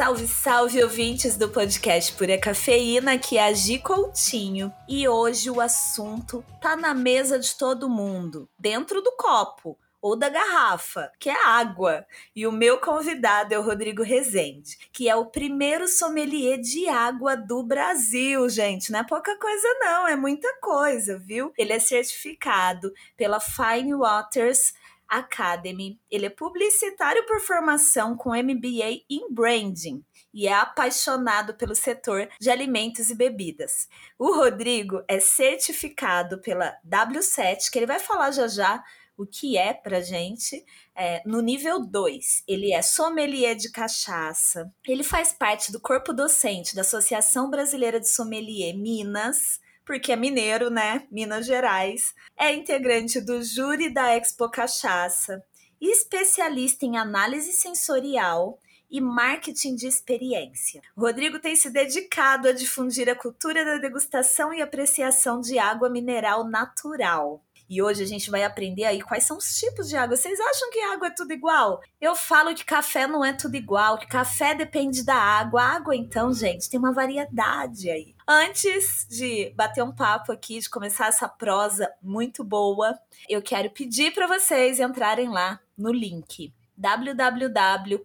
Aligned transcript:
Salve, 0.00 0.26
salve, 0.26 0.82
ouvintes 0.82 1.36
do 1.36 1.48
podcast 1.50 2.14
Pura 2.14 2.38
Cafeína, 2.38 3.18
que 3.18 3.36
é 3.36 3.44
a 3.44 3.52
Gi 3.52 3.78
Coutinho. 3.78 4.72
E 4.88 5.06
hoje 5.06 5.50
o 5.50 5.60
assunto 5.60 6.42
tá 6.60 6.74
na 6.74 6.94
mesa 6.94 7.38
de 7.38 7.54
todo 7.54 7.88
mundo, 7.88 8.48
dentro 8.58 9.02
do 9.02 9.12
copo 9.12 9.78
ou 10.00 10.16
da 10.16 10.28
garrafa, 10.28 11.10
que 11.18 11.28
é 11.28 11.46
água. 11.46 12.06
E 12.34 12.46
o 12.46 12.52
meu 12.52 12.78
convidado 12.78 13.54
é 13.54 13.58
o 13.58 13.62
Rodrigo 13.62 14.02
Rezende, 14.02 14.76
que 14.92 15.08
é 15.08 15.16
o 15.16 15.26
primeiro 15.26 15.86
sommelier 15.86 16.58
de 16.58 16.88
água 16.88 17.36
do 17.36 17.62
Brasil, 17.62 18.48
gente. 18.48 18.90
Não 18.90 19.00
é 19.00 19.04
pouca 19.04 19.36
coisa, 19.38 19.68
não, 19.80 20.08
é 20.08 20.16
muita 20.16 20.48
coisa, 20.60 21.18
viu? 21.18 21.52
Ele 21.56 21.72
é 21.72 21.78
certificado 21.78 22.92
pela 23.16 23.40
Fine 23.40 23.94
Waters 23.94 24.72
Academy. 25.08 25.98
Ele 26.10 26.26
é 26.26 26.30
publicitário 26.30 27.26
por 27.26 27.40
formação 27.40 28.16
com 28.16 28.30
MBA 28.30 29.02
em 29.10 29.32
Branding 29.32 30.04
e 30.32 30.46
é 30.46 30.52
apaixonado 30.52 31.54
pelo 31.54 31.74
setor 31.74 32.28
de 32.40 32.48
alimentos 32.48 33.10
e 33.10 33.14
bebidas. 33.14 33.88
O 34.16 34.32
Rodrigo 34.32 35.02
é 35.08 35.18
certificado 35.18 36.38
pela 36.38 36.76
W7, 36.88 37.70
que 37.70 37.78
ele 37.78 37.86
vai 37.86 37.98
falar 37.98 38.30
já 38.30 38.46
já 38.46 38.84
o 39.20 39.26
que 39.26 39.56
é 39.58 39.72
pra 39.72 40.00
gente. 40.00 40.64
É, 40.94 41.22
no 41.26 41.40
nível 41.40 41.80
2, 41.80 42.44
ele 42.48 42.72
é 42.72 42.82
sommelier 42.82 43.54
de 43.54 43.70
cachaça. 43.70 44.72
Ele 44.86 45.02
faz 45.02 45.32
parte 45.32 45.70
do 45.70 45.80
corpo 45.80 46.12
docente 46.12 46.74
da 46.74 46.80
Associação 46.80 47.50
Brasileira 47.50 48.00
de 48.00 48.08
Sommelier 48.08 48.76
Minas 48.76 49.60
porque 49.84 50.12
é 50.12 50.16
mineiro, 50.16 50.70
né? 50.70 51.04
Minas 51.10 51.46
Gerais. 51.46 52.14
É 52.36 52.54
integrante 52.54 53.20
do 53.20 53.42
júri 53.42 53.92
da 53.92 54.16
Expo 54.16 54.48
Cachaça, 54.48 55.42
especialista 55.80 56.86
em 56.86 56.96
análise 56.96 57.52
sensorial 57.52 58.60
e 58.88 59.00
marketing 59.00 59.74
de 59.74 59.86
experiência. 59.86 60.80
Rodrigo 60.96 61.38
tem 61.38 61.56
se 61.56 61.70
dedicado 61.70 62.48
a 62.48 62.52
difundir 62.52 63.08
a 63.08 63.16
cultura 63.16 63.64
da 63.64 63.78
degustação 63.78 64.54
e 64.54 64.62
apreciação 64.62 65.40
de 65.40 65.58
água 65.58 65.88
mineral 65.88 66.44
natural. 66.44 67.42
E 67.70 67.80
hoje 67.80 68.02
a 68.02 68.06
gente 68.06 68.32
vai 68.32 68.42
aprender 68.42 68.84
aí 68.84 69.00
quais 69.00 69.22
são 69.22 69.36
os 69.36 69.54
tipos 69.56 69.88
de 69.88 69.96
água. 69.96 70.16
Vocês 70.16 70.40
acham 70.40 70.70
que 70.72 70.80
água 70.80 71.06
é 71.06 71.10
tudo 71.10 71.32
igual? 71.32 71.80
Eu 72.00 72.16
falo 72.16 72.52
que 72.52 72.64
café 72.64 73.06
não 73.06 73.24
é 73.24 73.32
tudo 73.32 73.54
igual, 73.54 73.96
que 73.96 74.08
café 74.08 74.56
depende 74.56 75.04
da 75.04 75.14
água. 75.14 75.62
A 75.62 75.76
água, 75.76 75.94
então, 75.94 76.32
gente, 76.34 76.68
tem 76.68 76.80
uma 76.80 76.92
variedade 76.92 77.88
aí. 77.88 78.12
Antes 78.26 79.06
de 79.08 79.52
bater 79.54 79.84
um 79.84 79.94
papo 79.94 80.32
aqui, 80.32 80.58
de 80.58 80.68
começar 80.68 81.06
essa 81.06 81.28
prosa 81.28 81.88
muito 82.02 82.42
boa, 82.42 82.98
eu 83.28 83.40
quero 83.40 83.70
pedir 83.70 84.12
para 84.12 84.26
vocês 84.26 84.80
entrarem 84.80 85.28
lá 85.28 85.60
no 85.78 85.92
link 85.92 86.52
www.apoia.se 86.76 88.02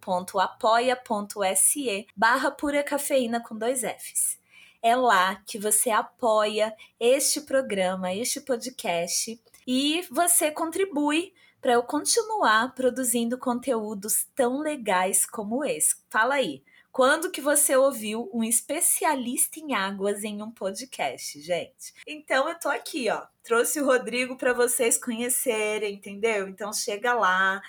barra 2.16 2.52
pura 2.52 2.84
cafeína 2.84 3.40
com 3.40 3.58
dois 3.58 3.82
Fs. 3.82 4.38
É 4.80 4.96
lá 4.96 5.42
que 5.48 5.58
você 5.58 5.90
apoia 5.90 6.72
este 7.00 7.42
programa, 7.42 8.14
este 8.14 8.40
podcast 8.40 9.42
e 9.66 10.06
você 10.12 10.52
contribui 10.52 11.34
para 11.62 11.74
eu 11.74 11.84
continuar 11.84 12.76
produzindo 12.76 13.38
conteúdos 13.38 14.28
tão 14.36 14.60
legais 14.60 15.26
como 15.26 15.66
esse. 15.66 15.96
Fala 16.10 16.36
aí, 16.36 16.64
quando 16.92 17.32
que 17.32 17.42
você 17.42 17.76
ouviu 17.76 18.30
um 18.34 18.44
especialista 18.44 19.60
em 19.60 19.74
águas 19.74 20.24
em 20.24 20.42
um 20.42 20.52
podcast, 20.52 21.42
gente? 21.42 21.94
Então 22.08 22.48
eu 22.48 22.58
tô 22.58 22.70
aqui, 22.70 23.10
ó, 23.10 23.26
trouxe 23.44 23.82
o 23.82 23.86
Rodrigo 23.86 24.38
para 24.38 24.54
vocês 24.54 24.98
conhecerem, 24.98 25.96
entendeu? 25.96 26.48
Então 26.48 26.72
chega 26.72 27.14
lá, 27.14 27.62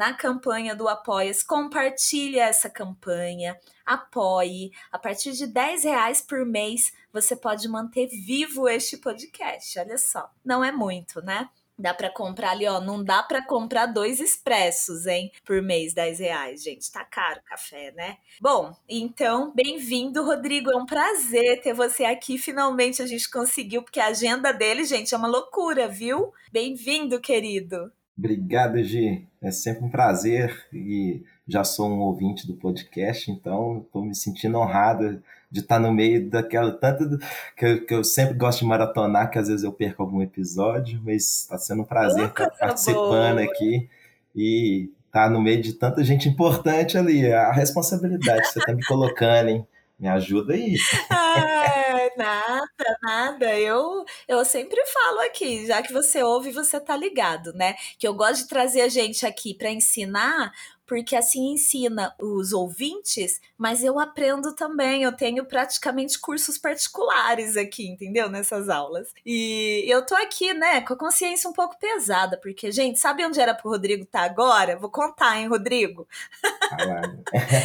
na 0.00 0.14
campanha 0.14 0.74
do 0.74 0.88
Apoia-se, 0.88 1.44
compartilha 1.44 2.44
essa 2.44 2.70
campanha, 2.70 3.58
apoie. 3.84 4.70
A 4.90 4.98
partir 4.98 5.32
de 5.32 5.46
10 5.46 5.84
reais 5.84 6.22
por 6.22 6.46
mês, 6.46 6.90
você 7.12 7.36
pode 7.36 7.68
manter 7.68 8.06
vivo 8.08 8.68
este 8.68 8.96
podcast. 8.96 9.78
Olha 9.78 9.98
só, 9.98 10.30
não 10.44 10.64
é 10.64 10.72
muito, 10.72 11.20
né? 11.22 11.48
Dá 11.80 11.94
para 11.94 12.10
comprar 12.10 12.50
ali, 12.50 12.66
ó. 12.66 12.78
Não 12.78 13.02
dá 13.02 13.22
para 13.22 13.42
comprar 13.42 13.86
dois 13.86 14.20
expressos, 14.20 15.06
hein? 15.06 15.32
Por 15.46 15.62
mês, 15.62 15.94
10 15.94 16.18
reais, 16.18 16.62
gente. 16.62 16.92
Tá 16.92 17.02
caro 17.04 17.40
o 17.40 17.48
café, 17.48 17.90
né? 17.92 18.18
Bom, 18.38 18.76
então, 18.86 19.50
bem-vindo, 19.54 20.22
Rodrigo. 20.22 20.70
É 20.70 20.76
um 20.76 20.84
prazer 20.84 21.62
ter 21.62 21.72
você 21.72 22.04
aqui. 22.04 22.36
Finalmente 22.36 23.00
a 23.00 23.06
gente 23.06 23.30
conseguiu, 23.30 23.82
porque 23.82 23.98
a 23.98 24.08
agenda 24.08 24.52
dele, 24.52 24.84
gente, 24.84 25.14
é 25.14 25.16
uma 25.16 25.26
loucura, 25.26 25.88
viu? 25.88 26.34
Bem-vindo, 26.52 27.18
querido. 27.18 27.90
Obrigado, 28.16 28.82
Gi. 28.82 29.26
É 29.40 29.50
sempre 29.50 29.82
um 29.82 29.90
prazer 29.90 30.68
e 30.70 31.24
já 31.48 31.64
sou 31.64 31.88
um 31.88 32.00
ouvinte 32.00 32.46
do 32.46 32.54
podcast, 32.56 33.30
então 33.30 33.82
estou 33.86 34.04
me 34.04 34.14
sentindo 34.14 34.58
honrado 34.58 35.22
de 35.50 35.60
estar 35.60 35.78
no 35.80 35.92
meio 35.92 36.30
daquela 36.30 36.70
tanto 36.70 37.18
que 37.56 37.66
eu, 37.66 37.86
que 37.86 37.94
eu, 37.94 38.04
sempre 38.04 38.34
gosto 38.34 38.60
de 38.60 38.66
maratonar, 38.66 39.30
que 39.30 39.38
às 39.38 39.48
vezes 39.48 39.64
eu 39.64 39.72
perco 39.72 40.02
algum 40.02 40.22
episódio, 40.22 41.00
mas 41.04 41.40
está 41.42 41.58
sendo 41.58 41.82
um 41.82 41.84
prazer 41.84 42.28
estar 42.28 42.50
participando 42.50 43.36
boa. 43.36 43.44
aqui 43.44 43.88
e 44.34 44.90
estar 45.06 45.24
tá 45.24 45.30
no 45.30 45.40
meio 45.40 45.60
de 45.60 45.72
tanta 45.72 46.04
gente 46.04 46.28
importante 46.28 46.96
ali. 46.96 47.32
A 47.32 47.50
responsabilidade 47.50 48.42
que 48.42 48.48
você 48.48 48.58
está 48.60 48.72
me 48.72 48.84
colocando, 48.84 49.48
hein? 49.48 49.66
Me 49.98 50.08
ajuda 50.08 50.54
aí. 50.54 50.76
Ah, 51.12 52.08
nada, 52.16 52.98
nada. 53.02 53.58
Eu, 53.58 54.04
eu 54.26 54.44
sempre 54.44 54.80
falo 54.86 55.20
aqui, 55.20 55.66
já 55.66 55.82
que 55.82 55.92
você 55.92 56.22
ouve, 56.22 56.50
você 56.50 56.80
tá 56.80 56.96
ligado, 56.96 57.52
né? 57.52 57.74
Que 57.98 58.06
eu 58.06 58.14
gosto 58.14 58.42
de 58.42 58.48
trazer 58.48 58.80
a 58.82 58.88
gente 58.88 59.26
aqui 59.26 59.54
para 59.54 59.70
ensinar, 59.70 60.52
porque 60.90 61.14
assim 61.14 61.52
ensina 61.52 62.12
os 62.20 62.52
ouvintes, 62.52 63.40
mas 63.56 63.84
eu 63.84 64.00
aprendo 64.00 64.56
também. 64.56 65.04
Eu 65.04 65.12
tenho 65.12 65.44
praticamente 65.44 66.18
cursos 66.18 66.58
particulares 66.58 67.56
aqui, 67.56 67.86
entendeu? 67.86 68.28
Nessas 68.28 68.68
aulas. 68.68 69.14
E 69.24 69.84
eu 69.86 70.04
tô 70.04 70.16
aqui, 70.16 70.52
né, 70.52 70.80
com 70.80 70.94
a 70.94 70.98
consciência 70.98 71.48
um 71.48 71.52
pouco 71.52 71.78
pesada, 71.78 72.36
porque, 72.42 72.72
gente, 72.72 72.98
sabe 72.98 73.24
onde 73.24 73.40
era 73.40 73.54
pro 73.54 73.70
Rodrigo 73.70 74.02
estar 74.02 74.18
tá 74.18 74.24
agora? 74.24 74.76
Vou 74.76 74.90
contar, 74.90 75.38
hein, 75.38 75.46
Rodrigo? 75.46 76.08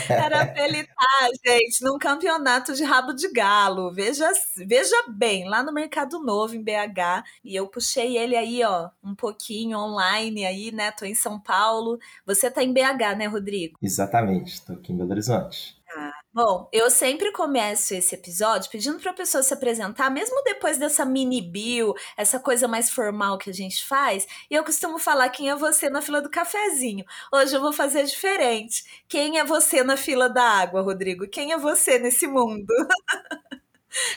era 0.08 0.46
pra 0.46 0.64
ele 0.64 0.82
estar, 0.82 0.94
tá, 0.94 1.30
gente, 1.44 1.84
num 1.84 1.98
campeonato 1.98 2.76
de 2.76 2.84
rabo 2.84 3.12
de 3.12 3.28
galo. 3.32 3.92
Veja, 3.92 4.30
veja 4.56 5.04
bem, 5.08 5.50
lá 5.50 5.64
no 5.64 5.74
Mercado 5.74 6.20
Novo, 6.20 6.56
em 6.56 6.62
BH. 6.62 7.24
E 7.44 7.56
eu 7.56 7.68
puxei 7.68 8.20
ele 8.20 8.36
aí, 8.36 8.64
ó, 8.64 8.92
um 9.04 9.16
pouquinho 9.16 9.80
online 9.80 10.46
aí, 10.46 10.72
né? 10.72 10.92
Tô 10.92 11.06
em 11.06 11.16
São 11.16 11.40
Paulo. 11.40 11.98
Você 12.24 12.52
tá 12.52 12.62
em 12.62 12.72
BH, 12.72 13.15
né, 13.16 13.28
Rodrigo? 13.28 13.78
Exatamente, 13.82 14.54
estou 14.54 14.76
aqui 14.76 14.92
em 14.92 14.98
Belo 14.98 15.12
Horizonte. 15.12 15.76
Ah, 15.98 16.12
bom, 16.34 16.68
eu 16.74 16.90
sempre 16.92 17.32
começo 17.32 17.94
esse 17.94 18.16
episódio 18.16 18.70
pedindo 18.70 19.00
para 19.00 19.12
a 19.12 19.16
pessoa 19.16 19.42
se 19.42 19.54
apresentar, 19.54 20.10
mesmo 20.10 20.44
depois 20.44 20.78
dessa 20.78 21.06
mini 21.06 21.42
bio, 21.42 21.94
essa 22.18 22.40
coisa 22.40 22.68
mais 22.68 22.90
formal 22.90 23.38
que 23.38 23.50
a 23.50 23.54
gente 23.54 23.86
faz. 23.86 24.28
E 24.50 24.56
eu 24.56 24.64
costumo 24.64 25.00
falar 25.00 25.30
quem 25.30 25.50
é 25.50 25.56
você 25.56 25.90
na 25.90 26.02
fila 26.02 26.22
do 26.22 26.30
cafezinho. 26.30 27.06
Hoje 27.34 27.56
eu 27.56 27.62
vou 27.62 27.72
fazer 27.72 28.04
diferente. 28.04 28.84
Quem 29.08 29.40
é 29.40 29.46
você 29.46 29.84
na 29.84 29.96
fila 29.96 30.30
da 30.30 30.44
água, 30.44 30.82
Rodrigo? 30.82 31.28
Quem 31.28 31.54
é 31.54 31.58
você 31.58 31.98
nesse 32.00 32.28
mundo? 32.28 32.68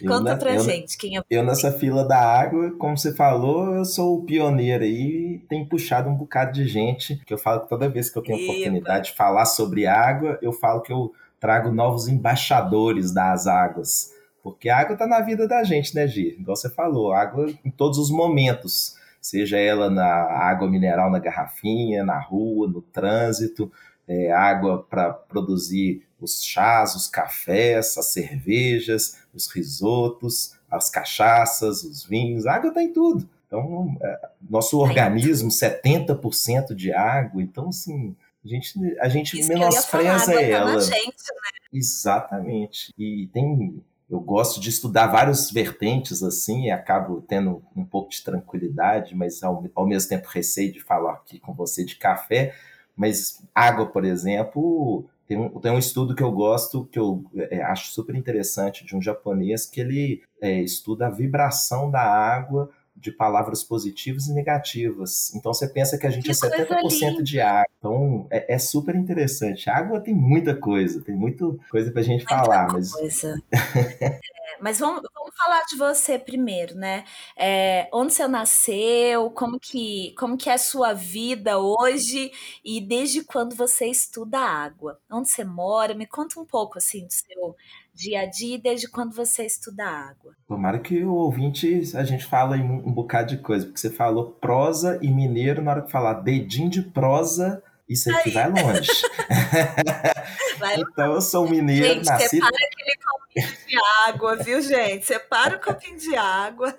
Conta 0.06 0.32
eu, 0.32 0.38
pra 0.38 0.54
eu, 0.54 0.60
gente 0.60 0.96
quem 0.96 1.16
é 1.16 1.22
Eu 1.30 1.44
nessa 1.44 1.72
fila 1.72 2.04
da 2.04 2.18
água, 2.18 2.72
como 2.78 2.96
você 2.96 3.14
falou, 3.14 3.74
eu 3.74 3.84
sou 3.84 4.18
o 4.18 4.24
pioneiro 4.24 4.84
aí 4.84 5.34
e 5.34 5.38
tem 5.48 5.64
puxado 5.64 6.08
um 6.08 6.14
bocado 6.14 6.52
de 6.52 6.66
gente, 6.66 7.16
que 7.24 7.32
eu 7.32 7.38
falo 7.38 7.60
que 7.60 7.68
toda 7.68 7.88
vez 7.88 8.10
que 8.10 8.18
eu 8.18 8.22
tenho 8.22 8.38
Eba. 8.38 8.52
oportunidade 8.52 9.10
de 9.10 9.16
falar 9.16 9.46
sobre 9.46 9.86
água, 9.86 10.38
eu 10.42 10.52
falo 10.52 10.80
que 10.80 10.92
eu 10.92 11.12
trago 11.40 11.70
novos 11.70 12.08
embaixadores 12.08 13.12
das 13.12 13.46
águas. 13.46 14.12
Porque 14.42 14.68
a 14.68 14.78
água 14.78 14.96
tá 14.96 15.06
na 15.06 15.20
vida 15.20 15.46
da 15.46 15.62
gente, 15.62 15.94
né, 15.94 16.06
Gi? 16.06 16.36
Igual 16.38 16.56
você 16.56 16.70
falou, 16.70 17.12
água 17.12 17.46
em 17.64 17.70
todos 17.70 17.98
os 17.98 18.10
momentos. 18.10 18.96
Seja 19.20 19.58
ela 19.58 19.90
na 19.90 20.06
água 20.06 20.68
mineral 20.68 21.10
na 21.10 21.18
garrafinha, 21.18 22.04
na 22.04 22.18
rua, 22.18 22.68
no 22.68 22.80
trânsito, 22.80 23.70
é, 24.06 24.32
água 24.32 24.86
para 24.88 25.12
produzir 25.12 26.07
os 26.20 26.42
chás, 26.42 26.94
os 26.94 27.06
cafés, 27.06 27.96
as 27.96 28.06
cervejas, 28.06 29.18
os 29.34 29.46
risotos, 29.48 30.54
as 30.70 30.90
cachaças, 30.90 31.82
os 31.84 32.04
vinhos, 32.04 32.46
a 32.46 32.54
água 32.54 32.68
está 32.68 32.82
em 32.82 32.92
tudo. 32.92 33.28
Então, 33.46 33.96
é, 34.02 34.28
nosso 34.48 34.78
organismo, 34.78 35.48
70% 35.48 36.74
de 36.74 36.92
água, 36.92 37.42
então, 37.42 37.68
assim, 37.68 38.14
a 38.44 38.48
gente, 38.48 38.98
a 39.00 39.08
gente 39.08 39.42
menospreza 39.46 40.26
falar, 40.26 40.42
ela. 40.42 40.74
Tá 40.74 40.80
gente, 40.80 40.96
né? 40.96 41.58
Exatamente. 41.72 42.94
E 42.98 43.28
tem. 43.32 43.82
Eu 44.08 44.20
gosto 44.20 44.58
de 44.58 44.70
estudar 44.70 45.08
várias 45.08 45.50
vertentes 45.50 46.22
assim 46.22 46.64
e 46.64 46.70
acabo 46.70 47.20
tendo 47.20 47.62
um 47.76 47.84
pouco 47.84 48.10
de 48.10 48.22
tranquilidade, 48.24 49.14
mas 49.14 49.42
ao, 49.42 49.62
ao 49.74 49.86
mesmo 49.86 50.08
tempo 50.08 50.26
receio 50.28 50.72
de 50.72 50.80
falar 50.80 51.12
aqui 51.12 51.38
com 51.38 51.52
você 51.52 51.84
de 51.84 51.96
café. 51.96 52.54
Mas 52.96 53.42
água, 53.54 53.84
por 53.84 54.06
exemplo, 54.06 55.04
Tem 55.28 55.38
um, 55.38 55.60
tem 55.60 55.70
um 55.70 55.78
estudo 55.78 56.14
que 56.14 56.22
eu 56.22 56.32
gosto, 56.32 56.86
que 56.86 56.98
eu 56.98 57.22
é, 57.36 57.62
acho 57.62 57.92
super 57.92 58.16
interessante, 58.16 58.84
de 58.84 58.96
um 58.96 59.02
japonês, 59.02 59.66
que 59.66 59.78
ele 59.78 60.22
é, 60.40 60.62
estuda 60.62 61.06
a 61.06 61.10
vibração 61.10 61.90
da 61.90 62.00
água 62.00 62.70
de 63.00 63.12
palavras 63.12 63.62
positivas 63.62 64.26
e 64.26 64.34
negativas. 64.34 65.32
Então 65.34 65.52
você 65.52 65.68
pensa 65.68 65.96
que 65.96 66.06
a 66.06 66.10
gente 66.10 66.24
que 66.24 66.30
é 66.30 66.34
70% 66.34 67.22
de 67.22 67.40
água. 67.40 67.66
Então 67.78 68.26
é, 68.30 68.54
é, 68.54 68.58
super 68.58 68.94
interessante. 68.94 69.70
A 69.70 69.76
água 69.76 70.00
tem 70.00 70.14
muita 70.14 70.54
coisa, 70.54 71.02
tem 71.02 71.14
muita 71.14 71.44
coisa 71.70 71.90
pra 71.90 72.02
gente 72.02 72.24
muita 72.24 72.36
falar. 72.36 72.68
Coisa. 72.68 72.96
Mas... 73.00 73.24
é, 73.24 74.20
mas 74.60 74.78
vamos, 74.78 75.02
vamos 75.14 75.34
falar 75.36 75.62
de 75.66 75.76
você 75.76 76.18
primeiro, 76.18 76.74
né? 76.74 77.04
É, 77.36 77.88
onde 77.92 78.12
você 78.12 78.26
nasceu, 78.26 79.30
como 79.30 79.58
que, 79.60 80.14
como 80.18 80.36
que 80.36 80.50
é 80.50 80.54
a 80.54 80.58
sua 80.58 80.92
vida 80.92 81.58
hoje 81.58 82.32
e 82.64 82.80
desde 82.80 83.22
quando 83.22 83.54
você 83.54 83.86
estuda 83.86 84.38
água? 84.38 85.00
Onde 85.10 85.28
você 85.28 85.44
mora? 85.44 85.94
Me 85.94 86.06
conta 86.06 86.40
um 86.40 86.44
pouco 86.44 86.78
assim 86.78 87.06
do 87.06 87.12
seu 87.12 87.56
dia 87.98 88.20
a 88.20 88.26
dia 88.26 88.58
desde 88.58 88.88
quando 88.88 89.12
você 89.12 89.44
estuda 89.44 89.84
água. 89.84 90.32
Tomara 90.46 90.78
que 90.78 91.02
o 91.02 91.12
ouvinte, 91.12 91.82
a 91.96 92.04
gente 92.04 92.24
fala 92.24 92.56
um, 92.56 92.88
um 92.88 92.92
bocado 92.92 93.34
de 93.34 93.42
coisa, 93.42 93.66
porque 93.66 93.80
você 93.80 93.90
falou 93.90 94.30
prosa 94.40 95.00
e 95.02 95.10
mineiro, 95.10 95.60
na 95.60 95.72
hora 95.72 95.82
que 95.82 95.90
falar 95.90 96.14
dedinho 96.14 96.70
de 96.70 96.80
prosa, 96.80 97.60
isso 97.88 98.08
aqui 98.14 98.28
Aí. 98.28 98.34
vai 98.34 98.62
longe. 98.62 98.88
Vai 100.58 100.74
então 100.80 101.12
eu 101.14 101.20
sou 101.20 101.48
mineiro, 101.48 101.86
gente, 101.86 102.06
nascido... 102.06 102.44
separa 102.44 102.56
aquele 102.56 102.96
copinho 103.06 103.66
de 103.68 103.76
água, 104.08 104.36
viu, 104.36 104.60
gente? 104.60 105.06
Separa 105.06 105.56
o 105.56 105.60
copinho 105.60 105.96
de 105.96 106.16
água. 106.16 106.74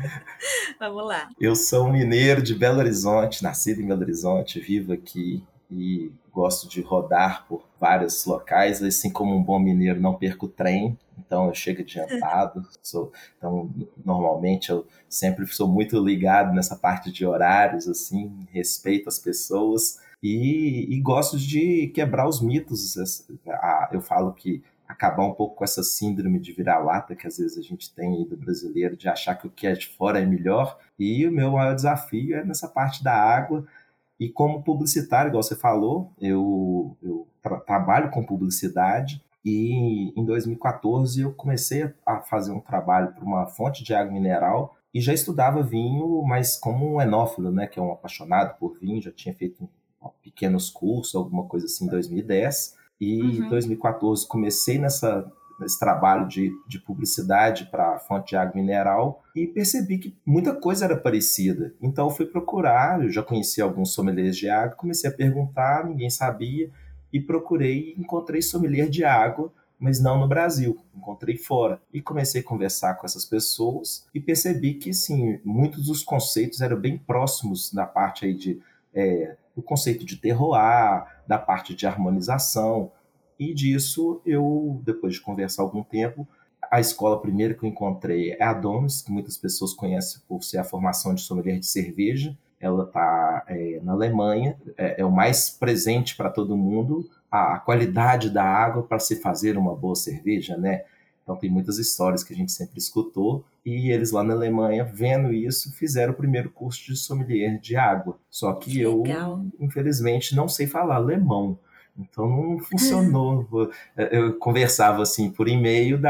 Vamos 0.80 1.06
lá. 1.06 1.28
Eu 1.38 1.54
sou 1.54 1.86
um 1.86 1.92
mineiro 1.92 2.42
de 2.42 2.54
Belo 2.54 2.78
Horizonte, 2.78 3.42
nascido 3.42 3.82
em 3.82 3.86
Belo 3.86 4.00
Horizonte, 4.00 4.58
vivo 4.58 4.94
aqui 4.94 5.44
e 5.70 6.12
gosto 6.32 6.68
de 6.68 6.80
rodar 6.80 7.46
por 7.48 7.64
vários 7.80 8.24
locais, 8.26 8.82
assim 8.82 9.10
como 9.10 9.34
um 9.34 9.42
bom 9.42 9.58
mineiro 9.58 10.00
não 10.00 10.14
perco 10.14 10.46
o 10.46 10.48
trem, 10.48 10.98
então 11.18 11.46
eu 11.46 11.54
chego 11.54 11.82
adiantado. 11.82 12.66
Sou, 12.82 13.12
então 13.38 13.70
normalmente 14.04 14.70
eu 14.70 14.86
sempre 15.08 15.46
sou 15.46 15.68
muito 15.68 15.98
ligado 16.02 16.52
nessa 16.52 16.76
parte 16.76 17.10
de 17.10 17.24
horários, 17.24 17.88
assim, 17.88 18.46
respeito 18.50 19.08
as 19.08 19.18
pessoas 19.18 19.98
e, 20.22 20.86
e 20.90 21.00
gosto 21.00 21.38
de 21.38 21.88
quebrar 21.94 22.28
os 22.28 22.40
mitos. 22.40 22.96
Eu 23.92 24.00
falo 24.00 24.32
que 24.32 24.62
acabar 24.86 25.24
um 25.24 25.32
pouco 25.32 25.56
com 25.56 25.64
essa 25.64 25.82
síndrome 25.82 26.38
de 26.38 26.52
virar-lata 26.52 27.14
que 27.14 27.26
às 27.26 27.38
vezes 27.38 27.58
a 27.58 27.62
gente 27.62 27.92
tem 27.94 28.24
do 28.26 28.36
brasileiro 28.36 28.96
de 28.96 29.08
achar 29.08 29.34
que 29.34 29.46
o 29.46 29.50
que 29.50 29.66
é 29.66 29.72
de 29.72 29.88
fora 29.88 30.20
é 30.20 30.26
melhor. 30.26 30.78
E 30.98 31.26
o 31.26 31.32
meu 31.32 31.52
maior 31.52 31.74
desafio 31.74 32.36
é 32.36 32.44
nessa 32.44 32.68
parte 32.68 33.02
da 33.02 33.14
água 33.14 33.66
e 34.18 34.28
como 34.28 34.62
publicitário, 34.62 35.28
igual 35.28 35.42
você 35.42 35.56
falou, 35.56 36.12
eu, 36.20 36.96
eu 37.02 37.26
tra 37.42 37.58
trabalho 37.60 38.10
com 38.10 38.24
publicidade 38.24 39.22
e 39.44 40.12
em 40.18 40.24
2014 40.24 41.20
eu 41.20 41.32
comecei 41.32 41.92
a 42.06 42.20
fazer 42.20 42.52
um 42.52 42.60
trabalho 42.60 43.12
para 43.12 43.24
uma 43.24 43.46
fonte 43.46 43.84
de 43.84 43.92
água 43.92 44.12
mineral 44.12 44.76
e 44.92 45.00
já 45.00 45.12
estudava 45.12 45.62
vinho, 45.62 46.22
mas 46.22 46.56
como 46.56 46.94
um 46.94 47.00
enófilo, 47.00 47.50
né, 47.50 47.66
que 47.66 47.78
é 47.78 47.82
um 47.82 47.92
apaixonado 47.92 48.56
por 48.58 48.78
vinho, 48.78 49.02
já 49.02 49.10
tinha 49.10 49.34
feito 49.34 49.68
pequenos 50.22 50.70
cursos, 50.70 51.14
alguma 51.14 51.44
coisa 51.44 51.66
assim 51.66 51.86
em 51.86 51.88
2010. 51.88 52.76
E 53.00 53.20
em 53.20 53.42
uhum. 53.42 53.48
2014 53.48 54.26
comecei 54.28 54.78
nessa 54.78 55.30
nesse 55.60 55.78
trabalho 55.78 56.26
de, 56.26 56.52
de 56.66 56.78
publicidade 56.78 57.66
para 57.70 57.94
a 57.94 57.98
fonte 57.98 58.30
de 58.30 58.36
água 58.36 58.54
mineral 58.54 59.22
e 59.34 59.46
percebi 59.46 59.98
que 59.98 60.16
muita 60.24 60.54
coisa 60.54 60.84
era 60.84 60.96
parecida. 60.96 61.74
Então 61.80 62.10
fui 62.10 62.26
procurar, 62.26 63.02
eu 63.02 63.10
já 63.10 63.22
conhecia 63.22 63.64
alguns 63.64 63.92
sommeliers 63.92 64.36
de 64.36 64.48
água, 64.48 64.76
comecei 64.76 65.08
a 65.08 65.12
perguntar, 65.12 65.84
ninguém 65.86 66.10
sabia, 66.10 66.70
e 67.12 67.20
procurei 67.20 67.94
e 67.96 68.00
encontrei 68.00 68.42
sommelier 68.42 68.88
de 68.88 69.04
água, 69.04 69.52
mas 69.78 70.00
não 70.00 70.18
no 70.18 70.28
Brasil, 70.28 70.78
encontrei 70.96 71.36
fora. 71.36 71.80
E 71.92 72.00
comecei 72.00 72.40
a 72.40 72.44
conversar 72.44 72.94
com 72.94 73.06
essas 73.06 73.24
pessoas 73.24 74.06
e 74.14 74.20
percebi 74.20 74.74
que, 74.74 74.92
sim, 74.92 75.38
muitos 75.44 75.86
dos 75.86 76.02
conceitos 76.02 76.60
eram 76.60 76.80
bem 76.80 76.98
próximos 76.98 77.72
da 77.72 77.86
parte 77.86 78.24
aí 78.24 78.34
de... 78.34 78.60
É, 78.92 79.36
do 79.54 79.62
conceito 79.62 80.04
de 80.04 80.16
terroir, 80.16 81.04
da 81.26 81.38
parte 81.38 81.74
de 81.74 81.86
harmonização, 81.86 82.90
e 83.38 83.54
disso 83.54 84.20
eu, 84.24 84.80
depois 84.84 85.14
de 85.14 85.20
conversar 85.20 85.62
algum 85.62 85.82
tempo, 85.82 86.26
a 86.70 86.80
escola 86.80 87.20
primeira 87.20 87.54
que 87.54 87.64
eu 87.64 87.68
encontrei 87.68 88.32
é 88.32 88.42
a 88.42 88.52
Domus, 88.52 89.02
que 89.02 89.12
muitas 89.12 89.36
pessoas 89.36 89.72
conhecem 89.72 90.20
por 90.28 90.42
ser 90.42 90.58
a 90.58 90.64
formação 90.64 91.14
de 91.14 91.20
sommelier 91.20 91.58
de 91.58 91.66
cerveja. 91.66 92.36
Ela 92.58 92.84
está 92.84 93.44
é, 93.48 93.80
na 93.82 93.92
Alemanha, 93.92 94.56
é, 94.76 95.00
é, 95.00 95.04
o 95.04 95.10
mais 95.10 95.50
presente 95.50 96.16
para 96.16 96.30
todo 96.30 96.56
mundo 96.56 97.08
a, 97.30 97.54
a 97.54 97.58
qualidade 97.58 98.30
da 98.30 98.44
água 98.44 98.82
para 98.82 98.98
se 98.98 99.16
fazer 99.16 99.58
uma 99.58 99.74
boa 99.74 99.94
cerveja, 99.94 100.56
né? 100.56 100.84
Então 101.22 101.36
tem 101.36 101.50
muitas 101.50 101.78
histórias 101.78 102.22
que 102.22 102.34
a 102.34 102.36
gente 102.36 102.52
sempre 102.52 102.78
escutou 102.78 103.44
e 103.64 103.90
eles 103.90 104.12
lá 104.12 104.22
na 104.22 104.34
Alemanha, 104.34 104.84
vendo 104.84 105.32
isso, 105.32 105.72
fizeram 105.72 106.12
o 106.12 106.16
primeiro 106.16 106.50
curso 106.50 106.84
de 106.84 106.96
sommelier 106.96 107.58
de 107.58 107.76
água. 107.76 108.18
Só 108.30 108.52
que, 108.52 108.72
que 108.72 108.80
eu, 108.80 109.02
legal. 109.02 109.42
infelizmente, 109.58 110.36
não 110.36 110.46
sei 110.46 110.66
falar 110.66 110.96
alemão. 110.96 111.58
Então 111.96 112.28
não 112.28 112.58
funcionou. 112.58 113.46
Eu 113.96 114.36
conversava 114.38 115.02
assim 115.02 115.30
por 115.30 115.48
e-mail, 115.48 116.00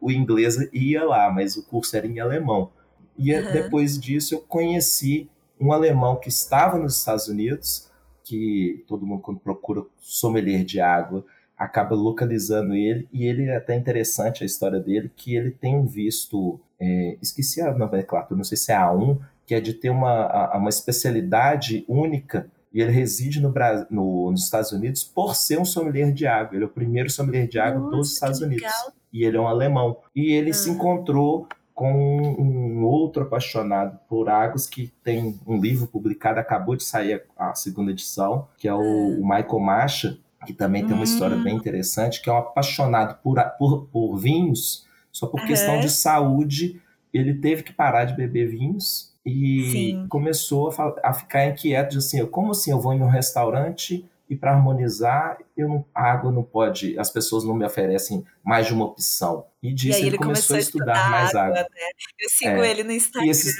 o 0.00 0.10
inglês 0.10 0.56
ia 0.72 1.04
lá, 1.04 1.30
mas 1.30 1.56
o 1.56 1.66
curso 1.66 1.96
era 1.96 2.06
em 2.06 2.20
alemão. 2.20 2.70
E 3.18 3.34
uhum. 3.34 3.52
depois 3.52 4.00
disso 4.00 4.34
eu 4.34 4.40
conheci 4.40 5.28
um 5.60 5.72
alemão 5.72 6.16
que 6.16 6.28
estava 6.28 6.78
nos 6.78 6.98
Estados 6.98 7.28
Unidos, 7.28 7.90
que 8.24 8.84
todo 8.88 9.06
mundo 9.06 9.20
quando 9.20 9.38
procura 9.38 9.82
sommelier 10.00 10.64
de 10.64 10.80
água 10.80 11.24
acaba 11.56 11.94
localizando 11.94 12.74
ele, 12.74 13.08
e 13.12 13.24
ele 13.24 13.44
é 13.44 13.56
até 13.56 13.76
interessante 13.76 14.42
a 14.42 14.46
história 14.46 14.80
dele, 14.80 15.12
que 15.14 15.36
ele 15.36 15.52
tem 15.52 15.76
um 15.76 15.86
visto, 15.86 16.58
é, 16.80 17.16
esqueci 17.22 17.60
a 17.60 17.72
nomenclatura, 17.72 18.36
não 18.36 18.42
sei 18.42 18.56
se 18.56 18.72
é 18.72 18.76
A1, 18.76 19.20
que 19.46 19.54
é 19.54 19.60
de 19.60 19.74
ter 19.74 19.90
uma, 19.90 20.56
uma 20.56 20.68
especialidade 20.68 21.84
única 21.86 22.50
e 22.72 22.80
ele 22.80 22.90
reside 22.90 23.40
no, 23.40 23.52
no, 23.90 24.30
nos 24.30 24.44
Estados 24.44 24.72
Unidos 24.72 25.04
por 25.04 25.36
ser 25.36 25.58
um 25.58 25.64
sommelier 25.64 26.12
de 26.12 26.26
água. 26.26 26.56
Ele 26.56 26.64
é 26.64 26.66
o 26.66 26.70
primeiro 26.70 27.10
sommelier 27.10 27.46
de 27.46 27.58
água 27.58 27.80
Nossa, 27.80 27.96
dos 27.96 28.12
Estados 28.12 28.40
Unidos. 28.40 28.64
Legal. 28.64 28.92
E 29.12 29.24
ele 29.24 29.36
é 29.36 29.40
um 29.40 29.46
alemão. 29.46 29.98
E 30.16 30.32
ele 30.32 30.54
se 30.54 30.70
ah. 30.70 30.72
encontrou 30.72 31.46
com 31.74 31.92
um 31.92 32.84
outro 32.84 33.22
apaixonado 33.22 33.98
por 34.08 34.28
águas 34.28 34.66
que 34.66 34.92
tem 35.02 35.38
um 35.46 35.60
livro 35.60 35.86
publicado, 35.86 36.38
acabou 36.38 36.76
de 36.76 36.84
sair 36.84 37.24
a, 37.36 37.54
segunda 37.54 37.90
edição, 37.90 38.48
que 38.56 38.68
é 38.68 38.74
o, 38.74 38.78
ah. 38.78 39.18
o 39.18 39.22
Michael 39.22 39.60
Macha, 39.60 40.18
que 40.46 40.52
também 40.52 40.86
tem 40.86 40.94
uma 40.94 41.04
história 41.04 41.36
bem 41.36 41.54
hum. 41.54 41.58
interessante, 41.58 42.22
que 42.22 42.30
é 42.30 42.32
um 42.32 42.38
apaixonado 42.38 43.18
por, 43.22 43.38
por, 43.58 43.86
por 43.86 44.16
vinhos, 44.16 44.86
só 45.10 45.26
por 45.26 45.40
uhum. 45.40 45.46
questão 45.46 45.78
de 45.78 45.90
saúde, 45.90 46.80
ele 47.12 47.34
teve 47.34 47.62
que 47.62 47.72
parar 47.72 48.06
de 48.06 48.14
beber 48.14 48.48
vinhos 48.48 49.11
e 49.24 49.70
Sim. 49.70 50.06
começou 50.08 50.70
a, 50.70 51.10
a, 51.10 51.14
ficar 51.14 51.46
inquieto 51.46 51.92
de 51.92 51.98
assim, 51.98 52.24
como 52.26 52.50
assim 52.50 52.72
eu 52.72 52.80
vou 52.80 52.92
em 52.92 53.02
um 53.02 53.08
restaurante 53.08 54.04
e 54.28 54.34
para 54.34 54.52
harmonizar 54.52 55.38
eu 55.56 55.68
não, 55.68 55.84
a 55.94 56.10
água 56.10 56.32
não 56.32 56.42
pode, 56.42 56.98
as 56.98 57.10
pessoas 57.10 57.44
não 57.44 57.54
me 57.54 57.64
oferecem 57.64 58.24
mais 58.42 58.66
de 58.66 58.74
uma 58.74 58.86
opção. 58.86 59.44
E 59.62 59.72
disso 59.72 59.98
e 59.98 60.00
ele, 60.00 60.08
ele, 60.10 60.18
começou, 60.18 60.48
começou 60.48 60.56
a 60.56 60.58
estudar, 60.58 60.94
estudar 60.94 61.10
mais 61.10 61.34
água. 61.34 61.58
água. 61.60 61.70
Né? 61.70 61.86
Eu 62.20 62.30
sigo 62.30 62.62
é, 62.62 62.70
ele 62.70 62.84
no 62.84 62.92
Instagram. 62.92 63.26
E 63.26 63.30
esses, 63.30 63.54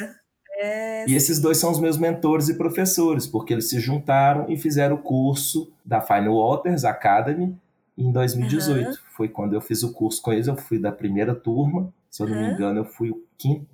é, 0.58 1.08
e 1.08 1.14
esses 1.14 1.40
dois 1.40 1.58
são 1.58 1.70
os 1.70 1.78
meus 1.78 1.96
mentores 1.96 2.48
e 2.48 2.54
professores, 2.54 3.26
porque 3.26 3.52
eles 3.52 3.68
se 3.68 3.78
juntaram 3.78 4.46
e 4.48 4.56
fizeram 4.56 4.96
o 4.96 5.02
curso 5.02 5.72
da 5.84 6.00
Final 6.00 6.50
Waters 6.50 6.84
Academy 6.84 7.56
em 7.96 8.10
2018. 8.10 8.88
Uhum. 8.88 8.96
Foi 9.16 9.28
quando 9.28 9.52
eu 9.52 9.60
fiz 9.60 9.82
o 9.82 9.92
curso 9.92 10.20
com 10.20 10.32
eles, 10.32 10.48
eu 10.48 10.56
fui 10.56 10.78
da 10.78 10.90
primeira 10.90 11.34
turma 11.34 11.92
se 12.12 12.22
eu 12.22 12.28
não 12.28 12.36
me 12.36 12.52
engano, 12.52 12.80
eu 12.80 12.84
fui 12.84 13.10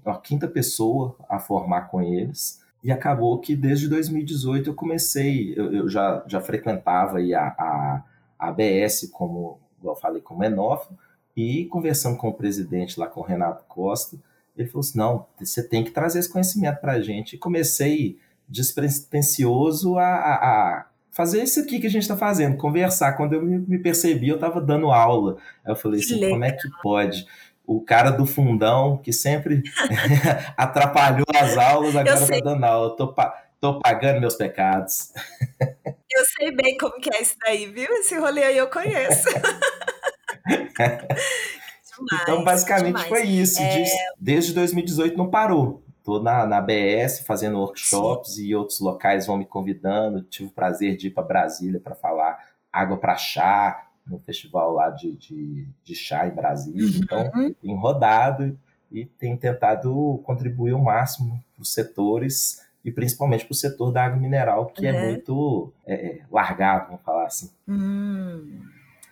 a 0.06 0.14
quinta 0.14 0.46
pessoa 0.46 1.16
a 1.28 1.40
formar 1.40 1.88
com 1.90 2.00
eles. 2.00 2.62
E 2.84 2.92
acabou 2.92 3.36
que 3.40 3.56
desde 3.56 3.88
2018 3.88 4.70
eu 4.70 4.74
comecei, 4.74 5.52
eu, 5.56 5.72
eu 5.72 5.88
já, 5.88 6.24
já 6.24 6.40
frequentava 6.40 7.18
aí 7.18 7.34
a, 7.34 7.48
a, 7.48 8.04
a 8.38 8.48
ABS, 8.50 9.10
como 9.12 9.58
eu 9.82 9.96
falei, 9.96 10.22
como 10.22 10.44
enófilo, 10.44 10.96
e 11.36 11.64
conversando 11.64 12.16
com 12.16 12.28
o 12.28 12.32
presidente 12.32 13.00
lá, 13.00 13.08
com 13.08 13.20
o 13.20 13.24
Renato 13.24 13.64
Costa, 13.64 14.16
ele 14.56 14.68
falou 14.68 14.80
assim, 14.82 14.98
não, 14.98 15.26
você 15.40 15.60
tem 15.60 15.82
que 15.82 15.90
trazer 15.90 16.20
esse 16.20 16.30
conhecimento 16.30 16.80
para 16.80 16.92
a 16.92 17.00
gente. 17.00 17.34
E 17.34 17.38
comecei 17.38 18.20
despretensioso 18.48 19.98
a, 19.98 20.06
a, 20.06 20.34
a, 20.34 20.86
fazer 21.10 21.42
isso 21.42 21.58
aqui 21.58 21.80
que 21.80 21.88
a 21.88 21.90
gente 21.90 22.02
está 22.02 22.16
fazendo, 22.16 22.56
conversar. 22.56 23.14
Quando 23.14 23.32
eu 23.32 23.42
me, 23.42 23.80
percebi, 23.80 24.28
eu 24.28 24.36
estava 24.36 24.60
dando 24.60 24.92
aula. 24.92 25.38
Aí 25.64 25.72
eu 25.72 25.76
falei 25.76 25.98
assim, 25.98 26.20
como 26.20 26.44
é 26.44 26.52
que 26.52 26.68
pode? 26.80 27.26
O 27.68 27.82
cara 27.82 28.10
do 28.10 28.24
fundão 28.24 28.96
que 28.96 29.12
sempre 29.12 29.62
atrapalhou 30.56 31.26
as 31.34 31.58
aulas, 31.58 31.94
agora 31.94 32.26
tá 32.26 32.40
dando 32.42 32.64
aula. 32.64 32.96
Tô, 32.96 33.14
tô 33.60 33.78
pagando 33.78 34.22
meus 34.22 34.36
pecados. 34.36 35.12
Eu 36.10 36.24
sei 36.38 36.50
bem 36.50 36.78
como 36.78 36.98
que 36.98 37.14
é 37.14 37.20
isso 37.20 37.36
daí, 37.44 37.66
viu? 37.66 37.92
Esse 37.96 38.18
rolê 38.18 38.42
aí 38.42 38.56
eu 38.56 38.70
conheço. 38.70 39.28
demais, 40.48 42.22
então, 42.22 42.42
basicamente 42.42 42.86
demais. 42.86 43.08
foi 43.08 43.24
isso. 43.24 43.60
É... 43.60 43.84
Desde 44.18 44.54
2018 44.54 45.18
não 45.18 45.28
parou. 45.28 45.84
Estou 45.98 46.22
na, 46.22 46.46
na 46.46 46.62
BS 46.62 47.20
fazendo 47.26 47.58
workshops 47.58 48.36
Sim. 48.36 48.44
e 48.44 48.56
outros 48.56 48.80
locais 48.80 49.26
vão 49.26 49.36
me 49.36 49.44
convidando. 49.44 50.22
Tive 50.22 50.48
o 50.48 50.52
prazer 50.52 50.96
de 50.96 51.08
ir 51.08 51.10
para 51.10 51.22
Brasília 51.22 51.78
para 51.78 51.94
falar 51.94 52.38
água 52.72 52.96
para 52.96 53.14
chá, 53.16 53.87
no 54.08 54.18
festival 54.18 54.72
lá 54.72 54.90
de, 54.90 55.12
de, 55.12 55.66
de 55.84 55.94
chá 55.94 56.26
em 56.26 56.34
Brasília. 56.34 56.84
Uhum. 56.84 57.00
Então, 57.02 57.54
tem 57.60 57.76
rodado 57.76 58.58
e 58.90 59.04
tem 59.04 59.36
tentado 59.36 60.20
contribuir 60.24 60.72
o 60.72 60.82
máximo 60.82 61.42
para 61.54 61.62
os 61.62 61.72
setores 61.72 62.66
e 62.84 62.90
principalmente 62.90 63.44
para 63.44 63.52
o 63.52 63.56
setor 63.56 63.92
da 63.92 64.04
água 64.04 64.18
mineral, 64.18 64.66
que 64.66 64.86
é 64.86 64.92
uhum. 64.92 64.98
é 64.98 65.10
muito 65.10 65.72
é, 65.86 66.20
largado, 66.30 66.86
vamos 66.86 67.02
falar 67.02 67.26
assim. 67.26 67.50
Hum, 67.66 68.62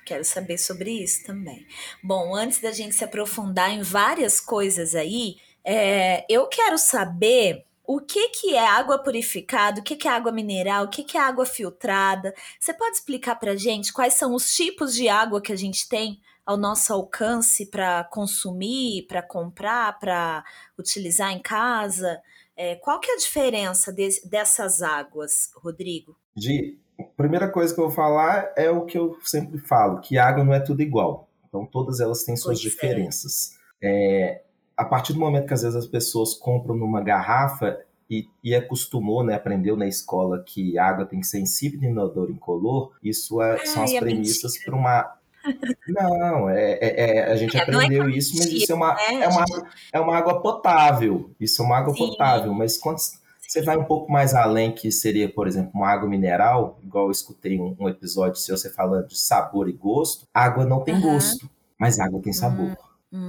quero 0.04 0.24
saber 0.24 0.56
sobre 0.58 0.90
isso 0.90 1.26
também. 1.26 1.66
Bom, 2.02 2.34
antes 2.34 2.60
da 2.60 2.72
gente 2.72 2.94
se 2.94 3.04
aprofundar 3.04 3.70
em 3.70 3.82
várias 3.82 4.40
coisas 4.40 4.94
aí, 4.94 5.36
é, 5.64 6.24
eu 6.28 6.46
quero 6.46 6.78
saber 6.78 7.64
o 7.86 8.00
que, 8.00 8.28
que 8.30 8.54
é 8.54 8.66
água 8.66 8.98
purificada, 8.98 9.80
o 9.80 9.82
que, 9.82 9.96
que 9.96 10.08
é 10.08 10.10
água 10.10 10.32
mineral, 10.32 10.84
o 10.84 10.88
que, 10.88 11.04
que 11.04 11.16
é 11.16 11.20
água 11.20 11.46
filtrada. 11.46 12.34
Você 12.58 12.74
pode 12.74 12.96
explicar 12.96 13.36
para 13.36 13.56
gente 13.56 13.92
quais 13.92 14.14
são 14.14 14.34
os 14.34 14.54
tipos 14.54 14.94
de 14.94 15.08
água 15.08 15.40
que 15.40 15.52
a 15.52 15.56
gente 15.56 15.88
tem 15.88 16.20
ao 16.44 16.56
nosso 16.56 16.92
alcance 16.92 17.66
para 17.66 18.04
consumir, 18.04 19.06
para 19.08 19.22
comprar, 19.22 19.98
para 19.98 20.44
utilizar 20.78 21.32
em 21.32 21.40
casa? 21.40 22.20
É, 22.56 22.76
qual 22.76 23.00
que 23.00 23.10
é 23.10 23.14
a 23.14 23.18
diferença 23.18 23.92
de, 23.92 24.08
dessas 24.24 24.82
águas, 24.82 25.50
Rodrigo? 25.56 26.16
De, 26.34 26.78
a 26.98 27.04
primeira 27.04 27.48
coisa 27.48 27.74
que 27.74 27.80
eu 27.80 27.86
vou 27.86 27.94
falar 27.94 28.52
é 28.56 28.70
o 28.70 28.84
que 28.84 28.96
eu 28.96 29.18
sempre 29.22 29.58
falo, 29.58 30.00
que 30.00 30.18
água 30.18 30.44
não 30.44 30.54
é 30.54 30.60
tudo 30.60 30.80
igual. 30.82 31.28
Então 31.48 31.66
todas 31.66 32.00
elas 32.00 32.24
têm 32.24 32.36
suas 32.36 32.58
pois 32.58 32.66
é. 32.66 32.70
diferenças. 32.70 33.50
É. 33.82 33.86
É, 33.88 34.42
a 34.76 34.84
partir 34.84 35.12
do 35.12 35.20
momento 35.20 35.46
que 35.46 35.54
às 35.54 35.62
vezes 35.62 35.76
as 35.76 35.86
pessoas 35.86 36.34
compram 36.34 36.76
numa 36.76 37.00
garrafa 37.00 37.78
e, 38.08 38.28
e 38.42 38.54
acostumou, 38.54 39.24
né, 39.24 39.34
aprendeu 39.34 39.76
na 39.76 39.86
escola 39.86 40.42
que 40.44 40.78
a 40.78 40.86
água 40.86 41.06
tem 41.06 41.20
que 41.20 41.26
ser 41.26 41.40
insípida, 41.40 41.86
inodora, 41.86 42.30
incolor, 42.30 42.92
isso 43.02 43.42
é, 43.42 43.64
são 43.66 43.82
as 43.82 43.92
é 43.92 43.98
premissas 43.98 44.58
para 44.62 44.74
uma 44.74 45.16
não, 45.88 46.50
é, 46.50 46.72
é, 46.72 47.18
é 47.18 47.32
a 47.32 47.36
gente 47.36 47.56
é, 47.56 47.62
aprendeu 47.62 48.04
é 48.04 48.10
isso, 48.10 48.36
mas 48.36 48.46
isso 48.46 48.72
é 48.72 48.74
uma, 48.74 48.94
né, 48.94 49.22
é, 49.22 49.28
uma, 49.28 49.44
é 49.92 50.00
uma 50.00 50.16
água 50.16 50.40
potável. 50.40 51.30
Isso 51.38 51.62
é 51.62 51.64
uma 51.64 51.78
água 51.78 51.94
Sim. 51.94 52.08
potável, 52.08 52.52
mas 52.52 52.76
quando 52.76 52.98
você 53.46 53.62
vai 53.62 53.76
um 53.76 53.84
pouco 53.84 54.10
mais 54.10 54.34
além, 54.34 54.72
que 54.72 54.90
seria, 54.90 55.28
por 55.28 55.46
exemplo, 55.46 55.70
uma 55.74 55.88
água 55.88 56.08
mineral, 56.08 56.78
igual 56.82 57.06
eu 57.06 57.10
escutei 57.12 57.60
um, 57.60 57.76
um 57.78 57.88
episódio 57.88 58.40
seu, 58.40 58.56
você 58.56 58.70
falando 58.70 59.06
de 59.06 59.18
sabor 59.18 59.68
e 59.68 59.72
gosto, 59.72 60.26
água 60.34 60.64
não 60.64 60.82
tem 60.82 60.94
uhum. 60.94 61.12
gosto, 61.12 61.48
mas 61.78 62.00
água 62.00 62.20
tem 62.20 62.32
sabor. 62.32 62.66
Uhum. 62.66 62.76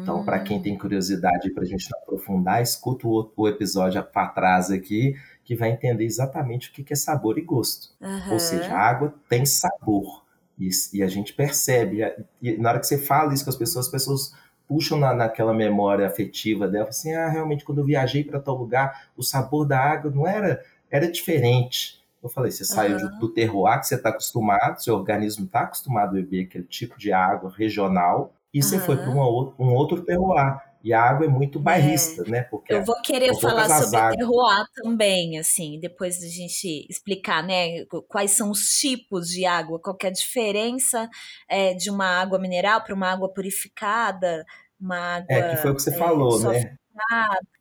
Então, 0.01 0.23
para 0.23 0.39
quem 0.39 0.61
tem 0.61 0.77
curiosidade 0.77 1.51
para 1.51 1.63
a 1.63 1.65
gente 1.65 1.87
aprofundar, 1.95 2.61
escuta 2.61 3.07
o, 3.07 3.31
o 3.35 3.47
episódio 3.47 4.03
para 4.03 4.27
trás 4.29 4.71
aqui, 4.71 5.15
que 5.43 5.55
vai 5.55 5.69
entender 5.69 6.05
exatamente 6.05 6.69
o 6.69 6.73
que 6.73 6.93
é 6.93 6.95
sabor 6.95 7.37
e 7.37 7.41
gosto. 7.41 7.89
Uhum. 8.01 8.33
Ou 8.33 8.39
seja, 8.39 8.73
a 8.73 8.79
água 8.79 9.13
tem 9.29 9.45
sabor. 9.45 10.25
E, 10.59 10.69
e, 10.93 11.03
a 11.03 11.07
gente 11.07 11.33
percebe. 11.33 11.99
E 12.41 12.57
na 12.57 12.69
hora 12.69 12.79
que 12.79 12.87
você 12.87 12.97
fala 12.97 13.33
isso 13.33 13.43
com 13.43 13.49
as 13.49 13.55
pessoas, 13.55 13.85
as 13.85 13.91
pessoas 13.91 14.33
puxam 14.67 14.97
na, 14.97 15.13
naquela 15.13 15.53
memória 15.53 16.05
afetiva 16.05 16.67
dela, 16.67 16.89
assim, 16.89 17.13
ah, 17.13 17.29
realmente, 17.29 17.63
quando 17.63 17.77
eu 17.77 17.85
viajei 17.85 18.23
para 18.23 18.39
tal 18.39 18.57
lugar, 18.57 19.09
o 19.15 19.23
sabor 19.23 19.65
da 19.65 19.79
água 19.79 20.11
não 20.11 20.27
era, 20.27 20.61
era 20.91 21.09
diferente. 21.09 22.03
Eu 22.21 22.27
falei, 22.27 22.51
você 22.51 22.63
uhum. 22.63 22.67
saiu 22.67 22.97
do, 22.97 23.19
do 23.19 23.29
terroir 23.29 23.79
que 23.79 23.87
você 23.87 23.95
está 23.95 24.09
acostumado, 24.09 24.83
seu 24.83 24.95
organismo 24.95 25.45
está 25.45 25.61
acostumado 25.61 26.09
a 26.09 26.13
beber 26.13 26.45
aquele 26.45 26.65
tipo 26.65 26.97
de 26.97 27.13
água 27.13 27.53
regional, 27.55 28.33
e 28.53 28.59
uhum. 28.59 28.63
você 28.63 28.79
foi 28.79 28.97
para 28.97 29.09
um 29.09 29.73
outro 29.73 30.03
terroir. 30.03 30.59
E 30.83 30.93
a 30.93 31.01
água 31.01 31.25
é 31.25 31.29
muito 31.29 31.59
bairrista, 31.59 32.23
é. 32.25 32.29
né? 32.29 32.41
Porque 32.43 32.73
eu 32.73 32.85
vou 32.85 32.95
querer 33.01 33.37
falar 33.39 33.67
sobre 33.67 33.97
águas... 33.97 34.15
terroir 34.15 34.65
também, 34.75 35.37
assim, 35.37 35.79
depois 35.81 36.21
da 36.21 36.27
gente 36.27 36.87
explicar, 36.89 37.43
né, 37.43 37.83
quais 38.07 38.31
são 38.31 38.51
os 38.51 38.61
tipos 38.79 39.27
de 39.27 39.45
água, 39.45 39.81
qual 39.81 39.97
é 40.03 40.07
a 40.07 40.11
diferença 40.11 41.09
é, 41.49 41.73
de 41.73 41.89
uma 41.89 42.05
água 42.05 42.39
mineral 42.39 42.81
para 42.81 42.93
uma 42.95 43.11
água 43.11 43.27
purificada, 43.33 44.45
uma 44.79 45.17
água. 45.17 45.25
É, 45.29 45.55
que 45.55 45.61
foi 45.61 45.71
o 45.71 45.75
que 45.75 45.81
você 45.81 45.93
é, 45.93 45.97
falou, 45.97 46.39
né? 46.39 46.77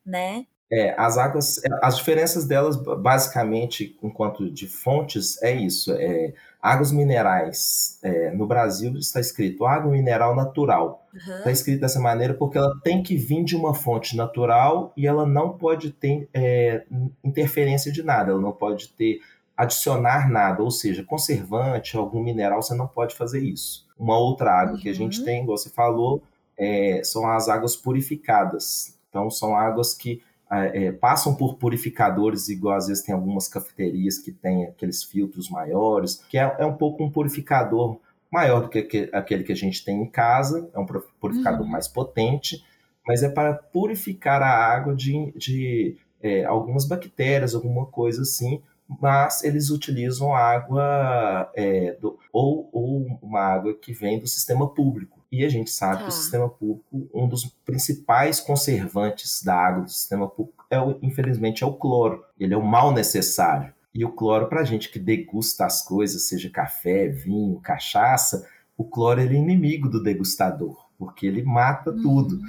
né? 0.05 0.47
É, 0.71 0.95
as 0.99 1.16
águas, 1.16 1.61
as 1.83 1.97
diferenças 1.97 2.45
delas, 2.45 2.76
basicamente, 2.76 3.97
enquanto 4.02 4.50
de 4.50 4.66
fontes, 4.69 5.40
é 5.43 5.52
isso. 5.52 5.93
É, 5.93 6.33
águas 6.66 6.90
minerais, 6.90 7.96
é, 8.02 8.32
no 8.32 8.44
Brasil 8.44 8.92
está 8.99 9.20
escrito 9.20 9.64
água 9.64 9.88
mineral 9.88 10.35
natural. 10.35 11.06
Uhum. 11.14 11.38
Está 11.38 11.52
escrito 11.52 11.80
dessa 11.80 12.00
maneira 12.00 12.35
porque 12.35 12.58
ela 12.58 12.76
tem 12.82 13.04
que 13.04 13.16
vir 13.16 13.44
de 13.44 13.54
uma 13.54 13.73
fonte 13.73 14.16
natural 14.16 14.92
e 14.96 15.06
ela 15.06 15.25
não 15.25 15.56
pode 15.56 15.92
ter 15.92 16.28
é, 16.35 16.85
interferência 17.23 17.92
de 17.92 18.02
nada, 18.02 18.32
ela 18.32 18.40
não 18.40 18.50
pode 18.50 18.88
ter 18.88 19.20
adicionar 19.56 20.28
nada, 20.28 20.61
ou 20.61 20.70
seja, 20.70 21.04
conservante, 21.04 21.96
algum 21.96 22.20
mineral, 22.20 22.61
você 22.61 22.75
não 22.75 22.88
pode 22.88 23.14
fazer 23.14 23.40
isso. 23.40 23.87
Uma 23.96 24.18
outra 24.18 24.50
água 24.50 24.75
uhum. 24.75 24.80
que 24.80 24.88
a 24.88 24.94
gente 24.94 25.20
uhum. 25.20 25.25
tem, 25.25 25.42
igual 25.44 25.56
você 25.56 25.70
falou, 25.70 26.20
é, 26.58 27.00
são 27.04 27.30
as 27.30 27.49
águas 27.49 27.76
purificadas. 27.76 28.99
Então, 29.08 29.30
são 29.30 29.56
águas 29.56 29.94
que 29.94 30.20
é, 30.50 30.92
passam 30.92 31.34
por 31.34 31.56
purificadores, 31.56 32.48
igual 32.48 32.76
às 32.76 32.86
vezes 32.86 33.02
tem 33.02 33.14
algumas 33.14 33.48
cafeterias 33.48 34.18
que 34.18 34.30
tem 34.30 34.64
aqueles 34.64 35.02
filtros 35.02 35.50
maiores, 35.50 36.22
que 36.28 36.38
é, 36.38 36.56
é 36.58 36.64
um 36.64 36.76
pouco 36.76 37.02
um 37.02 37.10
purificador 37.10 37.98
maior 38.30 38.60
do 38.60 38.68
que, 38.68 38.82
que, 38.82 39.10
aquele 39.12 39.44
que 39.44 39.52
a 39.52 39.56
gente 39.56 39.84
tem 39.84 40.02
em 40.02 40.06
casa, 40.06 40.70
é 40.74 40.78
um 40.78 40.86
purificador 41.20 41.62
uhum. 41.62 41.72
mais 41.72 41.88
potente, 41.88 42.64
mas 43.06 43.22
é 43.22 43.28
para 43.28 43.54
purificar 43.54 44.42
a 44.42 44.48
água 44.48 44.94
de, 44.94 45.32
de 45.36 45.96
é, 46.22 46.44
algumas 46.44 46.86
bactérias, 46.86 47.54
alguma 47.54 47.86
coisa 47.86 48.22
assim, 48.22 48.62
mas 48.88 49.42
eles 49.42 49.70
utilizam 49.70 50.34
água 50.34 51.50
é, 51.54 51.92
do, 52.00 52.18
ou, 52.32 52.68
ou 52.72 53.18
uma 53.22 53.40
água 53.40 53.74
que 53.74 53.92
vem 53.92 54.18
do 54.18 54.26
sistema 54.26 54.68
público. 54.68 55.15
E 55.30 55.45
a 55.45 55.49
gente 55.49 55.71
sabe 55.71 55.95
tá. 55.95 55.99
que 55.99 56.04
o 56.04 56.11
tá. 56.11 56.16
sistema 56.16 56.49
público, 56.49 57.09
um 57.12 57.28
dos 57.28 57.45
principais 57.64 58.40
conservantes 58.40 59.42
da 59.42 59.54
água 59.54 59.85
do 59.85 59.90
sistema 59.90 60.28
público, 60.28 60.64
é 60.71 60.80
o, 60.80 60.99
infelizmente, 61.02 61.64
é 61.64 61.66
o 61.66 61.75
cloro. 61.75 62.25
Ele 62.38 62.54
é 62.54 62.56
o 62.56 62.64
mal 62.64 62.92
necessário. 62.92 63.73
E 63.95 64.04
o 64.04 64.12
cloro, 64.12 64.49
para 64.49 64.61
a 64.61 64.64
gente 64.64 64.90
que 64.90 64.99
degusta 64.99 65.64
as 65.64 65.83
coisas, 65.83 66.28
seja 66.28 66.50
café, 66.50 67.09
vinho, 67.09 67.59
cachaça, 67.61 68.47
o 68.76 68.85
cloro 68.85 69.21
ele 69.21 69.37
é 69.37 69.38
inimigo 69.38 69.88
do 69.88 70.02
degustador, 70.02 70.76
porque 70.99 71.26
ele 71.26 71.42
mata 71.42 71.90
uhum. 71.90 72.02
tudo. 72.02 72.40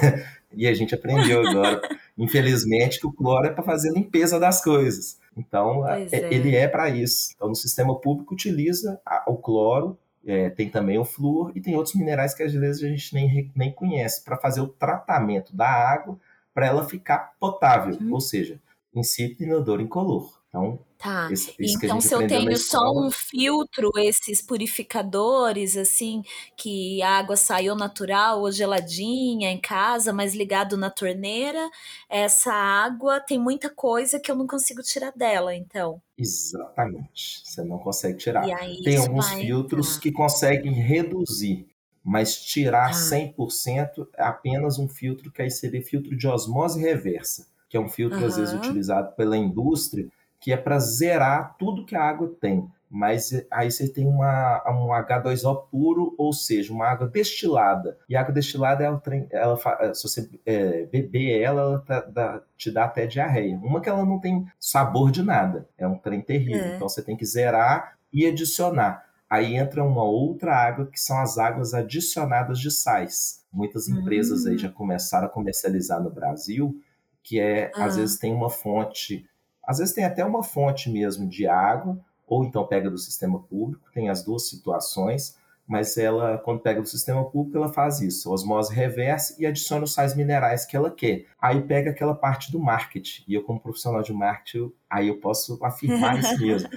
e 0.54 0.66
a 0.66 0.72
gente 0.72 0.94
aprendeu 0.94 1.46
agora, 1.46 1.82
infelizmente, 2.16 2.98
que 2.98 3.06
o 3.06 3.12
cloro 3.12 3.46
é 3.46 3.50
para 3.50 3.62
fazer 3.62 3.92
limpeza 3.92 4.40
das 4.40 4.64
coisas. 4.64 5.18
Então, 5.36 5.86
é, 5.86 6.06
é. 6.10 6.34
ele 6.34 6.56
é 6.56 6.66
para 6.66 6.88
isso. 6.88 7.32
Então, 7.34 7.48
no 7.48 7.54
sistema 7.54 7.94
público, 8.00 8.32
utiliza 8.32 8.98
o 9.26 9.36
cloro 9.36 9.98
é, 10.26 10.50
tem 10.50 10.68
também 10.68 10.98
o 10.98 11.04
flúor 11.04 11.52
e 11.54 11.60
tem 11.60 11.76
outros 11.76 11.94
minerais 11.94 12.34
que 12.34 12.42
às 12.42 12.52
vezes 12.52 12.82
a 12.82 12.88
gente 12.88 13.14
nem, 13.14 13.52
nem 13.54 13.72
conhece 13.72 14.24
para 14.24 14.36
fazer 14.36 14.60
o 14.60 14.68
tratamento 14.68 15.54
da 15.54 15.68
água 15.68 16.18
para 16.52 16.66
ela 16.66 16.84
ficar 16.84 17.34
potável, 17.38 17.96
uhum. 18.00 18.14
ou 18.14 18.20
seja, 18.20 18.60
insípido, 18.94 19.44
inodoro, 19.44 19.82
incolor. 19.82 20.36
Então, 20.48 20.78
tá. 20.96 21.28
Isso, 21.30 21.52
isso 21.58 21.76
então 21.76 22.00
se 22.00 22.14
eu 22.14 22.26
tenho 22.26 22.56
só 22.56 22.90
um 22.92 23.10
filtro, 23.10 23.90
esses 23.96 24.40
purificadores, 24.40 25.76
assim, 25.76 26.22
que 26.56 27.02
a 27.02 27.18
água 27.18 27.36
saiu 27.36 27.76
natural 27.76 28.40
ou 28.40 28.50
geladinha 28.50 29.50
em 29.50 29.60
casa, 29.60 30.12
mas 30.12 30.34
ligado 30.34 30.76
na 30.76 30.88
torneira, 30.88 31.68
essa 32.08 32.52
água 32.52 33.20
tem 33.20 33.38
muita 33.38 33.68
coisa 33.68 34.18
que 34.18 34.30
eu 34.30 34.34
não 34.34 34.46
consigo 34.46 34.82
tirar 34.82 35.12
dela, 35.12 35.54
então. 35.54 36.00
Exatamente. 36.18 37.42
Você 37.44 37.62
não 37.62 37.78
consegue 37.78 38.18
tirar. 38.18 38.44
Tem 38.82 38.96
alguns 38.96 39.28
filtros 39.30 39.90
entrar. 39.90 40.02
que 40.02 40.12
conseguem 40.12 40.72
reduzir, 40.72 41.66
mas 42.02 42.36
tirar 42.36 42.88
ah. 42.88 42.92
100% 42.92 44.08
é 44.16 44.22
apenas 44.22 44.78
um 44.78 44.88
filtro 44.88 45.30
que 45.30 45.42
aí 45.42 45.50
seria 45.50 45.82
filtro 45.82 46.16
de 46.16 46.26
osmose 46.26 46.80
reversa, 46.80 47.46
que 47.68 47.76
é 47.76 47.80
um 47.80 47.88
filtro 47.88 48.18
uhum. 48.18 48.26
às 48.26 48.36
vezes 48.36 48.54
utilizado 48.54 49.14
pela 49.14 49.36
indústria, 49.36 50.08
que 50.40 50.52
é 50.52 50.56
para 50.56 50.78
zerar 50.78 51.56
tudo 51.58 51.84
que 51.84 51.96
a 51.96 52.02
água 52.02 52.34
tem 52.40 52.70
mas 52.90 53.32
eh, 53.32 53.46
aí 53.50 53.70
você 53.70 53.88
tem 53.88 54.06
uma, 54.06 54.62
um 54.68 54.88
H2O 54.88 55.68
puro, 55.68 56.14
ou 56.16 56.32
seja, 56.32 56.72
uma 56.72 56.86
água 56.86 57.08
destilada. 57.08 57.98
E 58.08 58.16
a 58.16 58.20
água 58.20 58.32
destilada, 58.32 58.84
ela, 58.84 59.02
ela, 59.30 59.58
eh, 59.80 59.94
se 59.94 60.02
você 60.02 60.30
é, 60.44 60.86
beber 60.86 61.40
ela, 61.40 61.62
ela 61.62 61.78
tá, 61.80 62.00
dá, 62.00 62.42
te 62.56 62.70
dá 62.70 62.84
até 62.84 63.06
diarreia. 63.06 63.56
Uma 63.56 63.80
que 63.80 63.88
ela 63.88 64.04
não 64.04 64.20
tem 64.20 64.46
sabor 64.58 65.10
de 65.10 65.22
nada, 65.22 65.68
é 65.76 65.86
um 65.86 65.98
trem 65.98 66.20
terrível. 66.20 66.64
É. 66.64 66.76
Então 66.76 66.88
você 66.88 67.02
tem 67.02 67.16
que 67.16 67.26
zerar 67.26 67.96
e 68.12 68.26
adicionar. 68.26 69.04
Aí 69.28 69.56
entra 69.56 69.82
uma 69.82 70.04
outra 70.04 70.54
água, 70.54 70.86
que 70.86 71.00
são 71.00 71.18
as 71.18 71.36
águas 71.36 71.74
adicionadas 71.74 72.60
de 72.60 72.70
sais. 72.70 73.44
Muitas 73.52 73.88
empresas 73.88 74.44
uhum. 74.44 74.52
aí 74.52 74.58
já 74.58 74.68
hum. 74.68 74.72
começaram 74.72 75.26
a 75.26 75.30
comercializar 75.30 76.00
no 76.00 76.10
Brasil, 76.10 76.80
que 77.22 77.40
é, 77.40 77.72
uhum. 77.74 77.82
às 77.82 77.96
vezes 77.96 78.18
tem 78.18 78.32
uma 78.32 78.48
fonte, 78.48 79.28
às 79.66 79.78
vezes 79.78 79.92
tem 79.92 80.04
até 80.04 80.24
uma 80.24 80.44
fonte 80.44 80.88
mesmo 80.88 81.28
de 81.28 81.46
água, 81.48 81.98
ou 82.26 82.44
então 82.44 82.66
pega 82.66 82.90
do 82.90 82.98
sistema 82.98 83.40
público, 83.42 83.90
tem 83.92 84.08
as 84.08 84.24
duas 84.24 84.48
situações, 84.48 85.36
mas 85.66 85.96
ela, 85.96 86.38
quando 86.38 86.60
pega 86.60 86.80
do 86.80 86.88
sistema 86.88 87.24
público, 87.24 87.58
ela 87.58 87.72
faz 87.72 88.00
isso, 88.00 88.32
osmose 88.32 88.72
reversa 88.72 89.34
e 89.38 89.44
adiciona 89.44 89.84
os 89.84 89.92
sais 89.92 90.14
minerais 90.14 90.64
que 90.64 90.76
ela 90.76 90.90
quer. 90.90 91.26
Aí 91.40 91.60
pega 91.60 91.90
aquela 91.90 92.14
parte 92.14 92.52
do 92.52 92.60
marketing, 92.60 93.24
e 93.26 93.34
eu 93.34 93.42
como 93.42 93.60
profissional 93.60 94.02
de 94.02 94.12
marketing, 94.12 94.72
aí 94.88 95.08
eu 95.08 95.18
posso 95.18 95.58
afirmar 95.64 96.18
isso 96.18 96.38
mesmo. 96.40 96.68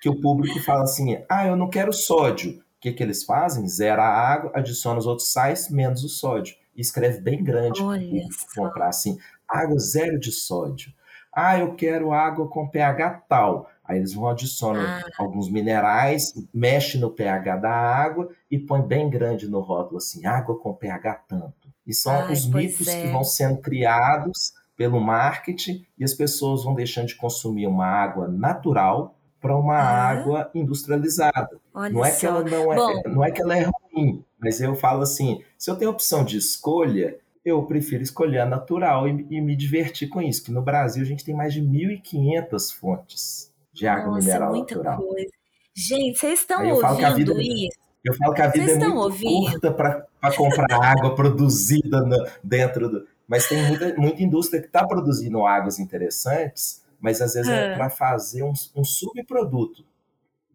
que 0.00 0.08
o 0.08 0.18
público 0.18 0.58
fala 0.60 0.84
assim: 0.84 1.22
ah, 1.28 1.46
eu 1.46 1.56
não 1.56 1.68
quero 1.68 1.92
sódio. 1.92 2.58
O 2.58 2.80
que, 2.80 2.92
que 2.92 3.02
eles 3.02 3.24
fazem? 3.24 3.68
Zera 3.68 4.02
a 4.02 4.32
água, 4.32 4.52
adiciona 4.54 4.98
os 4.98 5.06
outros 5.06 5.30
sais, 5.30 5.68
menos 5.68 6.02
o 6.02 6.08
sódio. 6.08 6.56
E 6.74 6.80
escreve 6.80 7.20
bem 7.20 7.44
grande 7.44 7.78
para 7.78 7.98
o 7.98 8.00
público 8.00 8.54
comprar 8.56 8.88
assim: 8.88 9.18
água 9.46 9.78
zero 9.78 10.18
de 10.18 10.32
sódio. 10.32 10.90
Ah, 11.32 11.58
eu 11.58 11.74
quero 11.74 12.12
água 12.12 12.48
com 12.48 12.66
pH 12.66 13.24
tal. 13.28 13.68
Aí 13.90 13.98
eles 13.98 14.14
vão 14.14 14.28
adicionar 14.28 15.04
ah. 15.04 15.10
alguns 15.18 15.50
minerais, 15.50 16.32
mexe 16.54 16.96
no 16.96 17.10
pH 17.10 17.56
da 17.56 17.72
água 17.72 18.30
e 18.48 18.56
põe 18.56 18.80
bem 18.80 19.10
grande 19.10 19.48
no 19.48 19.58
rótulo 19.58 19.96
assim, 19.96 20.24
água 20.24 20.56
com 20.56 20.72
pH 20.72 21.24
tanto. 21.26 21.68
E 21.84 21.92
são 21.92 22.12
Ai, 22.12 22.32
os 22.32 22.46
mitos 22.46 22.86
é. 22.86 23.02
que 23.02 23.08
vão 23.08 23.24
sendo 23.24 23.58
criados 23.58 24.52
pelo 24.76 25.00
marketing 25.00 25.84
e 25.98 26.04
as 26.04 26.14
pessoas 26.14 26.62
vão 26.62 26.72
deixando 26.72 27.08
de 27.08 27.16
consumir 27.16 27.66
uma 27.66 27.84
água 27.84 28.28
natural 28.28 29.18
para 29.40 29.56
uma 29.56 29.74
ah. 29.74 30.08
água 30.08 30.50
industrializada. 30.54 31.58
Olha 31.74 31.92
não 31.92 32.04
é 32.04 32.12
só. 32.12 32.20
que 32.20 32.26
ela 32.26 32.44
não 32.44 32.72
é, 32.72 32.76
Bom, 32.76 33.02
não 33.08 33.24
é 33.24 33.30
que 33.32 33.42
ela 33.42 33.58
é 33.58 33.68
ruim, 33.92 34.24
mas 34.38 34.60
eu 34.60 34.76
falo 34.76 35.02
assim, 35.02 35.42
se 35.58 35.68
eu 35.68 35.74
tenho 35.74 35.90
opção 35.90 36.24
de 36.24 36.36
escolha, 36.36 37.18
eu 37.44 37.60
prefiro 37.64 38.04
escolher 38.04 38.38
a 38.38 38.46
natural 38.46 39.08
e, 39.08 39.26
e 39.28 39.40
me 39.40 39.56
divertir 39.56 40.08
com 40.08 40.22
isso, 40.22 40.44
que 40.44 40.52
no 40.52 40.62
Brasil 40.62 41.02
a 41.02 41.06
gente 41.06 41.24
tem 41.24 41.34
mais 41.34 41.52
de 41.52 41.60
1.500 41.60 42.72
fontes 42.72 43.49
de 43.80 43.88
água 43.88 44.12
Nossa, 44.12 44.26
mineral 44.26 44.50
muita 44.50 44.74
natural. 44.74 44.98
Coisa. 44.98 45.30
Gente, 45.74 46.18
vocês 46.18 46.40
estão 46.40 46.68
ouvindo 46.68 47.34
vida, 47.34 47.42
isso? 47.42 47.78
Eu 48.04 48.14
falo 48.14 48.34
que 48.34 48.42
a 48.42 48.48
vida 48.48 48.64
vocês 48.66 48.76
é 48.76 48.86
muito 48.86 49.00
ouvindo? 49.00 49.50
curta 49.52 49.72
para 49.72 50.36
comprar 50.36 50.82
água 50.82 51.14
produzida 51.14 52.02
no, 52.02 52.16
dentro 52.44 52.90
do. 52.90 53.08
Mas 53.26 53.48
tem 53.48 53.66
muita, 53.66 53.94
muita 53.96 54.22
indústria 54.22 54.60
que 54.60 54.66
está 54.66 54.86
produzindo 54.86 55.46
águas 55.46 55.78
interessantes, 55.78 56.84
mas 57.00 57.22
às 57.22 57.32
vezes 57.32 57.50
é 57.50 57.74
para 57.74 57.88
fazer 57.88 58.42
um, 58.42 58.52
um 58.76 58.84
subproduto. 58.84 59.84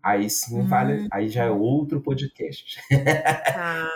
Aí 0.04 0.30
sim 0.30 0.68
vale, 0.68 1.06
hum. 1.06 1.08
aí 1.12 1.28
já 1.28 1.46
é 1.46 1.50
outro 1.50 2.00
podcast. 2.02 2.80
Ah, 3.58 3.90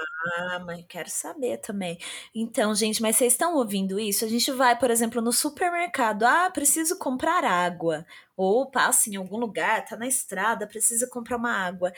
mas 0.65 0.85
quero 0.87 1.09
saber 1.09 1.57
também. 1.57 1.97
Então, 2.33 2.73
gente, 2.75 3.01
mas 3.01 3.15
vocês 3.15 3.33
estão 3.33 3.55
ouvindo 3.55 3.99
isso? 3.99 4.25
A 4.25 4.27
gente 4.27 4.51
vai, 4.51 4.77
por 4.77 4.91
exemplo, 4.91 5.21
no 5.21 5.31
supermercado. 5.31 6.23
Ah, 6.23 6.49
preciso 6.51 6.97
comprar 6.97 7.43
água. 7.43 8.05
Ou 8.35 8.69
passa 8.69 9.09
em 9.09 9.15
algum 9.15 9.37
lugar, 9.37 9.85
tá 9.85 9.95
na 9.97 10.07
estrada, 10.07 10.67
precisa 10.67 11.07
comprar 11.09 11.37
uma 11.37 11.51
água. 11.51 11.91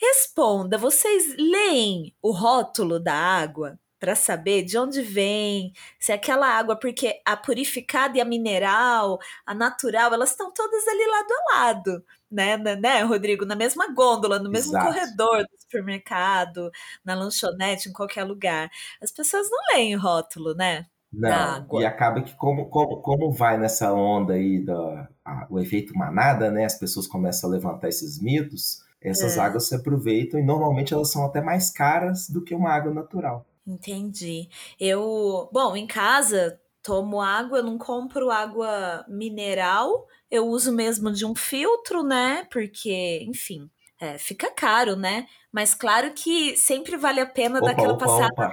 Responda, 0.00 0.78
vocês 0.78 1.34
leem 1.38 2.14
o 2.22 2.30
rótulo 2.32 3.00
da 3.00 3.14
água 3.14 3.78
para 3.98 4.14
saber 4.14 4.62
de 4.62 4.78
onde 4.78 5.02
vem, 5.02 5.72
se 5.98 6.12
é 6.12 6.14
aquela 6.14 6.46
água, 6.46 6.78
porque 6.78 7.20
a 7.24 7.36
purificada 7.36 8.18
e 8.18 8.20
a 8.20 8.24
mineral, 8.24 9.18
a 9.44 9.54
natural, 9.54 10.12
elas 10.12 10.30
estão 10.30 10.52
todas 10.52 10.86
ali 10.86 11.06
lado 11.06 11.32
a 11.32 11.54
lado 11.54 12.04
né, 12.30 12.56
né, 12.56 12.76
né, 12.76 13.02
Rodrigo? 13.02 13.44
Na 13.44 13.56
mesma 13.56 13.92
gôndola, 13.92 14.38
no 14.38 14.50
mesmo 14.50 14.72
Exato. 14.72 14.86
corredor 14.86 15.42
do 15.44 15.60
supermercado, 15.60 16.70
na 17.04 17.14
lanchonete, 17.14 17.88
em 17.88 17.92
qualquer 17.92 18.24
lugar. 18.24 18.68
As 19.02 19.10
pessoas 19.10 19.48
não 19.50 19.58
leem 19.74 19.94
rótulo, 19.94 20.54
né? 20.54 20.86
Não, 21.12 21.66
e 21.80 21.86
acaba 21.86 22.20
que 22.20 22.34
como, 22.34 22.68
como, 22.68 23.00
como 23.00 23.30
vai 23.30 23.56
nessa 23.56 23.92
onda 23.92 24.34
aí 24.34 24.58
do 24.58 24.76
a, 25.24 25.46
o 25.48 25.58
efeito 25.58 25.96
manada, 25.96 26.50
né? 26.50 26.64
As 26.64 26.78
pessoas 26.78 27.06
começam 27.06 27.48
a 27.48 27.52
levantar 27.52 27.88
esses 27.88 28.20
mitos, 28.20 28.82
essas 29.00 29.38
é. 29.38 29.40
águas 29.40 29.68
se 29.68 29.74
aproveitam 29.74 30.38
e 30.38 30.42
normalmente 30.42 30.92
elas 30.92 31.10
são 31.10 31.24
até 31.24 31.40
mais 31.40 31.70
caras 31.70 32.28
do 32.28 32.42
que 32.42 32.54
uma 32.54 32.70
água 32.70 32.92
natural. 32.92 33.46
Entendi. 33.66 34.48
Eu, 34.78 35.48
bom, 35.52 35.76
em 35.76 35.86
casa 35.86 36.60
tomo 36.82 37.20
água, 37.20 37.58
eu 37.58 37.64
não 37.64 37.76
compro 37.76 38.30
água 38.30 39.04
mineral, 39.08 40.06
eu 40.30 40.46
uso 40.46 40.72
mesmo 40.72 41.10
de 41.10 41.26
um 41.26 41.34
filtro, 41.34 42.04
né? 42.04 42.46
Porque, 42.48 43.24
enfim, 43.28 43.68
é, 44.00 44.16
fica 44.18 44.52
caro, 44.54 44.94
né? 44.94 45.26
Mas 45.50 45.74
claro 45.74 46.12
que 46.12 46.56
sempre 46.56 46.96
vale 46.96 47.18
a 47.18 47.26
pena 47.26 47.58
opa, 47.58 47.66
daquela 47.66 47.94
opa, 47.94 48.06
passada. 48.06 48.32
Opa. 48.32 48.52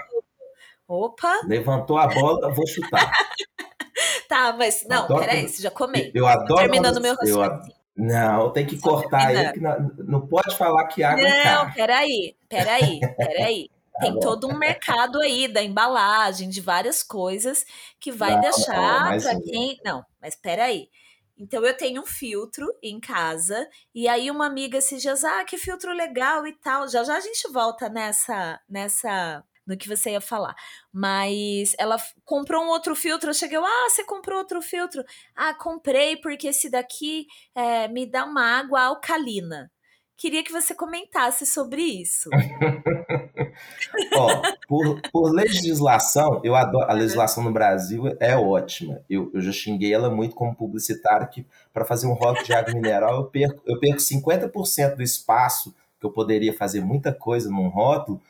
opa. 0.87 1.41
Levantou 1.45 1.97
a 1.99 2.07
bola, 2.07 2.51
vou 2.51 2.65
chutar. 2.65 3.11
tá, 4.27 4.55
mas 4.57 4.83
não, 4.89 5.03
adoro, 5.03 5.19
peraí, 5.19 5.47
você 5.47 5.61
já 5.61 5.69
comei. 5.69 6.11
Eu 6.15 6.25
adoro. 6.25 6.55
Terminando 6.55 6.99
meu 6.99 7.15
raciocínio. 7.15 7.73
Não, 7.95 8.49
tem 8.49 8.65
que 8.65 8.79
cortar 8.79 9.27
aí, 9.27 9.53
que 9.53 9.59
não, 9.59 9.91
não, 9.99 10.27
pode 10.27 10.57
falar 10.57 10.87
que 10.87 11.03
água 11.03 11.21
não, 11.21 11.29
é 11.29 11.43
cara. 11.43 11.65
Não, 11.65 11.73
peraí, 11.73 12.35
peraí, 12.49 12.99
peraí. 13.15 13.69
Tá 13.93 13.99
tem 13.99 14.17
todo 14.19 14.47
um 14.47 14.57
mercado 14.57 15.19
aí 15.21 15.47
da 15.47 15.63
embalagem, 15.63 16.49
de 16.49 16.61
várias 16.61 17.03
coisas 17.03 17.65
que 17.99 18.11
vai 18.11 18.37
não, 18.39 18.39
deixar 18.39 19.15
para 19.17 19.35
quem. 19.49 19.79
Não, 19.85 20.05
mas 20.21 20.35
peraí. 20.35 20.89
Então 21.37 21.65
eu 21.65 21.75
tenho 21.75 22.01
um 22.01 22.05
filtro 22.05 22.67
em 22.81 22.99
casa 22.99 23.67
e 23.93 24.07
aí 24.07 24.29
uma 24.29 24.45
amiga 24.45 24.81
se 24.81 24.97
diz: 24.97 25.23
"Ah, 25.23 25.43
que 25.45 25.57
filtro 25.57 25.93
legal 25.93 26.45
e 26.47 26.53
tal". 26.59 26.87
Já 26.87 27.03
já 27.03 27.17
a 27.17 27.19
gente 27.21 27.49
volta 27.51 27.89
nessa 27.89 28.59
nessa 28.69 29.43
no 29.65 29.77
que 29.77 29.87
você 29.87 30.11
ia 30.11 30.21
falar. 30.21 30.55
Mas 30.91 31.73
ela 31.79 31.97
comprou 32.25 32.63
um 32.63 32.67
outro 32.67 32.95
filtro, 32.95 33.29
eu 33.29 33.33
cheguei, 33.33 33.57
ah, 33.57 33.89
você 33.89 34.03
comprou 34.03 34.37
outro 34.39 34.61
filtro? 34.61 35.03
Ah, 35.35 35.53
comprei 35.55 36.17
porque 36.17 36.49
esse 36.49 36.69
daqui 36.69 37.25
é, 37.55 37.87
me 37.87 38.05
dá 38.05 38.25
uma 38.25 38.43
água 38.59 38.81
alcalina. 38.83 39.71
Queria 40.15 40.43
que 40.43 40.51
você 40.51 40.75
comentasse 40.75 41.45
sobre 41.45 41.81
isso. 41.81 42.29
Ó, 44.15 44.41
por, 44.67 45.01
por, 45.11 45.31
legislação, 45.31 46.39
eu 46.43 46.55
adoro. 46.55 46.89
A 46.89 46.93
legislação 46.93 47.43
no 47.43 47.51
Brasil 47.51 48.03
é 48.19 48.35
ótima. 48.35 49.01
Eu, 49.09 49.31
eu 49.33 49.41
já 49.41 49.51
xinguei 49.51 49.93
ela 49.93 50.09
muito 50.09 50.35
como 50.35 50.55
publicitário 50.55 51.27
que 51.29 51.45
para 51.73 51.83
fazer 51.83 52.07
um 52.07 52.13
rótulo 52.13 52.45
de 52.45 52.53
água 52.53 52.73
mineral 52.73 53.15
eu 53.17 53.25
perco, 53.25 53.61
eu 53.65 53.79
perco 53.79 53.99
50% 53.99 54.95
do 54.95 55.03
espaço 55.03 55.75
que 55.99 56.05
eu 56.05 56.11
poderia 56.11 56.53
fazer 56.53 56.81
muita 56.81 57.13
coisa 57.13 57.49
num 57.49 57.67
rótulo 57.67 58.21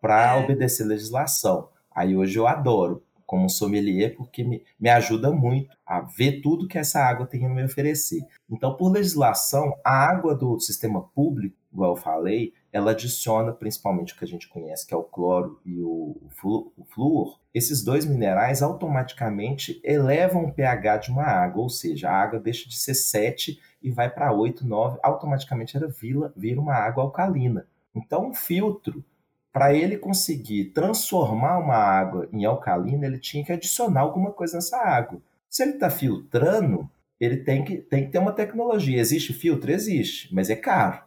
para 0.00 0.36
é. 0.36 0.42
obedecer 0.42 0.84
legislação. 0.84 1.68
Aí 1.94 2.16
hoje 2.16 2.38
eu 2.38 2.46
adoro 2.46 3.02
como 3.30 3.48
sommelier, 3.48 4.16
porque 4.16 4.42
me, 4.42 4.60
me 4.76 4.90
ajuda 4.90 5.30
muito 5.30 5.70
a 5.86 6.00
ver 6.00 6.40
tudo 6.40 6.66
que 6.66 6.76
essa 6.76 6.98
água 6.98 7.28
tem 7.28 7.46
a 7.46 7.48
me 7.48 7.62
oferecer. 7.62 8.26
Então, 8.50 8.76
por 8.76 8.90
legislação, 8.90 9.72
a 9.84 9.92
água 9.92 10.34
do 10.34 10.58
sistema 10.58 11.00
público, 11.14 11.56
igual 11.72 11.92
eu 11.92 11.96
falei, 11.96 12.52
ela 12.72 12.90
adiciona 12.90 13.52
principalmente 13.52 14.12
o 14.14 14.16
que 14.18 14.24
a 14.24 14.26
gente 14.26 14.48
conhece, 14.48 14.84
que 14.84 14.92
é 14.92 14.96
o 14.96 15.04
cloro 15.04 15.60
e 15.64 15.80
o, 15.80 16.16
o 16.42 16.84
flúor. 16.92 17.38
Esses 17.54 17.84
dois 17.84 18.04
minerais 18.04 18.62
automaticamente 18.62 19.80
elevam 19.84 20.46
o 20.46 20.52
pH 20.52 20.96
de 20.96 21.10
uma 21.12 21.22
água, 21.22 21.62
ou 21.62 21.68
seja, 21.68 22.10
a 22.10 22.20
água 22.20 22.40
deixa 22.40 22.68
de 22.68 22.76
ser 22.76 22.94
7 22.94 23.60
e 23.80 23.92
vai 23.92 24.10
para 24.10 24.32
8, 24.32 24.66
9, 24.66 24.98
automaticamente 25.04 25.76
ela 25.76 25.86
vira, 25.86 26.32
vira 26.36 26.60
uma 26.60 26.74
água 26.74 27.04
alcalina. 27.04 27.64
Então, 27.94 28.30
um 28.30 28.34
filtro 28.34 29.04
para 29.52 29.74
ele 29.74 29.98
conseguir 29.98 30.66
transformar 30.66 31.58
uma 31.58 31.76
água 31.76 32.28
em 32.32 32.44
alcalina, 32.44 33.06
ele 33.06 33.18
tinha 33.18 33.44
que 33.44 33.52
adicionar 33.52 34.00
alguma 34.00 34.30
coisa 34.30 34.56
nessa 34.56 34.78
água. 34.78 35.20
Se 35.48 35.62
ele 35.62 35.72
está 35.72 35.90
filtrando, 35.90 36.88
ele 37.20 37.38
tem 37.38 37.64
que, 37.64 37.78
tem 37.78 38.06
que 38.06 38.12
ter 38.12 38.18
uma 38.18 38.32
tecnologia. 38.32 39.00
Existe 39.00 39.32
filtro? 39.32 39.70
Existe, 39.70 40.32
mas 40.32 40.48
é 40.48 40.56
caro. 40.56 41.02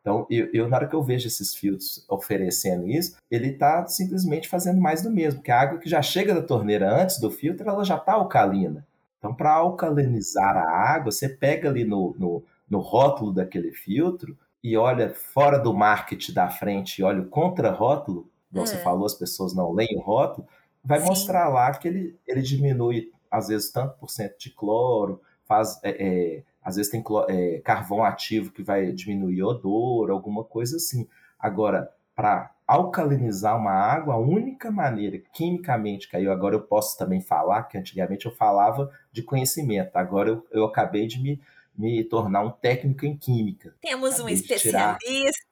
Então, 0.00 0.24
eu, 0.30 0.48
eu, 0.52 0.68
na 0.68 0.76
hora 0.76 0.86
que 0.86 0.94
eu 0.94 1.02
vejo 1.02 1.26
esses 1.26 1.52
filtros 1.52 2.04
oferecendo 2.08 2.88
isso, 2.88 3.16
ele 3.28 3.48
está 3.48 3.84
simplesmente 3.88 4.48
fazendo 4.48 4.80
mais 4.80 5.02
do 5.02 5.10
mesmo, 5.10 5.40
porque 5.40 5.50
a 5.50 5.60
água 5.60 5.80
que 5.80 5.90
já 5.90 6.00
chega 6.00 6.32
da 6.32 6.42
torneira 6.42 6.88
antes 6.88 7.18
do 7.18 7.28
filtro, 7.28 7.68
ela 7.68 7.82
já 7.82 7.96
está 7.96 8.12
alcalina. 8.12 8.86
Então, 9.18 9.34
para 9.34 9.52
alcalinizar 9.54 10.56
a 10.56 10.70
água, 10.70 11.10
você 11.10 11.28
pega 11.28 11.68
ali 11.68 11.84
no, 11.84 12.14
no, 12.16 12.44
no 12.70 12.78
rótulo 12.78 13.32
daquele 13.32 13.72
filtro, 13.72 14.38
e 14.66 14.76
olha 14.76 15.14
fora 15.14 15.60
do 15.60 15.72
marketing 15.72 16.32
da 16.32 16.48
frente 16.48 16.98
e 16.98 17.04
olha 17.04 17.22
o 17.22 17.28
contra-rótulo, 17.28 18.28
como 18.50 18.64
é. 18.64 18.66
você 18.66 18.76
falou, 18.78 19.06
as 19.06 19.14
pessoas 19.14 19.54
não 19.54 19.70
leem 19.70 19.96
o 19.96 20.00
rótulo, 20.00 20.44
vai 20.84 20.98
Sim. 20.98 21.06
mostrar 21.06 21.48
lá 21.48 21.70
que 21.72 21.86
ele, 21.86 22.18
ele 22.26 22.42
diminui, 22.42 23.12
às 23.30 23.46
vezes, 23.46 23.70
tanto 23.70 23.96
por 23.96 24.10
cento 24.10 24.36
de 24.40 24.50
cloro, 24.50 25.22
faz, 25.44 25.78
é, 25.84 25.90
é, 25.90 26.42
às 26.60 26.74
vezes 26.74 26.90
tem 26.90 27.00
é, 27.28 27.60
carvão 27.64 28.02
ativo 28.02 28.50
que 28.50 28.60
vai 28.60 28.90
diminuir 28.90 29.40
odor, 29.44 30.10
alguma 30.10 30.42
coisa 30.42 30.78
assim. 30.78 31.06
Agora, 31.38 31.88
para 32.16 32.50
alcalinizar 32.66 33.56
uma 33.56 33.70
água, 33.70 34.14
a 34.14 34.18
única 34.18 34.68
maneira, 34.68 35.22
quimicamente, 35.32 36.08
que 36.08 36.16
aí 36.16 36.26
agora 36.26 36.56
eu 36.56 36.62
posso 36.62 36.98
também 36.98 37.20
falar, 37.20 37.62
que 37.68 37.78
antigamente 37.78 38.26
eu 38.26 38.34
falava 38.34 38.90
de 39.12 39.22
conhecimento, 39.22 39.94
agora 39.94 40.30
eu, 40.30 40.46
eu 40.50 40.64
acabei 40.64 41.06
de 41.06 41.22
me 41.22 41.40
me 41.78 42.02
tornar 42.04 42.42
um 42.42 42.50
técnico 42.50 43.04
em 43.04 43.16
química. 43.16 43.74
Temos 43.80 44.18
um 44.20 44.28
especialista 44.28 44.98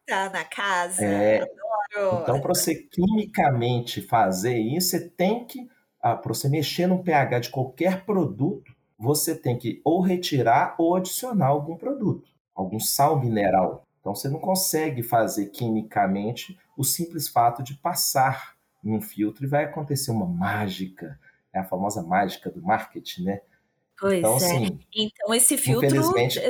tirar... 0.07 0.33
na 0.33 0.45
casa. 0.45 1.05
É, 1.05 1.43
Adoro. 1.95 2.23
Então, 2.23 2.41
para 2.41 2.55
você 2.55 2.75
quimicamente 2.75 4.03
fazer 4.03 4.59
isso, 4.59 4.91
você 4.91 5.09
tem 5.09 5.45
que, 5.45 5.69
ah, 6.01 6.17
para 6.17 6.33
você 6.35 6.49
mexer 6.49 6.87
no 6.87 7.03
pH 7.03 7.39
de 7.41 7.51
qualquer 7.51 8.05
produto, 8.05 8.75
você 8.99 9.35
tem 9.35 9.57
que 9.57 9.81
ou 9.85 10.01
retirar 10.01 10.75
ou 10.79 10.97
adicionar 10.97 11.49
algum 11.49 11.77
produto, 11.77 12.29
algum 12.55 12.81
sal 12.81 13.21
mineral. 13.21 13.87
Então, 14.01 14.15
você 14.15 14.29
não 14.29 14.39
consegue 14.39 15.03
fazer 15.03 15.47
quimicamente 15.47 16.59
o 16.77 16.85
simples 16.85 17.29
fato 17.29 17.63
de 17.63 17.75
passar 17.75 18.55
em 18.85 18.95
um 18.95 19.01
filtro 19.01 19.45
e 19.45 19.49
vai 19.49 19.65
acontecer 19.65 20.11
uma 20.11 20.27
mágica, 20.27 21.19
é 21.53 21.61
a 21.61 21.65
famosa 21.65 22.03
mágica 22.03 22.51
do 22.51 22.61
marketing, 22.61 23.25
né? 23.25 23.41
Pois 23.99 24.19
então, 24.19 24.33
é. 24.33 24.37
Assim, 24.37 24.79
então 24.95 25.35
esse 25.35 25.57
filtro 25.57 25.87
infelizmente... 25.87 26.41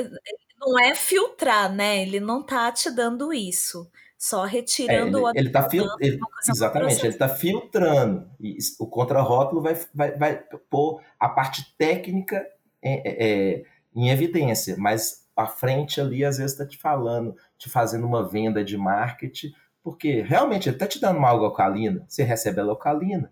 não 0.59 0.79
é 0.79 0.95
filtrar, 0.95 1.73
né? 1.73 2.01
Ele 2.01 2.19
não 2.19 2.43
tá 2.43 2.71
te 2.71 2.89
dando 2.89 3.33
isso. 3.33 3.89
Só 4.17 4.43
retirando 4.45 5.17
é, 5.17 5.19
ele, 5.19 5.37
o 5.37 5.39
ele 5.41 5.49
tá 5.49 5.69
fil 5.69 5.85
ele, 5.99 6.19
Exatamente, 6.49 7.01
ele 7.01 7.09
está 7.09 7.29
filtrando. 7.29 8.27
E 8.39 8.57
o 8.79 8.87
contrarótulo 8.87 9.61
vai, 9.61 9.77
vai, 9.93 10.17
vai 10.17 10.43
pôr 10.69 11.01
a 11.19 11.29
parte 11.29 11.75
técnica 11.77 12.45
é, 12.81 13.25
é, 13.25 13.63
em 13.93 14.09
evidência, 14.09 14.75
mas 14.77 15.25
a 15.35 15.45
frente 15.45 15.99
ali 15.99 16.23
às 16.23 16.37
vezes 16.37 16.53
está 16.53 16.65
te 16.65 16.77
falando, 16.77 17.35
te 17.57 17.69
fazendo 17.69 18.07
uma 18.07 18.27
venda 18.27 18.63
de 18.63 18.77
marketing, 18.77 19.53
porque 19.83 20.21
realmente 20.21 20.69
ele 20.69 20.75
está 20.75 20.87
te 20.87 20.99
dando 20.99 21.17
uma 21.19 21.29
água 21.29 21.47
alcalina, 21.47 22.03
você 22.07 22.23
recebe 22.23 22.59
ela 22.59 22.71
alcalina. 22.71 23.31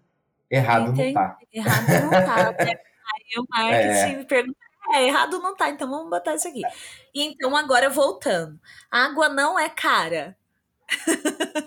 Errado 0.52 0.91
Entendi. 0.91 1.13
não 1.13 1.13
tá. 1.13 1.38
Errado 1.52 1.88
não 1.88 2.10
tá. 2.12 2.56
Aí 3.33 3.41
o 3.41 3.47
marketing 3.49 4.21
é. 4.21 4.23
pergunta 4.23 4.63
é, 4.91 5.07
errado 5.07 5.39
não 5.39 5.55
tá, 5.55 5.69
então 5.69 5.89
vamos 5.89 6.09
botar 6.09 6.35
isso 6.35 6.47
aqui. 6.47 6.61
E 7.15 7.23
então, 7.23 7.55
agora 7.55 7.89
voltando. 7.89 8.59
Água 8.91 9.29
não 9.29 9.57
é 9.57 9.69
cara. 9.69 10.35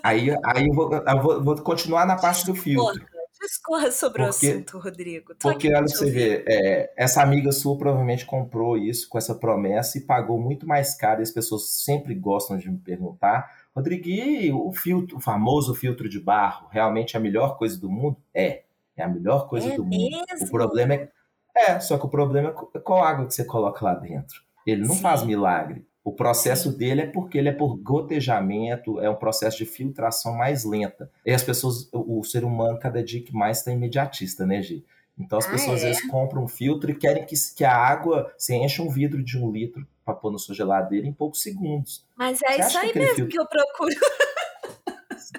Aí, 0.03 0.29
aí 0.45 0.67
eu, 0.67 0.73
vou, 0.73 0.93
eu 0.93 1.21
vou, 1.21 1.43
vou 1.43 1.61
continuar 1.61 2.05
na 2.05 2.15
parte 2.15 2.45
do 2.45 2.55
filtro. 2.55 3.03
Discorra 3.41 3.91
sobre 3.91 4.23
porque, 4.23 4.47
o 4.47 4.49
assunto, 4.51 4.79
Rodrigo. 4.79 5.35
Tô 5.35 5.49
porque, 5.49 5.73
olha, 5.73 5.87
você 5.87 6.09
vê, 6.09 6.43
é, 6.47 6.93
essa 6.97 7.21
amiga 7.21 7.51
sua 7.51 7.77
provavelmente 7.77 8.25
comprou 8.25 8.77
isso 8.77 9.07
com 9.07 9.17
essa 9.17 9.35
promessa 9.35 9.97
e 9.97 10.01
pagou 10.01 10.39
muito 10.39 10.67
mais 10.67 10.95
caro. 10.95 11.21
E 11.21 11.23
as 11.23 11.31
pessoas 11.31 11.69
sempre 11.69 12.15
gostam 12.15 12.57
de 12.57 12.69
me 12.69 12.79
perguntar: 12.79 13.67
Rodrigo, 13.75 14.67
o 14.67 14.73
filtro, 14.73 15.17
o 15.17 15.21
famoso 15.21 15.75
filtro 15.75 16.09
de 16.09 16.19
barro, 16.19 16.67
realmente 16.71 17.15
é 17.15 17.19
a 17.19 17.21
melhor 17.21 17.57
coisa 17.57 17.79
do 17.79 17.89
mundo? 17.89 18.17
É, 18.33 18.63
é 18.95 19.03
a 19.03 19.07
melhor 19.07 19.47
coisa 19.47 19.71
é 19.71 19.75
do 19.75 19.85
mesmo? 19.85 20.17
mundo. 20.17 20.25
O 20.41 20.49
problema 20.49 20.95
é. 20.95 21.09
É, 21.57 21.79
só 21.79 21.97
que 21.97 22.05
o 22.05 22.09
problema 22.09 22.53
é 22.73 22.79
qual 22.79 23.03
água 23.03 23.25
que 23.25 23.33
você 23.33 23.43
coloca 23.43 23.83
lá 23.83 23.95
dentro. 23.95 24.41
Ele 24.65 24.85
não 24.85 24.95
Sim. 24.95 25.01
faz 25.01 25.23
milagre. 25.23 25.85
O 26.03 26.13
processo 26.13 26.71
dele 26.71 27.01
é 27.01 27.05
porque 27.05 27.37
ele 27.37 27.49
é 27.49 27.51
por 27.51 27.75
gotejamento, 27.77 28.99
é 29.01 29.09
um 29.09 29.15
processo 29.15 29.57
de 29.57 29.65
filtração 29.65 30.33
mais 30.33 30.63
lenta. 30.63 31.11
E 31.25 31.33
as 31.33 31.43
pessoas, 31.43 31.89
o, 31.91 32.23
ser 32.23 32.45
humano, 32.45 32.79
cada 32.79 33.03
dia 33.03 33.21
que 33.21 33.33
mais 33.33 33.57
está 33.57 33.71
imediatista, 33.71 34.45
né, 34.45 34.61
Gi? 34.61 34.85
Então 35.19 35.37
as 35.37 35.45
ah, 35.47 35.51
pessoas 35.51 35.83
é? 35.83 35.89
às 35.89 35.97
vezes 35.97 36.09
compram 36.09 36.43
um 36.43 36.47
filtro 36.47 36.91
e 36.91 36.95
querem 36.95 37.25
que, 37.25 37.35
que 37.55 37.65
a 37.65 37.75
água, 37.75 38.31
você 38.37 38.55
enche 38.55 38.81
um 38.81 38.89
vidro 38.89 39.21
de 39.21 39.37
um 39.37 39.51
litro 39.51 39.85
para 40.05 40.13
pôr 40.13 40.31
na 40.31 40.37
sua 40.37 40.55
geladeira 40.55 41.05
em 41.05 41.11
poucos 41.11 41.41
segundos. 41.41 42.05
Mas 42.15 42.41
é 42.41 42.53
você 42.53 42.61
isso 42.61 42.77
aí 42.77 42.93
que 42.93 42.99
mesmo 42.99 43.15
filtro... 43.15 43.31
que 43.31 43.39
eu 43.41 43.45
procuro. 43.45 43.95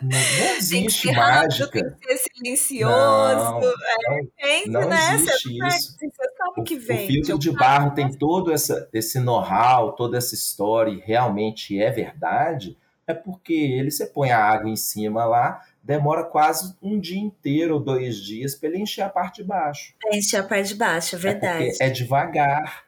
Não, 0.02 0.10
não 0.10 0.56
existe 0.56 1.08
tem 1.08 1.16
mágica. 1.16 1.78
Rápido, 1.78 1.96
tem 1.98 2.08
que 2.08 2.18
ser 2.18 2.30
silencioso. 2.34 3.60
Não, 3.60 4.18
é, 4.38 4.66
não, 4.66 4.80
não 4.82 4.88
né? 4.88 5.14
existe 5.14 5.58
você 5.58 5.66
isso. 5.66 5.92
Sabe, 5.92 6.12
você 6.12 6.30
sabe 6.36 6.52
o, 6.56 6.62
que 6.64 6.78
vem. 6.78 7.04
O 7.04 7.06
filtro 7.06 7.38
de 7.38 7.50
barro 7.52 7.90
tem 7.92 8.12
todo 8.12 8.52
essa, 8.52 8.88
esse 8.92 9.18
know-how, 9.18 9.92
toda 9.92 10.16
essa 10.16 10.34
história 10.34 10.90
e 10.90 11.00
realmente 11.00 11.80
é 11.80 11.90
verdade, 11.90 12.76
é 13.06 13.14
porque 13.14 13.54
ele, 13.54 13.90
você 13.90 14.06
põe 14.06 14.30
a 14.30 14.38
água 14.38 14.68
em 14.68 14.76
cima 14.76 15.24
lá, 15.24 15.62
demora 15.82 16.24
quase 16.24 16.76
um 16.82 17.00
dia 17.00 17.18
inteiro 17.18 17.74
ou 17.74 17.80
dois 17.80 18.16
dias 18.16 18.54
para 18.54 18.68
ele 18.68 18.82
encher 18.82 19.02
a 19.02 19.08
parte 19.08 19.42
de 19.42 19.48
baixo. 19.48 19.94
É 20.04 20.16
encher 20.16 20.36
a 20.36 20.42
parte 20.42 20.68
de 20.68 20.74
baixo, 20.74 21.16
é 21.16 21.18
verdade. 21.18 21.76
É, 21.80 21.86
é 21.86 21.90
devagar. 21.90 22.84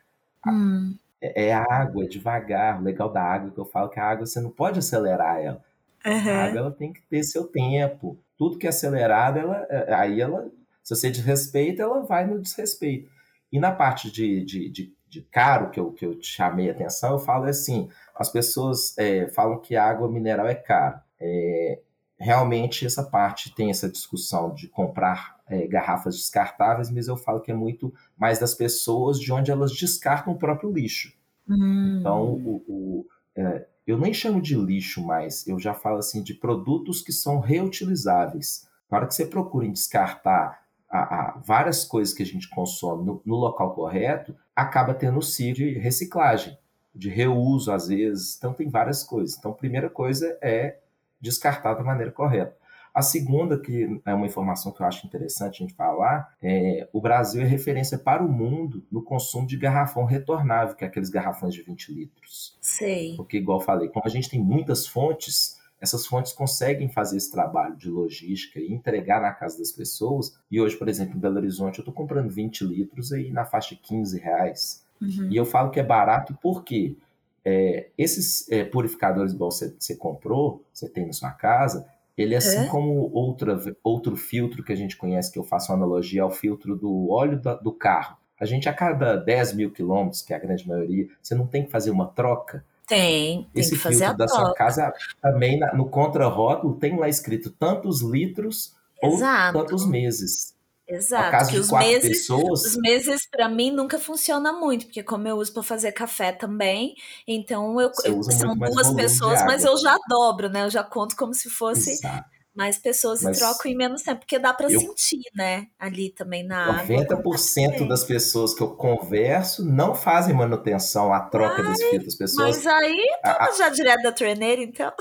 Hum. 0.47 0.95
É, 1.21 1.47
é 1.47 1.53
água, 1.55 2.05
é 2.05 2.07
devagar. 2.07 2.81
O 2.81 2.85
legal 2.85 3.11
da 3.11 3.23
água 3.23 3.49
é 3.49 3.53
que 3.53 3.59
eu 3.59 3.65
falo 3.65 3.89
que 3.89 3.99
a 3.99 4.05
água 4.05 4.27
você 4.27 4.41
não 4.41 4.51
pode 4.51 4.79
acelerar 4.79 5.41
ela. 5.41 5.65
Uhum. 6.05 6.31
A 6.31 6.45
água 6.45 6.59
ela 6.59 6.71
tem 6.71 6.93
que 6.93 7.03
ter 7.03 7.23
seu 7.23 7.45
tempo. 7.45 8.19
Tudo 8.37 8.59
que 8.59 8.67
é 8.67 8.71
acelerado, 8.71 9.39
ela, 9.39 9.67
é, 9.69 9.95
aí 9.95 10.21
ela, 10.21 10.51
se 10.83 10.95
você 10.95 11.11
desrespeita, 11.11 11.83
ela 11.83 12.01
vai 12.01 12.27
no 12.27 12.41
desrespeito. 12.41 13.11
E 13.53 13.59
na 13.59 13.73
parte 13.73 14.11
de, 14.11 14.45
de, 14.45 14.71
de, 14.71 14.95
de 15.09 15.23
caro, 15.23 15.71
que 15.71 15.79
eu, 15.79 15.93
que 15.93 16.07
eu 16.07 16.19
te 16.19 16.27
chamei 16.27 16.69
a 16.69 16.73
atenção, 16.73 17.13
eu 17.13 17.19
falo 17.19 17.45
assim: 17.45 17.89
as 18.15 18.31
pessoas 18.31 18.97
é, 18.97 19.29
falam 19.29 19.61
que 19.61 19.77
água 19.77 20.11
mineral 20.11 20.47
é 20.47 20.55
caro. 20.55 21.01
É, 21.21 21.81
realmente, 22.19 22.87
essa 22.87 23.03
parte 23.03 23.55
tem 23.55 23.71
essa 23.71 23.89
discussão 23.89 24.55
de 24.55 24.69
comprar 24.69 25.41
é, 25.49 25.67
garrafas 25.67 26.17
descartáveis, 26.17 26.91
mas 26.91 27.09
eu 27.09 27.17
falo 27.17 27.41
que 27.41 27.51
é 27.51 27.55
muito 27.55 27.93
mais 28.17 28.39
das 28.39 28.55
pessoas 28.55 29.19
de 29.19 29.33
onde 29.33 29.51
elas 29.51 29.73
descartam 29.73 30.33
o 30.33 30.39
próprio 30.39 30.73
lixo. 30.73 31.13
Hum. 31.49 31.99
Então, 31.99 32.23
o, 32.23 32.65
o 32.69 33.07
é, 33.37 33.67
eu 33.91 33.99
nem 33.99 34.13
chamo 34.15 34.41
de 34.41 34.55
lixo 34.57 35.05
mais, 35.05 35.47
eu 35.47 35.59
já 35.59 35.75
falo 35.75 35.99
assim 35.99 36.23
de 36.23 36.35
produtos 36.35 37.03
que 37.03 37.13
são 37.13 37.41
reutilizáveis. 37.41 38.69
Na 38.91 38.99
hora 38.99 39.07
que 39.07 39.15
você 39.15 39.27
procura 39.27 39.69
descartar 39.69 40.61
a, 40.89 40.99
a 40.99 41.39
várias 41.39 41.85
coisas 41.85 42.15
que 42.15 42.23
a 42.23 42.27
gente 42.27 42.49
consome 42.49 43.05
no, 43.05 43.23
no 43.25 43.37
local 43.37 43.75
correto, 43.75 44.35
acaba 44.55 44.95
tendo 44.95 45.23
CIR 45.23 45.55
de 45.55 45.79
reciclagem, 45.79 46.59
de 46.95 47.09
reuso 47.09 47.73
às 47.73 47.89
vezes. 47.89 48.37
Então 48.37 48.53
tem 48.53 48.69
várias 48.69 49.03
coisas. 49.03 49.37
Então, 49.39 49.53
primeira 49.53 49.89
coisa 49.89 50.37
é 50.43 50.79
descartar 51.21 51.75
da 51.75 51.85
maneira 51.85 52.11
correta. 52.11 52.57
A 52.95 53.03
segunda, 53.03 53.59
que 53.59 54.01
é 54.05 54.13
uma 54.13 54.27
informação 54.27 54.73
que 54.73 54.83
eu 54.83 54.87
acho 54.87 55.07
interessante 55.07 55.63
a 55.63 55.67
gente 55.67 55.75
falar, 55.75 56.35
é 56.43 56.89
o 56.93 57.01
Brasil 57.01 57.43
é 57.43 57.45
referência 57.45 57.99
para 57.99 58.23
o 58.23 58.29
mundo 58.29 58.85
no 58.91 59.03
consumo 59.03 59.47
de 59.47 59.57
garrafão 59.57 60.05
retornável, 60.05 60.75
que 60.75 60.85
é 60.85 60.89
aqueles 60.89 61.11
garrafões 61.11 61.55
de 61.55 61.63
20 61.63 61.93
litros. 61.93 62.57
Sei. 62.61 63.15
Porque, 63.17 63.39
igual 63.39 63.61
eu 63.61 63.65
falei, 63.65 63.89
como 63.89 64.05
a 64.05 64.11
gente 64.11 64.29
tem 64.29 64.41
muitas 64.41 64.87
fontes, 64.87 65.61
essas 65.81 66.07
fontes 66.07 66.33
conseguem 66.33 66.89
fazer 66.89 67.17
esse 67.17 67.31
trabalho 67.31 67.77
de 67.77 67.89
logística 67.89 68.61
e 68.61 68.73
entregar 68.73 69.21
na 69.21 69.33
casa 69.33 69.59
das 69.59 69.73
pessoas. 69.73 70.37
E 70.51 70.61
hoje, 70.61 70.77
por 70.77 70.89
exemplo, 70.89 71.17
em 71.17 71.21
Belo 71.21 71.37
Horizonte, 71.37 71.79
eu 71.79 71.83
estou 71.83 71.95
comprando 71.95 72.29
20 72.29 72.65
litros 72.65 73.13
aí 73.13 73.31
na 73.31 73.45
faixa 73.45 73.75
de 73.75 73.81
15 73.81 74.19
reais. 74.19 74.85
Uhum. 75.01 75.29
E 75.31 75.37
eu 75.37 75.47
falo 75.47 75.71
que 75.71 75.81
é 75.81 75.83
barato 75.83 76.37
porque 76.43 76.97
é, 77.45 77.89
esses 77.97 78.51
é, 78.51 78.65
purificadores 78.65 79.33
igual 79.33 79.51
você, 79.51 79.75
você 79.79 79.97
comprou, 79.97 80.63
você 80.73 80.89
tem 80.89 81.07
na 81.07 81.13
sua 81.13 81.31
casa, 81.31 81.89
ele, 82.17 82.35
assim 82.37 82.59
é? 82.59 82.67
como 82.67 83.11
outra, 83.13 83.59
outro 83.83 84.17
filtro 84.17 84.63
que 84.63 84.73
a 84.73 84.77
gente 84.77 84.97
conhece, 84.97 85.33
que 85.33 85.39
eu 85.39 85.45
faço 85.45 85.73
analogia 85.73 86.23
ao 86.23 86.31
filtro 86.31 86.77
do 86.77 87.11
óleo 87.11 87.41
da, 87.41 87.55
do 87.55 87.73
carro. 87.73 88.17
A 88.39 88.45
gente, 88.45 88.69
a 88.69 88.73
cada 88.73 89.17
10 89.17 89.55
mil 89.55 89.71
quilômetros, 89.71 90.23
que 90.23 90.33
é 90.33 90.37
a 90.37 90.39
grande 90.39 90.67
maioria, 90.67 91.07
você 91.23 91.35
não 91.35 91.47
tem 91.47 91.65
que 91.65 91.71
fazer 91.71 91.91
uma 91.91 92.07
troca. 92.07 92.65
Tem, 92.87 93.49
tem 93.53 93.61
Esse 93.61 93.73
que 93.73 93.79
fazer 93.79 94.07
filtro 94.07 94.15
a 94.15 94.17
da 94.17 94.27
troca. 94.27 94.47
sua 94.47 94.55
casa, 94.55 94.93
também 95.21 95.61
no 95.75 95.89
contra-rótulo, 95.89 96.75
tem 96.75 96.99
lá 96.99 97.09
escrito 97.09 97.51
tantos 97.51 98.01
litros 98.01 98.75
Exato. 99.03 99.59
ou 99.59 99.65
tantos 99.65 99.87
meses. 99.87 100.55
Exato. 100.91 101.31
caso 101.31 101.51
que 101.51 101.59
os 101.59 101.69
quatro 101.69 101.89
meses, 101.89 102.09
pessoas- 102.09 102.65
os 102.65 102.77
meses 102.79 103.29
para 103.31 103.49
mim 103.49 103.71
nunca 103.71 103.99
funciona 103.99 104.53
muito, 104.53 104.87
porque 104.87 105.03
como 105.03 105.27
eu 105.29 105.37
uso 105.37 105.53
para 105.53 105.63
fazer 105.63 105.93
café 105.93 106.33
também, 106.33 106.95
então 107.27 107.81
eu, 107.81 107.91
eu- 108.05 108.23
são 108.23 108.57
duas 108.57 108.93
pessoas, 108.95 109.43
mas 109.45 109.65
eu 109.65 109.77
já 109.79 109.97
dobro, 110.09 110.49
né? 110.49 110.65
Eu 110.65 110.71
já 110.71 110.83
conto 110.83 111.15
como 111.17 111.33
se 111.35 111.49
fosse 111.49 111.93
Exato. 111.93 112.25
mais 112.55 112.77
pessoas 112.79 113.23
Mas 113.23 113.37
e 113.37 113.41
troco 113.41 113.69
em 113.69 113.77
menos 113.77 114.03
tempo, 114.03 114.21
porque 114.21 114.39
dá 114.39 114.53
para 114.53 114.71
eu- 114.71 114.81
sentir, 114.81 115.23
né? 115.37 115.67
Ali 115.79 116.11
também 116.11 116.45
na 116.45 116.65
água. 116.65 116.83
90% 116.83 117.87
das 117.89 118.05
pessoas 118.05 118.53
que 118.55 118.63
eu 118.63 118.71
converso 118.75 119.65
não 119.65 119.95
fazem 119.95 120.35
manutenção, 120.35 121.13
a 121.13 121.21
troca 121.21 121.63
desse 121.63 121.89
filtro. 121.89 122.09
As 122.09 122.17
pessoas 122.17 122.57
Mas 122.57 122.67
aí 122.67 123.07
a- 123.23 123.35
toma 123.47 123.57
já 123.59 123.69
direto 123.69 124.03
da 124.03 124.13
torneira, 124.13 124.61
então. 124.63 124.93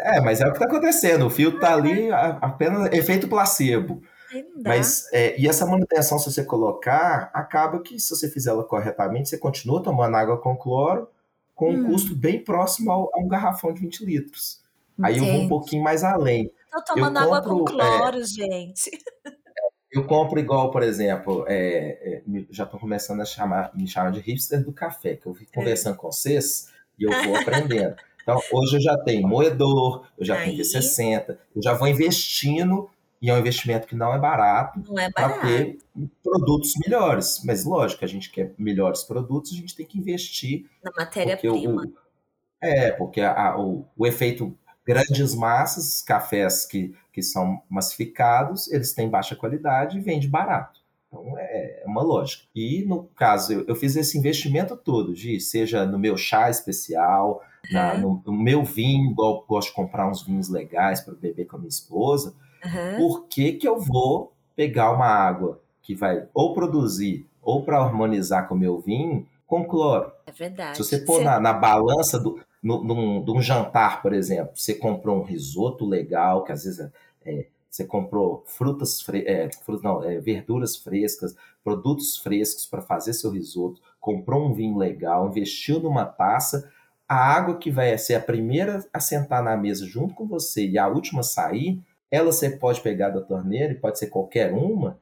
É, 0.00 0.20
mas 0.20 0.40
é 0.40 0.44
o 0.44 0.48
que 0.52 0.58
está 0.58 0.66
acontecendo. 0.66 1.26
O 1.26 1.30
filtro 1.30 1.58
está 1.58 1.72
ali 1.74 2.10
a- 2.12 2.38
apenas 2.42 2.92
efeito 2.92 3.26
placebo. 3.28 4.02
Mas, 4.64 5.08
é, 5.12 5.38
e 5.40 5.46
essa 5.48 5.66
manutenção, 5.66 6.18
se 6.18 6.30
você 6.32 6.44
colocar, 6.44 7.30
acaba 7.34 7.80
que 7.80 7.98
se 8.00 8.10
você 8.10 8.28
fizer 8.30 8.50
ela 8.50 8.64
corretamente, 8.64 9.28
você 9.28 9.38
continua 9.38 9.82
tomando 9.82 10.16
água 10.16 10.38
com 10.38 10.56
cloro 10.56 11.08
com 11.54 11.70
um 11.72 11.80
Hum. 11.80 11.86
custo 11.92 12.16
bem 12.16 12.42
próximo 12.42 12.90
ao- 12.90 13.10
a 13.14 13.18
um 13.20 13.28
garrafão 13.28 13.72
de 13.72 13.80
20 13.80 14.04
litros. 14.04 14.60
Aí 15.02 15.18
eu 15.18 15.24
vou 15.24 15.28
um 15.28 15.34
Entendi. 15.36 15.48
pouquinho 15.48 15.82
mais 15.84 16.02
além. 16.02 16.50
Tô 16.72 16.82
tomando 16.82 17.18
água 17.18 17.40
com 17.42 17.58
compro, 17.58 17.80
é, 17.80 17.98
cloro, 17.98 18.24
gente. 18.24 18.90
Eu 19.92 20.04
compro 20.08 20.40
igual, 20.40 20.72
por 20.72 20.82
exemplo, 20.82 21.44
é, 21.46 22.16
é, 22.16 22.22
já 22.50 22.64
estão 22.64 22.80
começando 22.80 23.20
a 23.20 23.24
chamar, 23.24 23.70
me 23.76 23.86
chamar 23.86 24.10
de 24.10 24.18
hipster 24.18 24.60
do 24.64 24.72
café, 24.72 25.14
que 25.14 25.24
eu 25.26 25.32
vim 25.32 25.46
conversando 25.54 25.96
com 25.96 26.10
vocês 26.10 26.68
e 26.98 27.04
eu 27.04 27.10
vou 27.24 27.36
aprendendo. 27.38 27.94
Então, 28.20 28.40
hoje 28.52 28.76
eu 28.76 28.80
já 28.80 28.96
tenho 29.04 29.28
moedor, 29.28 30.04
eu 30.18 30.24
já 30.24 30.34
tenho 30.36 30.50
Aí. 30.56 30.58
V60, 30.62 31.38
eu 31.54 31.62
já 31.62 31.74
vou 31.74 31.86
investindo, 31.86 32.90
e 33.24 33.30
é 33.30 33.34
um 33.34 33.38
investimento 33.38 33.86
que 33.86 33.94
não 33.94 34.12
é 34.12 34.18
barato, 34.18 34.82
Não 34.86 34.98
é 34.98 35.10
para 35.10 35.38
ter 35.40 35.78
produtos 36.22 36.72
melhores. 36.84 37.40
Mas, 37.44 37.64
lógico, 37.64 38.04
a 38.04 38.08
gente 38.08 38.30
quer 38.30 38.52
melhores 38.58 39.02
produtos, 39.02 39.52
a 39.52 39.56
gente 39.56 39.74
tem 39.74 39.86
que 39.86 39.98
investir. 39.98 40.66
Na 40.82 40.90
matéria-prima. 40.96 41.90
é, 42.60 42.92
porque 42.92 43.20
a- 43.20 43.56
o, 43.58 43.86
o 43.96 44.06
efeito 44.06 44.54
grandes 44.86 45.34
massas, 45.34 46.02
cafés 46.02 46.66
que, 46.66 46.94
que 47.12 47.22
são 47.22 47.62
massificados, 47.70 48.70
eles 48.70 48.92
têm 48.92 49.08
baixa 49.08 49.34
qualidade 49.34 49.96
e 49.96 50.00
vende 50.00 50.28
barato. 50.28 50.80
Então 51.08 51.38
é, 51.38 51.82
é 51.82 51.86
uma 51.86 52.02
lógica. 52.02 52.44
E 52.54 52.84
no 52.86 53.04
caso, 53.16 53.52
eu, 53.52 53.64
eu 53.68 53.74
fiz 53.74 53.96
esse 53.96 54.18
investimento 54.18 54.76
todo, 54.76 55.14
seja 55.40 55.86
no 55.86 55.98
meu 55.98 56.16
chá 56.16 56.50
especial, 56.50 57.42
na- 57.72 57.94
Uhum. 57.94 58.00
no, 58.00 58.22
no 58.26 58.32
meu 58.32 58.62
vinho, 58.64 59.14
gosto 59.14 59.68
de 59.68 59.74
comprar 59.74 60.06
uns 60.10 60.22
vinhos 60.22 60.50
legais 60.50 61.00
para 61.00 61.14
beber 61.14 61.46
com 61.46 61.56
a 61.56 61.58
minha 61.58 61.68
esposa. 61.70 62.34
Aham. 62.64 62.96
Por 62.96 63.26
que, 63.26 63.52
que 63.52 63.68
eu 63.68 63.78
vou 63.78 64.32
pegar 64.56 64.92
uma 64.92 65.06
água 65.06 65.60
que 65.82 65.94
vai 65.94 66.26
ou 66.32 66.54
produzir 66.54 67.26
ou 67.42 67.62
para 67.62 67.78
harmonizar 67.78 68.48
com 68.48 68.54
o 68.54 68.58
meu 68.58 68.78
vinho 68.78 69.26
com 69.46 69.64
cloro. 69.64 70.10
É 70.26 70.32
verdade. 70.32 70.76
Se 70.76 70.84
você 70.84 70.98
pôr 70.98 71.22
na, 71.22 71.38
na 71.38 71.52
balança 71.52 72.18
do, 72.18 72.40
no, 72.62 72.82
num, 72.82 73.22
num, 73.22 73.42
jantar, 73.42 74.00
por 74.02 74.12
exemplo, 74.12 74.52
você 74.54 74.74
comprou 74.74 75.20
um 75.20 75.22
risoto 75.22 75.84
legal, 75.84 76.42
que 76.42 76.52
às 76.52 76.64
vezes 76.64 76.80
é, 76.80 76.90
é 77.24 77.46
você 77.70 77.84
comprou 77.84 78.44
frutas, 78.46 79.02
fre 79.02 79.24
é, 79.26 79.50
frutas 79.64 79.82
não, 79.82 80.02
é, 80.02 80.18
verduras 80.20 80.76
frescas, 80.76 81.36
produtos 81.62 82.16
frescos 82.16 82.66
para 82.66 82.80
fazer 82.80 83.12
seu 83.12 83.30
risoto, 83.30 83.80
comprou 84.00 84.46
um 84.46 84.54
vinho 84.54 84.78
legal, 84.78 85.28
investiu 85.28 85.80
numa 85.80 86.04
taça, 86.04 86.70
a 87.08 87.16
água 87.16 87.58
que 87.58 87.70
vai 87.70 87.96
ser 87.98 88.14
a 88.14 88.20
primeira 88.20 88.84
a 88.92 89.00
sentar 89.00 89.42
na 89.42 89.56
mesa 89.56 89.84
junto 89.84 90.14
com 90.14 90.26
você 90.26 90.66
e 90.66 90.78
a 90.78 90.86
última 90.86 91.20
a 91.20 91.24
sair, 91.24 91.82
ela 92.10 92.32
você 92.32 92.50
pode 92.50 92.80
pegar 92.80 93.10
da 93.10 93.20
torneira 93.20 93.72
e 93.72 93.78
pode 93.78 93.98
ser 93.98 94.08
qualquer 94.08 94.52
uma. 94.52 94.98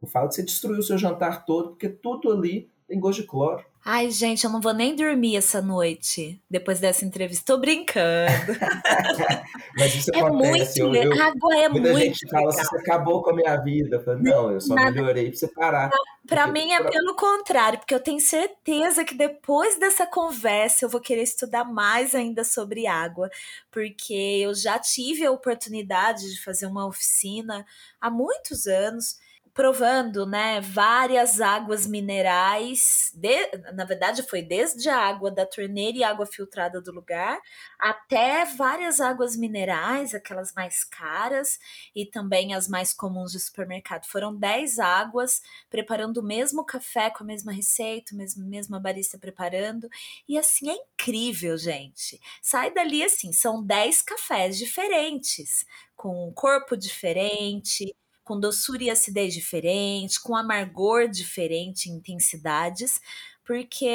Eu 0.00 0.08
falo 0.08 0.28
que 0.28 0.34
você 0.34 0.42
destruiu 0.42 0.78
o 0.78 0.82
seu 0.82 0.98
jantar 0.98 1.44
todo, 1.44 1.70
porque 1.70 1.88
tudo 1.88 2.30
ali 2.30 2.70
tem 2.86 2.98
gosto 3.00 3.22
de 3.22 3.28
cloro. 3.28 3.64
Ai, 3.88 4.10
gente, 4.10 4.42
eu 4.42 4.50
não 4.50 4.60
vou 4.60 4.74
nem 4.74 4.96
dormir 4.96 5.36
essa 5.36 5.62
noite 5.62 6.42
depois 6.50 6.80
dessa 6.80 7.04
entrevista. 7.04 7.54
Tô 7.54 7.60
brincando. 7.60 8.26
Mas 9.78 9.94
isso 9.94 10.10
é 10.12 10.18
acontece. 10.18 10.82
Muito, 10.82 10.96
eu, 10.96 11.12
eu, 11.12 11.22
água 11.22 11.56
é 11.56 11.68
muita 11.68 11.92
muito. 11.92 12.04
gente 12.04 12.28
fala 12.28 12.48
assim: 12.48 12.64
você 12.64 12.78
acabou 12.78 13.22
com 13.22 13.30
a 13.30 13.36
minha 13.36 13.56
vida. 13.58 13.94
Eu 13.98 14.04
falo, 14.04 14.18
não, 14.20 14.50
eu 14.50 14.60
só 14.60 14.74
Nada. 14.74 14.90
melhorei 14.90 15.30
pra 15.30 15.38
você 15.38 15.46
parar. 15.46 15.90
Para 16.26 16.48
mim 16.48 16.72
é 16.72 16.82
pelo 16.82 17.14
contrário, 17.14 17.78
porque 17.78 17.94
eu 17.94 18.00
tenho 18.00 18.18
certeza 18.18 19.04
que 19.04 19.14
depois 19.14 19.78
dessa 19.78 20.04
conversa 20.04 20.84
eu 20.84 20.88
vou 20.88 21.00
querer 21.00 21.22
estudar 21.22 21.64
mais 21.64 22.12
ainda 22.12 22.42
sobre 22.42 22.88
água, 22.88 23.30
porque 23.70 24.40
eu 24.42 24.52
já 24.52 24.80
tive 24.80 25.24
a 25.24 25.30
oportunidade 25.30 26.28
de 26.28 26.42
fazer 26.42 26.66
uma 26.66 26.88
oficina 26.88 27.64
há 28.00 28.10
muitos 28.10 28.66
anos 28.66 29.24
provando, 29.56 30.26
né, 30.26 30.60
várias 30.60 31.40
águas 31.40 31.86
minerais. 31.86 33.10
De, 33.14 33.30
na 33.72 33.86
verdade, 33.86 34.22
foi 34.22 34.42
desde 34.42 34.86
a 34.90 34.98
água 34.98 35.30
da 35.30 35.46
torneira 35.46 35.96
e 35.96 36.04
água 36.04 36.26
filtrada 36.26 36.78
do 36.78 36.92
lugar, 36.92 37.40
até 37.78 38.44
várias 38.44 39.00
águas 39.00 39.34
minerais, 39.34 40.14
aquelas 40.14 40.52
mais 40.52 40.84
caras 40.84 41.58
e 41.94 42.04
também 42.04 42.54
as 42.54 42.68
mais 42.68 42.92
comuns 42.92 43.32
de 43.32 43.40
supermercado. 43.40 44.04
Foram 44.06 44.36
10 44.36 44.78
águas 44.78 45.40
preparando 45.70 46.18
o 46.18 46.22
mesmo 46.22 46.62
café 46.62 47.08
com 47.08 47.24
a 47.24 47.26
mesma 47.26 47.50
receita, 47.50 48.14
mesma, 48.14 48.44
mesma 48.44 48.78
barista 48.78 49.18
preparando. 49.18 49.88
E 50.28 50.36
assim 50.38 50.68
é 50.68 50.74
incrível, 50.74 51.56
gente. 51.56 52.20
Sai 52.42 52.70
dali 52.74 53.02
assim, 53.02 53.32
são 53.32 53.64
10 53.64 54.02
cafés 54.02 54.58
diferentes, 54.58 55.64
com 55.96 56.28
um 56.28 56.32
corpo 56.32 56.76
diferente 56.76 57.96
com 58.26 58.38
doçura 58.40 58.82
e 58.82 58.90
acidez 58.90 59.32
diferente, 59.32 60.20
com 60.20 60.34
amargor 60.34 61.08
diferente, 61.08 61.88
intensidades, 61.88 63.00
porque 63.44 63.86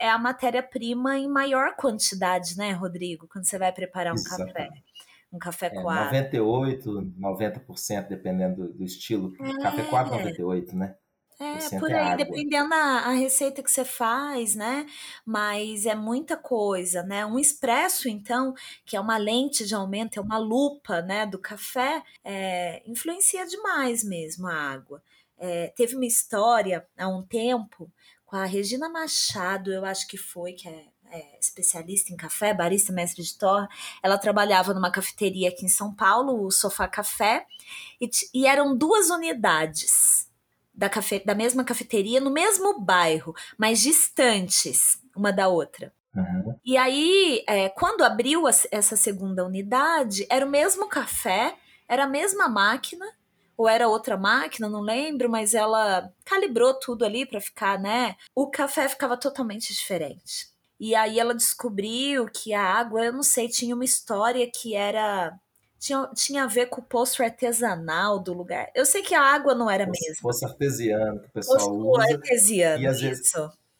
é 0.00 0.08
a 0.08 0.18
matéria-prima 0.18 1.18
em 1.18 1.28
maior 1.28 1.76
quantidade, 1.76 2.56
né, 2.56 2.72
Rodrigo? 2.72 3.28
Quando 3.30 3.44
você 3.44 3.58
vai 3.58 3.70
preparar 3.70 4.14
um 4.14 4.16
Exatamente. 4.16 4.54
café. 4.54 4.70
Um 5.30 5.38
café 5.38 5.66
é, 5.66 5.70
coado. 5.70 6.04
98, 6.06 7.12
90%, 7.20 8.08
dependendo 8.08 8.72
do 8.72 8.82
estilo. 8.82 9.34
É. 9.38 9.62
Café 9.62 9.82
coado, 9.82 10.10
98, 10.10 10.74
né? 10.74 10.94
É, 11.38 11.78
por 11.78 11.92
aí, 11.92 12.16
dependendo 12.16 12.70
da 12.70 13.10
receita 13.10 13.62
que 13.62 13.70
você 13.70 13.84
faz, 13.84 14.54
né? 14.54 14.86
Mas 15.24 15.84
é 15.84 15.94
muita 15.94 16.34
coisa, 16.34 17.02
né? 17.02 17.26
Um 17.26 17.38
expresso, 17.38 18.08
então, 18.08 18.54
que 18.86 18.96
é 18.96 19.00
uma 19.00 19.18
lente 19.18 19.66
de 19.66 19.74
aumento, 19.74 20.18
é 20.18 20.22
uma 20.22 20.38
lupa, 20.38 21.02
né, 21.02 21.26
do 21.26 21.38
café, 21.38 22.02
é, 22.24 22.82
influencia 22.86 23.46
demais 23.46 24.02
mesmo 24.02 24.46
a 24.46 24.54
água. 24.54 25.02
É, 25.38 25.68
teve 25.76 25.94
uma 25.94 26.06
história 26.06 26.86
há 26.96 27.06
um 27.06 27.22
tempo 27.22 27.90
com 28.24 28.36
a 28.36 28.46
Regina 28.46 28.88
Machado, 28.88 29.70
eu 29.70 29.84
acho 29.84 30.06
que 30.08 30.16
foi, 30.16 30.54
que 30.54 30.66
é, 30.66 30.86
é 31.10 31.38
especialista 31.38 32.12
em 32.14 32.16
café, 32.16 32.54
barista, 32.54 32.94
mestre 32.94 33.22
de 33.22 33.36
torre. 33.36 33.68
Ela 34.02 34.16
trabalhava 34.16 34.72
numa 34.72 34.90
cafeteria 34.90 35.50
aqui 35.50 35.66
em 35.66 35.68
São 35.68 35.94
Paulo, 35.94 36.46
o 36.46 36.50
Sofá 36.50 36.88
Café, 36.88 37.46
e, 38.00 38.08
e 38.32 38.46
eram 38.46 38.74
duas 38.74 39.10
unidades 39.10 40.15
da, 40.76 40.88
cafe, 40.88 41.22
da 41.24 41.34
mesma 41.34 41.64
cafeteria 41.64 42.20
no 42.20 42.30
mesmo 42.30 42.78
bairro, 42.78 43.34
mas 43.56 43.80
distantes 43.80 45.00
uma 45.16 45.32
da 45.32 45.48
outra. 45.48 45.92
Uhum. 46.14 46.54
E 46.64 46.76
aí, 46.76 47.42
é, 47.46 47.68
quando 47.68 48.04
abriu 48.04 48.46
a, 48.46 48.50
essa 48.70 48.96
segunda 48.96 49.44
unidade, 49.44 50.26
era 50.30 50.44
o 50.44 50.50
mesmo 50.50 50.88
café, 50.88 51.56
era 51.88 52.04
a 52.04 52.08
mesma 52.08 52.48
máquina, 52.48 53.06
ou 53.56 53.68
era 53.68 53.88
outra 53.88 54.16
máquina, 54.16 54.68
não 54.68 54.80
lembro, 54.80 55.30
mas 55.30 55.54
ela 55.54 56.12
calibrou 56.24 56.74
tudo 56.74 57.04
ali 57.04 57.24
para 57.24 57.40
ficar, 57.40 57.78
né? 57.78 58.16
O 58.34 58.50
café 58.50 58.88
ficava 58.88 59.16
totalmente 59.16 59.72
diferente. 59.72 60.48
E 60.78 60.94
aí 60.94 61.18
ela 61.18 61.34
descobriu 61.34 62.26
que 62.26 62.52
a 62.52 62.62
água, 62.62 63.04
eu 63.06 63.12
não 63.12 63.22
sei, 63.22 63.48
tinha 63.48 63.74
uma 63.74 63.84
história 63.84 64.46
que 64.50 64.74
era 64.74 65.34
tinha, 65.78 66.08
tinha 66.14 66.44
a 66.44 66.46
ver 66.46 66.66
com 66.66 66.80
o 66.80 66.84
poço 66.84 67.22
artesanal 67.22 68.18
do 68.18 68.32
lugar. 68.32 68.70
Eu 68.74 68.84
sei 68.84 69.02
que 69.02 69.14
a 69.14 69.22
água 69.22 69.54
não 69.54 69.70
era 69.70 69.86
poço, 69.86 70.00
mesmo. 70.02 70.22
Poço 70.22 70.46
artesiano 70.46 71.20
que 71.20 71.26
o 71.26 71.30
pessoal 71.30 71.58
poço 71.58 71.90
usa. 71.90 72.14
artesiano, 72.14 72.82
e 72.82 72.86
às 72.86 72.96
isso. 72.96 73.04
Vezes, 73.06 73.32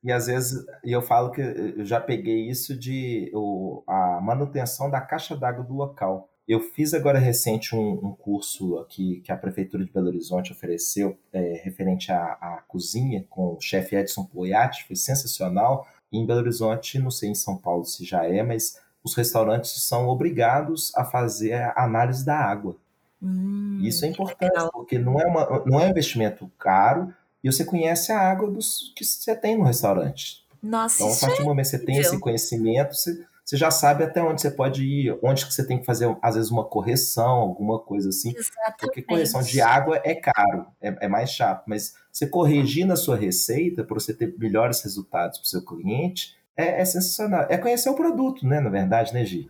e 0.05 0.13
às 0.13 0.27
vezes, 0.27 0.65
e 0.85 0.93
eu 0.93 1.03
falo 1.03 1.33
que 1.33 1.41
eu 1.41 1.85
já 1.85 2.01
peguei 2.01 2.49
isso 2.49 2.79
de 2.79 3.31
o, 3.35 3.83
a 3.89 4.21
manutenção 4.21 4.89
da 4.89 5.01
caixa 5.01 5.37
d'água 5.37 5.65
do 5.65 5.75
local. 5.75 6.29
Eu 6.47 6.61
fiz 6.61 6.95
agora 6.95 7.19
recente 7.19 7.75
um, 7.75 7.95
um, 7.95 8.15
curso 8.15 8.79
aqui 8.79 9.21
que 9.25 9.33
a 9.33 9.37
Prefeitura 9.37 9.85
de 9.85 9.91
Belo 9.91 10.07
Horizonte 10.07 10.53
ofereceu, 10.53 11.19
é, 11.33 11.61
referente 11.65 12.13
à, 12.13 12.23
à, 12.41 12.63
cozinha, 12.69 13.27
com 13.29 13.57
o 13.57 13.61
chefe 13.61 13.97
Edson 13.97 14.25
Poiati, 14.25 14.85
foi 14.87 14.95
sensacional. 14.95 15.85
E 16.13 16.19
em 16.19 16.25
Belo 16.25 16.39
Horizonte, 16.39 17.01
não 17.01 17.11
sei 17.11 17.31
em 17.31 17.35
São 17.35 17.57
Paulo 17.57 17.85
se 17.85 18.05
já 18.05 18.25
é, 18.25 18.45
mas 18.45 18.81
os 19.07 19.15
restaurantes 19.15 19.71
são 19.85 20.09
obrigados 20.09 20.93
a 20.97 21.05
fazer 21.05 21.53
a 21.55 21.85
análise 21.85 22.27
da 22.27 22.37
água. 22.37 22.77
Hum, 23.23 23.79
Isso 23.81 24.05
é 24.05 24.09
importante, 24.09 24.51
legal. 24.51 24.71
porque 24.73 24.99
não 24.99 25.21
é, 25.21 25.27
uma, 25.27 25.63
não 25.65 25.81
é 25.81 25.87
um 25.87 25.91
investimento 25.91 26.51
caro 26.59 27.15
e 27.43 27.51
você 27.51 27.65
conhece 27.65 28.11
a 28.11 28.19
água 28.19 28.51
dos, 28.51 28.93
que 28.97 29.05
você 29.05 29.37
tem 29.37 29.57
no 29.57 29.63
restaurante. 29.63 30.45
Nossa, 30.61 30.97
então, 31.05 31.15
a 31.15 31.21
partir 31.21 31.37
do 31.37 31.43
é 31.43 31.45
momento 31.45 31.65
que 31.67 31.71
você 31.71 31.79
tem 31.79 31.99
esse 31.99 32.19
conhecimento, 32.19 32.97
você, 32.97 33.25
você 33.45 33.57
já 33.57 33.71
sabe 33.71 34.03
até 34.03 34.21
onde 34.21 34.41
você 34.41 34.51
pode 34.51 34.85
ir, 34.85 35.17
onde 35.23 35.47
que 35.47 35.55
você 35.55 35.65
tem 35.65 35.79
que 35.79 35.87
fazer, 35.87 36.13
às 36.21 36.35
vezes, 36.35 36.51
uma 36.51 36.65
correção, 36.65 37.31
alguma 37.31 37.79
coisa 37.79 38.09
assim. 38.09 38.35
Exatamente. 38.37 38.77
Porque 38.81 39.03
correção 39.03 39.41
de 39.41 39.61
água 39.61 40.01
é 40.05 40.17
caro, 40.17 40.67
é, 40.81 41.05
é 41.05 41.09
mais 41.09 41.31
chato, 41.31 41.63
mas 41.69 41.95
você 42.11 42.27
corrigir 42.27 42.85
na 42.85 42.97
sua 42.97 43.17
receita 43.17 43.85
para 43.85 43.95
você 43.95 44.13
ter 44.13 44.35
melhores 44.37 44.81
resultados 44.81 45.39
para 45.39 45.45
o 45.45 45.49
seu 45.49 45.65
cliente, 45.65 46.35
é, 46.57 46.81
é, 46.81 46.85
sensacional. 46.85 47.47
É 47.49 47.59
conhecer 47.59 47.91
o 47.91 47.95
produto, 47.95 48.47
né? 48.47 48.61
Na 48.61 48.71
verdade, 48.71 49.13
né, 49.13 49.25
Gi? 49.25 49.49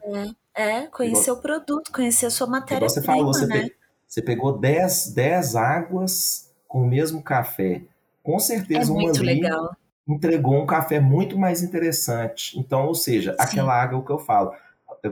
É, 0.55 0.81
é 0.81 0.87
conhecer 0.87 1.31
Igual, 1.31 1.39
o 1.39 1.43
produto, 1.43 1.93
conhecer 1.93 2.27
a 2.27 2.31
sua 2.31 2.47
matéria-prima, 2.47 2.89
Você 2.89 3.03
falou, 3.03 3.27
você, 3.27 3.47
né? 3.47 3.63
pe, 3.63 3.77
você 4.07 4.23
pegou 4.23 4.59
10, 4.59 5.13
10 5.15 5.57
águas 5.57 6.53
com 6.67 6.83
o 6.83 6.87
mesmo 6.87 7.23
café. 7.23 7.83
Com 8.23 8.39
certeza, 8.39 8.91
é 8.91 8.93
uma 8.93 9.03
muito 9.03 9.23
legal. 9.23 9.77
entregou 10.09 10.61
um 10.61 10.67
café 10.67 10.99
muito 10.99 11.39
mais 11.39 11.63
interessante. 11.63 12.59
Então, 12.59 12.87
ou 12.87 12.95
seja, 12.95 13.33
Sim. 13.33 13.37
aquela 13.39 13.81
água 13.81 13.97
é 13.97 14.01
o 14.01 14.05
que 14.05 14.13
eu 14.13 14.19
falo. 14.19 14.53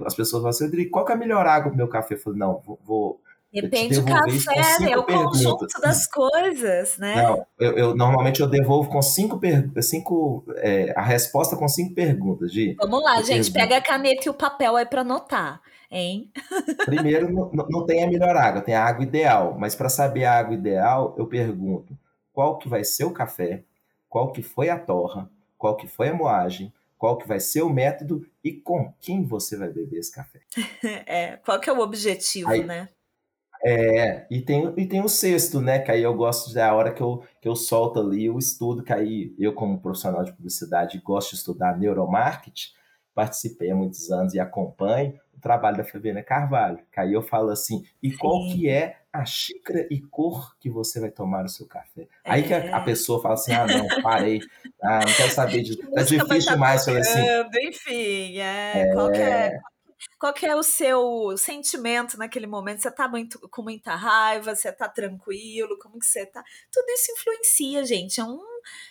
As 0.05 0.15
pessoas 0.15 0.43
falam 0.43 0.49
assim, 0.49 0.91
qual 0.91 1.05
que 1.05 1.13
é 1.13 1.15
a 1.15 1.19
melhor 1.19 1.47
água 1.47 1.69
pro 1.69 1.77
meu 1.77 1.89
café? 1.89 2.15
Eu 2.15 2.19
falo, 2.19 2.37
não, 2.37 2.61
vou 2.85 3.21
Depende 3.55 4.01
do 4.01 4.05
café, 4.05 4.91
é 4.91 4.99
o 4.99 5.05
perguntas. 5.05 5.45
conjunto 5.45 5.81
das 5.81 6.07
coisas, 6.07 6.99
né? 6.99 7.23
Não, 7.23 7.47
eu, 7.59 7.79
eu 7.79 7.95
normalmente 7.95 8.41
eu 8.41 8.49
devolvo 8.49 8.91
com 8.91 9.01
cinco, 9.01 9.41
cinco 9.81 10.45
é, 10.57 10.93
a 10.97 11.03
resposta 11.03 11.57
com 11.57 11.69
cinco 11.69 11.95
perguntas, 11.95 12.53
Gi. 12.53 12.75
Vamos 12.81 13.03
lá, 13.03 13.23
gente, 13.23 13.53
pega 13.53 13.77
a 13.77 13.81
caneta 13.81 14.23
e 14.27 14.29
o 14.29 14.35
papel 14.35 14.75
aí 14.77 14.85
para 14.85 15.03
anotar, 15.03 15.61
hein? 15.89 16.31
Primeiro, 16.85 17.33
não, 17.33 17.51
não 17.71 17.87
tem 17.87 18.03
a 18.03 18.09
melhor 18.09 18.37
água, 18.37 18.61
tem 18.61 18.75
a 18.75 18.85
água 18.85 19.05
ideal, 19.05 19.57
mas 19.57 19.77
para 19.77 19.89
saber 19.89 20.25
a 20.25 20.37
água 20.37 20.55
ideal, 20.55 21.15
eu 21.17 21.27
pergunto 21.27 21.97
qual 22.33 22.59
que 22.59 22.69
vai 22.69 22.83
ser 22.83 23.05
o 23.05 23.13
café, 23.13 23.63
qual 24.09 24.33
que 24.33 24.43
foi 24.43 24.69
a 24.69 24.79
torra, 24.79 25.31
qual 25.57 25.77
que 25.77 25.87
foi 25.87 26.09
a 26.09 26.15
moagem, 26.15 26.73
qual 26.99 27.19
que 27.19 27.29
vai 27.29 27.39
ser 27.39 27.63
o 27.63 27.71
método 27.71 28.27
e 28.43 28.51
com 28.51 28.93
quem 29.01 29.25
você 29.25 29.57
vai 29.57 29.69
beber 29.69 29.99
esse 29.99 30.11
café. 30.11 30.41
É, 31.07 31.37
qual 31.45 31.61
que 31.61 31.69
é 31.69 31.73
o 31.73 31.81
objetivo, 31.81 32.51
aí, 32.51 32.65
né? 32.65 32.89
É, 33.67 34.27
e 34.31 34.43
tem, 34.43 34.75
e 34.77 34.87
tem 34.87 35.03
o 35.03 35.09
sexto, 35.09 35.59
né? 35.59 35.79
Que 35.79 35.91
aí 35.91 36.03
eu 36.03 36.15
gosto 36.15 36.53
da 36.53 36.75
hora 36.75 36.93
que 36.93 37.01
eu, 37.01 37.25
que 37.41 37.49
eu 37.49 37.57
solto 37.57 37.99
ali 37.99 38.29
o 38.29 38.39
estudo, 38.39 38.83
que 38.83 38.93
aí 38.93 39.35
eu, 39.39 39.55
como 39.55 39.81
profissional 39.81 40.23
de 40.23 40.33
publicidade, 40.33 41.01
gosto 41.03 41.31
de 41.31 41.37
estudar 41.37 41.79
neuromarketing, 41.79 42.69
participei 43.15 43.71
há 43.71 43.75
muitos 43.75 44.11
anos 44.11 44.35
e 44.35 44.41
acompanho 44.41 45.19
o 45.35 45.41
trabalho 45.41 45.79
da 45.79 45.85
Fabiana 45.85 46.23
Carvalho. 46.23 46.79
Que 46.93 47.01
aí 47.01 47.15
eu 47.15 47.23
falo 47.23 47.51
assim, 47.51 47.85
e 48.03 48.13
qual 48.13 48.43
Sim. 48.43 48.53
que 48.53 48.69
é 48.69 48.97
a 49.11 49.25
xícara 49.25 49.87
e 49.91 49.99
cor 49.99 50.55
que 50.59 50.69
você 50.69 51.01
vai 51.01 51.11
tomar 51.11 51.47
o 51.47 51.49
seu 51.49 51.67
café? 51.67 52.03
É. 52.03 52.07
Aí 52.25 52.43
que 52.43 52.53
a, 52.53 52.77
a, 52.77 52.81
é. 52.83 52.85
pessoa 52.85 53.23
fala 53.23 53.35
assim, 53.35 53.53
ah, 53.53 53.67
não, 53.67 54.03
parei, 54.03 54.41
ah, 54.83 55.01
não 55.07 55.13
quero 55.15 55.31
saber 55.31 55.63
disso, 55.63 55.79
tá 55.91 56.03
difícil 56.03 56.27
tá 56.27 56.55
demais. 56.55 56.85
Falei 56.85 57.01
assim, 57.01 57.21
enfim, 57.63 58.39
é, 58.39 58.73
é, 58.81 58.93
qual 58.93 59.11
que 59.11 59.23
é 59.23 59.59
qual 60.19 60.33
que 60.35 60.47
é 60.47 60.55
o 60.57 60.63
seu 60.63 61.37
sentimento 61.37 62.17
naquele 62.19 62.47
momento? 62.47 62.83
Você 62.83 62.91
tá 62.91 63.09
muito, 63.09 63.39
com 63.51 63.63
muita 63.63 63.95
raiva? 63.95 64.55
Você 64.55 64.73
tá 64.73 64.89
tranquilo? 64.89 65.79
Como 65.79 65.99
que 65.99 66.07
você 66.07 66.27
tá? 66.27 66.43
Tudo 66.73 66.89
isso 66.91 67.13
influencia, 67.13 67.85
gente. 67.85 68.21
É 68.21 68.25
um, 68.25 68.41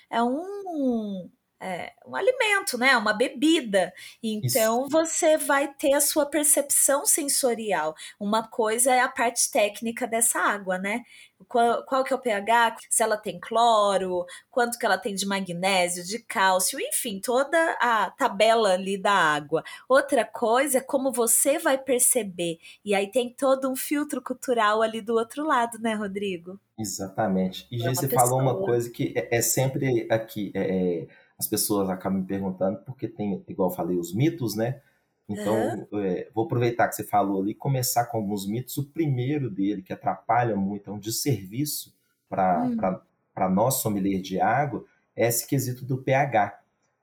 é 0.10 0.24
um, 0.24 1.30
é, 1.64 1.94
um 2.06 2.16
alimento, 2.16 2.78
né? 2.78 2.98
Uma 2.98 3.14
bebida. 3.14 3.94
Então 4.22 4.82
Isso. 4.82 4.90
você 4.90 5.38
vai 5.38 5.74
ter 5.74 5.94
a 5.94 6.02
sua 6.02 6.26
percepção 6.26 7.06
sensorial. 7.06 7.96
Uma 8.20 8.46
coisa 8.46 8.94
é 8.94 9.00
a 9.00 9.08
parte 9.08 9.50
técnica 9.50 10.06
dessa 10.06 10.40
água, 10.40 10.78
né? 10.78 11.04
Qual, 11.48 11.84
qual, 11.84 12.04
que 12.04 12.14
é 12.14 12.16
o 12.16 12.20
pH, 12.20 12.78
se 12.90 13.04
ela 13.04 13.18
tem 13.18 13.38
cloro, 13.40 14.26
quanto 14.50 14.78
que 14.78 14.86
ela 14.86 14.98
tem 14.98 15.14
de 15.14 15.26
magnésio, 15.26 16.04
de 16.04 16.20
cálcio, 16.20 16.80
enfim, 16.80 17.20
toda 17.20 17.58
a 17.82 18.10
tabela 18.12 18.74
ali 18.74 18.98
da 18.98 19.12
água. 19.12 19.64
Outra 19.90 20.24
coisa 20.24 20.78
é 20.78 20.82
como 20.82 21.12
você 21.12 21.60
vai 21.60 21.78
perceber. 21.78 22.60
E 22.84 22.96
aí 22.96 23.12
tem 23.12 23.30
todo 23.30 23.70
um 23.70 23.76
filtro 23.76 24.22
cultural 24.22 24.82
ali 24.82 25.02
do 25.02 25.16
outro 25.16 25.46
lado, 25.46 25.78
né, 25.80 25.94
Rodrigo? 25.94 26.60
Exatamente. 26.78 27.68
E 27.72 27.86
é 27.86 27.94
você 27.94 28.08
pessoa. 28.08 28.22
falou 28.22 28.42
uma 28.42 28.58
coisa 28.58 28.90
que 28.90 29.14
é, 29.16 29.38
é 29.38 29.42
sempre 29.42 30.08
aqui, 30.10 30.52
é, 30.56 30.62
é, 30.62 31.08
as 31.44 31.48
pessoas 31.48 31.90
acabam 31.90 32.22
me 32.22 32.26
perguntando, 32.26 32.80
porque 32.86 33.08
tem, 33.08 33.44
igual 33.48 33.70
eu 33.70 33.76
falei, 33.76 33.98
os 33.98 34.14
mitos, 34.14 34.56
né? 34.56 34.82
Então, 35.28 35.88
uhum. 35.92 36.00
é, 36.00 36.30
vou 36.34 36.46
aproveitar 36.46 36.88
que 36.88 36.96
você 36.96 37.04
falou 37.04 37.42
ali 37.42 37.52
e 37.52 37.56
começar 37.56 38.06
com 38.06 38.18
alguns 38.18 38.48
mitos. 38.48 38.78
O 38.78 38.86
primeiro 38.86 39.50
dele, 39.50 39.82
que 39.82 39.94
atrapalha 39.94 40.56
muito, 40.56 40.90
é 40.90 40.94
um 40.94 41.00
desserviço 41.00 41.94
para 42.30 42.64
uhum. 42.64 43.50
nós, 43.50 43.76
sommelier 43.76 44.22
de 44.22 44.40
água, 44.40 44.86
é 45.16 45.28
esse 45.28 45.48
quesito 45.48 45.86
do 45.86 45.98
pH. 45.98 46.60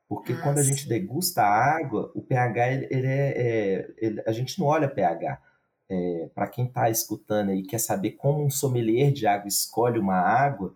Porque 0.07 0.33
ah, 0.33 0.41
quando 0.41 0.59
a 0.59 0.63
gente 0.63 0.87
degusta 0.87 1.41
a 1.41 1.77
água, 1.77 2.11
o 2.13 2.21
pH, 2.21 2.73
ele, 2.73 2.87
ele 2.91 3.07
é, 3.07 3.33
é 3.37 3.91
ele, 3.97 4.23
a 4.25 4.31
gente 4.31 4.59
não 4.59 4.67
olha 4.67 4.87
pH. 4.87 5.41
É, 5.89 6.29
para 6.33 6.47
quem 6.47 6.65
está 6.65 6.89
escutando 6.89 7.49
aí 7.49 7.63
quer 7.63 7.79
saber 7.79 8.11
como 8.11 8.45
um 8.45 8.49
sommelier 8.49 9.11
de 9.11 9.27
água 9.27 9.47
escolhe 9.47 9.99
uma 9.99 10.15
água, 10.15 10.73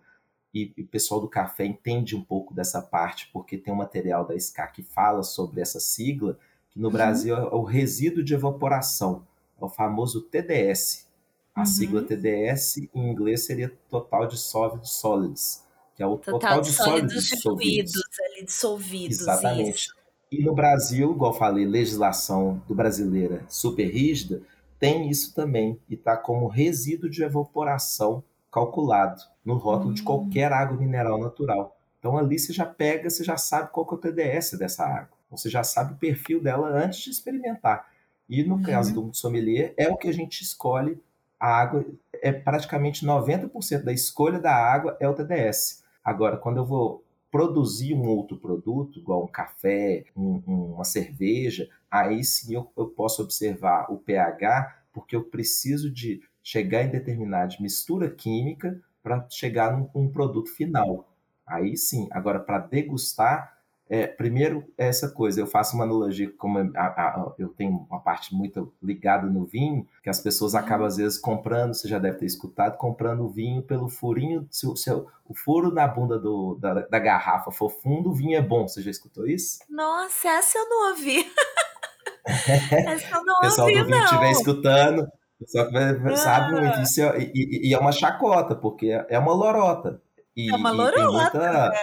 e, 0.52 0.72
e, 0.76 0.82
o 0.82 0.86
pessoal 0.86 1.20
do 1.20 1.28
café 1.28 1.64
entende 1.64 2.16
um 2.16 2.22
pouco 2.22 2.54
dessa 2.54 2.80
parte, 2.80 3.28
porque 3.32 3.58
tem 3.58 3.72
um 3.72 3.76
material 3.76 4.26
da 4.26 4.38
SCA 4.38 4.66
que 4.66 4.82
fala 4.82 5.22
sobre 5.22 5.60
essa 5.60 5.78
sigla, 5.78 6.38
que 6.70 6.78
no 6.78 6.88
uhum. 6.88 6.92
Brasil 6.92 7.36
é 7.36 7.54
o 7.54 7.62
resíduo 7.62 8.24
de 8.24 8.34
evaporação, 8.34 9.26
é 9.60 9.64
o 9.64 9.68
famoso 9.68 10.22
TDS. 10.22 11.06
A 11.54 11.60
uhum. 11.60 11.66
sigla 11.66 12.02
TDS 12.02 12.88
em 12.94 13.10
inglês 13.10 13.44
seria 13.44 13.72
Total 13.88 14.26
Dissolved 14.26 14.88
Solids, 14.88 15.64
que 15.94 16.02
é 16.02 16.06
o 16.06 16.16
total, 16.16 16.40
total 16.40 16.60
de 16.60 16.72
sólidos 16.72 17.24
dissolvidos. 17.24 17.94
Ali, 18.20 18.44
dissolvidos. 18.44 19.20
Exatamente. 19.20 19.76
Isso. 19.76 19.96
E 20.30 20.42
no 20.42 20.54
Brasil, 20.54 21.12
igual 21.12 21.32
eu 21.32 21.38
falei, 21.38 21.64
legislação 21.64 22.60
do 22.66 22.74
brasileira 22.74 23.44
super 23.48 23.88
rígida, 23.88 24.42
tem 24.78 25.08
isso 25.08 25.34
também, 25.34 25.80
e 25.88 25.94
está 25.94 26.16
como 26.16 26.48
resíduo 26.48 27.08
de 27.08 27.22
evaporação 27.22 28.22
calculado 28.50 29.22
no 29.44 29.54
rótulo 29.54 29.90
hum. 29.90 29.94
de 29.94 30.02
qualquer 30.02 30.52
água 30.52 30.76
mineral 30.76 31.18
natural. 31.18 31.76
Então 31.98 32.16
ali 32.16 32.38
você 32.38 32.52
já 32.52 32.64
pega, 32.64 33.10
você 33.10 33.24
já 33.24 33.36
sabe 33.36 33.70
qual 33.70 33.86
é 33.90 33.94
o 33.94 33.98
TDS 33.98 34.52
dessa 34.58 34.84
água. 34.84 35.16
Você 35.30 35.50
já 35.50 35.64
sabe 35.64 35.94
o 35.94 35.96
perfil 35.96 36.40
dela 36.40 36.68
antes 36.68 37.00
de 37.00 37.10
experimentar. 37.10 37.88
E 38.28 38.42
no 38.42 38.56
uhum. 38.56 38.62
caso 38.62 38.94
do 38.94 39.14
sommelier, 39.14 39.74
é 39.76 39.88
o 39.88 39.96
que 39.96 40.08
a 40.08 40.12
gente 40.12 40.42
escolhe. 40.42 41.00
A 41.38 41.48
água 41.48 41.84
é 42.14 42.32
praticamente 42.32 43.04
90% 43.04 43.82
da 43.82 43.92
escolha 43.92 44.38
da 44.38 44.54
água 44.54 44.96
é 45.00 45.08
o 45.08 45.14
TDS. 45.14 45.84
Agora, 46.04 46.36
quando 46.36 46.58
eu 46.58 46.64
vou 46.64 47.04
produzir 47.30 47.92
um 47.92 48.06
outro 48.06 48.36
produto, 48.36 48.98
igual 48.98 49.24
um 49.24 49.28
café, 49.28 50.04
um, 50.16 50.42
uma 50.46 50.84
cerveja, 50.84 51.68
aí 51.90 52.24
sim 52.24 52.54
eu, 52.54 52.70
eu 52.76 52.86
posso 52.86 53.22
observar 53.22 53.92
o 53.92 53.98
pH, 53.98 54.84
porque 54.92 55.14
eu 55.14 55.24
preciso 55.24 55.90
de 55.90 56.22
chegar 56.46 56.84
em 56.84 56.90
determinada 56.90 57.56
mistura 57.58 58.08
química 58.08 58.80
para 59.02 59.26
chegar 59.28 59.76
num 59.76 59.90
um 59.92 60.08
produto 60.08 60.48
final. 60.48 61.12
Aí 61.44 61.76
sim. 61.76 62.06
Agora, 62.12 62.38
para 62.38 62.60
degustar, 62.60 63.58
é, 63.90 64.06
primeiro, 64.06 64.64
essa 64.78 65.08
coisa, 65.08 65.40
eu 65.40 65.46
faço 65.48 65.74
uma 65.74 65.82
analogia, 65.82 66.32
como 66.38 66.58
a, 66.76 66.86
a, 66.86 67.34
eu 67.36 67.48
tenho 67.48 67.84
uma 67.90 67.98
parte 67.98 68.32
muito 68.32 68.72
ligada 68.80 69.26
no 69.26 69.44
vinho, 69.44 69.88
que 70.04 70.08
as 70.08 70.20
pessoas 70.20 70.54
uhum. 70.54 70.60
acabam, 70.60 70.86
às 70.86 70.98
vezes, 70.98 71.18
comprando, 71.18 71.74
você 71.74 71.88
já 71.88 71.98
deve 71.98 72.18
ter 72.18 72.26
escutado, 72.26 72.76
comprando 72.76 73.24
o 73.24 73.28
vinho 73.28 73.60
pelo 73.62 73.88
furinho, 73.88 74.46
se, 74.48 74.68
se 74.76 74.90
o 74.92 75.34
furo 75.34 75.72
na 75.72 75.88
bunda 75.88 76.16
do, 76.16 76.54
da, 76.60 76.74
da, 76.74 76.98
garrafa 77.00 77.50
for 77.50 77.70
fundo, 77.70 78.10
o 78.10 78.14
vinho 78.14 78.38
é 78.38 78.42
bom. 78.42 78.68
Você 78.68 78.82
já 78.82 78.90
escutou 78.92 79.26
isso? 79.26 79.58
Nossa, 79.68 80.28
essa 80.28 80.58
eu 80.58 80.68
não 80.68 80.90
ouvi. 80.90 81.26
essa 82.24 83.16
eu 83.16 83.24
não 83.24 83.34
ouvi, 83.34 83.48
pessoal 83.48 83.68
do 83.68 83.84
vinho 83.84 84.04
estiver 84.04 84.30
escutando, 84.30 85.08
pessoal 85.38 85.68
que 85.68 86.16
sabe 86.16 86.60
muito, 86.60 86.80
isso 86.80 87.02
é, 87.02 87.18
e, 87.18 87.68
e, 87.68 87.74
é 87.74 87.78
uma 87.78 87.92
chacota, 87.92 88.54
porque 88.54 88.90
é 89.08 89.18
uma 89.18 89.32
lorota. 89.32 90.00
E, 90.36 90.50
é 90.50 90.54
uma 90.54 90.70
lorota, 90.70 91.10
muita, 91.10 91.70
né? 91.70 91.78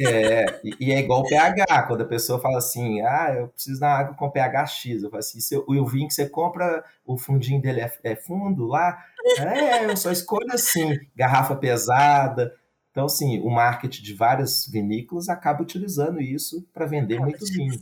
É, 0.00 0.60
e, 0.80 0.92
é 0.92 0.98
igual 0.98 1.20
o 1.20 1.28
pH, 1.28 1.84
quando 1.86 2.02
a 2.02 2.06
pessoa 2.06 2.40
fala 2.40 2.58
assim, 2.58 3.00
ah, 3.02 3.34
eu 3.36 3.48
preciso 3.48 3.78
da 3.80 3.98
água 3.98 4.14
com 4.14 4.30
pH 4.30 4.66
X, 4.66 5.02
eu 5.02 5.10
falo 5.10 5.20
assim, 5.20 5.40
seu, 5.40 5.64
o 5.66 5.86
vinho 5.86 6.08
que 6.08 6.14
você 6.14 6.28
compra, 6.28 6.84
o 7.04 7.16
fundinho 7.16 7.60
dele 7.60 7.80
é, 7.80 7.92
é 8.02 8.16
fundo 8.16 8.66
lá? 8.66 8.98
É, 9.38 9.84
eu 9.84 9.96
só 9.96 10.10
escolho 10.10 10.52
assim, 10.52 10.98
garrafa 11.14 11.54
pesada. 11.54 12.54
Então, 12.90 13.06
assim, 13.06 13.40
o 13.40 13.50
marketing 13.50 14.02
de 14.02 14.14
várias 14.14 14.66
vinícolas 14.68 15.28
acaba 15.28 15.62
utilizando 15.62 16.20
isso 16.20 16.66
para 16.72 16.86
vender 16.86 17.14
acaba 17.14 17.28
muito 17.28 17.44
vinho, 17.46 17.78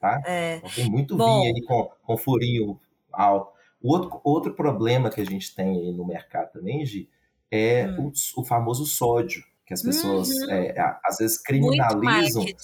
tá? 0.00 0.22
É. 0.24 0.56
Então, 0.56 0.70
tem 0.70 0.90
muito 0.90 1.16
Bom, 1.16 1.42
vinho 1.42 1.54
aí 1.54 1.62
com, 1.62 1.90
com 2.02 2.16
furinho 2.16 2.80
alto. 3.12 3.53
O 3.84 3.92
outro, 3.92 4.20
outro 4.24 4.54
problema 4.54 5.10
que 5.10 5.20
a 5.20 5.26
gente 5.26 5.54
tem 5.54 5.78
aí 5.78 5.92
no 5.92 6.06
mercado 6.06 6.52
também, 6.52 6.84
Gi, 6.86 7.08
é 7.50 7.86
hum. 7.86 8.10
o, 8.36 8.40
o 8.40 8.44
famoso 8.44 8.86
sódio 8.86 9.44
que 9.66 9.72
as 9.72 9.82
pessoas 9.82 10.28
uhum. 10.28 10.50
é, 10.50 10.74
às 11.04 11.16
vezes 11.18 11.38
criminalizam. 11.38 12.42
Muito 12.42 12.62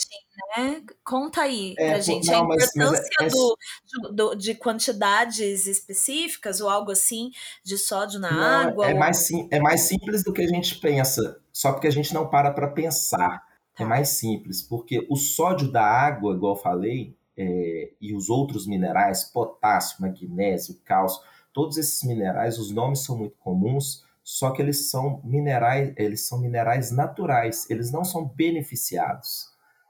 né? 0.57 0.83
Conta 1.05 1.43
aí 1.43 1.75
é, 1.79 1.93
pra 1.93 2.01
gente 2.01 2.27
não, 2.27 2.35
a 2.35 2.45
importância 2.45 2.77
mas, 2.87 3.09
mas 3.21 3.33
é, 3.33 3.37
do, 3.37 4.13
do, 4.13 4.35
de 4.35 4.55
quantidades 4.55 5.67
específicas 5.67 6.61
ou 6.61 6.69
algo 6.69 6.91
assim 6.91 7.31
de 7.65 7.79
sódio 7.79 8.21
na 8.21 8.31
não, 8.31 8.69
água. 8.69 8.91
É, 8.91 8.93
ou... 8.93 8.99
mais 8.99 9.17
sim, 9.19 9.49
é 9.51 9.61
mais 9.61 9.83
simples 9.83 10.23
do 10.23 10.33
que 10.33 10.43
a 10.43 10.49
gente 10.49 10.79
pensa, 10.79 11.41
só 11.53 11.73
porque 11.73 11.87
a 11.87 11.93
gente 11.93 12.13
não 12.13 12.29
para 12.29 12.51
para 12.51 12.69
pensar. 12.69 13.43
É 13.75 13.79
tá. 13.79 13.85
É 13.85 13.87
mais 13.87 14.11
simples, 14.11 14.63
porque 14.63 15.07
o 15.09 15.17
sódio 15.17 15.71
da 15.71 15.83
água, 15.83 16.35
igual 16.35 16.55
eu 16.55 16.61
falei, 16.61 17.17
é, 17.42 17.90
e 17.98 18.14
os 18.14 18.29
outros 18.29 18.66
minerais, 18.66 19.24
potássio, 19.24 19.96
magnésio, 20.03 20.79
cálcio, 20.85 21.22
todos 21.55 21.79
esses 21.79 22.03
minerais, 22.03 22.59
os 22.59 22.70
nomes 22.70 23.03
são 23.03 23.16
muito 23.16 23.37
comuns, 23.38 24.05
só 24.22 24.50
que 24.50 24.61
eles 24.61 24.90
são 24.90 25.22
minerais, 25.24 25.94
eles 25.96 26.29
são 26.29 26.38
minerais 26.38 26.90
naturais, 26.90 27.68
eles 27.70 27.90
não 27.90 28.05
são 28.05 28.26
beneficiados. 28.29 29.48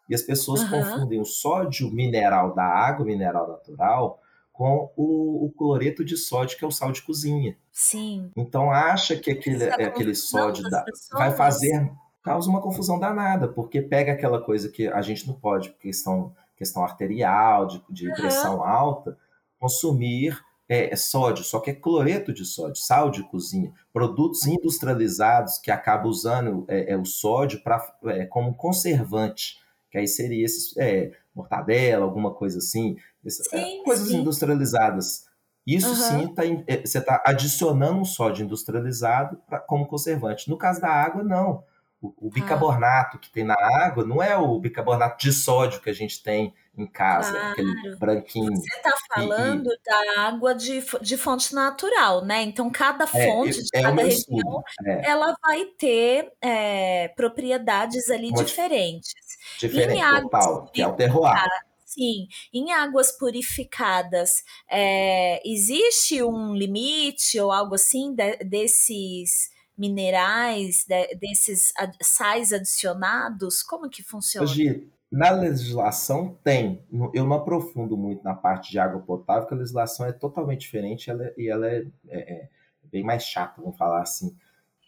E 0.08 0.14
as 0.14 0.22
pessoas 0.22 0.62
uhum. 0.62 0.70
confundem 0.70 1.20
o 1.20 1.24
sódio 1.24 1.90
mineral 1.90 2.54
da 2.54 2.64
água 2.64 3.04
mineral 3.04 3.48
natural 3.48 4.20
com 4.52 4.92
o, 4.96 5.46
o, 5.46 5.52
cloreto 5.52 6.04
de 6.04 6.16
sódio, 6.16 6.56
que 6.56 6.64
é 6.64 6.68
o 6.68 6.70
sal 6.70 6.92
de 6.92 7.02
cozinha. 7.02 7.56
Sim. 7.72 8.30
Então 8.36 8.70
acha 8.70 9.16
que 9.16 9.30
aquele, 9.30 9.64
é 9.64 9.84
aquele 9.84 10.14
sódio 10.14 10.68
da, 10.70 10.84
vai 11.12 11.32
fazer 11.32 11.90
causa 12.22 12.48
uma 12.48 12.60
confusão 12.60 12.98
danada, 12.98 13.48
porque 13.48 13.80
pega 13.80 14.12
aquela 14.12 14.40
coisa 14.40 14.68
que 14.68 14.86
a 14.86 15.00
gente 15.00 15.26
não 15.26 15.34
pode, 15.34 15.72
questão, 15.74 16.34
questão 16.60 16.84
arterial, 16.84 17.66
de, 17.66 17.82
de 17.88 18.06
uhum. 18.06 18.14
pressão 18.14 18.62
alta, 18.62 19.16
consumir 19.58 20.38
é, 20.68 20.92
é, 20.92 20.96
sódio, 20.96 21.42
só 21.42 21.58
que 21.58 21.70
é 21.70 21.74
cloreto 21.74 22.34
de 22.34 22.44
sódio, 22.44 22.76
sal 22.76 23.10
de 23.10 23.22
cozinha, 23.30 23.72
produtos 23.94 24.46
industrializados 24.46 25.56
que 25.56 25.70
acabam 25.70 26.10
usando 26.10 26.66
é, 26.68 26.92
é 26.92 26.96
o 26.98 27.04
sódio 27.06 27.62
pra, 27.62 27.82
é, 28.04 28.26
como 28.26 28.54
conservante, 28.54 29.56
que 29.90 29.96
aí 29.96 30.06
seria 30.06 30.44
esses, 30.44 30.76
é, 30.76 31.12
mortadela, 31.34 32.04
alguma 32.04 32.34
coisa 32.34 32.58
assim, 32.58 32.94
essa, 33.24 33.42
sim, 33.44 33.82
coisas 33.82 34.08
sim. 34.08 34.18
industrializadas. 34.18 35.24
Isso 35.66 35.88
uhum. 35.88 35.94
sim, 35.94 36.34
tá, 36.34 36.42
você 36.84 36.98
está 36.98 37.22
adicionando 37.24 38.00
um 38.00 38.04
sódio 38.04 38.44
industrializado 38.44 39.40
pra, 39.48 39.60
como 39.60 39.86
conservante. 39.86 40.48
No 40.50 40.58
caso 40.58 40.80
da 40.80 40.88
água, 40.88 41.22
não. 41.22 41.64
O, 42.00 42.28
o 42.28 42.30
bicarbonato 42.30 43.16
ah. 43.16 43.20
que 43.20 43.30
tem 43.30 43.44
na 43.44 43.54
água 43.54 44.04
não 44.04 44.22
é 44.22 44.36
o 44.36 44.58
bicarbonato 44.58 45.18
de 45.18 45.32
sódio 45.32 45.80
que 45.80 45.90
a 45.90 45.92
gente 45.92 46.22
tem 46.22 46.54
em 46.76 46.86
casa, 46.86 47.32
claro. 47.32 47.48
aquele 47.48 47.96
branquinho. 47.96 48.56
Você 48.56 48.76
está 48.76 48.92
falando 49.14 49.70
e, 49.70 49.78
da 49.84 50.22
água 50.22 50.54
de, 50.54 50.82
de 51.02 51.16
fonte 51.16 51.54
natural, 51.54 52.24
né? 52.24 52.42
Então, 52.42 52.70
cada 52.70 53.04
é, 53.04 53.06
fonte 53.06 53.58
é, 53.58 53.62
de 53.62 53.68
é 53.74 53.82
cada 53.82 54.02
região, 54.02 54.62
é. 54.86 55.10
ela 55.10 55.36
vai 55.42 55.64
ter 55.78 56.32
é, 56.40 57.08
propriedades 57.08 58.08
ali 58.08 58.30
Uma 58.30 58.44
diferentes. 58.44 59.12
Diferente, 59.58 60.00
em 60.00 60.22
total, 60.22 60.66
que 60.72 60.80
é 60.80 60.86
o 60.86 60.92
terroir. 60.94 61.44
Sim, 61.84 62.28
em 62.54 62.72
águas 62.72 63.10
purificadas, 63.10 64.44
é, 64.70 65.42
existe 65.44 66.22
um 66.22 66.54
limite 66.54 67.38
ou 67.40 67.50
algo 67.50 67.74
assim 67.74 68.14
de, 68.14 68.36
desses 68.44 69.49
minerais, 69.80 70.84
de, 70.86 71.14
desses 71.16 71.72
sais 72.02 72.52
adicionados? 72.52 73.62
Como 73.62 73.88
que 73.88 74.02
funciona? 74.02 74.46
Na 75.10 75.30
legislação 75.30 76.38
tem, 76.44 76.84
eu 77.12 77.24
não 77.24 77.34
aprofundo 77.34 77.96
muito 77.96 78.22
na 78.22 78.32
parte 78.32 78.70
de 78.70 78.78
água 78.78 79.00
potável, 79.00 79.42
porque 79.42 79.54
a 79.54 79.58
legislação 79.58 80.06
é 80.06 80.12
totalmente 80.12 80.60
diferente 80.60 81.10
ela, 81.10 81.24
é, 81.24 81.34
e 81.36 81.48
ela 81.48 81.66
é, 81.66 81.84
é, 82.08 82.32
é, 82.32 82.48
bem 82.92 83.02
mais 83.02 83.24
chata, 83.24 83.60
vamos 83.60 83.76
falar 83.76 84.02
assim. 84.02 84.36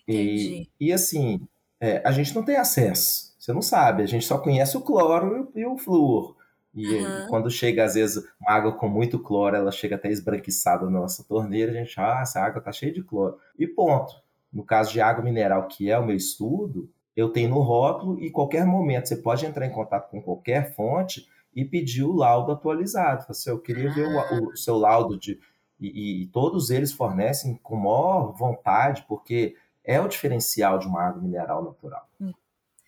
E, 0.07 0.69
e 0.79 0.93
assim, 0.93 1.41
é, 1.81 2.01
a 2.07 2.13
gente 2.13 2.35
não 2.37 2.45
tem 2.45 2.57
acesso. 2.57 3.35
Você 3.37 3.53
não 3.53 3.63
sabe, 3.63 4.05
a 4.05 4.07
gente 4.07 4.25
só 4.25 4.39
conhece 4.39 4.77
o 4.77 4.83
cloro 4.83 5.51
e 5.57 5.67
o 5.67 5.77
flúor. 5.77 6.37
E 6.73 6.87
uhum. 6.87 7.27
quando 7.29 7.51
chega, 7.51 7.85
às 7.85 7.95
vezes, 7.95 8.25
uma 8.41 8.53
água 8.53 8.73
com 8.73 8.89
muito 8.89 9.19
cloro, 9.19 9.57
ela 9.57 9.73
chega 9.73 9.97
até 9.97 10.09
esbranquiçada 10.09 10.85
na 10.85 11.01
nossa 11.01 11.25
torneira, 11.25 11.73
a 11.73 11.75
gente, 11.75 11.99
ah, 11.99 12.21
essa 12.23 12.41
água 12.41 12.63
tá 12.63 12.71
cheia 12.71 12.93
de 12.93 13.03
cloro. 13.03 13.39
E 13.59 13.67
ponto. 13.67 14.22
No 14.53 14.65
caso 14.65 14.93
de 14.93 15.01
água 15.01 15.25
mineral, 15.25 15.67
que 15.67 15.91
é 15.91 15.99
o 15.99 16.05
meu 16.05 16.17
estudo, 16.17 16.91
eu 17.17 17.31
tenho 17.31 17.51
no 17.51 17.61
rótulo 17.61 18.21
e 18.21 18.31
qualquer 18.31 18.67
momento 18.67 19.09
você 19.09 19.17
pode 19.17 19.47
entrar 19.47 19.67
em 19.67 19.73
contato 19.73 20.11
com 20.11 20.21
qualquer 20.21 20.75
fonte 20.75 21.27
e 21.55 21.65
pedir 21.65 22.05
o 22.05 22.13
laudo 22.13 22.53
atualizado. 22.53 23.27
Você, 23.29 23.51
eu 23.51 23.59
queria 23.59 23.91
ah. 23.91 23.95
ver 23.95 24.07
o, 24.07 24.17
o, 24.17 24.51
ah. 24.51 24.57
seu 24.57 24.77
laudo 24.79 25.19
de. 25.19 25.39
E, 25.79 26.23
e, 26.23 26.27
todos 26.29 26.71
eles 26.71 26.93
fornecem 26.93 27.59
com 27.61 27.75
maior 27.75 28.33
vontade, 28.33 29.05
porque 29.09 29.57
é 29.85 30.01
o 30.01 30.07
diferencial 30.07 30.79
de 30.79 30.87
uma 30.87 31.03
água 31.03 31.21
mineral 31.21 31.65
natural. 31.65 32.09
Hum. 32.21 32.33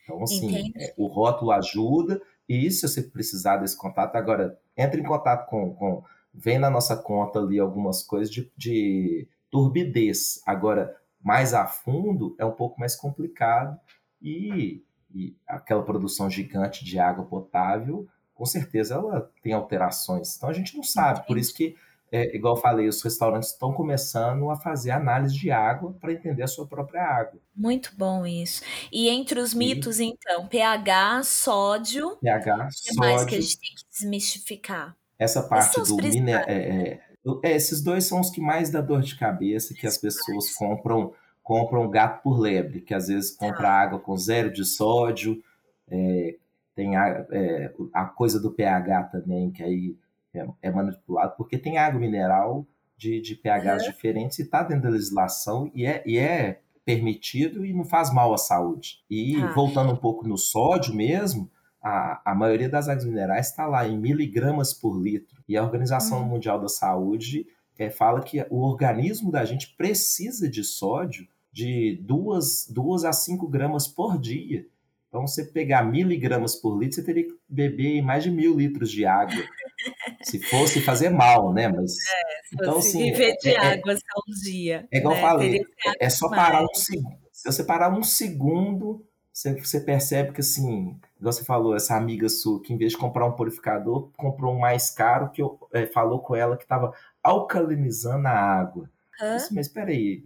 Então, 0.05 0.23
assim, 0.23 0.73
é, 0.77 0.95
o 0.97 1.07
rótulo 1.07 1.51
ajuda, 1.51 2.23
e 2.49 2.71
se 2.71 2.87
você 2.87 3.03
precisar 3.03 3.57
desse 3.57 3.77
contato, 3.77 4.15
agora 4.15 4.59
entre 4.77 5.01
em 5.01 5.05
contato 5.05 5.49
com, 5.49 5.75
com 5.75 6.05
vem 6.33 6.59
na 6.59 6.71
nossa 6.71 6.97
conta 6.97 7.39
ali 7.39 7.59
algumas 7.59 8.03
coisas 8.03 8.33
de, 8.33 8.51
de 8.57 9.27
turbidez. 9.51 10.41
Agora, 10.47 10.95
mais 11.25 11.55
a 11.55 11.67
fundo, 11.67 12.37
é 12.39 12.45
um 12.45 12.53
pouco 12.53 12.79
mais 12.79 12.95
complicado 12.95 13.81
e, 14.21 14.85
e 15.13 15.35
aquela 15.49 15.83
produção 15.83 16.29
gigante 16.29 16.85
de 16.85 16.99
água 16.99 17.25
potável 17.25 18.07
com 18.35 18.45
certeza 18.45 18.95
ela 18.95 19.31
tem 19.43 19.53
alterações. 19.53 20.37
Então 20.37 20.49
a 20.49 20.53
gente 20.53 20.77
não 20.77 20.83
sabe, 20.83 21.27
por 21.27 21.39
isso 21.39 21.55
que, 21.55 21.77
é, 22.11 22.37
igual 22.37 22.57
eu 22.57 22.61
falei, 22.61 22.89
os 22.89 23.01
restaurantes 23.01 23.51
estão 23.51 23.73
começando 23.73 24.51
a 24.51 24.57
fazer 24.57 24.91
análise 24.91 25.35
de 25.35 25.51
água 25.51 25.97
para 26.01 26.13
entender 26.13 26.43
a 26.43 26.49
sua 26.49 26.67
própria 26.67 27.03
água. 27.03 27.41
Muito 27.55 27.93
bom 27.97 28.27
isso. 28.27 28.63
E 28.93 29.09
entre 29.09 29.39
os 29.41 29.55
mitos, 29.55 30.01
e... 30.01 30.05
então, 30.05 30.47
pH, 30.49 31.23
sódio. 31.23 32.17
pH, 32.17 32.57
sódio. 32.57 32.69
O 32.69 32.85
que 32.85 32.95
mais 32.97 33.25
que 33.25 33.35
a 33.37 33.41
gente 33.41 33.59
tem 33.59 33.71
que 33.71 33.85
desmistificar? 33.91 34.97
Essa 35.19 35.43
parte 35.45 35.81
do 35.81 35.97
mineral. 35.97 36.45
É, 36.49 36.55
é, 36.55 37.14
é, 37.43 37.53
esses 37.57 37.83
dois 37.83 38.05
são 38.05 38.21
os 38.21 38.31
que 38.31 38.41
mais 38.41 38.71
dá 38.71 38.81
dor 38.81 39.01
de 39.01 39.17
cabeça, 39.17 39.75
que 39.75 39.87
as 39.87 39.99
pessoas 39.99 40.55
compram 40.55 41.13
compram 41.45 41.91
gato 41.91 42.23
por 42.23 42.41
lebre, 42.41 42.81
que 42.81 42.95
às 42.95 43.09
vezes 43.09 43.31
compra 43.37 43.69
ah. 43.69 43.83
água 43.83 44.01
com 44.01 44.17
zero 44.17 44.51
de 44.51 44.65
sódio, 44.65 45.43
é, 45.91 46.37
tem 46.75 46.97
a, 46.97 47.27
é, 47.31 47.73
a 47.93 48.07
coisa 48.07 48.41
do 48.41 48.51
pH 48.51 49.05
também, 49.05 49.51
que 49.51 49.63
aí 49.63 49.97
é, 50.33 50.47
é, 50.63 50.71
manipulado, 50.71 51.35
porque 51.37 51.59
tem 51.59 51.77
água 51.77 52.01
mineral 52.01 52.67
de, 52.97 53.21
de 53.21 53.35
pHs 53.37 53.83
uhum. 53.83 53.91
diferentes 53.91 54.39
e 54.39 54.43
está 54.43 54.63
dentro 54.63 54.85
da 54.85 54.89
legislação 54.89 55.71
e 55.75 55.85
é, 55.85 56.03
e 56.07 56.19
é 56.19 56.61
permitido 56.83 57.65
e 57.65 57.73
não 57.73 57.85
faz 57.85 58.13
mal 58.13 58.33
à 58.33 58.39
saúde. 58.39 59.05
E 59.09 59.37
ah. 59.37 59.53
voltando 59.53 59.93
um 59.93 59.97
pouco 59.97 60.27
no 60.27 60.39
sódio 60.39 60.95
mesmo, 60.95 61.51
a, 61.85 62.33
a 62.33 62.35
maioria 62.35 62.69
das 62.69 62.89
águas 62.89 63.05
minerais 63.05 63.49
está 63.49 63.67
lá 63.67 63.87
em 63.87 63.99
miligramas 63.99 64.73
por 64.73 64.99
litro. 64.99 65.43
E 65.47 65.55
a 65.55 65.63
Organização 65.63 66.23
uhum. 66.23 66.29
Mundial 66.29 66.59
da 66.59 66.69
Saúde 66.69 67.47
é, 67.79 67.91
fala 67.91 68.23
que 68.23 68.45
o 68.49 68.63
organismo 68.63 69.31
da 69.31 69.45
gente 69.45 69.75
precisa 69.77 70.49
de 70.49 70.65
sódio 70.65 71.29
de 71.53 72.01
2 72.03 73.05
a 73.05 73.13
5 73.13 73.47
gramas 73.49 73.87
por 73.87 74.19
dia. 74.19 74.67
Então, 75.09 75.27
você 75.27 75.45
pegar 75.45 75.85
miligramas 75.85 76.57
por 76.57 76.77
litro, 76.77 76.97
você 76.97 77.05
teria 77.05 77.25
que 77.25 77.37
beber 77.49 78.03
mais 78.03 78.25
de 78.25 78.31
mil 78.31 78.57
litros 78.57 78.91
de 78.91 79.05
água. 79.05 79.37
se 80.25 80.41
fosse 80.41 80.81
fazer 80.81 81.11
mal, 81.11 81.53
né? 81.53 81.69
Mas, 81.69 81.93
é, 81.93 82.55
então, 82.55 82.79
assim, 82.79 83.13
viver 83.13 83.37
de 83.37 83.51
é, 83.51 83.55
é 83.55 83.75
água 83.75 83.95
só 83.95 84.23
um 84.27 84.43
dia. 84.43 84.89
É 84.91 84.99
igual 84.99 85.15
né? 85.15 85.21
eu 85.21 85.23
falei, 85.23 85.61
é, 85.87 86.07
é 86.07 86.11
só 86.11 86.29
parar 86.31 86.65
um 86.65 86.75
segundo. 86.75 87.19
Se 87.31 87.53
você 87.53 87.63
parar 87.63 87.97
um 87.97 88.03
segundo, 88.03 89.07
você, 89.35 89.53
você 89.53 89.81
percebe 89.81 90.33
que, 90.33 90.41
assim, 90.41 90.97
igual 91.19 91.33
você 91.33 91.45
falou, 91.45 91.75
essa 91.75 91.97
amiga 91.97 92.29
sua, 92.29 92.63
que 92.63 92.73
em 92.73 92.77
vez 92.79 92.93
de 92.93 92.99
comprar 92.99 93.27
um 93.27 93.33
purificador, 93.33 94.09
comprou 94.17 94.55
um 94.55 94.61
mais 94.61 94.91
caro, 94.91 95.29
que 95.31 95.43
eu, 95.43 95.59
é, 95.73 95.87
falou 95.87 96.21
com 96.21 96.37
ela 96.37 96.57
que 96.57 96.63
estava 96.63 96.95
alcalinizando 97.21 98.29
a 98.29 98.31
água. 98.31 98.89
Hã? 99.21 99.37
Disse, 99.37 99.53
mas 99.53 99.67
espera 99.67 99.91
aí, 99.91 100.25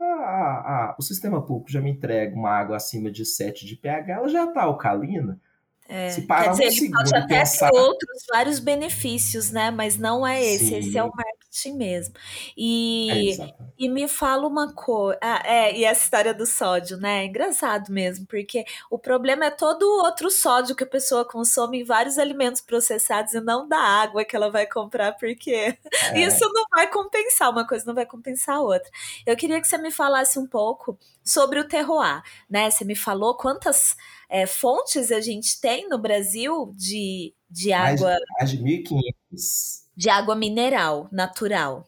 ah, 0.00 0.96
o 0.98 1.02
sistema 1.02 1.44
público 1.44 1.70
já 1.70 1.80
me 1.82 1.90
entrega 1.90 2.34
uma 2.34 2.50
água 2.50 2.76
acima 2.76 3.10
de 3.10 3.26
7 3.26 3.66
de 3.66 3.76
pH, 3.76 4.14
ela 4.14 4.28
já 4.28 4.44
está 4.46 4.62
alcalina. 4.62 5.38
É, 5.86 6.10
Se 6.10 6.22
parar 6.22 6.56
quer 6.56 6.68
dizer, 6.68 6.82
um 6.82 6.84
ele 6.84 6.90
pode 6.92 7.14
até 7.16 7.40
pensar... 7.40 7.70
ter 7.70 7.78
outros 7.78 8.26
vários 8.30 8.58
benefícios, 8.58 9.50
né? 9.50 9.70
Mas 9.70 9.98
não 9.98 10.26
é 10.26 10.42
esse, 10.42 10.68
Sim. 10.68 10.76
esse 10.76 10.98
é 10.98 11.02
o 11.02 11.10
marketing 11.14 11.37
mesmo. 11.66 12.14
E, 12.56 13.32
é, 13.40 13.54
e 13.78 13.88
me 13.88 14.06
fala 14.06 14.46
uma 14.46 14.72
coisa. 14.72 15.18
Ah, 15.22 15.42
é, 15.44 15.76
e 15.76 15.84
essa 15.84 16.04
história 16.04 16.32
do 16.32 16.46
sódio, 16.46 16.96
né? 16.96 17.22
É 17.22 17.26
engraçado 17.26 17.90
mesmo, 17.92 18.26
porque 18.26 18.64
o 18.90 18.98
problema 18.98 19.46
é 19.46 19.50
todo 19.50 19.82
o 19.82 20.04
outro 20.04 20.30
sódio 20.30 20.76
que 20.76 20.84
a 20.84 20.86
pessoa 20.86 21.24
consome 21.24 21.80
em 21.80 21.84
vários 21.84 22.18
alimentos 22.18 22.60
processados 22.60 23.34
e 23.34 23.40
não 23.40 23.66
da 23.68 23.78
água 23.78 24.24
que 24.24 24.36
ela 24.36 24.50
vai 24.50 24.66
comprar, 24.66 25.12
porque 25.12 25.50
é. 25.50 25.78
isso 26.20 26.44
não 26.52 26.64
vai 26.70 26.86
compensar, 26.88 27.50
uma 27.50 27.66
coisa 27.66 27.84
não 27.86 27.94
vai 27.94 28.06
compensar 28.06 28.56
a 28.56 28.62
outra. 28.62 28.90
Eu 29.26 29.36
queria 29.36 29.60
que 29.60 29.66
você 29.66 29.78
me 29.78 29.90
falasse 29.90 30.38
um 30.38 30.46
pouco 30.46 30.98
sobre 31.24 31.58
o 31.60 31.68
terroir, 31.68 32.22
né? 32.48 32.70
Você 32.70 32.84
me 32.84 32.94
falou 32.94 33.36
quantas 33.36 33.96
é, 34.28 34.46
fontes 34.46 35.10
a 35.10 35.20
gente 35.20 35.60
tem 35.60 35.88
no 35.88 35.98
Brasil 35.98 36.72
de, 36.76 37.34
de 37.50 37.72
água. 37.72 38.16
Mais, 38.38 38.50
de 38.50 38.58
1.500. 38.58 39.87
De 39.98 40.08
água 40.08 40.36
mineral 40.36 41.08
natural. 41.10 41.84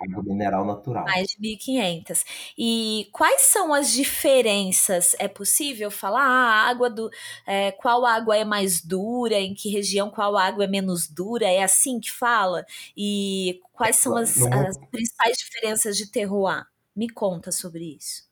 Água 0.00 0.20
mineral 0.24 0.64
natural. 0.64 1.04
Mais 1.04 1.28
de 1.28 1.56
1.500. 1.56 2.24
E 2.58 3.08
quais 3.12 3.42
são 3.42 3.72
as 3.72 3.92
diferenças? 3.92 5.14
É 5.16 5.28
possível 5.28 5.88
falar 5.88 6.24
ah, 6.24 6.50
a 6.50 6.68
água 6.68 6.90
do. 6.90 7.08
É, 7.46 7.70
qual 7.70 8.04
água 8.04 8.36
é 8.36 8.44
mais 8.44 8.80
dura? 8.84 9.36
Em 9.36 9.54
que 9.54 9.70
região 9.70 10.10
qual 10.10 10.36
água 10.36 10.64
é 10.64 10.66
menos 10.66 11.06
dura? 11.06 11.46
É 11.46 11.62
assim 11.62 12.00
que 12.00 12.10
fala? 12.10 12.66
E 12.96 13.60
quais 13.72 13.94
são 13.94 14.16
as, 14.16 14.42
as 14.42 14.76
principais 14.90 15.36
diferenças 15.38 15.96
de 15.96 16.10
terroir? 16.10 16.66
Me 16.96 17.08
conta 17.08 17.52
sobre 17.52 17.96
isso. 17.96 18.24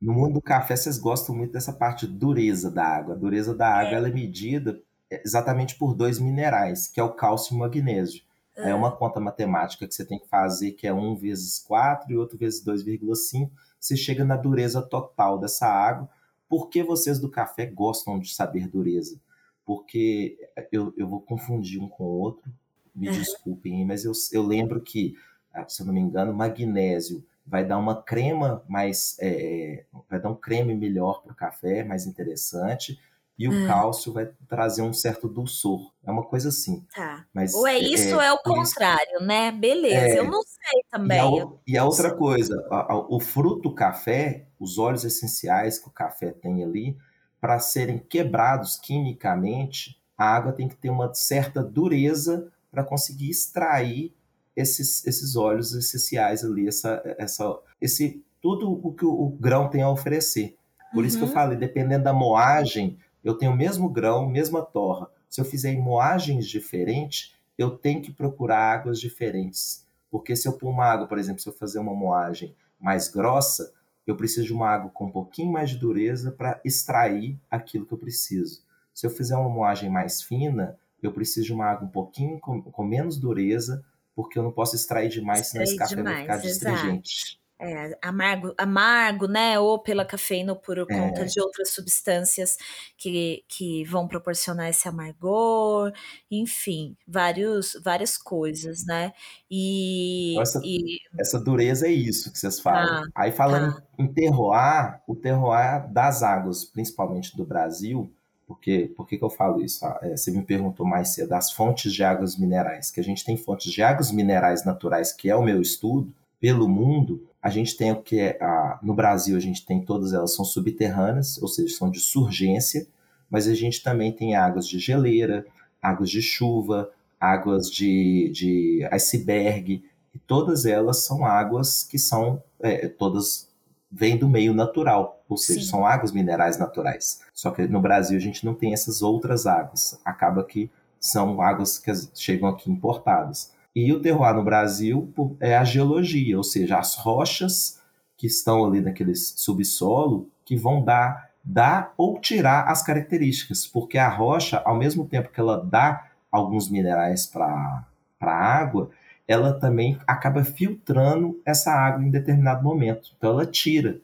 No 0.00 0.14
mundo 0.14 0.34
do 0.34 0.42
café, 0.42 0.74
vocês 0.74 0.96
gostam 0.96 1.34
muito 1.34 1.52
dessa 1.52 1.72
parte 1.72 2.06
de 2.06 2.14
dureza 2.14 2.70
da 2.70 2.82
água. 2.82 3.14
A 3.14 3.18
dureza 3.18 3.54
da 3.54 3.68
água 3.68 3.92
é. 3.92 3.94
ela 3.94 4.08
é 4.08 4.10
medida 4.10 4.80
exatamente 5.10 5.76
por 5.76 5.94
dois 5.94 6.18
minerais, 6.18 6.88
que 6.88 6.98
é 6.98 7.04
o 7.04 7.12
cálcio 7.12 7.52
e 7.52 7.56
o 7.56 7.60
magnésio. 7.60 8.22
É. 8.56 8.70
é 8.70 8.74
uma 8.74 8.94
conta 8.94 9.20
matemática 9.20 9.86
que 9.86 9.94
você 9.94 10.04
tem 10.04 10.18
que 10.18 10.28
fazer, 10.28 10.72
que 10.72 10.86
é 10.86 10.92
1 10.92 11.16
vezes 11.16 11.58
4 11.58 12.12
e 12.12 12.16
outro 12.16 12.38
vezes 12.38 12.64
2,5. 12.64 13.50
Você 13.78 13.96
chega 13.96 14.24
na 14.24 14.36
dureza 14.36 14.80
total 14.82 15.38
dessa 15.38 15.66
água. 15.66 16.08
Por 16.48 16.68
que 16.68 16.82
vocês 16.82 17.18
do 17.18 17.30
café 17.30 17.66
gostam 17.66 18.18
de 18.18 18.32
saber 18.32 18.68
dureza? 18.68 19.20
Porque 19.64 20.38
eu, 20.70 20.92
eu 20.96 21.08
vou 21.08 21.20
confundir 21.20 21.82
um 21.82 21.88
com 21.88 22.04
o 22.04 22.18
outro, 22.18 22.52
me 22.94 23.10
desculpem, 23.10 23.84
mas 23.84 24.04
eu, 24.04 24.12
eu 24.32 24.42
lembro 24.42 24.80
que, 24.80 25.14
ah, 25.52 25.66
se 25.68 25.82
eu 25.82 25.86
não 25.86 25.92
me 25.92 26.00
engano, 26.00 26.32
magnésio 26.32 27.24
vai 27.46 27.64
dar 27.64 27.78
uma 27.78 28.02
crema 28.02 28.62
mais. 28.68 29.16
É, 29.20 29.84
vai 30.08 30.20
dar 30.20 30.30
um 30.30 30.34
creme 30.34 30.74
melhor 30.74 31.22
para 31.22 31.32
o 31.32 31.36
café, 31.36 31.84
mais 31.84 32.06
interessante. 32.06 32.98
E 33.38 33.48
o 33.48 33.52
hum. 33.52 33.66
cálcio 33.66 34.12
vai 34.12 34.30
trazer 34.48 34.82
um 34.82 34.92
certo 34.92 35.28
dulçor. 35.28 35.92
É 36.04 36.10
uma 36.10 36.22
coisa 36.22 36.50
assim. 36.50 36.86
Tá. 36.94 37.26
Mas, 37.34 37.52
ou 37.52 37.66
é, 37.66 37.74
é 37.74 37.78
isso 37.78 38.08
é, 38.08 38.14
ou 38.14 38.20
é 38.20 38.32
o 38.32 38.38
contrário, 38.38 39.16
isso, 39.16 39.24
né? 39.24 39.50
Beleza, 39.50 40.14
é, 40.14 40.18
eu 40.18 40.30
não 40.30 40.42
sei 40.42 40.82
também. 40.90 41.18
E 41.18 41.40
a, 41.40 41.46
e 41.66 41.78
a 41.78 41.84
outra 41.84 42.14
coisa, 42.14 42.54
a, 42.70 42.92
a, 42.92 42.96
o 42.96 43.18
fruto 43.18 43.74
café, 43.74 44.46
os 44.58 44.78
óleos 44.78 45.04
essenciais 45.04 45.78
que 45.78 45.88
o 45.88 45.92
café 45.92 46.30
tem 46.30 46.62
ali, 46.62 46.96
para 47.40 47.58
serem 47.58 47.98
quebrados 47.98 48.76
quimicamente, 48.76 50.00
a 50.16 50.24
água 50.24 50.52
tem 50.52 50.68
que 50.68 50.76
ter 50.76 50.90
uma 50.90 51.12
certa 51.12 51.62
dureza 51.62 52.50
para 52.70 52.84
conseguir 52.84 53.30
extrair 53.30 54.14
esses, 54.56 55.04
esses 55.06 55.36
óleos 55.36 55.74
essenciais 55.74 56.44
ali, 56.44 56.68
essa, 56.68 57.02
essa, 57.18 57.58
esse, 57.80 58.24
tudo 58.40 58.70
o 58.70 58.92
que 58.92 59.04
o, 59.04 59.28
grão 59.40 59.68
tem 59.68 59.82
a 59.82 59.90
oferecer. 59.90 60.56
Por 60.92 61.00
uhum. 61.00 61.06
isso 61.06 61.18
que 61.18 61.24
eu 61.24 61.28
uhum. 61.28 61.34
falei, 61.34 61.58
dependendo 61.58 62.04
da 62.04 62.12
moagem, 62.12 62.96
eu 63.24 63.34
tenho 63.34 63.52
o 63.52 63.56
mesmo 63.56 63.88
grão, 63.88 64.28
mesma 64.28 64.62
torra. 64.62 65.08
Se 65.28 65.40
eu 65.40 65.44
fizer 65.44 65.76
moagens 65.76 66.46
diferentes, 66.46 67.34
eu 67.56 67.70
tenho 67.70 68.02
que 68.02 68.12
procurar 68.12 68.72
águas 68.72 69.00
diferentes. 69.00 69.86
Porque 70.10 70.36
se 70.36 70.46
eu 70.46 70.52
pôr 70.52 70.70
uma 70.70 70.84
água, 70.84 71.06
por 71.06 71.18
exemplo, 71.18 71.40
se 71.40 71.48
eu 71.48 71.52
fazer 71.52 71.78
uma 71.78 71.94
moagem 71.94 72.54
mais 72.78 73.08
grossa, 73.08 73.72
eu 74.06 74.16
preciso 74.16 74.46
de 74.46 74.52
uma 74.52 74.68
água 74.68 74.90
com 74.90 75.06
um 75.06 75.10
pouquinho 75.10 75.50
mais 75.50 75.70
de 75.70 75.78
dureza 75.78 76.30
para 76.30 76.60
extrair 76.64 77.38
aquilo 77.50 77.86
que 77.86 77.94
eu 77.94 77.98
preciso. 77.98 78.62
Se 78.92 79.06
eu 79.06 79.10
fizer 79.10 79.36
uma 79.36 79.48
moagem 79.48 79.90
mais 79.90 80.22
fina, 80.22 80.78
eu 81.02 81.12
preciso 81.12 81.46
de 81.46 81.52
uma 81.52 81.66
água 81.66 81.86
um 81.88 81.90
pouquinho 81.90 82.38
com, 82.38 82.62
com 82.62 82.84
menos 82.84 83.16
dureza 83.18 83.84
porque 84.14 84.38
eu 84.38 84.42
não 84.42 84.52
posso 84.52 84.76
extrair 84.76 85.08
demais, 85.08 85.48
senão 85.48 85.64
esse 85.64 85.76
café 85.76 86.00
vai 86.02 86.20
ficar 86.20 86.34
astringente. 86.34 87.40
É, 87.60 87.96
amargo, 88.02 88.52
amargo, 88.58 89.28
né? 89.28 89.58
Ou 89.58 89.78
pela 89.78 90.04
cafeína 90.04 90.52
ou 90.52 90.58
por 90.58 90.76
conta 90.86 91.22
é. 91.22 91.24
de 91.24 91.40
outras 91.40 91.72
substâncias 91.72 92.56
que, 92.98 93.44
que 93.48 93.84
vão 93.84 94.08
proporcionar 94.08 94.68
esse 94.68 94.88
amargor, 94.88 95.92
enfim, 96.30 96.96
vários, 97.06 97.80
várias 97.82 98.18
coisas, 98.18 98.84
né? 98.84 99.12
E, 99.50 100.32
então 100.32 100.42
essa, 100.42 100.60
e... 100.64 100.98
essa 101.18 101.40
dureza 101.40 101.86
é 101.86 101.92
isso 101.92 102.32
que 102.32 102.38
vocês 102.38 102.58
falam. 102.58 103.04
Ah, 103.04 103.04
Aí 103.14 103.30
falando 103.32 103.76
ah. 103.76 103.82
em 103.98 104.12
terroir, 104.12 105.00
o 105.06 105.14
terroir 105.14 105.90
das 105.92 106.22
águas, 106.22 106.64
principalmente 106.64 107.36
do 107.36 107.44
Brasil, 107.44 108.12
Porque, 108.46 108.92
por 108.96 109.06
que, 109.06 109.16
que 109.16 109.24
eu 109.24 109.30
falo 109.30 109.62
isso? 109.62 109.84
Ah, 109.86 109.98
é, 110.02 110.16
você 110.16 110.30
me 110.30 110.42
perguntou 110.44 110.84
mais 110.86 111.14
cedo 111.14 111.30
das 111.30 111.50
fontes 111.52 111.92
de 111.94 112.04
águas 112.04 112.36
minerais, 112.36 112.90
que 112.90 113.00
a 113.00 113.04
gente 113.04 113.24
tem 113.24 113.36
fontes 113.36 113.72
de 113.72 113.82
águas 113.82 114.12
minerais 114.12 114.64
naturais, 114.64 115.12
que 115.12 115.30
é 115.30 115.36
o 115.36 115.42
meu 115.42 115.62
estudo, 115.62 116.12
pelo 116.38 116.68
mundo, 116.68 117.26
a 117.44 117.50
gente 117.50 117.76
tem 117.76 117.92
o 117.92 118.00
que 118.00 118.18
é, 118.18 118.42
a, 118.42 118.78
no 118.82 118.94
Brasil 118.94 119.36
a 119.36 119.40
gente 119.40 119.66
tem 119.66 119.84
todas 119.84 120.14
elas 120.14 120.34
são 120.34 120.46
subterrâneas, 120.46 121.36
ou 121.42 121.46
seja, 121.46 121.76
são 121.76 121.90
de 121.90 122.00
surgência, 122.00 122.86
mas 123.28 123.46
a 123.46 123.52
gente 123.52 123.82
também 123.82 124.10
tem 124.10 124.34
águas 124.34 124.66
de 124.66 124.78
geleira, 124.78 125.44
águas 125.82 126.08
de 126.08 126.22
chuva, 126.22 126.90
águas 127.20 127.70
de, 127.70 128.30
de 128.32 128.88
iceberg, 128.90 129.84
e 130.14 130.18
todas 130.20 130.64
elas 130.64 131.04
são 131.04 131.26
águas 131.26 131.82
que 131.82 131.98
são 131.98 132.42
é, 132.60 132.88
todas 132.88 133.46
vêm 133.92 134.16
do 134.16 134.26
meio 134.26 134.54
natural, 134.54 135.22
ou 135.28 135.36
seja, 135.36 135.60
Sim. 135.60 135.66
são 135.66 135.86
águas 135.86 136.12
minerais 136.12 136.56
naturais. 136.56 137.20
Só 137.34 137.50
que 137.50 137.68
no 137.68 137.80
Brasil 137.80 138.16
a 138.16 138.20
gente 138.22 138.42
não 138.46 138.54
tem 138.54 138.72
essas 138.72 139.02
outras 139.02 139.46
águas. 139.46 140.00
Acaba 140.02 140.42
que 140.44 140.70
são 140.98 141.42
águas 141.42 141.78
que 141.78 141.92
chegam 142.14 142.48
aqui 142.48 142.70
importadas. 142.70 143.52
E 143.74 143.92
o 143.92 144.00
terroir 144.00 144.34
no 144.34 144.44
Brasil 144.44 145.12
é 145.40 145.56
a 145.56 145.64
geologia, 145.64 146.36
ou 146.36 146.44
seja, 146.44 146.78
as 146.78 146.94
rochas 146.94 147.80
que 148.16 148.26
estão 148.26 148.64
ali 148.64 148.80
naquele 148.80 149.14
subsolo 149.16 150.28
que 150.44 150.56
vão 150.56 150.84
dar, 150.84 151.30
dar 151.42 151.92
ou 151.96 152.20
tirar 152.20 152.68
as 152.68 152.82
características, 152.82 153.66
porque 153.66 153.98
a 153.98 154.08
rocha, 154.08 154.62
ao 154.64 154.76
mesmo 154.76 155.06
tempo 155.06 155.30
que 155.30 155.40
ela 155.40 155.56
dá 155.64 156.06
alguns 156.30 156.70
minerais 156.70 157.26
para 157.26 157.84
a 158.20 158.32
água, 158.32 158.90
ela 159.26 159.52
também 159.58 159.98
acaba 160.06 160.44
filtrando 160.44 161.40
essa 161.44 161.72
água 161.72 162.04
em 162.04 162.10
determinado 162.10 162.62
momento. 162.62 163.10
Então 163.16 163.30
ela 163.30 163.46
tira. 163.46 164.00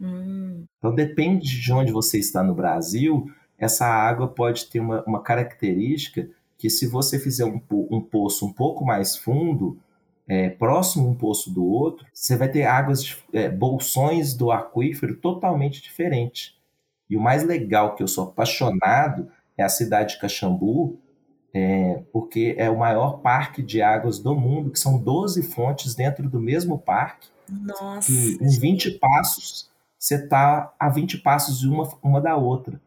Hum. 0.00 0.64
Então 0.78 0.94
depende 0.94 1.60
de 1.60 1.72
onde 1.72 1.92
você 1.92 2.18
está 2.18 2.42
no 2.42 2.54
Brasil, 2.54 3.30
essa 3.56 3.86
água 3.86 4.26
pode 4.26 4.66
ter 4.66 4.80
uma, 4.80 5.04
uma 5.04 5.22
característica 5.22 6.28
que 6.62 6.70
se 6.70 6.86
você 6.86 7.18
fizer 7.18 7.44
um, 7.44 7.60
um 7.90 8.00
poço 8.00 8.46
um 8.46 8.52
pouco 8.52 8.84
mais 8.84 9.16
fundo, 9.16 9.76
é, 10.28 10.48
próximo 10.48 11.08
um 11.08 11.14
poço 11.16 11.52
do 11.52 11.66
outro, 11.66 12.06
você 12.14 12.36
vai 12.36 12.48
ter 12.48 12.62
águas, 12.62 13.20
é, 13.32 13.48
bolsões 13.48 14.32
do 14.32 14.52
aquífero 14.52 15.16
totalmente 15.16 15.82
diferentes. 15.82 16.54
E 17.10 17.16
o 17.16 17.20
mais 17.20 17.42
legal 17.42 17.96
que 17.96 18.02
eu 18.04 18.06
sou 18.06 18.28
apaixonado 18.28 19.28
é 19.58 19.64
a 19.64 19.68
cidade 19.68 20.14
de 20.14 20.20
Caxambu, 20.20 21.00
é, 21.52 22.00
porque 22.12 22.54
é 22.56 22.70
o 22.70 22.78
maior 22.78 23.18
parque 23.18 23.60
de 23.60 23.82
águas 23.82 24.20
do 24.20 24.32
mundo, 24.32 24.70
que 24.70 24.78
são 24.78 24.96
12 24.96 25.42
fontes 25.42 25.96
dentro 25.96 26.30
do 26.30 26.38
mesmo 26.38 26.78
parque. 26.78 27.26
Nossa! 27.48 28.08
E 28.08 28.38
em 28.40 28.56
20 28.56 29.00
passos, 29.00 29.68
você 29.98 30.14
está 30.14 30.72
a 30.78 30.88
20 30.88 31.18
passos 31.18 31.58
de 31.58 31.68
uma, 31.68 31.92
uma 32.00 32.20
da 32.20 32.36
outra. 32.36 32.80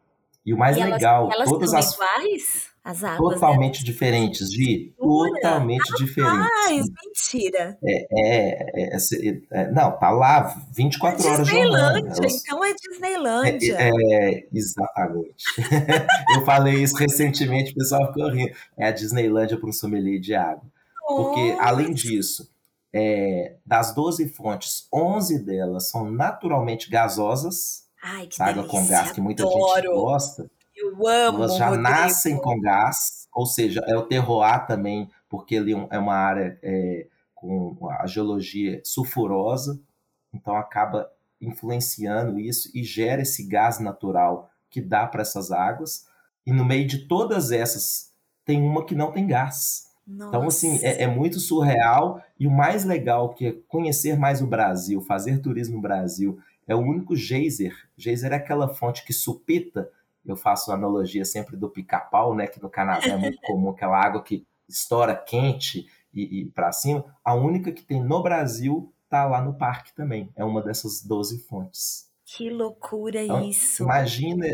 E 0.45 0.53
o 0.53 0.57
mais 0.57 0.77
e 0.77 0.79
legal, 0.81 1.25
elas, 1.25 1.35
elas 1.35 1.49
todas 1.49 1.69
são 1.71 1.79
as 1.79 1.93
iguais? 1.93 2.74
As 2.85 3.03
águas 3.03 3.33
totalmente 3.33 3.83
diferentes, 3.83 4.53
Gi, 4.53 4.93
totalmente 4.99 5.91
ah, 5.91 5.97
diferentes. 5.97 6.91
mentira. 7.03 7.79
É, 7.83 8.05
é, 8.13 8.93
é, 8.93 8.97
é, 9.53 9.71
não, 9.71 9.97
tá 9.97 10.11
lá 10.11 10.55
24 10.71 11.25
é 11.25 11.31
horas 11.31 11.47
Disneylândia, 11.47 12.27
então 12.27 12.63
é 12.63 12.73
Disneylândia. 12.75 13.77
É, 13.79 14.47
exatamente. 14.53 15.45
Eu 16.37 16.45
falei 16.45 16.75
isso 16.75 16.95
recentemente, 16.95 17.71
o 17.71 17.73
pessoal 17.73 18.05
ficou 18.13 18.29
rindo. 18.29 18.53
É 18.77 18.89
a 18.89 18.91
Disneylândia 18.91 19.57
para 19.57 19.67
um 19.67 19.73
sommelier 19.73 20.19
de 20.19 20.35
água. 20.35 20.61
Porque, 21.07 21.57
além 21.59 21.91
disso, 21.91 22.47
é, 22.93 23.55
das 23.65 23.95
12 23.95 24.29
fontes, 24.29 24.87
11 24.93 25.39
delas 25.39 25.89
são 25.89 26.11
naturalmente 26.11 26.87
gasosas. 26.91 27.85
Ai, 28.03 28.27
que 28.27 28.39
água 28.39 28.63
com 28.67 28.85
gás 28.85 29.11
que 29.11 29.19
muita 29.19 29.41
Adoro. 29.41 29.75
gente 29.75 29.87
gosta. 29.87 30.54
Eu 30.85 31.07
amo. 31.07 31.39
Elas 31.39 31.57
já 31.57 31.69
Rodrigo. 31.69 31.89
nascem 31.89 32.37
com 32.37 32.59
gás, 32.61 33.27
ou 33.33 33.45
seja, 33.45 33.81
é 33.87 33.95
o 33.97 34.03
terroir 34.03 34.65
também, 34.67 35.09
porque 35.29 35.57
ali 35.57 35.73
é 35.89 35.99
uma 35.99 36.15
área 36.15 36.59
é, 36.61 37.07
com 37.33 37.77
a 37.99 38.07
geologia 38.07 38.81
sulfurosa, 38.83 39.79
então 40.33 40.55
acaba 40.55 41.09
influenciando 41.41 42.39
isso 42.39 42.69
e 42.73 42.83
gera 42.83 43.21
esse 43.21 43.47
gás 43.47 43.79
natural 43.79 44.49
que 44.69 44.81
dá 44.81 45.05
para 45.05 45.21
essas 45.21 45.51
águas. 45.51 46.07
E 46.45 46.51
no 46.51 46.65
meio 46.65 46.87
de 46.87 47.07
todas 47.07 47.51
essas, 47.51 48.13
tem 48.43 48.61
uma 48.61 48.85
que 48.85 48.95
não 48.95 49.11
tem 49.11 49.25
gás. 49.27 49.85
Nossa. 50.05 50.29
Então, 50.29 50.47
assim, 50.47 50.79
é, 50.83 51.03
é, 51.03 51.07
muito 51.07 51.39
surreal. 51.39 52.21
E 52.39 52.45
o 52.45 52.51
mais 52.51 52.83
legal 52.85 53.33
que 53.33 53.47
é 53.47 53.55
conhecer 53.67 54.17
mais 54.17 54.41
o 54.41 54.47
Brasil, 54.47 55.01
fazer 55.01 55.39
turismo 55.39 55.77
no 55.77 55.81
Brasil, 55.81 56.37
é 56.67 56.75
o 56.75 56.79
único 56.79 57.15
geyser. 57.15 57.73
Geyser 57.97 58.31
é 58.31 58.35
aquela 58.35 58.67
fonte 58.67 59.03
que 59.05 59.13
supita 59.13 59.89
eu 60.25 60.35
faço 60.35 60.71
analogia 60.71 61.23
sempre 61.23 61.55
do 61.55 61.69
pica-pau, 61.69 62.35
né? 62.35 62.47
Que 62.47 62.61
no 62.61 62.69
Canadá 62.69 63.07
é 63.07 63.17
muito 63.17 63.39
comum 63.41 63.69
aquela 63.69 64.03
água 64.03 64.23
que 64.23 64.45
estoura 64.67 65.15
quente 65.15 65.85
e, 66.13 66.41
e 66.41 66.45
para 66.51 66.71
cima. 66.71 67.05
A 67.23 67.35
única 67.35 67.71
que 67.71 67.83
tem 67.83 68.03
no 68.03 68.23
Brasil 68.23 68.91
tá 69.09 69.25
lá 69.25 69.41
no 69.41 69.57
parque 69.57 69.93
também. 69.93 70.31
É 70.35 70.43
uma 70.43 70.61
dessas 70.61 71.03
12 71.03 71.39
fontes. 71.47 72.09
Que 72.25 72.49
loucura 72.49 73.23
então, 73.23 73.43
isso! 73.43 73.83
Imagina. 73.83 74.45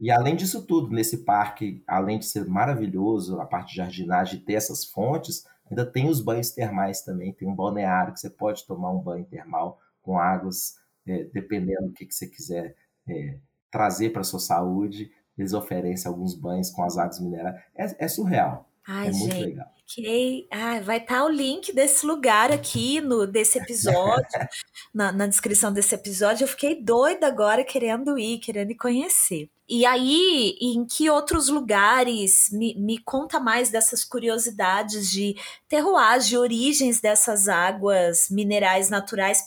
E 0.00 0.12
além 0.12 0.36
disso 0.36 0.64
tudo, 0.64 0.94
nesse 0.94 1.24
parque, 1.24 1.82
além 1.86 2.20
de 2.20 2.26
ser 2.26 2.46
maravilhoso, 2.46 3.40
a 3.40 3.46
parte 3.46 3.70
de 3.70 3.76
jardinagem 3.76 4.40
ter 4.40 4.54
essas 4.54 4.84
fontes, 4.84 5.44
ainda 5.68 5.84
tem 5.84 6.08
os 6.08 6.20
banhos 6.20 6.50
termais 6.50 7.02
também. 7.02 7.32
Tem 7.32 7.48
um 7.48 7.54
balneário 7.54 8.12
que 8.12 8.20
você 8.20 8.30
pode 8.30 8.64
tomar 8.64 8.92
um 8.92 9.00
banho 9.00 9.24
termal 9.24 9.80
com 10.00 10.16
águas, 10.16 10.76
é, 11.04 11.24
dependendo 11.24 11.88
do 11.88 11.92
que, 11.92 12.06
que 12.06 12.14
você 12.14 12.28
quiser 12.28 12.76
é, 13.08 13.38
trazer 13.70 14.10
para 14.10 14.22
sua 14.22 14.40
saúde. 14.40 15.10
Eles 15.36 15.52
oferecem 15.52 16.10
alguns 16.10 16.34
banhos 16.34 16.70
com 16.70 16.82
as 16.82 16.98
águas 16.98 17.20
minerais. 17.20 17.60
É, 17.76 18.04
é 18.04 18.08
surreal. 18.08 18.68
Ai, 18.86 19.08
é 19.08 19.12
gente, 19.12 19.20
muito 19.20 19.40
legal. 19.40 19.66
Okay. 19.90 20.46
Ah, 20.50 20.80
vai 20.80 20.98
estar 20.98 21.20
tá 21.20 21.24
o 21.24 21.28
link 21.28 21.74
desse 21.74 22.04
lugar 22.04 22.52
aqui 22.52 23.00
no 23.00 23.26
desse 23.26 23.58
episódio, 23.58 24.26
na, 24.92 25.12
na, 25.12 25.26
descrição 25.26 25.72
desse 25.72 25.94
episódio. 25.94 26.44
Eu 26.44 26.48
fiquei 26.48 26.82
doida 26.82 27.26
agora 27.26 27.64
querendo 27.64 28.18
ir, 28.18 28.38
querendo 28.38 28.74
conhecer. 28.76 29.48
E 29.66 29.84
aí, 29.86 30.56
em 30.60 30.86
que 30.86 31.08
outros 31.08 31.48
lugares 31.48 32.50
me, 32.50 32.74
me 32.74 32.98
conta 32.98 33.40
mais 33.40 33.70
dessas 33.70 34.04
curiosidades 34.04 35.10
de 35.10 35.36
terroir, 35.68 36.20
de 36.20 36.36
origens 36.36 37.00
dessas 37.00 37.48
águas 37.48 38.28
minerais 38.30 38.88
naturais 38.90 39.46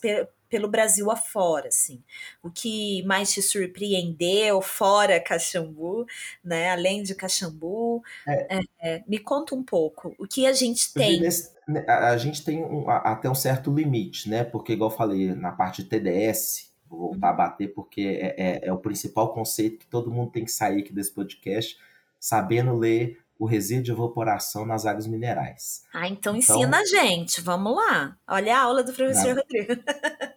pelo 0.51 0.67
Brasil 0.67 1.09
afora, 1.09 1.69
assim. 1.69 2.03
O 2.43 2.51
que 2.51 3.01
mais 3.03 3.31
te 3.31 3.41
surpreendeu 3.41 4.61
fora 4.61 5.17
Caxambu, 5.17 6.05
né? 6.43 6.69
Além 6.71 7.01
de 7.01 7.15
Caxambu, 7.15 8.03
é. 8.27 8.57
É, 8.57 8.61
é 8.81 9.03
me 9.07 9.17
conta 9.17 9.55
um 9.55 9.63
pouco. 9.63 10.13
O 10.19 10.27
que 10.27 10.45
a 10.45 10.51
gente 10.51 10.93
tem? 10.93 11.21
Né, 11.21 11.85
a, 11.87 12.17
gente 12.17 12.43
tem 12.43 12.61
um, 12.61 12.89
até 12.89 13.29
um 13.29 13.35
certo 13.35 13.73
limite, 13.73 14.29
né? 14.29 14.43
Porque, 14.43 14.73
igual 14.73 14.91
eu 14.91 14.95
falei, 14.95 15.33
na 15.33 15.53
parte 15.53 15.83
de 15.83 15.89
TDS, 15.89 16.69
vou 16.89 17.11
voltar 17.11 17.27
uhum. 17.27 17.33
a 17.33 17.37
bater, 17.37 17.73
porque 17.73 18.01
é, 18.01 18.35
é, 18.37 18.67
é 18.67 18.73
o 18.73 18.77
principal 18.77 19.33
conceito 19.33 19.79
que 19.79 19.87
todo 19.87 20.11
mundo 20.11 20.31
tem 20.31 20.43
que 20.43 20.51
sair 20.51 20.81
aqui 20.81 20.91
desse 20.91 21.13
podcast, 21.13 21.77
sabendo 22.19 22.75
ler 22.75 23.21
o 23.41 23.45
resíduo 23.47 23.83
de 23.83 23.91
evaporação 23.91 24.67
nas 24.67 24.85
águas 24.85 25.07
minerais. 25.07 25.83
Ah, 25.91 26.07
então, 26.07 26.35
então 26.35 26.57
ensina 26.57 26.77
a 26.77 26.85
gente, 26.85 27.41
vamos 27.41 27.75
lá. 27.75 28.15
Olha 28.27 28.55
a 28.55 28.61
aula 28.61 28.83
do 28.83 28.93
professor 28.93 29.33
não. 29.33 29.41
Rodrigo. 29.41 29.81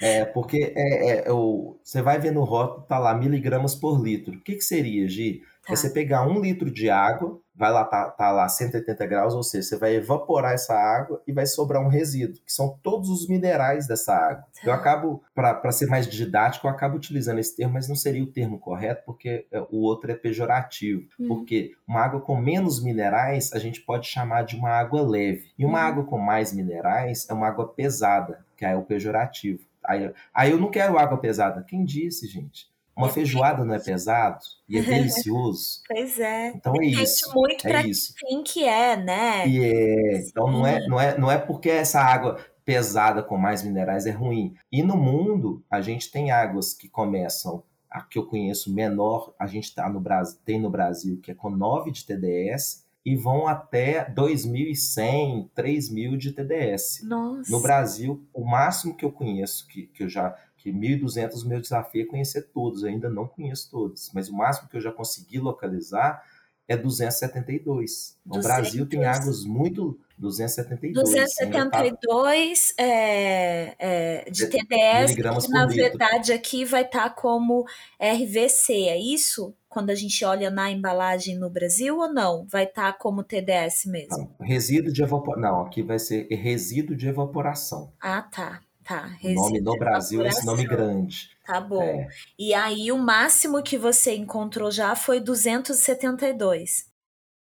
É, 0.00 0.24
porque 0.24 0.72
é, 0.76 1.28
é, 1.28 1.32
o, 1.32 1.78
você 1.82 2.02
vai 2.02 2.18
ver 2.18 2.32
no 2.32 2.44
rótulo, 2.44 2.86
tá 2.86 2.98
lá, 2.98 3.14
miligramas 3.14 3.74
por 3.74 4.02
litro. 4.02 4.34
O 4.34 4.40
que, 4.40 4.56
que 4.56 4.64
seria, 4.64 5.08
Gi? 5.08 5.42
Tá. 5.66 5.74
Você 5.74 5.88
pegar 5.90 6.26
um 6.26 6.40
litro 6.40 6.70
de 6.70 6.90
água, 6.90 7.40
vai 7.54 7.72
lá, 7.72 7.84
tá, 7.84 8.10
tá 8.10 8.30
lá 8.30 8.48
180 8.48 9.06
graus, 9.06 9.34
ou 9.34 9.42
seja, 9.42 9.68
você 9.68 9.76
vai 9.78 9.94
evaporar 9.94 10.52
essa 10.52 10.74
água 10.74 11.22
e 11.26 11.32
vai 11.32 11.46
sobrar 11.46 11.80
um 11.80 11.88
resíduo, 11.88 12.42
que 12.44 12.52
são 12.52 12.78
todos 12.82 13.08
os 13.08 13.28
minerais 13.28 13.86
dessa 13.86 14.14
água. 14.14 14.44
Tá. 14.54 14.60
Eu 14.64 14.72
acabo, 14.72 15.22
para 15.34 15.72
ser 15.72 15.86
mais 15.86 16.06
didático, 16.06 16.66
eu 16.66 16.70
acabo 16.70 16.96
utilizando 16.96 17.38
esse 17.38 17.56
termo, 17.56 17.74
mas 17.74 17.88
não 17.88 17.96
seria 17.96 18.22
o 18.22 18.30
termo 18.30 18.58
correto, 18.58 19.04
porque 19.06 19.46
é, 19.50 19.60
o 19.70 19.78
outro 19.78 20.10
é 20.10 20.14
pejorativo. 20.14 21.08
Hum. 21.18 21.28
Porque 21.28 21.72
uma 21.86 22.02
água 22.02 22.20
com 22.20 22.36
menos 22.36 22.82
minerais, 22.82 23.50
a 23.52 23.58
gente 23.58 23.80
pode 23.80 24.06
chamar 24.06 24.42
de 24.42 24.56
uma 24.56 24.70
água 24.70 25.00
leve. 25.00 25.52
E 25.58 25.64
uma 25.64 25.78
hum. 25.78 25.82
água 25.82 26.04
com 26.04 26.18
mais 26.18 26.52
minerais 26.52 27.26
é 27.30 27.32
uma 27.32 27.48
água 27.48 27.68
pesada, 27.68 28.43
que 28.56 28.64
é 28.64 28.76
o 28.76 28.82
pejorativo. 28.82 29.60
Aí, 29.84 30.10
aí 30.32 30.50
eu 30.50 30.58
não 30.58 30.70
quero 30.70 30.98
água 30.98 31.18
pesada. 31.18 31.62
Quem 31.62 31.84
disse, 31.84 32.26
gente? 32.26 32.72
Uma 32.96 33.08
feijoada 33.08 33.64
não 33.64 33.74
é 33.74 33.78
pesado 33.78 34.44
e 34.68 34.78
é 34.78 34.82
delicioso. 34.82 35.82
pois 35.88 36.18
é. 36.20 36.48
Então 36.48 36.74
é 36.80 36.86
isso. 36.86 37.32
muito 37.34 37.66
é 37.66 37.86
isso. 37.86 38.14
quem 38.16 38.42
que 38.42 38.64
é, 38.64 38.96
né? 38.96 39.48
E 39.48 39.64
é. 39.64 40.18
Então 40.18 40.50
não 40.50 40.66
é, 40.66 40.86
não 40.86 41.00
é, 41.00 41.18
não 41.18 41.30
é 41.30 41.38
porque 41.38 41.68
essa 41.68 42.00
água 42.00 42.38
pesada 42.64 43.22
com 43.22 43.36
mais 43.36 43.62
minerais 43.62 44.06
é 44.06 44.10
ruim. 44.10 44.54
E 44.70 44.82
no 44.82 44.96
mundo 44.96 45.62
a 45.70 45.80
gente 45.80 46.10
tem 46.10 46.30
águas 46.30 46.72
que 46.72 46.88
começam 46.88 47.62
a 47.90 48.00
que 48.00 48.18
eu 48.18 48.26
conheço 48.26 48.72
menor, 48.72 49.34
a 49.38 49.46
gente 49.46 49.72
tá 49.72 49.88
no 49.88 50.00
Brasil, 50.00 50.38
tem 50.44 50.60
no 50.60 50.70
Brasil 50.70 51.20
que 51.20 51.30
é 51.30 51.34
com 51.34 51.50
9 51.50 51.90
de 51.90 52.04
TDS 52.04 52.83
e 53.04 53.14
vão 53.14 53.46
até 53.46 54.10
2.100, 54.10 55.50
3.000 55.54 56.16
de 56.16 56.32
TDS. 56.32 57.02
Nossa. 57.02 57.50
No 57.50 57.60
Brasil, 57.60 58.26
o 58.32 58.44
máximo 58.44 58.96
que 58.96 59.04
eu 59.04 59.12
conheço, 59.12 59.66
que, 59.68 59.86
que 59.88 60.04
eu 60.04 60.08
já 60.08 60.34
que 60.56 60.72
1.200 60.72 61.44
o 61.44 61.48
meu 61.48 61.60
desafio 61.60 62.02
é 62.02 62.06
conhecer 62.06 62.48
todos, 62.54 62.82
eu 62.82 62.88
ainda 62.88 63.10
não 63.10 63.26
conheço 63.28 63.70
todos, 63.70 64.10
mas 64.14 64.30
o 64.30 64.34
máximo 64.34 64.66
que 64.70 64.78
eu 64.78 64.80
já 64.80 64.90
consegui 64.90 65.38
localizar 65.38 66.24
é 66.66 66.74
272. 66.74 68.16
No 68.24 68.36
200. 68.36 68.56
Brasil 68.56 68.86
tem 68.86 69.04
águas 69.04 69.44
muito 69.44 70.00
272. 70.16 70.94
272 70.94 72.72
é, 72.78 73.74
é, 73.78 74.30
de 74.30 74.46
TDS, 74.46 75.14
que 75.14 75.50
na 75.50 75.66
verdade 75.66 76.32
aqui 76.32 76.64
vai 76.64 76.82
estar 76.82 77.10
tá 77.10 77.10
como 77.10 77.66
RVC, 78.00 78.72
é 78.88 78.98
isso? 78.98 79.54
Quando 79.74 79.90
a 79.90 79.94
gente 79.96 80.24
olha 80.24 80.52
na 80.52 80.70
embalagem 80.70 81.36
no 81.36 81.50
Brasil 81.50 81.98
ou 81.98 82.08
não? 82.08 82.46
Vai 82.46 82.62
estar 82.62 82.92
tá 82.92 82.98
como 82.98 83.24
TDS 83.24 83.86
mesmo? 83.86 84.16
Não, 84.16 84.46
resíduo 84.46 84.92
de 84.92 85.02
evaporação. 85.02 85.42
Não, 85.42 85.62
aqui 85.62 85.82
vai 85.82 85.98
ser 85.98 86.28
resíduo 86.30 86.96
de 86.96 87.08
evaporação. 87.08 87.92
Ah, 88.00 88.22
tá. 88.22 88.60
Tá, 88.84 89.10
nome 89.22 89.62
no 89.62 89.78
Brasil 89.78 90.22
é 90.22 90.28
esse 90.28 90.44
nome 90.44 90.64
grande. 90.66 91.30
Tá 91.46 91.58
bom. 91.58 91.82
É. 91.82 92.06
E 92.38 92.52
aí 92.52 92.92
o 92.92 92.98
máximo 92.98 93.62
que 93.62 93.78
você 93.78 94.14
encontrou 94.14 94.70
já 94.70 94.94
foi 94.94 95.20
272. 95.20 96.86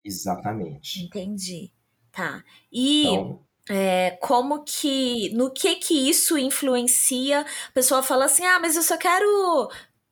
Exatamente. 0.03 1.05
Entendi. 1.05 1.71
Tá. 2.11 2.43
E 2.71 3.03
então, 3.03 3.39
é, 3.69 4.17
como 4.19 4.63
que. 4.63 5.29
No 5.35 5.51
que 5.51 5.75
que 5.75 6.09
isso 6.09 6.37
influencia? 6.39 7.41
A 7.41 7.71
pessoa 7.71 8.01
fala 8.01 8.25
assim: 8.25 8.43
ah, 8.43 8.59
mas 8.59 8.75
eu 8.75 8.81
só 8.81 8.97
quero 8.97 9.69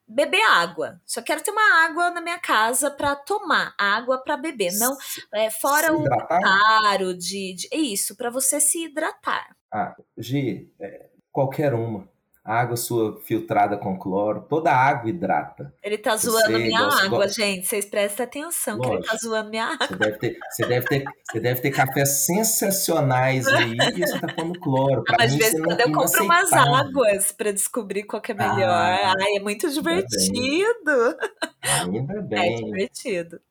beber 0.07 0.41
água. 0.49 1.01
Só 1.05 1.21
quero 1.21 1.43
ter 1.43 1.51
uma 1.51 1.85
água 1.85 2.11
na 2.11 2.21
minha 2.21 2.39
casa 2.39 2.91
para 2.91 3.15
tomar, 3.15 3.73
água 3.77 4.17
para 4.17 4.37
beber, 4.37 4.71
não 4.77 4.97
é, 5.33 5.49
fora 5.49 5.93
o 5.93 6.03
caro 6.07 7.17
de, 7.17 7.53
de, 7.55 7.69
isso, 7.71 8.15
para 8.15 8.29
você 8.29 8.59
se 8.59 8.85
hidratar. 8.85 9.55
Ah, 9.71 9.95
Gi, 10.17 10.71
é, 10.79 11.09
qualquer 11.31 11.73
uma 11.73 12.07
a 12.45 12.59
água 12.59 12.77
sua 12.77 13.19
filtrada 13.21 13.75
com 13.75 13.97
cloro, 13.97 14.45
toda 14.47 14.69
a 14.69 14.77
água 14.77 15.09
hidrata. 15.09 15.73
Ele 15.81 15.97
tá 15.97 16.15
zoando 16.15 16.51
você, 16.51 16.57
minha 16.59 16.79
água, 16.79 17.25
gosta... 17.25 17.41
gente. 17.41 17.65
Vocês 17.65 17.85
prestem 17.85 18.23
atenção 18.23 18.77
Lógico, 18.77 18.91
que 18.91 19.01
ele 19.01 19.07
tá 19.07 19.17
zoando 19.17 19.49
minha 19.49 19.65
água. 19.65 19.87
Você 19.87 19.95
deve 19.95 20.17
ter, 20.19 20.39
você 20.51 20.65
deve 20.67 20.87
ter, 20.87 21.03
você 21.23 21.39
deve 21.39 21.61
ter 21.61 21.71
cafés 21.71 22.09
sensacionais 22.09 23.47
aí 23.47 23.75
e 23.95 23.99
você 23.99 24.19
tá 24.19 24.27
pondo 24.31 24.59
cloro. 24.59 25.03
Ah, 25.09 25.15
mas 25.17 25.31
de 25.31 25.39
vez 25.39 25.55
em 25.55 25.63
quando 25.63 25.79
eu 25.79 25.91
compro 25.91 26.23
umas 26.23 26.53
águas 26.53 27.31
para 27.31 27.51
descobrir 27.51 28.03
qual 28.03 28.21
que 28.21 28.31
é 28.31 28.35
melhor. 28.35 28.69
Ah, 28.69 29.13
Ai, 29.19 29.37
é 29.37 29.39
muito 29.39 29.67
divertido. 29.71 31.17
Ainda 31.63 32.13
é 32.13 32.21
bem. 32.21 32.53
É 32.53 32.57
divertido. 32.63 33.41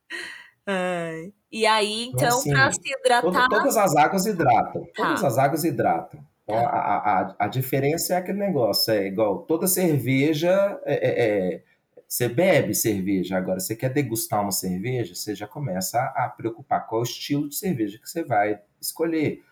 Ai. 0.64 1.32
E 1.51 1.66
aí, 1.66 2.05
então, 2.05 2.28
então 2.28 2.38
assim, 2.38 2.53
para 2.53 2.72
se 2.72 2.80
hidratar. 2.84 3.49
Todas 3.49 3.76
as 3.76 3.97
águas 3.97 4.24
hidratam. 4.24 4.86
Todas 4.95 5.20
tá. 5.20 5.26
as 5.26 5.36
águas 5.36 5.64
hidratam. 5.64 6.24
Então, 6.45 6.57
a, 6.57 6.66
a, 6.68 7.36
a 7.40 7.49
diferença 7.49 8.14
é 8.14 8.16
aquele 8.18 8.38
negócio, 8.38 8.92
é 8.92 9.07
igual 9.07 9.40
toda 9.47 9.66
cerveja, 9.66 10.78
é, 10.84 10.95
é, 10.95 11.55
é, 11.55 11.62
você 12.07 12.28
bebe 12.28 12.74
cerveja, 12.74 13.36
agora 13.36 13.59
você 13.59 13.74
quer 13.74 13.88
degustar 13.88 14.42
uma 14.42 14.53
cerveja, 14.53 15.14
você 15.14 15.34
já 15.34 15.49
começa 15.49 15.99
a, 15.99 16.26
a 16.26 16.28
preocupar 16.28 16.86
qual 16.86 17.01
é 17.01 17.03
o 17.03 17.09
estilo 17.09 17.49
de 17.49 17.57
cerveja 17.57 17.99
que 17.99 18.09
você 18.09 18.22
vai 18.22 18.61
escolher. 18.80 19.42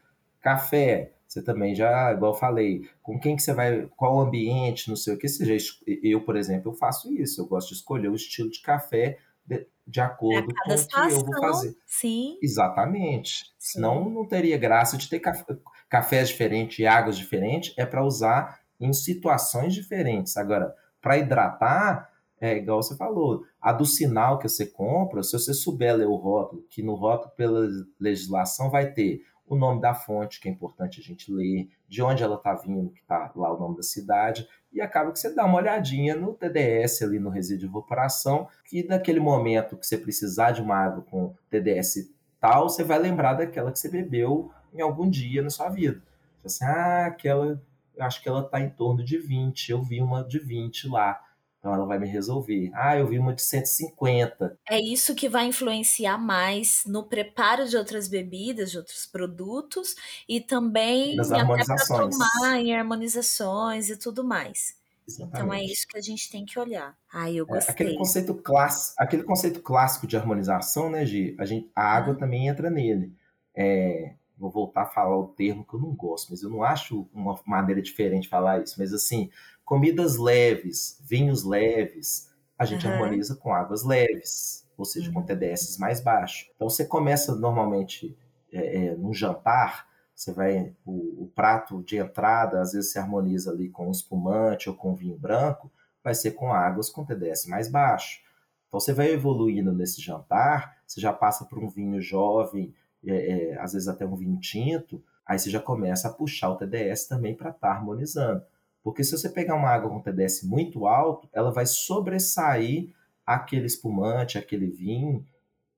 Café, 0.40 1.12
você 1.26 1.42
também 1.42 1.74
já, 1.74 2.12
igual 2.12 2.32
eu 2.32 2.38
falei, 2.38 2.82
com 3.02 3.18
quem 3.18 3.36
que 3.36 3.42
você 3.42 3.54
vai, 3.54 3.88
qual 3.96 4.16
o 4.16 4.20
ambiente, 4.20 4.90
não 4.90 4.96
sei 4.96 5.14
o 5.14 5.18
que, 5.18 5.28
seja, 5.28 5.56
eu, 5.86 6.20
por 6.20 6.36
exemplo, 6.36 6.72
eu 6.72 6.76
faço 6.76 7.10
isso, 7.10 7.40
eu 7.40 7.46
gosto 7.46 7.68
de 7.68 7.74
escolher 7.76 8.08
o 8.08 8.14
estilo 8.14 8.50
de 8.50 8.60
café 8.60 9.18
de, 9.46 9.66
de 9.86 10.00
acordo 10.00 10.54
com 10.54 10.74
o 10.74 10.86
que 10.86 11.14
eu 11.14 11.20
vou 11.20 11.40
fazer. 11.40 11.74
Sim. 11.86 12.38
Exatamente. 12.42 13.44
Sim. 13.58 13.74
Senão 13.74 14.10
não 14.10 14.26
teria 14.26 14.58
graça 14.58 14.98
de 14.98 15.08
ter 15.08 15.20
café 15.20 15.44
cafés 15.92 16.30
diferentes 16.30 16.78
e 16.78 16.86
águas 16.86 17.18
diferentes, 17.18 17.74
é 17.76 17.84
para 17.84 18.02
usar 18.02 18.60
em 18.80 18.94
situações 18.94 19.74
diferentes. 19.74 20.38
Agora, 20.38 20.74
para 21.02 21.18
hidratar, 21.18 22.10
é 22.40 22.56
igual 22.56 22.82
você 22.82 22.96
falou, 22.96 23.44
a 23.60 23.74
do 23.74 23.84
sinal 23.84 24.38
que 24.38 24.48
você 24.48 24.64
compra, 24.64 25.22
se 25.22 25.32
você 25.32 25.52
souber 25.52 25.94
ler 25.94 26.06
o 26.06 26.14
rótulo, 26.14 26.64
que 26.70 26.82
no 26.82 26.94
rótulo 26.94 27.34
pela 27.36 27.68
legislação 28.00 28.70
vai 28.70 28.90
ter 28.90 29.20
o 29.46 29.54
nome 29.54 29.82
da 29.82 29.92
fonte, 29.92 30.40
que 30.40 30.48
é 30.48 30.50
importante 30.50 30.98
a 30.98 31.02
gente 31.02 31.30
ler, 31.30 31.68
de 31.86 32.02
onde 32.02 32.22
ela 32.22 32.36
está 32.36 32.54
vindo, 32.54 32.88
que 32.88 33.00
está 33.00 33.30
lá 33.36 33.54
o 33.54 33.60
nome 33.60 33.76
da 33.76 33.82
cidade, 33.82 34.48
e 34.72 34.80
acaba 34.80 35.12
que 35.12 35.18
você 35.18 35.34
dá 35.34 35.44
uma 35.44 35.58
olhadinha 35.58 36.16
no 36.16 36.32
TDS 36.32 37.02
ali 37.02 37.18
no 37.18 37.28
resíduo 37.28 37.60
de 37.60 37.66
evaporação, 37.66 38.48
que 38.64 38.82
naquele 38.82 39.20
momento 39.20 39.76
que 39.76 39.86
você 39.86 39.98
precisar 39.98 40.52
de 40.52 40.62
uma 40.62 40.74
água 40.74 41.02
com 41.02 41.34
TDS 41.50 42.10
tal, 42.40 42.70
você 42.70 42.82
vai 42.82 42.98
lembrar 42.98 43.34
daquela 43.34 43.70
que 43.70 43.78
você 43.78 43.90
bebeu 43.90 44.50
em 44.72 44.80
algum 44.80 45.08
dia 45.08 45.42
na 45.42 45.50
sua 45.50 45.68
vida. 45.68 46.02
Assim, 46.44 46.64
ah, 46.64 47.06
aquela, 47.06 47.62
eu 47.96 48.04
acho 48.04 48.22
que 48.22 48.28
ela 48.28 48.40
está 48.40 48.60
em 48.60 48.70
torno 48.70 49.04
de 49.04 49.18
20, 49.18 49.70
eu 49.70 49.82
vi 49.82 50.00
uma 50.00 50.24
de 50.24 50.38
20 50.38 50.88
lá. 50.88 51.20
Então 51.62 51.72
ela 51.72 51.86
vai 51.86 51.96
me 51.96 52.08
resolver. 52.08 52.72
Ah, 52.74 52.98
eu 52.98 53.06
vi 53.06 53.20
uma 53.20 53.32
de 53.32 53.40
150. 53.40 54.58
É 54.68 54.80
isso 54.80 55.14
que 55.14 55.28
vai 55.28 55.46
influenciar 55.46 56.18
mais 56.18 56.82
no 56.84 57.04
preparo 57.04 57.68
de 57.68 57.76
outras 57.76 58.08
bebidas, 58.08 58.72
de 58.72 58.78
outros 58.78 59.06
produtos 59.06 59.94
e 60.28 60.40
também 60.40 61.14
Nas 61.14 61.30
harmonizações. 61.30 61.90
até 61.90 62.10
tomar 62.10 62.58
em 62.58 62.74
harmonizações 62.74 63.90
e 63.90 63.96
tudo 63.96 64.24
mais. 64.24 64.76
Exatamente. 65.06 65.36
Então 65.36 65.54
é 65.54 65.62
isso 65.62 65.86
que 65.86 65.96
a 65.96 66.00
gente 66.00 66.30
tem 66.30 66.44
que 66.44 66.58
olhar. 66.58 66.96
Ah, 67.12 67.30
eu 67.30 67.46
gostei. 67.46 67.68
É, 67.68 67.72
aquele 67.72 67.96
conceito 67.96 68.34
clássico, 68.34 68.94
aquele 68.98 69.22
conceito 69.22 69.60
clássico 69.60 70.06
de 70.08 70.16
harmonização, 70.16 70.90
né, 70.90 71.06
Gi? 71.06 71.36
A, 71.38 71.44
gente, 71.44 71.70
a 71.76 71.82
água 71.82 72.14
ah. 72.14 72.16
também 72.16 72.48
entra 72.48 72.70
nele. 72.70 73.14
É, 73.54 74.14
vou 74.42 74.50
voltar 74.50 74.82
a 74.82 74.86
falar 74.86 75.16
o 75.16 75.28
termo 75.28 75.64
que 75.64 75.74
eu 75.74 75.80
não 75.80 75.94
gosto, 75.94 76.30
mas 76.30 76.42
eu 76.42 76.50
não 76.50 76.64
acho 76.64 77.08
uma 77.14 77.38
maneira 77.46 77.80
diferente 77.80 78.24
de 78.24 78.28
falar 78.28 78.60
isso. 78.60 78.74
Mas 78.76 78.92
assim, 78.92 79.30
comidas 79.64 80.18
leves, 80.18 81.00
vinhos 81.00 81.44
leves, 81.44 82.28
a 82.58 82.64
gente 82.64 82.84
uhum. 82.84 82.92
harmoniza 82.92 83.36
com 83.36 83.54
águas 83.54 83.84
leves, 83.84 84.68
ou 84.76 84.84
seja, 84.84 85.08
uhum. 85.08 85.14
com 85.14 85.22
TDS 85.22 85.78
mais 85.78 86.00
baixo. 86.00 86.50
Então 86.56 86.68
você 86.68 86.84
começa 86.84 87.36
normalmente 87.36 88.18
é, 88.52 88.86
é, 88.86 88.96
num 88.96 89.14
jantar, 89.14 89.86
você 90.12 90.32
vai 90.32 90.74
o, 90.84 91.22
o, 91.22 91.32
prato 91.34 91.80
de 91.84 91.98
entrada, 91.98 92.60
às 92.60 92.72
vezes 92.72 92.90
se 92.90 92.98
harmoniza 92.98 93.52
ali 93.52 93.68
com 93.68 93.90
espumante 93.90 94.68
ou 94.68 94.74
com 94.74 94.94
vinho 94.94 95.16
branco, 95.16 95.70
vai 96.02 96.14
ser 96.14 96.32
com 96.32 96.52
águas 96.52 96.90
com 96.90 97.04
TDS 97.04 97.46
mais 97.46 97.70
baixo. 97.70 98.20
Então 98.66 98.80
você 98.80 98.92
vai 98.92 99.12
evoluindo 99.12 99.72
nesse 99.72 100.00
jantar, 100.00 100.78
você 100.84 101.00
já 101.00 101.12
passa 101.12 101.44
por 101.44 101.58
um 101.58 101.68
vinho 101.68 102.00
jovem 102.02 102.74
é, 103.06 103.52
é, 103.52 103.60
às 103.60 103.72
vezes 103.72 103.88
até 103.88 104.06
um 104.06 104.16
vinho 104.16 104.38
tinto, 104.38 105.02
aí 105.26 105.38
você 105.38 105.50
já 105.50 105.60
começa 105.60 106.08
a 106.08 106.12
puxar 106.12 106.50
o 106.50 106.56
TDS 106.56 107.06
também 107.06 107.34
para 107.34 107.50
estar 107.50 107.68
tá 107.68 107.74
harmonizando. 107.74 108.42
Porque 108.82 109.04
se 109.04 109.16
você 109.16 109.28
pegar 109.28 109.54
uma 109.54 109.68
água 109.68 109.90
com 109.90 110.00
TDS 110.00 110.42
muito 110.42 110.86
alto, 110.86 111.28
ela 111.32 111.52
vai 111.52 111.66
sobressair 111.66 112.90
aquele 113.24 113.66
espumante, 113.66 114.38
aquele 114.38 114.66
vinho, 114.66 115.24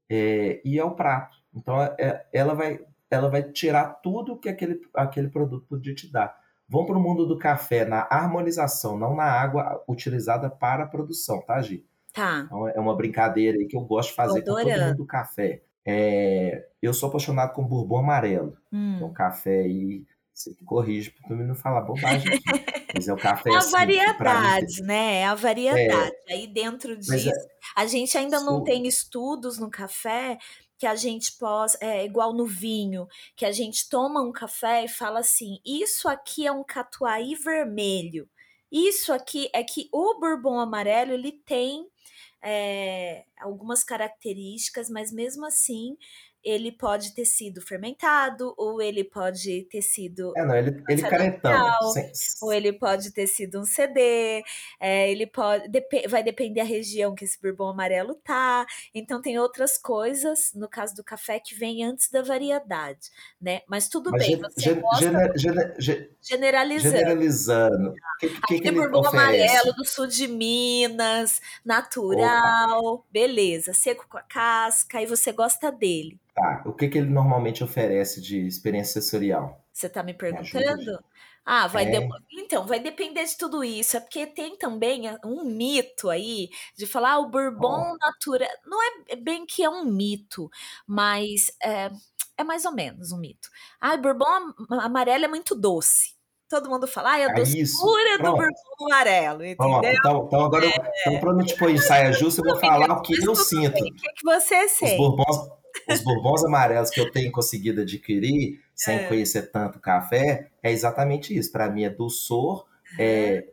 é, 0.09 0.61
e 0.65 0.79
é 0.79 0.85
o 0.85 0.93
prato. 0.93 1.37
Então 1.55 1.81
é, 1.83 2.27
ela, 2.33 2.55
vai, 2.55 2.81
ela 3.11 3.29
vai 3.29 3.43
tirar 3.43 4.01
tudo 4.03 4.39
que 4.39 4.49
aquele, 4.49 4.81
aquele 4.95 5.29
produto 5.29 5.67
podia 5.69 5.95
te 5.95 6.11
dar. 6.11 6.39
Vamos 6.67 6.87
para 6.87 6.99
o 6.99 7.03
mundo 7.03 7.27
do 7.27 7.39
café, 7.39 7.85
na 7.85 8.07
harmonização, 8.11 8.99
não 8.99 9.15
na 9.15 9.25
água 9.25 9.85
utilizada 9.87 10.49
para 10.49 10.85
a 10.85 10.89
produção, 10.89 11.43
tá, 11.43 11.61
Gi? 11.61 11.87
Tá. 12.13 12.45
Então, 12.47 12.69
é 12.69 12.81
uma 12.81 12.97
brincadeira 12.97 13.59
aí 13.59 13.67
que 13.67 13.77
eu 13.77 13.83
gosto 13.83 14.11
de 14.11 14.15
fazer 14.15 14.41
com 14.41 14.47
todo 14.47 14.67
mundo 14.67 14.97
do 14.97 15.07
café. 15.07 15.63
É, 15.87 16.67
eu 16.81 16.95
sou 16.95 17.09
apaixonado 17.09 17.53
com 17.53 17.67
bourbon 17.67 17.99
amarelo. 17.99 18.57
Hum. 18.73 18.99
É 19.01 19.05
um 19.05 19.13
café 19.13 19.61
aí. 19.61 20.05
Você 20.33 20.53
corrige 20.65 21.11
para 21.11 21.29
tu 21.29 21.37
não 21.37 21.55
falar 21.55 21.83
bobagem 21.83 22.35
aqui. 22.35 22.43
Mas 22.95 23.09
é 23.09 23.13
o 23.13 23.17
café 23.17 23.51
é 23.51 23.55
a 23.55 23.59
assim, 23.59 23.73
variedade, 23.73 24.83
né? 24.83 25.17
É 25.19 25.25
a 25.25 25.35
variedade. 25.35 26.17
É, 26.29 26.33
aí 26.33 26.47
dentro 26.47 26.97
disso, 26.97 27.29
é, 27.29 27.33
a 27.77 27.87
gente 27.87 28.17
ainda 28.17 28.41
não 28.41 28.63
tem 28.63 28.87
estudos 28.87 29.59
no 29.59 29.69
café 29.69 30.39
que 30.79 30.87
a 30.87 30.95
gente 30.95 31.37
possa, 31.39 31.79
é 31.81 32.05
igual 32.05 32.33
no 32.33 32.47
vinho, 32.47 33.07
que 33.37 33.45
a 33.45 33.53
gente 33.53 33.89
toma 33.89 34.23
um 34.23 34.33
café 34.33 34.85
e 34.85 34.89
fala 34.89 35.21
assim: 35.21 35.59
isso 35.65 36.09
aqui 36.09 36.47
é 36.47 36.53
um 36.53 36.63
catuai 36.63 37.35
vermelho. 37.35 38.29
Isso 38.71 39.13
aqui 39.13 39.49
é 39.53 39.63
que 39.63 39.89
o 39.93 40.19
bourbon 40.19 40.59
amarelo 40.59 41.13
ele 41.13 41.33
tem 41.33 41.87
é, 42.45 43.25
algumas 43.41 43.83
características, 43.85 44.91
mas 44.91 45.13
mesmo 45.13 45.47
assim 45.47 45.97
ele 46.45 46.73
pode 46.73 47.15
ter 47.15 47.25
sido 47.25 47.61
fermentado, 47.63 48.53
ou 48.57 48.83
ele 48.83 49.05
pode 49.05 49.63
ter 49.71 49.83
sido. 49.83 50.33
É, 50.37 50.45
não, 50.45 50.57
ele, 50.57 50.83
ele. 50.89 51.03
Ou 52.43 52.53
ele 52.53 52.73
pode 52.73 53.13
ter 53.13 53.27
sido 53.27 53.61
um 53.61 53.65
CD, 53.65 54.43
é, 54.81 55.11
ele 55.11 55.27
pode. 55.27 55.69
Dep 55.69 56.09
vai 56.09 56.23
depender 56.23 56.65
da 56.65 56.65
região 56.65 57.15
que 57.15 57.25
esse 57.25 57.41
bourbon 57.41 57.69
amarelo 57.69 58.15
tá. 58.25 58.67
Então 58.95 59.21
tem 59.21 59.39
outras 59.39 59.77
coisas, 59.79 60.53
no 60.55 60.69
caso 60.69 60.95
do 60.97 61.05
café, 61.05 61.39
que 61.39 61.55
vem 61.55 61.85
antes 61.85 62.11
da 62.11 62.23
variedade, 62.23 63.11
né? 63.41 63.61
Mas 63.69 63.89
tudo 63.89 64.11
Mas 64.11 64.27
bem, 64.27 64.37
você 64.37 64.61
gen, 64.61 64.83
gener, 64.99 65.33
gener, 65.37 66.11
generalizando. 66.21 66.97
Generalizando. 66.97 67.95
Que, 68.19 68.29
que, 68.29 68.37
Aquele 68.37 68.61
que 68.61 68.71
bourbon 68.73 69.01
oferece? 69.01 69.43
amarelo 69.43 69.75
do 69.75 69.85
sul 69.85 70.07
de 70.07 70.27
Minas, 70.27 71.41
natural, 71.65 72.85
Opa. 72.85 73.05
beleza, 73.11 73.73
seco 73.73 74.07
com 74.09 74.19
a 74.19 74.23
casca, 74.23 75.03
e 75.03 75.07
você 75.07 75.33
gosta 75.33 75.71
dele. 75.71 76.19
Tá, 76.35 76.63
o 76.67 76.73
que, 76.73 76.89
que 76.89 76.99
ele 76.99 77.11
normalmente 77.11 77.63
oferece 77.63 78.21
de 78.21 78.45
experiência 78.45 79.01
sensorial? 79.01 79.65
Você 79.73 79.87
está 79.87 80.03
me 80.03 80.13
perguntando? 80.13 80.99
Ah, 81.47 81.67
vai 81.67 81.85
é. 81.85 82.01
de... 82.01 82.09
então 82.33 82.67
vai 82.67 82.81
depender 82.81 83.25
de 83.25 83.37
tudo 83.37 83.63
isso. 83.63 83.97
É 83.97 84.01
porque 84.01 84.27
tem 84.27 84.57
também 84.57 85.09
é, 85.09 85.19
um 85.25 85.45
mito 85.45 86.09
aí 86.09 86.49
de 86.77 86.87
falar 86.87 87.13
ah, 87.13 87.19
o 87.19 87.29
bourbon 87.29 87.93
oh. 87.93 87.97
natural. 87.99 88.49
Não 88.67 88.79
é 89.09 89.15
bem 89.15 89.45
que 89.45 89.63
é 89.63 89.69
um 89.69 89.85
mito, 89.85 90.51
mas 90.87 91.53
é, 91.63 91.91
é 92.37 92.43
mais 92.43 92.65
ou 92.65 92.73
menos 92.73 93.13
um 93.13 93.19
mito. 93.19 93.49
Ah, 93.81 93.95
o 93.95 93.99
bourbon 93.99 94.55
amarelo 94.71 95.27
é 95.27 95.29
muito 95.29 95.55
doce. 95.55 96.15
Todo 96.49 96.71
mundo 96.71 96.87
fala, 96.87 97.13
ah, 97.13 97.19
é 97.21 97.27
a 97.27 97.31
é 97.31 97.35
doçura 97.35 98.19
do 98.19 98.33
bourbon 98.33 98.87
amarelo, 98.87 99.45
entendeu? 99.45 99.93
então, 99.93 100.25
então, 100.27 100.45
agora, 100.45 100.67
é, 100.67 100.71
então, 101.01 101.21
para 101.21 101.33
não 101.33 101.45
te 101.45 101.57
pôr 101.57 101.71
em 101.71 101.79
saia 101.79 102.13
justa, 102.13 102.41
eu 102.41 102.45
vou 102.45 102.59
falar 102.59 102.91
o 102.91 103.03
que 103.03 103.15
eu 103.23 103.35
sinto. 103.37 103.81
O 103.81 103.85
que, 103.85 104.13
que 104.13 104.25
você 104.25 104.69
sente? 104.69 104.93
Os 104.93 104.99
bourbons, 104.99 105.49
os 105.89 106.01
bourbons 106.03 106.45
amarelos 106.45 106.91
que 106.91 107.01
eu 107.01 107.11
tenho 107.11 107.31
conseguido 107.31 107.83
adquirir, 107.83 108.61
sem 108.75 108.97
é. 108.97 109.09
conhecer 109.09 109.51
tanto 109.51 109.79
café, 109.79 110.51
é 110.63 110.73
exatamente 110.73 111.37
isso. 111.37 111.53
Para 111.53 111.71
mim 111.71 111.85
é 111.85 111.91
doçor, 111.91 112.67
é, 112.99 113.47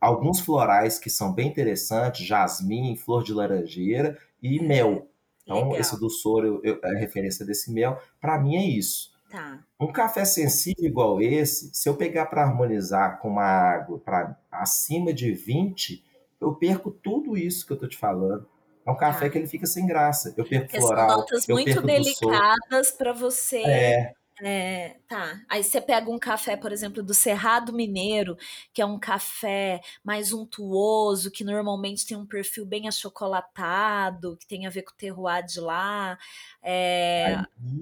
alguns 0.00 0.40
florais 0.40 0.98
que 0.98 1.10
são 1.10 1.32
bem 1.32 1.48
interessantes, 1.48 2.26
jasmim, 2.26 2.96
flor 2.96 3.22
de 3.22 3.32
laranjeira 3.32 4.18
e 4.42 4.62
mel. 4.62 5.08
Então, 5.42 5.68
Legal. 5.68 5.80
esse 5.80 5.98
doçor, 5.98 6.44
eu, 6.44 6.60
eu, 6.62 6.80
a 6.82 6.98
referência 6.98 7.44
desse 7.44 7.72
mel, 7.72 8.00
para 8.20 8.38
mim 8.38 8.56
é 8.56 8.64
isso. 8.64 9.12
Tá. 9.30 9.58
Um 9.80 9.92
café 9.92 10.24
sensível 10.24 10.84
igual 10.84 11.20
esse, 11.20 11.70
se 11.74 11.88
eu 11.88 11.96
pegar 11.96 12.26
para 12.26 12.44
harmonizar 12.44 13.18
com 13.20 13.28
uma 13.28 13.42
água 13.42 13.98
para 13.98 14.38
acima 14.50 15.12
de 15.12 15.32
20, 15.32 16.04
eu 16.40 16.54
perco 16.54 16.90
tudo 16.90 17.36
isso 17.36 17.66
que 17.66 17.72
eu 17.72 17.78
tô 17.78 17.88
te 17.88 17.96
falando. 17.96 18.46
É 18.86 18.90
um 18.90 18.96
café 18.96 19.26
tá. 19.26 19.30
que 19.30 19.38
ele 19.38 19.46
fica 19.46 19.66
sem 19.66 19.86
graça. 19.86 20.34
Eu 20.36 20.44
perco 20.44 20.66
Porque 20.66 20.80
floral. 20.80 21.08
São 21.08 21.18
notas 21.18 21.46
muito 21.46 21.82
delicadas 21.82 22.90
para 22.90 23.12
você. 23.12 23.58
É, 23.58 24.14
é, 24.42 24.96
tá. 25.06 25.40
Aí 25.48 25.62
você 25.62 25.80
pega 25.80 26.10
um 26.10 26.18
café, 26.18 26.56
por 26.56 26.72
exemplo, 26.72 27.02
do 27.02 27.14
Cerrado 27.14 27.72
Mineiro, 27.72 28.36
que 28.72 28.82
é 28.82 28.86
um 28.86 28.98
café 28.98 29.80
mais 30.02 30.32
untuoso, 30.32 31.30
que 31.30 31.44
normalmente 31.44 32.04
tem 32.04 32.16
um 32.16 32.26
perfil 32.26 32.66
bem 32.66 32.88
achocolatado, 32.88 34.36
que 34.36 34.46
tem 34.46 34.66
a 34.66 34.70
ver 34.70 34.82
com 34.82 34.90
o 34.90 34.96
terroir 34.96 35.44
de 35.44 35.60
lá. 35.60 36.18
É, 36.60 37.36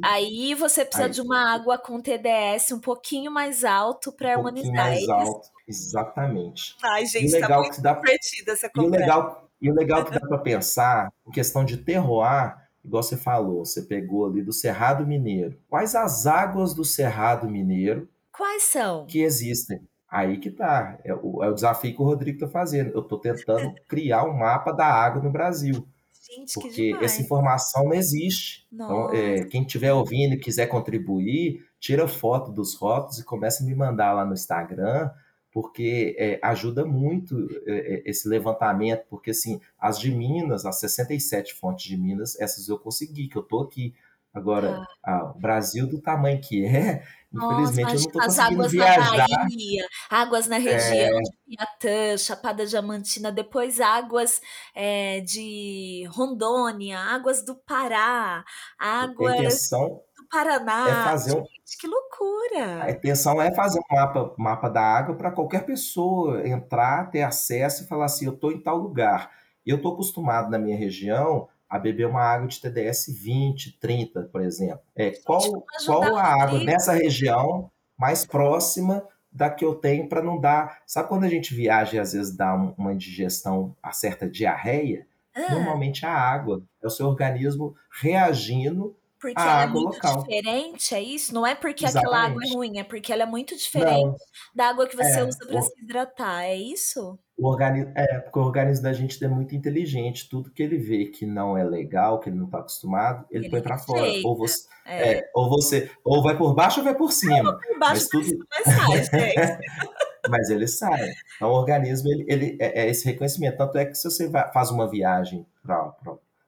aí, 0.05 0.51
aí, 0.51 0.55
você 0.55 0.85
precisa 0.85 1.07
aí, 1.07 1.13
de 1.13 1.23
uma 1.23 1.55
água 1.55 1.79
com 1.79 2.01
TDS 2.01 2.73
um 2.73 2.81
pouquinho 2.81 3.31
mais 3.31 3.65
alto 3.65 4.13
para 4.13 4.31
um 4.39 4.47
harmonizar. 4.47 4.75
mais 4.75 5.09
alto, 5.09 5.49
exatamente. 5.67 6.77
Ai, 6.83 7.07
gente, 7.07 7.41
tá 7.41 7.59
muito 7.59 7.81
dá... 7.81 7.95
divertida 7.95 8.53
essa 8.53 8.69
conversa. 8.69 8.97
E 8.97 8.99
o 8.99 9.01
legal, 9.01 9.52
e 9.63 9.71
o 9.71 9.75
legal 9.75 10.05
que 10.05 10.11
dá 10.11 10.19
para 10.19 10.39
pensar, 10.39 11.13
em 11.25 11.31
questão 11.31 11.65
de 11.65 11.77
terroir, 11.77 12.57
igual 12.85 13.01
você 13.01 13.17
falou, 13.17 13.65
você 13.65 13.83
pegou 13.83 14.27
ali 14.27 14.43
do 14.43 14.53
Cerrado 14.53 15.07
Mineiro. 15.07 15.57
Quais 15.69 15.95
as 15.95 16.27
águas 16.27 16.75
do 16.75 16.85
Cerrado 16.85 17.49
Mineiro? 17.49 18.09
Quais 18.33 18.65
são? 18.65 19.07
Que 19.07 19.23
existem. 19.23 19.81
Aí 20.11 20.39
que 20.39 20.51
tá. 20.51 20.99
É 21.05 21.15
o, 21.15 21.45
é 21.45 21.49
o 21.49 21.55
desafio 21.55 21.95
que 21.95 22.03
o 22.03 22.05
Rodrigo 22.05 22.39
está 22.39 22.49
fazendo. 22.49 22.91
Eu 22.91 23.03
estou 23.03 23.21
tentando 23.21 23.73
criar 23.89 24.25
um 24.25 24.37
mapa 24.37 24.73
da 24.73 24.87
água 24.87 25.23
no 25.23 25.31
Brasil. 25.31 25.87
Gente, 26.29 26.55
porque 26.55 26.97
essa 27.01 27.23
informação 27.23 27.85
não 27.85 27.95
existe. 27.95 28.67
Então, 28.73 29.13
é, 29.13 29.45
quem 29.45 29.63
estiver 29.63 29.93
ouvindo 29.93 30.35
e 30.35 30.41
quiser 30.41 30.67
contribuir, 30.67 31.61
tira 31.79 32.09
foto 32.09 32.51
dos 32.51 32.75
rótulos 32.75 33.21
e 33.21 33.25
começa 33.25 33.63
a 33.63 33.67
me 33.67 33.75
mandar 33.75 34.13
lá 34.13 34.25
no 34.25 34.33
Instagram 34.33 35.11
porque 35.53 36.17
é, 36.19 36.41
ajuda 36.43 36.85
muito 36.85 37.47
é, 37.67 37.73
é, 37.73 38.03
esse 38.07 38.27
levantamento, 38.27 39.05
porque 39.09 39.31
assim, 39.31 39.61
as 39.79 40.01
de 40.01 40.11
Minas, 40.11 40.65
as 40.65 40.81
67 40.81 41.55
fontes 41.55 41.85
de 41.85 41.97
Minas, 41.97 42.41
essas 42.41 42.69
eu 42.69 42.79
consegui, 42.79 43.29
que 43.29 43.37
eu 43.37 43.43
tô 43.43 43.61
aqui. 43.61 43.95
Agora, 44.35 44.87
ah. 45.05 45.31
o 45.37 45.39
Brasil 45.39 45.87
do 45.87 46.01
tamanho 46.01 46.41
que 46.41 46.65
é, 46.65 47.05
infelizmente 47.31 47.93
Nossa, 47.93 47.97
eu 47.97 48.01
não 48.01 48.11
tô 48.11 48.19
conseguindo 48.19 48.69
viajar. 48.71 49.29
Bahia, 49.29 49.87
águas 50.09 50.47
na 50.47 50.57
região 50.57 51.19
é... 51.19 51.21
de 51.21 51.31
Piatã, 51.47 52.17
Chapada 52.17 52.65
Diamantina, 52.65 53.31
depois 53.31 53.79
águas 53.79 54.41
é, 54.75 55.21
de 55.21 56.09
Rondônia, 56.11 56.99
águas 56.99 57.45
do 57.45 57.55
Pará, 57.55 58.43
águas... 58.79 59.37
Intenção 59.39 60.01
Paraná. 60.33 60.89
É 60.89 61.05
fazer 61.05 61.33
um... 61.33 61.45
Gente, 61.45 61.78
que 61.78 61.87
loucura! 61.87 62.85
A 62.85 62.91
intenção 62.91 63.41
é 63.41 63.55
fazer 63.55 63.78
um 63.78 63.95
mapa, 63.95 64.35
mapa 64.39 64.68
da 64.70 64.80
água 64.80 65.14
para 65.14 65.30
qualquer 65.30 65.66
pessoa 65.66 66.49
entrar, 66.49 67.11
ter 67.11 67.22
acesso 67.22 67.85
e 67.85 67.87
falar 67.87 68.07
assim: 68.07 68.24
eu 68.24 68.33
estou 68.33 68.51
em 68.51 68.59
tal 68.59 68.78
lugar. 68.78 69.30
E 69.64 69.70
eu 69.70 69.76
estou 69.76 69.93
acostumado 69.93 70.51
na 70.51 70.59
minha 70.59 70.76
região 70.76 71.49
a 71.68 71.78
beber 71.78 72.07
uma 72.07 72.22
água 72.22 72.49
de 72.49 72.61
TDS 72.61 73.07
20, 73.09 73.78
30, 73.78 74.22
por 74.24 74.41
exemplo. 74.41 74.80
É, 74.97 75.11
qual, 75.24 75.41
qual 75.87 76.16
a 76.16 76.43
água 76.43 76.64
nessa 76.64 76.93
região 76.93 77.70
mais 77.97 78.24
próxima 78.24 79.07
da 79.30 79.49
que 79.49 79.64
eu 79.64 79.74
tenho 79.74 80.09
para 80.09 80.22
não 80.22 80.39
dar. 80.39 80.83
Sabe 80.87 81.09
quando 81.09 81.24
a 81.24 81.28
gente 81.28 81.55
viaja 81.55 81.97
e 81.97 81.99
às 81.99 82.12
vezes 82.12 82.37
dá 82.37 82.55
uma 82.55 82.93
indigestão, 82.93 83.74
a 83.83 83.93
certa 83.93 84.28
diarreia? 84.28 85.07
Ah. 85.35 85.55
Normalmente 85.55 86.05
a 86.05 86.12
água 86.12 86.62
é 86.83 86.87
o 86.87 86.91
seu 86.91 87.07
organismo 87.07 87.74
reagindo 88.01 88.95
porque 89.23 89.41
ela 89.41 89.62
é 89.62 89.66
muito 89.68 89.95
local. 89.95 90.25
diferente, 90.25 90.95
é 90.97 91.01
isso? 91.01 91.33
Não 91.33 91.47
é 91.47 91.55
porque 91.55 91.85
Exatamente. 91.85 92.12
aquela 92.12 92.27
água 92.27 92.43
é 92.45 92.53
ruim, 92.53 92.79
é 92.81 92.85
porque 92.85 93.12
ela 93.12 93.23
é 93.23 93.27
muito 93.27 93.57
diferente 93.57 94.05
não. 94.05 94.16
da 94.53 94.68
água 94.68 94.89
que 94.89 94.97
você 94.97 95.20
é, 95.20 95.25
usa 95.25 95.39
para 95.47 95.59
o... 95.61 95.62
se 95.62 95.81
hidratar, 95.81 96.43
é 96.43 96.57
isso? 96.57 97.16
O 97.39 97.49
organismo, 97.49 97.93
é, 97.95 98.18
porque 98.18 98.39
o 98.41 98.43
organismo 98.43 98.83
da 98.83 98.93
gente 98.93 99.25
é 99.25 99.29
muito 99.29 99.55
inteligente. 99.55 100.29
Tudo 100.29 100.51
que 100.51 100.61
ele 100.61 100.77
vê 100.77 101.07
que 101.07 101.25
não 101.25 101.57
é 101.57 101.62
legal, 101.62 102.18
que 102.18 102.29
ele 102.29 102.37
não 102.37 102.47
está 102.47 102.59
acostumado, 102.59 103.25
ele, 103.31 103.45
ele 103.45 103.51
põe 103.51 103.62
para 103.62 103.79
fora. 103.79 104.07
Ou 104.25 104.37
você, 104.37 104.68
é. 104.85 105.12
é. 105.12 105.31
ou 105.33 105.49
você, 105.49 105.89
ou 106.05 106.20
vai 106.20 106.37
por 106.37 106.53
baixo 106.53 106.81
ou 106.81 106.85
vai 106.85 106.95
por 106.97 107.12
cima. 107.12 107.57
por 107.57 107.79
baixo, 107.79 108.09
mas 108.09 108.09
tudo 108.09 108.47
mas 108.51 109.07
sai, 109.07 109.59
mas 110.29 110.51
ele 110.51 110.66
sai. 110.66 111.12
Então, 111.37 111.49
o 111.49 111.55
organismo 111.55 112.09
ele, 112.09 112.27
ele 112.29 112.57
é, 112.61 112.83
é, 112.83 112.91
esse 112.91 113.05
reconhecimento. 113.05 113.57
Tanto 113.57 113.79
é 113.79 113.85
que 113.85 113.95
se 113.95 114.11
você 114.11 114.29
vai, 114.29 114.53
faz 114.53 114.73
uma 114.73 114.91
viagem 114.91 115.47
para 115.62 115.95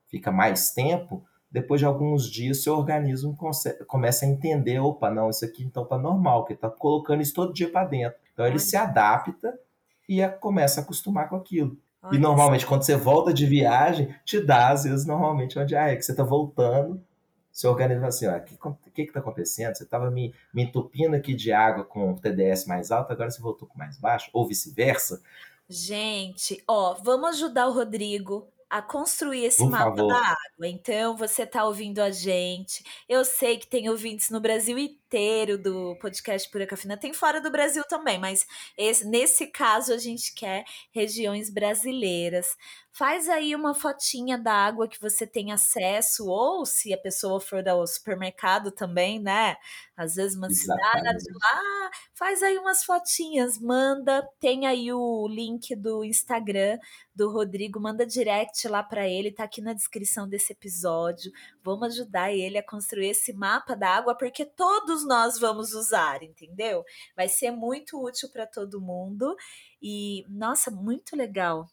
fica 0.09 0.29
mais 0.29 0.71
tempo, 0.71 1.25
depois 1.55 1.79
de 1.79 1.85
alguns 1.85 2.29
dias, 2.29 2.61
seu 2.61 2.75
organismo 2.75 3.33
começa 3.87 4.25
a 4.25 4.27
entender, 4.27 4.77
opa, 4.77 5.09
não, 5.09 5.29
isso 5.29 5.45
aqui 5.45 5.63
então 5.63 5.85
tá 5.85 5.97
normal, 5.97 6.43
que 6.43 6.53
tá 6.53 6.69
colocando 6.69 7.21
isso 7.21 7.33
todo 7.33 7.53
dia 7.53 7.71
para 7.71 7.87
dentro. 7.87 8.19
Então 8.33 8.45
ele 8.45 8.59
se 8.59 8.75
adapta 8.75 9.57
e 10.07 10.21
a, 10.21 10.27
começa 10.27 10.81
a 10.81 10.83
acostumar 10.83 11.29
com 11.29 11.37
aquilo. 11.37 11.77
Olha 12.03 12.17
e 12.17 12.19
normalmente 12.19 12.65
quando 12.65 12.83
você 12.83 12.97
volta 12.97 13.33
de 13.33 13.45
viagem, 13.45 14.13
te 14.25 14.41
dá 14.41 14.67
às 14.67 14.83
vezes 14.83 15.05
normalmente 15.05 15.57
uma 15.57 15.65
diarreia, 15.65 15.95
que 15.95 16.03
você 16.03 16.13
tá 16.13 16.25
voltando, 16.25 17.01
seu 17.53 17.71
organismo 17.71 18.01
fala 18.01 18.09
assim, 18.09 18.27
o 18.27 18.73
que, 18.73 18.91
que 18.91 19.05
que 19.05 19.13
tá 19.13 19.21
acontecendo? 19.21 19.75
Você 19.75 19.85
tava 19.85 20.11
me, 20.11 20.33
me 20.53 20.63
entupindo 20.63 21.15
aqui 21.15 21.33
de 21.33 21.53
água 21.53 21.85
com 21.85 22.15
TDS 22.15 22.65
mais 22.65 22.91
alto, 22.91 23.13
agora 23.13 23.31
você 23.31 23.41
voltou 23.41 23.65
com 23.65 23.79
mais 23.79 23.97
baixo, 23.97 24.29
ou 24.33 24.45
vice-versa. 24.45 25.21
Gente, 25.69 26.61
ó, 26.67 26.95
vamos 26.95 27.29
ajudar 27.29 27.67
o 27.67 27.71
Rodrigo 27.71 28.45
a 28.69 28.81
construir 28.81 29.45
esse 29.45 29.59
Por 29.59 29.69
mapa 29.69 29.95
favor. 29.95 30.07
da 30.07 30.17
água. 30.17 30.67
Então, 30.67 31.15
você 31.15 31.43
está 31.43 31.63
ouvindo 31.65 31.99
a 31.99 32.11
gente. 32.11 32.83
Eu 33.07 33.23
sei 33.23 33.57
que 33.57 33.67
tem 33.67 33.89
ouvintes 33.89 34.29
no 34.29 34.39
Brasil 34.39 34.77
inteiro 34.77 35.57
do 35.57 35.95
podcast 35.99 36.49
Pura 36.49 36.65
Cafina. 36.65 36.97
Tem 36.97 37.13
fora 37.13 37.39
do 37.39 37.51
Brasil 37.51 37.83
também, 37.87 38.19
mas 38.19 38.45
esse, 38.77 39.07
nesse 39.07 39.47
caso 39.47 39.93
a 39.93 39.97
gente 39.97 40.33
quer 40.33 40.65
regiões 40.91 41.49
brasileiras. 41.49 42.57
Faz 42.91 43.27
aí 43.27 43.53
uma 43.53 43.73
fotinha 43.73 44.37
da 44.37 44.53
água 44.53 44.87
que 44.87 45.01
você 45.01 45.27
tem 45.27 45.51
acesso, 45.51 46.27
ou 46.27 46.65
se 46.65 46.93
a 46.93 46.97
pessoa 46.97 47.41
for 47.41 47.67
ao 47.67 47.85
supermercado 47.85 48.71
também, 48.71 49.19
né? 49.19 49.57
Às 49.95 50.15
vezes 50.15 50.37
uma 50.37 50.47
Exatamente. 50.47 51.21
cidade 51.21 51.25
lá, 51.33 51.91
faz 52.13 52.43
aí 52.43 52.57
umas 52.57 52.83
fotinhas, 52.83 53.57
manda, 53.57 54.27
tem 54.39 54.67
aí 54.67 54.91
o 54.91 55.27
link 55.27 55.75
do 55.75 56.03
Instagram 56.03 56.77
do 57.13 57.31
Rodrigo, 57.31 57.79
manda 57.79 58.05
direct 58.05 58.67
lá 58.67 58.83
para 58.83 59.07
ele, 59.07 59.31
tá 59.31 59.45
aqui 59.45 59.61
na 59.61 59.73
descrição 59.73 60.27
desse 60.27 60.51
episódio. 60.53 61.31
Vamos 61.63 61.93
ajudar 61.93 62.33
ele 62.33 62.57
a 62.57 62.65
construir 62.65 63.09
esse 63.09 63.31
mapa 63.31 63.75
da 63.75 63.89
água, 63.89 64.15
porque 64.15 64.45
todos 64.45 65.05
nós 65.05 65.39
vamos 65.39 65.73
usar, 65.73 66.21
entendeu? 66.23 66.83
Vai 67.15 67.29
ser 67.29 67.51
muito 67.51 68.03
útil 68.03 68.29
para 68.29 68.45
todo 68.45 68.81
mundo. 68.81 69.35
E, 69.81 70.25
nossa, 70.27 70.69
muito 70.69 71.15
legal 71.15 71.67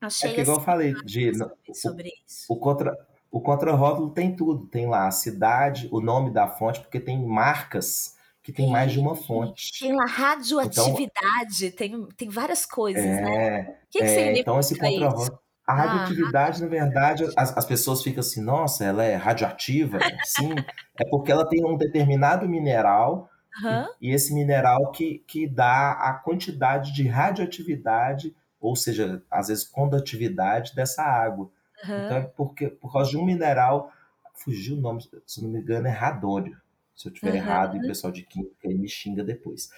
Achei 0.00 0.30
é 0.30 0.34
que, 0.34 0.40
igual 0.40 0.56
eu 0.56 0.64
falei, 0.64 0.94
de, 1.04 1.32
sobre 1.74 2.08
o, 2.08 2.12
isso. 2.26 2.46
O 2.48 2.56
contra, 2.56 2.96
o 3.30 3.40
contrarótulo 3.40 4.10
tem 4.10 4.34
tudo. 4.34 4.66
Tem 4.66 4.86
lá 4.86 5.06
a 5.06 5.10
cidade, 5.10 5.88
o 5.92 6.00
nome 6.00 6.30
da 6.30 6.48
fonte, 6.48 6.80
porque 6.80 7.00
tem 7.00 7.24
marcas 7.24 8.16
que 8.42 8.52
tem, 8.52 8.70
mais 8.70 8.90
de 8.92 8.98
uma 8.98 9.14
fonte. 9.14 9.78
Tem 9.78 9.94
lá 9.94 10.06
radioatividade, 10.06 11.66
então, 11.66 11.76
tem, 11.76 12.08
tem 12.16 12.28
várias 12.28 12.64
coisas, 12.64 13.04
né? 13.04 13.20
é, 13.20 13.24
né? 13.24 13.60
O 13.62 13.90
que, 13.90 13.98
que 13.98 14.04
é, 14.04 14.08
significa 14.08 14.40
Então, 14.40 14.60
esse 14.60 14.78
contrarótulo... 14.78 15.40
A 15.66 15.72
ah, 15.72 15.76
radioatividade, 15.76 16.58
ah, 16.58 16.64
na 16.64 16.68
verdade, 16.68 17.24
as, 17.36 17.56
as 17.56 17.64
pessoas 17.64 18.02
ficam 18.02 18.20
assim, 18.20 18.42
nossa, 18.42 18.84
ela 18.84 19.04
é 19.04 19.14
radioativa? 19.14 19.98
Sim, 20.24 20.52
é 20.98 21.08
porque 21.08 21.30
ela 21.30 21.48
tem 21.48 21.64
um 21.64 21.76
determinado 21.76 22.48
mineral 22.48 23.28
uhum. 23.62 23.86
e, 24.00 24.10
e 24.10 24.12
esse 24.12 24.34
mineral 24.34 24.90
que, 24.90 25.22
que 25.28 25.46
dá 25.46 25.92
a 25.92 26.14
quantidade 26.14 26.92
de 26.92 27.06
radioatividade 27.06 28.34
ou 28.60 28.76
seja, 28.76 29.22
às 29.30 29.48
vezes 29.48 29.64
condutividade 29.64 30.74
dessa 30.74 31.02
água. 31.02 31.50
Uhum. 31.88 32.04
Então 32.04 32.16
é 32.16 32.20
porque, 32.22 32.68
por 32.68 32.92
causa 32.92 33.10
de 33.10 33.16
um 33.16 33.24
mineral, 33.24 33.92
fugiu 34.34 34.76
o 34.76 34.80
nome, 34.80 35.02
se 35.26 35.42
não 35.42 35.50
me 35.50 35.60
engano, 35.60 35.86
é 35.86 35.90
radônio. 35.90 36.56
se 36.94 37.08
eu 37.08 37.12
tiver 37.12 37.30
uhum. 37.30 37.36
errado, 37.36 37.76
e 37.76 37.80
o 37.80 37.86
pessoal 37.86 38.12
de 38.12 38.22
química 38.22 38.68
me 38.68 38.88
xinga 38.88 39.24
depois. 39.24 39.70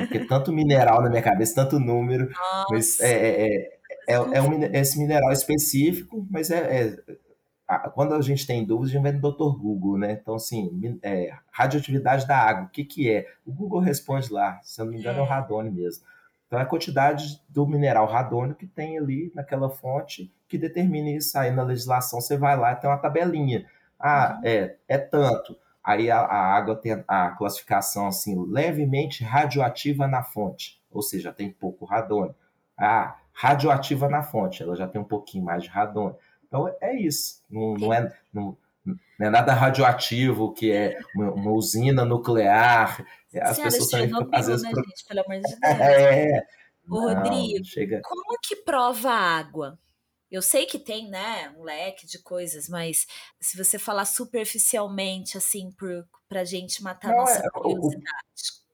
Porque 0.00 0.26
tanto 0.26 0.52
mineral 0.52 1.02
na 1.02 1.10
minha 1.10 1.22
cabeça, 1.22 1.54
tanto 1.54 1.78
número, 1.78 2.30
Nossa. 2.30 2.66
mas 2.70 3.00
é, 3.00 3.12
é, 3.12 3.46
é, 3.46 3.80
é, 4.08 4.14
é 4.14 4.42
um, 4.42 4.62
esse 4.74 4.98
mineral 4.98 5.32
específico, 5.32 6.26
mas 6.30 6.50
é, 6.50 6.58
é 6.58 7.18
quando 7.94 8.14
a 8.14 8.20
gente 8.20 8.46
tem 8.46 8.64
dúvidas, 8.64 8.90
a 8.90 8.92
gente 8.94 9.02
vai 9.02 9.12
no 9.12 9.20
Dr. 9.20 9.58
Google, 9.58 9.98
né? 9.98 10.12
Então, 10.12 10.34
assim, 10.34 10.98
é, 11.02 11.34
radioatividade 11.50 12.26
da 12.26 12.36
água, 12.36 12.64
o 12.64 12.68
que, 12.68 12.84
que 12.84 13.10
é? 13.10 13.26
O 13.46 13.52
Google 13.52 13.80
responde 13.80 14.32
lá, 14.32 14.60
se 14.62 14.80
eu 14.80 14.84
não 14.84 14.92
me 14.92 14.98
engano, 14.98 15.18
é, 15.18 15.20
é 15.20 15.24
o 15.24 15.26
radone 15.26 15.70
mesmo. 15.70 16.04
Então, 16.46 16.58
é 16.58 16.62
a 16.62 16.66
quantidade 16.66 17.40
do 17.48 17.66
mineral 17.66 18.06
radônio 18.06 18.54
que 18.54 18.66
tem 18.66 18.98
ali 18.98 19.32
naquela 19.34 19.70
fonte 19.70 20.30
que 20.52 20.58
determina 20.58 21.08
isso. 21.08 21.38
Aí 21.38 21.50
na 21.50 21.62
legislação 21.62 22.20
você 22.20 22.36
vai 22.36 22.58
lá 22.58 22.72
e 22.72 22.76
tem 22.76 22.90
uma 22.90 22.98
tabelinha. 22.98 23.64
Ah, 23.98 24.34
uhum. 24.36 24.40
é, 24.44 24.76
é 24.86 24.98
tanto. 24.98 25.56
Aí 25.82 26.10
a, 26.10 26.18
a, 26.18 26.54
água 26.54 26.76
tem 26.76 27.02
a 27.08 27.30
classificação 27.30 28.06
assim, 28.06 28.38
levemente 28.46 29.24
radioativa 29.24 30.06
na 30.06 30.22
fonte, 30.22 30.80
ou 30.90 31.02
seja, 31.02 31.32
tem 31.32 31.50
pouco 31.50 31.86
radônio. 31.86 32.34
Ah, 32.78 33.16
radioativa 33.32 34.08
na 34.08 34.22
fonte, 34.22 34.62
ela 34.62 34.76
já 34.76 34.86
tem 34.86 35.00
um 35.00 35.04
pouquinho 35.04 35.44
mais 35.44 35.64
de 35.64 35.70
radônio. 35.70 36.16
Então 36.46 36.72
é 36.80 36.94
isso. 36.94 37.42
Não, 37.50 37.74
não 37.74 37.92
é, 37.92 38.14
não, 38.32 38.56
não, 38.84 38.96
é 39.20 39.30
nada 39.30 39.54
radioativo, 39.54 40.52
que 40.52 40.70
é 40.70 41.00
uma, 41.16 41.32
uma 41.32 41.50
usina 41.52 42.04
nuclear. 42.04 43.04
As 43.40 43.56
Senhora, 43.56 43.72
pessoas 43.72 43.90
também 43.90 44.28
às 44.32 44.46
vezes. 44.46 44.62
Né, 44.62 44.70
pro... 44.70 44.84
gente, 44.84 45.04
pelo 45.06 45.20
amor 45.20 45.36
de 45.36 45.42
Deus. 45.58 45.62
É. 45.62 46.46
Ô, 46.88 47.00
Rodrigo, 47.00 47.64
chega... 47.64 48.00
como 48.04 48.38
que 48.42 48.56
prova 48.56 49.10
a 49.10 49.38
água? 49.38 49.78
Eu 50.32 50.40
sei 50.40 50.64
que 50.64 50.78
tem, 50.78 51.10
né, 51.10 51.54
um 51.58 51.62
leque 51.62 52.06
de 52.06 52.18
coisas, 52.18 52.66
mas 52.66 53.06
se 53.38 53.54
você 53.54 53.78
falar 53.78 54.06
superficialmente, 54.06 55.36
assim, 55.36 55.70
por, 55.72 56.08
pra 56.26 56.42
gente 56.42 56.82
matar 56.82 57.10
não, 57.10 57.18
nossa 57.18 57.38
é, 57.38 57.50
curiosidade, 57.50 58.06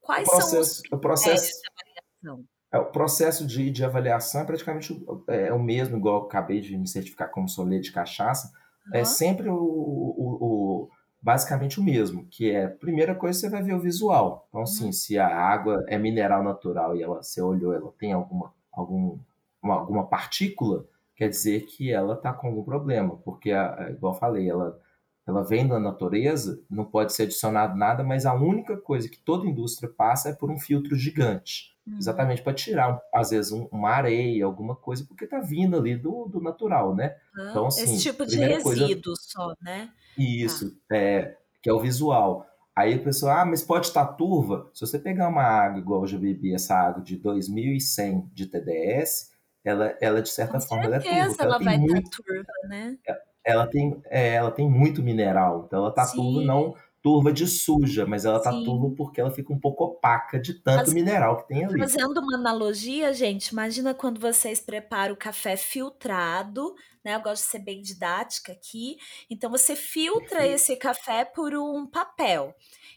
o, 0.01 0.05
quais 0.05 0.25
o 0.25 0.31
processo, 0.31 0.73
são 0.75 0.81
os 0.83 0.91
o 0.93 0.97
processo, 0.97 1.47
de 1.47 1.67
avaliação? 1.67 2.45
É, 2.71 2.79
o 2.79 2.85
processo 2.85 3.45
de, 3.45 3.69
de 3.71 3.83
avaliação 3.83 4.39
é 4.39 4.45
praticamente 4.45 5.05
é, 5.27 5.47
é, 5.47 5.53
o 5.53 5.59
mesmo, 5.59 5.97
igual 5.97 6.21
eu 6.21 6.27
acabei 6.27 6.61
de 6.61 6.77
me 6.77 6.87
certificar 6.87 7.29
como 7.29 7.49
sommelier 7.49 7.81
de 7.81 7.91
cachaça. 7.91 8.53
Uhum. 8.87 8.95
É 8.95 9.03
sempre 9.03 9.49
o, 9.49 9.55
o, 9.57 10.37
o, 10.39 10.89
basicamente 11.21 11.77
o 11.77 11.83
mesmo, 11.83 12.25
que 12.27 12.51
é, 12.51 12.69
primeira 12.69 13.13
coisa, 13.13 13.37
você 13.37 13.49
vai 13.49 13.61
ver 13.61 13.73
o 13.73 13.81
visual. 13.81 14.47
Então, 14.47 14.61
assim, 14.61 14.85
uhum. 14.85 14.91
se 14.93 15.19
a 15.19 15.27
água 15.27 15.83
é 15.89 15.97
mineral 15.97 16.41
natural 16.41 16.95
e 16.95 17.03
ela, 17.03 17.21
você 17.21 17.41
olhou, 17.41 17.73
ela 17.73 17.91
tem 17.99 18.13
alguma, 18.13 18.53
algum, 18.71 19.19
uma, 19.61 19.73
alguma 19.75 20.07
partícula, 20.07 20.87
quer 21.19 21.27
dizer 21.27 21.65
que 21.65 21.91
ela 21.91 22.13
está 22.13 22.31
com 22.31 22.47
algum 22.47 22.63
problema, 22.63 23.17
porque, 23.17 23.49
igual 23.49 24.13
eu 24.13 24.19
falei, 24.19 24.49
ela 24.49 24.79
ela 25.27 25.43
vem 25.43 25.67
da 25.67 25.79
natureza, 25.79 26.59
não 26.67 26.85
pode 26.85 27.13
ser 27.13 27.23
adicionado 27.23 27.77
nada, 27.77 28.03
mas 28.03 28.25
a 28.25 28.33
única 28.33 28.75
coisa 28.77 29.07
que 29.07 29.19
toda 29.19 29.45
indústria 29.45 29.87
passa 29.87 30.29
é 30.29 30.33
por 30.33 30.49
um 30.49 30.57
filtro 30.57 30.95
gigante. 30.95 31.75
Uhum. 31.85 31.97
Exatamente 31.99 32.41
para 32.41 32.53
tirar, 32.53 32.99
às 33.13 33.29
vezes, 33.29 33.51
um, 33.51 33.67
uma 33.71 33.91
areia, 33.91 34.43
alguma 34.43 34.75
coisa, 34.75 35.05
porque 35.05 35.25
está 35.25 35.39
vindo 35.39 35.77
ali 35.77 35.95
do, 35.95 36.25
do 36.25 36.41
natural, 36.41 36.95
né? 36.95 37.15
Uhum. 37.37 37.49
Então, 37.49 37.67
assim, 37.67 37.83
Esse 37.83 38.01
tipo 38.01 38.25
de 38.25 38.37
resíduo 38.37 38.63
coisa... 38.63 39.21
só, 39.21 39.53
né? 39.61 39.91
Isso, 40.17 40.71
tá. 40.87 40.97
é, 40.97 41.37
que 41.61 41.69
é 41.69 41.73
o 41.73 41.79
visual. 41.79 42.43
Aí 42.75 42.95
a 42.95 42.99
pessoa, 42.99 43.41
ah, 43.41 43.45
mas 43.45 43.61
pode 43.61 43.85
estar 43.85 44.05
turva. 44.05 44.71
Se 44.73 44.81
você 44.81 44.97
pegar 44.97 45.27
uma 45.27 45.43
água, 45.43 45.79
igual 45.79 46.01
eu 46.01 46.07
já 46.07 46.17
bebi 46.17 46.55
essa 46.55 46.73
água 46.73 47.03
de 47.03 47.17
2100 47.17 48.31
de 48.33 48.47
TDS, 48.47 49.29
ela, 49.69 49.97
ela 50.01 50.21
de 50.21 50.29
certa 50.29 50.53
Com 50.53 50.61
forma, 50.61 50.85
ela 50.85 50.95
é 50.97 50.99
turva. 50.99 51.15
ela, 51.17 51.35
ela 51.39 51.59
vai 51.59 51.75
estar 51.75 51.87
muito... 51.87 52.23
turva, 52.23 52.53
né? 52.67 52.97
Ela 53.43 53.67
tem, 53.67 54.01
é, 54.09 54.35
ela 54.35 54.51
tem 54.51 54.69
muito 54.69 55.01
mineral, 55.01 55.63
então 55.65 55.79
ela 55.79 55.91
tá 55.91 56.05
Sim. 56.05 56.17
turva 56.17 56.41
não 56.45 56.75
turva 57.01 57.31
de 57.31 57.47
suja, 57.47 58.05
mas 58.05 58.25
ela 58.25 58.41
tá 58.41 58.51
Sim. 58.51 58.65
turva 58.65 58.93
porque 58.95 59.21
ela 59.21 59.31
fica 59.31 59.53
um 59.53 59.59
pouco 59.59 59.83
opaca 59.85 60.39
de 60.39 60.53
tanto 60.53 60.85
mas, 60.85 60.93
mineral 60.93 61.37
que 61.37 61.47
tem 61.47 61.65
ali. 61.65 61.79
Fazendo 61.79 62.19
uma 62.19 62.35
analogia, 62.35 63.13
gente, 63.13 63.47
imagina 63.49 63.93
quando 63.93 64.19
vocês 64.19 64.59
preparam 64.59 65.13
o 65.13 65.17
café 65.17 65.55
filtrado, 65.55 66.75
né? 67.03 67.15
Eu 67.15 67.21
gosto 67.21 67.43
de 67.43 67.51
ser 67.51 67.59
bem 67.59 67.81
didática 67.81 68.51
aqui. 68.51 68.97
Então 69.29 69.49
você 69.49 69.75
filtra 69.75 70.39
Perfeito. 70.39 70.55
esse 70.55 70.75
café 70.75 71.25
por 71.25 71.53
um 71.55 71.87
papel. 71.87 72.53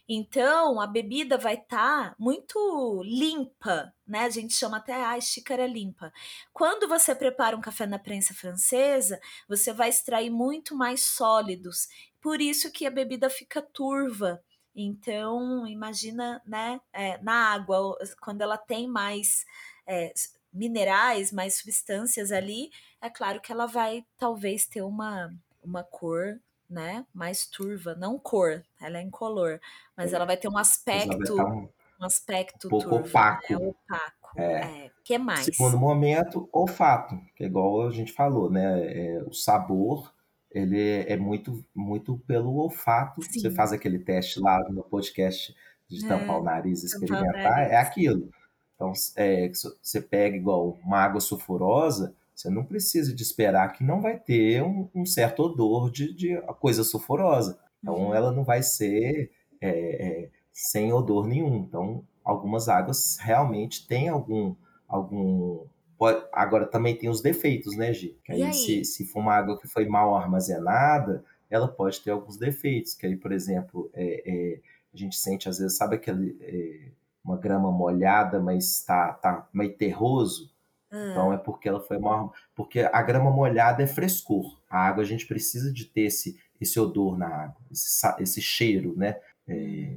Então, 0.07 0.81
a 0.81 0.87
bebida 0.87 1.37
vai 1.37 1.53
estar 1.53 2.09
tá 2.09 2.15
muito 2.19 3.01
limpa, 3.05 3.93
né? 4.05 4.25
A 4.25 4.29
gente 4.29 4.53
chama 4.53 4.77
até 4.77 4.93
a 4.93 5.19
xícara 5.21 5.65
limpa. 5.65 6.11
Quando 6.51 6.89
você 6.89 7.15
prepara 7.15 7.55
um 7.55 7.61
café 7.61 7.85
na 7.85 7.97
prensa 7.97 8.33
francesa, 8.33 9.19
você 9.47 9.71
vai 9.71 9.87
extrair 9.87 10.29
muito 10.29 10.75
mais 10.75 11.01
sólidos. 11.03 11.87
Por 12.23 12.39
isso 12.39 12.71
que 12.71 12.87
a 12.87 12.89
bebida 12.89 13.29
fica 13.29 13.61
turva. 13.61 14.41
Então, 14.73 15.67
imagina, 15.67 16.41
né, 16.45 16.79
é, 16.93 17.21
na 17.21 17.51
água, 17.53 17.97
quando 18.21 18.41
ela 18.41 18.57
tem 18.57 18.87
mais 18.87 19.45
é, 19.85 20.13
minerais, 20.51 21.33
mais 21.33 21.57
substâncias 21.57 22.31
ali, 22.31 22.71
é 23.01 23.09
claro 23.09 23.41
que 23.41 23.51
ela 23.51 23.65
vai 23.65 24.05
talvez 24.17 24.65
ter 24.65 24.81
uma, 24.81 25.35
uma 25.61 25.83
cor 25.83 26.39
né, 26.69 27.05
mais 27.13 27.45
turva, 27.45 27.93
não 27.93 28.17
cor, 28.17 28.63
ela 28.81 28.97
é 28.97 29.01
incolor, 29.01 29.59
mas 29.95 30.13
ela 30.13 30.25
vai 30.25 30.37
ter 30.37 30.47
um 30.47 30.57
aspecto, 30.57 31.35
um, 31.35 31.69
aspecto 31.99 32.67
um 32.67 32.69
pouco 32.69 32.95
opaco. 32.95 33.53
Né, 33.53 33.57
opaco. 33.57 34.39
É. 34.39 34.85
é. 34.85 34.91
que 35.03 35.17
mais? 35.17 35.45
Segundo 35.45 35.77
momento, 35.77 36.49
olfato, 36.53 37.19
que 37.35 37.43
é 37.43 37.47
igual 37.47 37.85
a 37.85 37.91
gente 37.91 38.13
falou, 38.13 38.49
né, 38.49 38.87
é, 38.87 39.23
o 39.23 39.33
sabor 39.33 40.12
ele 40.53 40.79
é 41.07 41.17
muito 41.17 41.63
muito 41.73 42.17
pelo 42.19 42.55
olfato. 42.57 43.21
Sim. 43.23 43.39
Você 43.39 43.51
faz 43.51 43.73
aquele 43.73 43.99
teste 43.99 44.39
lá 44.39 44.59
no 44.69 44.83
podcast 44.83 45.53
de 45.89 46.07
tampar 46.07 46.35
é, 46.35 46.39
o 46.39 46.43
nariz 46.43 46.83
e 46.83 46.85
experimentar, 46.85 47.71
é 47.71 47.75
aquilo. 47.75 48.29
Então, 48.75 48.91
é, 49.15 49.49
você 49.49 50.01
pega 50.01 50.35
igual 50.35 50.77
uma 50.83 50.97
água 50.97 51.21
sulfurosa, 51.21 52.15
você 52.35 52.49
não 52.49 52.65
precisa 52.65 53.13
de 53.13 53.21
esperar 53.21 53.71
que 53.73 53.83
não 53.83 54.01
vai 54.01 54.17
ter 54.17 54.63
um, 54.63 54.89
um 54.93 55.05
certo 55.05 55.43
odor 55.43 55.91
de, 55.91 56.13
de 56.13 56.41
coisa 56.59 56.83
sulfurosa. 56.83 57.59
Então, 57.79 57.95
uhum. 57.95 58.13
ela 58.13 58.31
não 58.31 58.43
vai 58.43 58.63
ser 58.63 59.31
é, 59.61 59.69
é, 59.69 60.29
sem 60.51 60.91
odor 60.91 61.27
nenhum. 61.27 61.57
Então, 61.57 62.03
algumas 62.23 62.67
águas 62.67 63.17
realmente 63.19 63.87
têm 63.87 64.09
algum. 64.09 64.55
algum 64.87 65.65
pode, 66.03 66.25
agora, 66.33 66.65
também 66.65 66.97
tem 66.97 67.09
os 67.09 67.21
defeitos, 67.21 67.77
né, 67.77 67.93
Gi? 67.93 68.17
Que 68.25 68.33
aí, 68.33 68.43
aí? 68.43 68.53
Se, 68.53 68.83
se 68.83 69.05
for 69.05 69.19
uma 69.19 69.33
água 69.33 69.57
que 69.57 69.67
foi 69.67 69.85
mal 69.85 70.15
armazenada, 70.15 71.23
ela 71.49 71.67
pode 71.67 72.01
ter 72.01 72.11
alguns 72.11 72.37
defeitos. 72.37 72.93
Que 72.93 73.05
aí, 73.05 73.15
por 73.15 73.31
exemplo, 73.31 73.89
é, 73.93 74.23
é 74.25 74.59
a 74.93 74.97
gente 74.97 75.15
sente, 75.15 75.47
às 75.47 75.59
vezes, 75.59 75.77
sabe 75.77 75.95
aquele. 75.95 76.37
É, 76.41 76.91
uma 77.23 77.37
grama 77.37 77.71
molhada, 77.71 78.41
mas 78.41 78.65
está 78.65 79.13
tá 79.13 79.47
meio 79.53 79.73
terroso. 79.77 80.51
Então 80.91 81.29
hum. 81.29 81.33
é 81.33 81.37
porque 81.37 81.69
ela 81.69 81.79
foi 81.79 81.97
mal. 81.97 82.33
Porque 82.53 82.81
a 82.81 83.01
grama 83.01 83.31
molhada 83.31 83.81
é 83.81 83.87
frescor. 83.87 84.59
A 84.69 84.79
água 84.79 85.03
a 85.03 85.05
gente 85.05 85.25
precisa 85.25 85.71
de 85.71 85.85
ter 85.85 86.01
esse, 86.01 86.37
esse 86.59 86.77
odor 86.77 87.17
na 87.17 87.27
água, 87.27 87.61
esse, 87.71 88.05
esse 88.19 88.41
cheiro, 88.41 88.93
né? 88.97 89.15
É, 89.47 89.95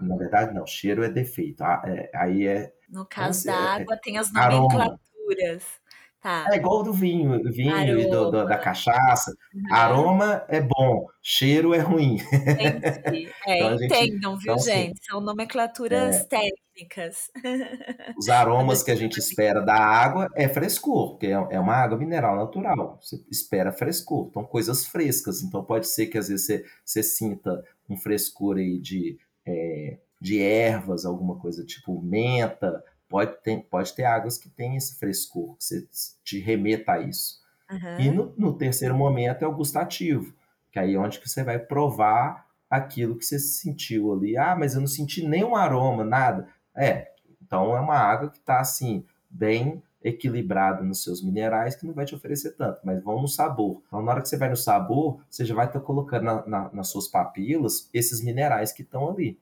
na 0.00 0.16
verdade, 0.16 0.54
não, 0.54 0.66
cheiro 0.66 1.04
é 1.04 1.10
defeito. 1.10 1.62
É, 1.62 2.10
aí 2.14 2.46
é. 2.46 2.72
No 2.88 3.04
caso 3.04 3.44
da 3.44 3.52
é, 3.52 3.82
água, 3.82 3.98
tem 3.98 4.16
as 4.16 4.32
nomenclaturas. 4.32 4.86
Aroma. 4.86 5.00
Tá. 6.22 6.46
É 6.52 6.56
igual 6.56 6.84
do 6.84 6.92
vinho, 6.92 7.42
vinho 7.50 7.98
e 7.98 8.08
do, 8.08 8.30
do, 8.30 8.46
da 8.46 8.56
cachaça. 8.56 9.34
Uhum. 9.52 9.74
Aroma 9.74 10.44
é 10.48 10.60
bom, 10.60 11.08
cheiro 11.20 11.74
é 11.74 11.80
ruim. 11.80 12.18
Entendi. 12.32 13.32
É, 13.44 13.58
então, 13.58 13.78
gente, 13.78 13.94
entendam, 13.94 14.36
viu, 14.36 14.42
então, 14.42 14.54
assim, 14.54 14.70
gente? 14.70 15.04
São 15.04 15.20
nomenclaturas 15.20 16.20
é, 16.20 16.24
técnicas. 16.24 17.28
Os 18.16 18.28
aromas 18.28 18.84
que 18.84 18.92
a 18.92 18.94
gente 18.94 19.18
espera 19.18 19.60
da 19.60 19.74
água 19.74 20.28
é 20.36 20.48
frescor, 20.48 21.10
porque 21.10 21.26
é, 21.26 21.32
é 21.32 21.58
uma 21.58 21.74
água 21.74 21.98
mineral 21.98 22.36
natural. 22.36 23.00
Você 23.02 23.20
espera 23.28 23.72
frescor, 23.72 24.28
então 24.30 24.44
coisas 24.44 24.86
frescas. 24.86 25.42
Então 25.42 25.64
pode 25.64 25.88
ser 25.88 26.06
que 26.06 26.18
às 26.18 26.28
vezes 26.28 26.46
você, 26.46 26.64
você 26.84 27.02
sinta 27.02 27.64
um 27.90 27.96
frescor 27.96 28.58
aí 28.58 28.78
de, 28.78 29.18
é, 29.44 29.98
de 30.20 30.40
ervas, 30.40 31.04
alguma 31.04 31.36
coisa 31.40 31.64
tipo 31.64 32.00
menta, 32.00 32.84
pode 33.12 33.42
ter, 33.42 33.58
pode 33.64 33.92
ter 33.92 34.04
águas 34.04 34.38
que 34.38 34.48
têm 34.48 34.74
esse 34.74 34.98
frescor, 34.98 35.54
que 35.58 35.64
você 35.64 35.86
te 36.24 36.40
remeta 36.40 36.92
a 36.92 37.00
isso. 37.00 37.42
Uhum. 37.70 38.00
E 38.00 38.10
no, 38.10 38.34
no, 38.38 38.56
terceiro 38.56 38.96
momento 38.96 39.44
é 39.44 39.46
o 39.46 39.54
gustativo, 39.54 40.34
que 40.70 40.78
aí 40.78 40.94
é 40.94 40.98
onde 40.98 41.20
que 41.20 41.28
você 41.28 41.44
vai 41.44 41.58
provar 41.58 42.46
aquilo 42.70 43.18
que 43.18 43.26
você 43.26 43.38
sentiu 43.38 44.14
ali. 44.14 44.38
Ah, 44.38 44.56
mas 44.58 44.74
eu 44.74 44.80
não 44.80 44.88
senti 44.88 45.26
nenhum 45.28 45.54
aroma, 45.54 46.02
nada. 46.02 46.48
É, 46.74 47.12
então 47.42 47.76
é 47.76 47.80
uma 47.80 47.98
água 47.98 48.30
que 48.30 48.38
está 48.38 48.60
assim, 48.60 49.04
bem 49.28 49.82
equilibrada 50.02 50.82
nos 50.82 51.02
seus 51.02 51.22
minerais, 51.22 51.76
que 51.76 51.86
não 51.86 51.92
vai 51.92 52.06
te 52.06 52.14
oferecer 52.14 52.52
tanto, 52.52 52.80
mas 52.82 53.04
vão 53.04 53.20
no 53.20 53.28
sabor. 53.28 53.82
Então, 53.86 54.02
na 54.02 54.12
hora 54.12 54.22
que 54.22 54.28
você 54.28 54.38
vai 54.38 54.48
no 54.48 54.56
sabor, 54.56 55.20
você 55.28 55.44
já 55.44 55.54
vai 55.54 55.66
estar 55.66 55.80
tá 55.80 55.84
colocando 55.84 56.24
na, 56.24 56.46
na, 56.46 56.70
nas 56.72 56.88
suas 56.88 57.08
papilas 57.08 57.90
esses 57.92 58.24
minerais 58.24 58.72
que 58.72 58.80
estão 58.80 59.10
ali, 59.10 59.38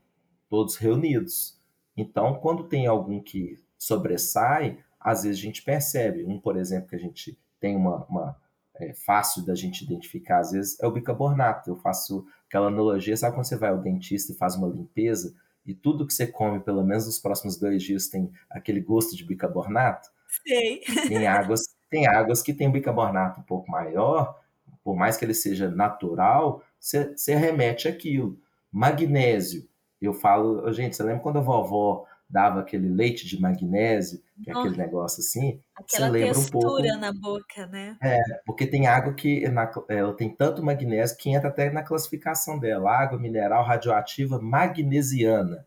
todos 0.48 0.76
reunidos. 0.76 1.59
Então, 2.00 2.34
quando 2.34 2.64
tem 2.64 2.86
algum 2.86 3.20
que 3.20 3.58
sobressai, 3.78 4.78
às 4.98 5.22
vezes 5.22 5.38
a 5.38 5.42
gente 5.42 5.62
percebe. 5.62 6.24
Um, 6.24 6.38
por 6.38 6.56
exemplo, 6.56 6.88
que 6.88 6.96
a 6.96 6.98
gente 6.98 7.38
tem 7.60 7.76
uma, 7.76 8.04
uma 8.06 8.36
é, 8.76 8.92
fácil 8.92 9.44
da 9.44 9.54
gente 9.54 9.84
identificar, 9.84 10.38
às 10.38 10.52
vezes, 10.52 10.80
é 10.80 10.86
o 10.86 10.92
bicarbonato. 10.92 11.70
Eu 11.70 11.76
faço 11.76 12.26
aquela 12.48 12.68
analogia, 12.68 13.16
sabe 13.16 13.34
quando 13.34 13.46
você 13.46 13.56
vai 13.56 13.70
ao 13.70 13.78
dentista 13.78 14.32
e 14.32 14.36
faz 14.36 14.56
uma 14.56 14.68
limpeza 14.68 15.34
e 15.64 15.74
tudo 15.74 16.06
que 16.06 16.12
você 16.12 16.26
come, 16.26 16.60
pelo 16.60 16.82
menos 16.82 17.06
nos 17.06 17.18
próximos 17.18 17.58
dois 17.58 17.82
dias, 17.82 18.08
tem 18.08 18.32
aquele 18.48 18.80
gosto 18.80 19.14
de 19.14 19.24
bicarbonato? 19.24 20.08
Sei. 20.46 20.80
Tem 21.08 21.26
águas, 21.26 21.60
tem 21.90 22.06
águas 22.06 22.42
que 22.42 22.54
tem 22.54 22.70
bicarbonato 22.70 23.40
um 23.40 23.44
pouco 23.44 23.70
maior, 23.70 24.40
por 24.82 24.96
mais 24.96 25.16
que 25.16 25.24
ele 25.24 25.34
seja 25.34 25.70
natural, 25.70 26.64
você, 26.78 27.14
você 27.16 27.34
remete 27.34 27.86
aquilo. 27.88 28.38
Magnésio, 28.72 29.68
eu 30.06 30.14
falo, 30.14 30.72
gente, 30.72 30.96
você 30.96 31.02
lembra 31.02 31.22
quando 31.22 31.38
a 31.38 31.42
vovó 31.42 32.06
dava 32.30 32.60
aquele 32.60 32.88
leite 32.88 33.26
de 33.26 33.40
magnésio, 33.40 34.22
que 34.42 34.50
é 34.50 34.54
aquele 34.56 34.76
negócio 34.76 35.20
assim, 35.20 35.60
Aquela 35.74 36.06
você 36.06 36.12
lembra 36.12 36.38
um 36.38 36.46
pouco. 36.46 36.82
na 36.82 37.12
boca, 37.12 37.66
né? 37.66 37.96
É, 38.00 38.18
porque 38.46 38.66
tem 38.66 38.86
água 38.86 39.12
que 39.12 39.48
na, 39.48 39.68
ela 39.88 40.14
tem 40.14 40.30
tanto 40.30 40.62
magnésio 40.62 41.16
que 41.16 41.30
entra 41.30 41.48
até 41.48 41.70
na 41.70 41.82
classificação 41.82 42.58
dela, 42.58 42.90
água 42.90 43.18
mineral 43.18 43.64
radioativa 43.64 44.40
magnesiana. 44.40 45.66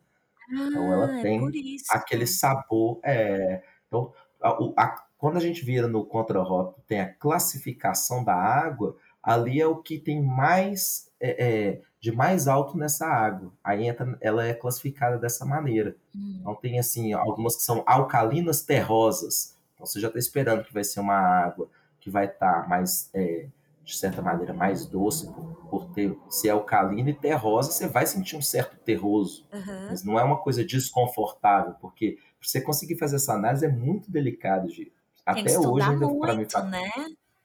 Ah, 0.50 0.68
então 0.70 0.94
ela 0.94 1.20
é 1.20 1.22
tem 1.22 1.40
por 1.40 1.54
isso. 1.54 1.86
aquele 1.90 2.26
sabor. 2.26 3.00
É, 3.04 3.62
então, 3.88 4.14
a, 4.42 4.50
a, 4.78 5.04
quando 5.18 5.38
a 5.38 5.42
gente 5.42 5.66
vira 5.66 5.88
no 5.88 6.06
contrarrótulo, 6.06 6.82
tem 6.88 7.02
a 7.02 7.14
classificação 7.14 8.24
da 8.24 8.36
água, 8.36 8.96
ali 9.22 9.60
é 9.60 9.68
o 9.68 9.78
que 9.78 10.00
tem 10.00 10.22
mais 10.22 11.12
é, 11.24 11.46
é, 11.46 11.82
de 12.02 12.12
mais 12.12 12.50
alto 12.50 12.78
nessa 12.78 13.08
água. 13.08 13.54
Aí 13.64 13.88
entra, 13.88 14.18
ela 14.20 14.46
é 14.46 14.54
classificada 14.54 15.18
dessa 15.18 15.46
maneira. 15.46 15.96
Hum. 16.14 16.38
Então 16.42 16.54
tem 16.56 16.78
assim 16.78 17.14
algumas 17.14 17.56
que 17.56 17.64
são 17.64 17.82
alcalinas 17.86 18.62
terrosas. 18.62 19.58
Então 19.74 19.86
você 19.86 20.02
já 20.02 20.10
está 20.10 20.20
esperando 20.20 20.66
que 20.66 20.74
vai 20.74 20.84
ser 20.84 21.00
uma 21.00 21.16
água 21.16 21.70
que 22.02 22.10
vai 22.10 22.26
estar 22.26 22.64
tá 22.64 22.68
mais 22.68 23.10
é, 23.14 23.48
de 23.86 23.96
certa 23.96 24.22
maneira 24.22 24.54
mais 24.54 24.86
doce 24.86 25.32
por, 25.32 25.56
por, 25.70 25.86
ter 25.94 26.18
ser 26.30 26.50
alcalina 26.50 27.10
e 27.10 27.14
terrosa, 27.14 27.72
você 27.72 27.88
vai 27.88 28.06
sentir 28.06 28.36
um 28.36 28.42
certo 28.42 28.78
terroso, 28.78 29.46
uhum. 29.54 29.88
mas 29.90 30.04
não 30.04 30.20
é 30.20 30.24
uma 30.24 30.38
coisa 30.38 30.64
desconfortável, 30.66 31.76
porque 31.80 32.18
para 32.40 32.50
você 32.50 32.60
conseguir 32.60 32.98
fazer 32.98 33.16
essa 33.16 33.34
análise 33.34 33.66
é 33.66 33.70
muito 33.70 34.12
delicado, 34.12 34.68
de 34.68 34.92
até 35.26 35.58
hoje 35.58 35.90
ainda 35.90 36.08
para 36.18 36.36
mim 36.36 36.46
né? 36.70 36.92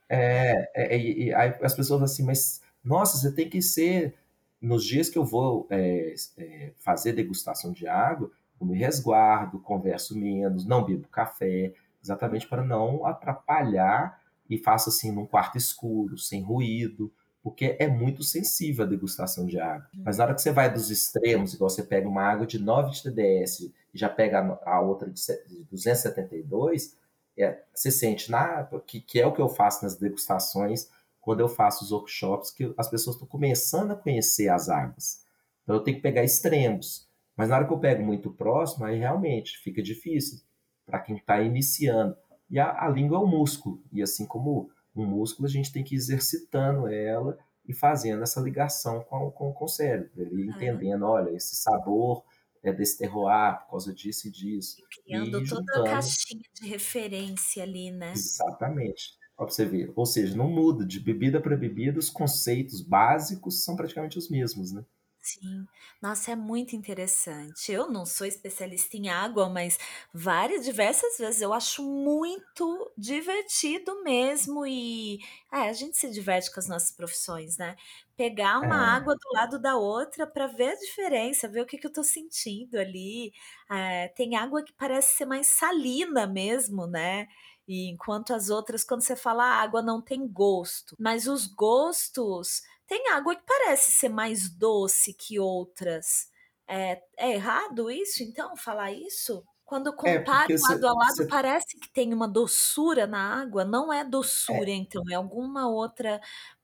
É, 0.09 0.71
é, 0.75 0.99
e, 0.99 1.27
e 1.27 1.35
aí 1.35 1.55
as 1.63 1.75
pessoas 1.75 2.03
assim, 2.03 2.25
mas 2.25 2.61
nossa, 2.89 3.19
você 3.19 3.31
tem 3.31 3.49
que 3.49 3.61
ser 3.61 4.15
nos 4.61 4.85
dias 4.85 5.11
que 5.11 5.19
eu 5.19 5.25
vou 5.25 5.67
é, 5.71 6.15
é, 6.39 6.73
fazer 6.79 7.13
degustação 7.13 7.71
de 7.71 7.87
água, 7.87 8.31
eu 8.59 8.67
me 8.67 8.77
resguardo, 8.77 9.61
converso 9.61 10.19
menos, 10.19 10.67
não 10.67 10.85
bebo 10.85 11.07
café, 11.09 11.75
exatamente 12.03 12.49
para 12.49 12.65
não 12.65 13.05
atrapalhar 13.05 14.21
e 14.49 14.57
faço 14.57 14.89
assim 14.89 15.13
num 15.13 15.27
quarto 15.27 15.59
escuro, 15.59 16.17
sem 16.17 16.43
ruído, 16.43 17.13
porque 17.43 17.77
é 17.79 17.87
muito 17.87 18.23
sensível 18.23 18.85
a 18.85 18.89
degustação 18.89 19.47
de 19.47 19.61
água. 19.61 19.87
Mas 19.95 20.17
na 20.17 20.25
hora 20.25 20.35
que 20.35 20.43
você 20.43 20.51
vai 20.51 20.73
dos 20.73 20.91
extremos, 20.91 21.53
igual 21.53 21.69
você 21.69 21.83
pega 21.83 22.09
uma 22.09 22.23
água 22.23 22.47
de 22.47 22.59
9 22.59 22.91
de 22.91 23.03
TDS 23.03 23.61
e 23.61 23.75
já 23.95 24.09
pega 24.09 24.59
a 24.65 24.81
outra 24.81 25.09
de 25.11 25.65
272, 25.71 26.97
é, 27.37 27.63
você 27.73 27.91
sente 27.91 28.31
na 28.31 28.65
que, 28.87 29.01
que 29.01 29.21
é 29.21 29.27
o 29.27 29.33
que 29.33 29.41
eu 29.41 29.49
faço 29.49 29.85
nas 29.85 29.97
degustações 29.97 30.89
quando 31.29 31.41
eu 31.41 31.49
faço 31.49 31.85
os 31.85 31.93
workshops, 31.93 32.51
que 32.51 32.73
as 32.79 32.89
pessoas 32.89 33.15
estão 33.15 33.29
começando 33.29 33.91
a 33.91 33.95
conhecer 33.95 34.49
as 34.49 34.71
águas. 34.71 35.27
Então 35.63 35.77
eu 35.77 35.83
tenho 35.83 35.99
que 35.99 36.03
pegar 36.03 36.25
extremos. 36.25 37.07
Mas 37.37 37.51
na 37.51 37.57
hora 37.57 37.67
que 37.67 37.73
eu 37.75 37.79
pego 37.79 38.03
muito 38.03 38.31
próximo, 38.31 38.87
aí 38.87 38.99
realmente 38.99 39.59
fica 39.59 39.83
difícil 39.83 40.41
para 40.87 40.99
quem 41.01 41.19
está 41.19 41.39
iniciando. 41.43 42.17
E 42.49 42.59
a, 42.59 42.83
a, 42.83 42.89
língua 42.89 43.19
é 43.19 43.21
um 43.21 43.27
músculo. 43.27 43.85
E 43.93 44.01
assim 44.01 44.25
como 44.25 44.71
um 44.97 45.05
músculo, 45.05 45.47
a 45.47 45.51
gente 45.51 45.71
tem 45.71 45.85
que 45.85 45.95
ir 45.95 45.99
exercitando 45.99 46.89
ela 46.89 47.37
e 47.69 47.75
fazendo 47.75 48.23
essa 48.23 48.41
ligação 48.41 49.03
com, 49.03 49.31
com, 49.31 49.53
com 49.53 49.65
o 49.67 49.69
cérebro. 49.69 50.11
Ele 50.17 50.49
entendendo, 50.49 51.05
olha, 51.05 51.29
esse 51.37 51.57
sabor 51.57 52.25
é 52.63 52.73
desse 52.73 52.97
terroir 52.97 53.59
por 53.59 53.73
causa 53.73 53.93
disso 53.93 54.29
e 54.29 54.31
disso. 54.31 54.83
Criando 55.05 55.27
e 55.27 55.31
toda 55.33 55.45
juntando... 55.45 55.89
a 55.89 55.91
caixinha 55.91 56.43
de 56.55 56.67
referência 56.67 57.65
ali, 57.65 57.91
né? 57.91 58.13
Exatamente. 58.13 59.18
Ó, 59.39 59.45
pra 59.47 59.55
você 59.55 59.65
ver. 59.65 59.93
Ou 59.97 60.05
seja, 60.07 60.37
não 60.37 60.51
muda. 60.51 60.85
De 60.85 61.01
bebida 61.01 61.41
para 61.41 61.57
bebida, 61.57 61.99
os 61.99 62.11
conceitos 62.11 62.83
básicos 62.83 63.65
são 63.65 63.77
praticamente 63.77 64.19
os 64.19 64.29
mesmos, 64.31 64.73
né? 64.73 64.85
Sim. 65.21 65.67
Nossa, 66.01 66.31
é 66.33 66.37
muito 66.37 66.75
interessante. 66.77 67.71
Eu 67.73 67.91
não 67.91 68.07
sou 68.07 68.27
especialista 68.27 68.97
em 68.97 69.09
água, 69.11 69.49
mas 69.49 69.77
várias, 70.15 70.65
diversas 70.65 71.19
vezes 71.19 71.43
eu 71.43 71.53
acho 71.53 71.83
muito 71.83 72.91
divertido 72.97 74.03
mesmo. 74.05 74.65
E 74.67 75.19
é, 75.53 75.69
a 75.69 75.73
gente 75.73 75.97
se 75.99 76.11
diverte 76.11 76.51
com 76.53 76.61
as 76.61 76.69
nossas 76.69 76.93
profissões, 76.93 77.59
né? 77.59 77.77
Pegar 78.17 78.59
uma 78.61 78.77
É. 78.77 78.97
água 78.97 79.15
do 79.17 79.33
lado 79.35 79.61
da 79.61 79.77
outra 79.77 80.27
para 80.27 80.47
ver 80.47 80.71
a 80.71 80.75
diferença, 80.77 81.49
ver 81.49 81.61
o 81.63 81.67
que, 81.67 81.77
que 81.79 81.87
eu 81.87 81.93
tô 81.93 82.03
sentindo 82.03 82.77
ali. 82.79 83.33
É, 83.71 84.09
tem 84.09 84.35
água 84.37 84.63
que 84.65 84.73
parece 84.73 85.17
ser 85.17 85.27
mais 85.27 85.49
salina 85.49 86.27
mesmo, 86.27 86.87
né? 86.87 87.27
E 87.69 87.89
enquanto 87.91 88.33
as 88.35 88.51
outras, 88.51 88.85
quando 88.85 89.03
você 89.03 89.15
fala 89.17 89.45
a 89.45 89.63
água 89.63 89.83
não 89.83 90.01
tem 90.03 90.27
gosto, 90.27 90.97
mas 90.99 91.27
os 91.29 91.47
gostos 91.47 92.63
tem 92.87 93.09
água 93.11 93.37
que 93.37 93.45
parece 93.47 93.93
ser 93.93 94.09
mais 94.09 94.49
doce 94.51 95.15
que 95.15 95.39
outras. 95.39 96.31
É, 96.67 97.03
é 97.19 97.33
errado 97.35 97.91
isso, 97.91 98.23
então, 98.23 98.57
falar 98.57 98.93
isso? 98.93 99.45
Quando 99.65 99.95
É, 100.05 100.19
compara 100.23 100.25
porque 100.25 100.57
lado 100.69 100.87
a 100.89 100.93
lado, 100.95 101.25
você. 101.25 101.29
parece 101.29 101.79
que 101.79 101.91
tem 101.93 102.15
uma 102.15 102.27
doçura 102.29 103.07
na 103.07 103.41
água. 103.43 103.65
Não 103.67 103.93
é 103.93 104.03
doçura, 104.05 104.71
É, 104.71 104.71
então, 104.71 105.03
é 105.11 105.15
alguma 105.15 105.69
outra, 105.69 106.21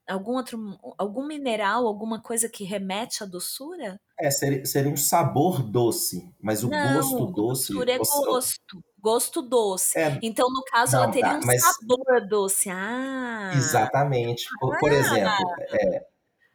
algum 0.07 0.33
outro, 0.33 0.57
algum 0.97 1.25
mineral, 1.25 1.87
alguma 1.87 2.21
coisa 2.21 2.47
que 2.49 2.63
remete 2.63 3.23
à 3.23 3.25
doçura? 3.25 3.99
é 4.17 4.31
seria, 4.31 4.65
seria 4.65 4.91
um 4.91 4.97
sabor 4.97 5.61
doce, 5.61 6.29
mas 6.41 6.63
o 6.63 6.69
gosto 6.69 7.19
Não, 7.19 7.31
doce. 7.31 7.67
doçura 7.73 7.91
é 7.91 7.97
gosto. 7.97 8.83
Gosto 8.99 9.41
doce. 9.41 9.99
É, 9.99 10.17
Então, 10.23 10.47
no 10.49 10.63
caso, 10.63 10.95
ela 10.95 11.05
não, 11.05 11.13
teria 11.13 11.29
tá, 11.31 11.37
um 11.37 11.45
mas 11.45 11.61
sabor 11.61 12.27
doce. 12.27 12.69
Ah, 12.71 13.51
exatamente. 13.55 14.47
Por, 14.59 14.77
por 14.79 14.91
exemplo, 14.91 15.45
é, 15.71 16.05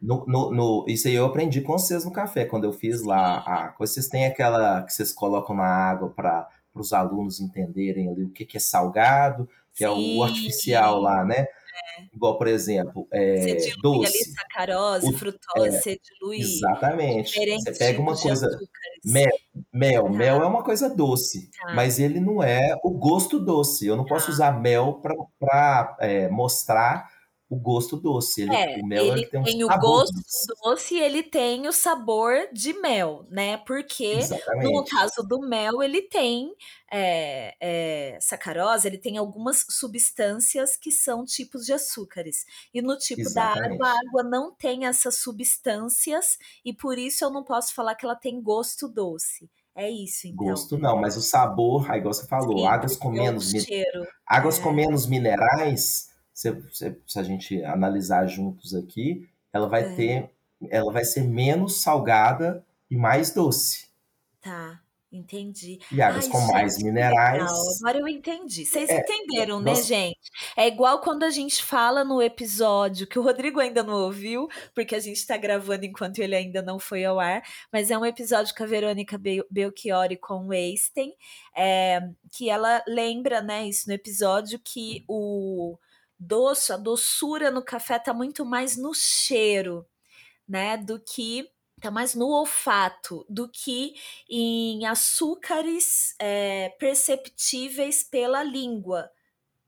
no, 0.01 0.25
no, 0.27 0.51
no- 0.51 0.85
isso 0.89 1.07
aí 1.07 1.15
eu 1.15 1.27
aprendi 1.27 1.61
com 1.61 1.73
vocês 1.79 2.05
no 2.05 2.11
café, 2.13 2.45
quando 2.45 2.65
eu 2.65 2.73
fiz 2.73 3.03
lá 3.03 3.39
a 3.39 3.69
coisa. 3.69 3.93
Vocês 3.93 4.09
têm 4.09 4.27
aquela 4.27 4.83
que 4.83 4.93
vocês 4.93 5.13
colocam 5.13 5.55
na 5.55 5.65
água 5.65 6.09
para 6.11 6.49
os 6.75 6.93
alunos 6.93 7.39
entenderem 7.41 8.09
ali 8.11 8.25
o 8.25 8.31
que, 8.31 8.45
que 8.45 8.57
é 8.57 8.61
salgado, 8.61 9.49
que 9.75 9.85
é 9.85 9.91
o 9.91 9.95
sim. 9.97 10.23
artificial 10.23 11.01
lá, 11.01 11.25
né? 11.25 11.47
Igual, 12.13 12.39
por 12.39 12.47
exemplo, 12.49 13.07
Você 13.11 13.17
é, 13.19 13.55
dilui 13.57 14.05
ali 14.07 14.13
doce. 14.13 14.33
sacarose, 14.35 15.07
O- 15.09 15.13
frutose, 15.19 15.69
é, 15.69 15.71
você 15.73 15.99
dilui 16.03 16.41
exatamente. 16.41 17.33
Você 17.61 17.73
pega 17.73 18.01
uma 18.01 18.17
coisa. 18.17 18.49
Mel, 19.05 19.31
mel, 19.73 20.05
Tá. 20.05 20.11
mel 20.11 20.43
é 20.43 20.47
uma 20.47 20.63
coisa 20.63 20.89
doce, 20.95 21.51
Tá. 21.51 21.75
mas 21.75 21.99
ele 21.99 22.21
não 22.21 22.43
é 22.43 22.75
o 22.85 22.91
gosto 22.91 23.39
doce. 23.39 23.87
Eu 23.87 23.97
não 23.97 24.05
posso 24.05 24.27
Tá. 24.27 24.33
usar 24.33 24.61
mel 24.61 25.01
para 25.39 25.97
mostrar 26.31 27.09
o 27.51 27.57
gosto 27.61 27.99
doce. 27.99 28.43
Ele, 28.43 28.57
É, 28.57 28.77
o 28.77 28.85
mel 28.87 29.13
ele 29.13 29.25
ele 29.25 29.27
tem 29.27 29.41
um 29.41 29.47
tem 29.47 29.65
o 29.65 29.73
sabor 29.73 29.79
gosto 29.79 30.15
doce. 30.15 30.55
doce 30.63 30.95
e 30.97 31.01
ele 31.01 31.23
tem 31.23 31.67
o 31.69 31.73
sabor 31.73 32.49
de 32.53 32.73
mel, 32.75 33.27
né? 33.31 33.57
Porque 33.59 34.31
no 34.59 34.83
Exatamente. 34.83 34.85
caso 34.85 35.23
do 35.27 35.41
mel, 35.41 35.83
ele 35.83 36.03
tem 36.03 36.55
é, 36.91 37.57
é, 37.61 38.19
sacarose, 38.21 38.87
ele 38.89 38.99
tem 38.99 39.17
algumas 39.19 39.65
substâncias 39.71 40.77
que 40.77 40.91
são 40.93 41.25
tipos 41.25 41.65
de 41.67 41.73
açúcares. 41.73 42.45
E 42.75 42.83
no 42.83 42.97
tipo 42.99 43.31
da 43.31 43.45
água, 43.55 43.61
Exatamente. 43.61 43.89
a 43.89 44.01
água 44.09 44.23
não 44.25 44.53
tem 44.55 44.87
essas 44.87 45.17
substâncias 45.17 46.39
e 46.65 46.73
por 46.75 46.99
isso 46.99 47.25
eu 47.25 47.31
não 47.31 47.45
posso 47.45 47.75
falar 47.75 47.95
que 47.95 48.05
ela 48.05 48.17
tem 48.17 48.41
gosto 48.43 48.89
doce. 48.89 49.51
É 49.75 49.89
isso, 49.91 50.27
então. 50.29 50.55
Gosto 50.55 50.79
não, 50.79 50.97
mas 51.01 51.17
o 51.17 51.21
sabor, 51.23 51.91
aí 51.91 51.99
igual 51.99 52.15
você 52.15 52.27
falou, 52.27 52.65
Sim, 52.65 52.67
águas 52.67 52.97
com 52.97 53.09
o 53.09 53.13
menos, 53.13 53.51
cheiro. 53.65 54.07
águas 54.27 54.59
com 54.59 54.71
É, 54.71 54.73
menos 54.73 55.07
minerais, 55.07 56.10
se, 56.41 56.62
se- 56.72 56.97
se 57.07 57.18
a 57.18 57.22
gente 57.22 57.62
analisar 57.64 58.26
juntos 58.26 58.74
aqui, 58.74 59.28
ela 59.53 59.68
vai 59.68 59.82
é, 59.82 59.95
ter, 59.95 60.30
ela 60.70 60.91
vai 60.93 61.05
ser 61.05 61.22
menos 61.22 61.82
salgada 61.82 62.64
e 62.91 62.97
mais 62.97 63.32
doce. 63.32 63.88
tá, 64.41 64.80
entendi. 65.12 65.78
E 65.91 66.01
águas 66.01 66.26
Ai, 66.26 66.30
com 66.30 66.41
mais 66.53 66.74
gente, 66.76 66.84
legal. 66.84 66.95
minerais, 66.95 67.51
Agora 67.82 67.99
eu 67.99 68.07
entendi. 68.09 68.64
Vocês 68.64 68.88
é, 68.88 69.01
entenderam, 69.01 69.59
né, 69.61 69.72
nós, 69.72 69.84
gente? 69.86 70.18
É 70.57 70.68
igual 70.68 71.01
quando 71.01 71.24
a 71.24 71.30
gente 71.30 71.62
fala 71.64 72.05
no 72.05 72.22
episódio 72.22 73.07
que 73.09 73.18
o 73.18 73.22
Rodrigo 73.22 73.59
ainda 73.61 73.82
não 73.82 73.95
ouviu, 74.05 74.49
porque 74.74 74.95
a 74.95 75.01
gente 75.01 75.26
tá 75.26 75.36
gravando 75.36 75.84
enquanto 75.84 76.20
ele 76.20 76.34
ainda 76.36 76.62
não 76.62 76.78
foi 76.78 77.05
ao 77.05 77.18
ar, 77.20 77.43
mas 77.72 77.91
é 77.91 77.99
um 77.99 78.07
episódio 78.07 78.55
com 78.55 78.62
a 78.62 78.66
Verônica 78.66 79.18
Bel- 79.18 79.45
Belchiori 79.51 80.16
com 80.16 80.47
o 80.47 80.53
Einstein, 80.53 81.12
é, 81.57 82.01
que 82.32 82.49
ela 82.49 82.82
lembra, 82.86 83.43
né, 83.43 83.66
isso 83.68 83.88
no 83.88 83.95
episódio, 83.95 84.61
que 84.62 85.05
o 85.09 85.76
doce, 86.21 86.73
a 86.73 86.77
doçura 86.77 87.51
no 87.51 87.64
café 87.64 87.99
tá 87.99 88.14
muito 88.14 88.45
mais 88.45 88.77
no 88.77 88.93
cheiro, 88.95 89.87
né, 90.49 90.77
do 90.77 91.01
que 91.01 91.51
tá 91.81 91.91
mais 91.91 92.14
no 92.14 92.29
olfato 92.29 93.25
do 93.29 93.49
que 93.49 93.95
em 94.29 94.87
açúcares 94.87 96.14
é, 96.21 96.71
perceptíveis 96.79 98.05
pela 98.05 98.43
língua, 98.43 99.11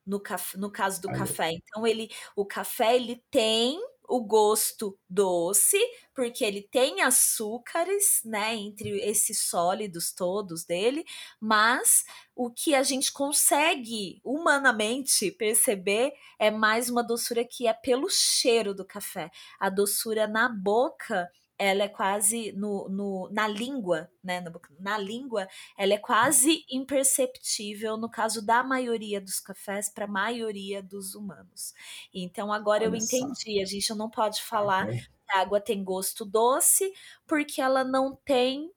no, 0.06 0.20
caf 0.20 0.58
no 0.58 0.70
caso 0.70 1.00
do 1.02 1.08
café. 1.12 1.52
Então 1.52 1.86
ele, 1.86 2.10
o 2.36 2.46
café 2.46 2.96
ele 2.96 3.24
tem 3.30 3.80
o 4.12 4.20
gosto 4.20 4.98
doce, 5.08 5.78
porque 6.14 6.44
ele 6.44 6.60
tem 6.60 7.00
açúcares, 7.00 8.20
né, 8.22 8.54
entre 8.54 9.00
esses 9.00 9.48
sólidos 9.48 10.12
todos 10.12 10.66
dele, 10.66 11.02
mas 11.40 12.04
o 12.36 12.50
que 12.50 12.74
a 12.74 12.82
gente 12.82 13.10
consegue 13.10 14.20
humanamente 14.22 15.30
perceber 15.30 16.12
é 16.38 16.50
mais 16.50 16.90
uma 16.90 17.02
doçura 17.02 17.42
que 17.42 17.66
é 17.66 17.72
pelo 17.72 18.10
cheiro 18.10 18.74
do 18.74 18.84
café. 18.84 19.30
A 19.58 19.70
doçura 19.70 20.26
na 20.26 20.46
boca 20.46 21.30
ela 21.62 21.84
é 21.84 21.88
quase 21.88 22.52
no, 22.52 22.88
no, 22.88 23.28
na 23.30 23.46
língua, 23.46 24.10
né? 24.22 24.42
Na, 24.80 24.98
língua, 24.98 25.46
ela 25.78 25.94
é 25.94 25.98
quase 25.98 26.64
imperceptível 26.68 27.96
no 27.96 28.10
caso 28.10 28.44
da 28.44 28.64
maioria 28.64 29.20
dos 29.20 29.38
cafés 29.38 29.88
para 29.88 30.06
a 30.06 30.08
maioria 30.08 30.82
dos 30.82 31.14
humanos. 31.14 31.72
Então 32.12 32.52
agora 32.52 32.84
Olha 32.84 32.90
eu 32.90 32.96
entendi, 32.96 33.56
só. 33.56 33.62
a 33.62 33.64
gente 33.64 33.94
não 33.94 34.10
pode 34.10 34.42
falar 34.42 34.88
que 34.88 35.08
a 35.30 35.40
água 35.40 35.60
tem 35.60 35.84
gosto 35.84 36.24
doce 36.24 36.92
porque 37.26 37.60
ela 37.60 37.84
não 37.84 38.16
tem 38.24 38.70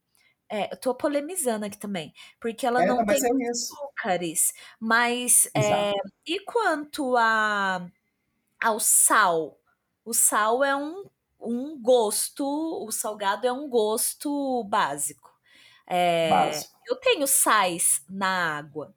é, 0.48 0.72
eu 0.72 0.78
tô 0.78 0.94
polemizando 0.94 1.66
aqui 1.66 1.78
também, 1.78 2.14
porque 2.40 2.68
ela 2.68 2.84
é, 2.84 2.86
não, 2.86 3.04
tem 3.04 3.18
é 3.18 3.50
açúcares. 3.50 4.54
Mas 4.80 5.50
é, 5.56 5.92
e 6.24 6.40
quanto 6.42 7.18
a, 7.18 7.90
ao 8.62 8.80
sal? 8.80 9.60
O 10.04 10.14
sal 10.14 10.64
é 10.64 10.76
um 10.76 11.10
um 11.46 11.82
gosto, 11.82 12.44
o 12.44 12.92
salgado 12.92 13.46
é 13.46 13.52
um 13.52 13.70
gosto 13.70 14.64
básico. 14.66 15.32
É, 15.88 16.30
básico. 16.30 16.76
Eu 16.88 16.96
tenho 16.98 17.28
sais 17.28 18.04
na 18.10 18.58
água. 18.58 18.94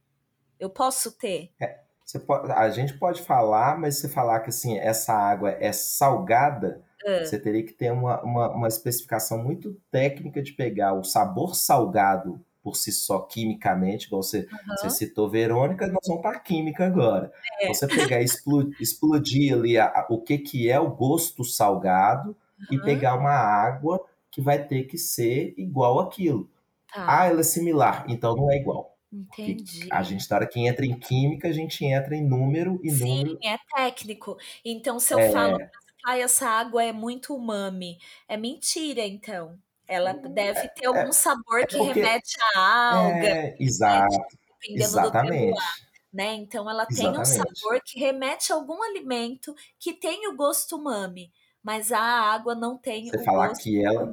Eu 0.59 0.71
posso 0.71 1.13
ter? 1.13 1.53
É, 1.61 1.81
pode, 2.27 2.51
a 2.51 2.71
gente 2.71 2.99
pode 2.99 3.23
falar, 3.23 3.79
mas 3.79 3.99
se 3.99 4.09
falar 4.09 4.41
que 4.41 4.49
assim, 4.49 4.79
essa 4.79 5.13
água 5.13 5.51
é 5.51 5.73
salgada, 5.73 6.83
você 7.21 7.39
teria 7.39 7.65
que 7.65 7.73
ter 7.73 7.91
uma, 7.91 8.23
uma, 8.23 8.51
uma 8.51 8.69
especificação 8.69 9.43
muito 9.43 9.81
técnica 9.91 10.43
de 10.43 10.53
pegar 10.53 10.93
o 10.93 11.05
sabor 11.05 11.55
salgado 11.55 12.45
por 12.69 12.77
si 12.77 12.93
só 12.93 13.21
quimicamente, 13.21 14.07
igual 14.07 14.23
você, 14.23 14.41
uhum. 14.41 14.77
você 14.77 14.91
citou 14.91 15.31
Verônica, 15.31 15.87
nós 15.87 16.07
vamos 16.07 16.21
para 16.21 16.39
química 16.39 16.87
agora. 16.87 17.33
É. 17.63 17.69
Você 17.69 17.87
pegar 17.89 18.21
e 18.21 18.25
explodir, 18.25 18.77
explodir 18.79 19.55
ali 19.55 19.79
a, 19.79 19.87
a, 19.87 20.07
o 20.11 20.21
que, 20.21 20.37
que 20.37 20.71
é 20.71 20.79
o 20.79 20.91
gosto 20.91 21.43
salgado 21.45 22.37
uhum. 22.59 22.67
e 22.71 22.83
pegar 22.83 23.15
uma 23.15 23.33
água 23.33 24.05
que 24.31 24.43
vai 24.43 24.63
ter 24.63 24.85
que 24.85 24.99
ser 24.99 25.55
igual 25.57 25.99
aquilo. 25.99 26.51
Tá. 26.93 27.21
Ah, 27.21 27.27
ela 27.27 27.41
é 27.41 27.45
similar, 27.45 28.05
então 28.07 28.37
não 28.37 28.53
é 28.53 28.59
igual. 28.59 28.95
Entendi. 29.11 29.89
A 29.91 30.03
gente, 30.03 30.31
na 30.31 30.37
hora 30.37 30.47
que 30.47 30.61
entra 30.61 30.85
em 30.85 30.99
química, 30.99 31.49
a 31.49 31.53
gente 31.53 31.83
entra 31.87 32.15
em 32.15 32.23
número 32.23 32.79
e 32.85 32.91
Sim, 32.91 33.25
número. 33.25 33.39
é 33.43 33.57
técnico. 33.75 34.37
Então, 34.63 35.01
se 35.01 35.15
eu 35.15 35.19
é... 35.19 35.33
falo, 35.33 35.59
ah, 36.05 36.19
essa 36.19 36.47
água 36.47 36.85
é 36.85 36.93
muito 36.93 37.35
umami, 37.35 37.97
é 38.29 38.37
mentira, 38.37 39.07
então. 39.07 39.59
Ela 39.89 40.13
deve 40.13 40.61
é, 40.61 40.69
ter 40.69 40.87
algum 40.87 41.09
é, 41.09 41.13
sabor 41.13 41.61
é 41.61 41.67
que 41.67 41.79
remete 41.79 42.37
à 42.55 42.95
alga. 42.95 43.27
É, 43.27 43.57
exato. 43.59 44.13
Né? 44.13 44.25
Dependendo 44.61 44.85
exatamente. 44.85 45.55
do 45.55 45.89
né? 46.13 46.35
Então 46.35 46.69
ela 46.69 46.87
tem 46.87 47.07
exatamente. 47.07 47.21
um 47.21 47.25
sabor 47.25 47.81
que 47.85 47.99
remete 47.99 48.53
a 48.53 48.57
algum 48.57 48.83
alimento 48.83 49.55
que 49.79 49.93
tem 49.93 50.29
o 50.29 50.37
gosto 50.37 50.77
umami, 50.77 51.33
mas 51.63 51.91
a 51.93 52.01
água 52.01 52.55
não 52.55 52.77
tem 52.77 53.09
Você 53.09 53.19
o 53.19 53.25
falar 53.25 53.49
gosto 53.49 53.63
que 53.63 53.85
ela 53.85 54.13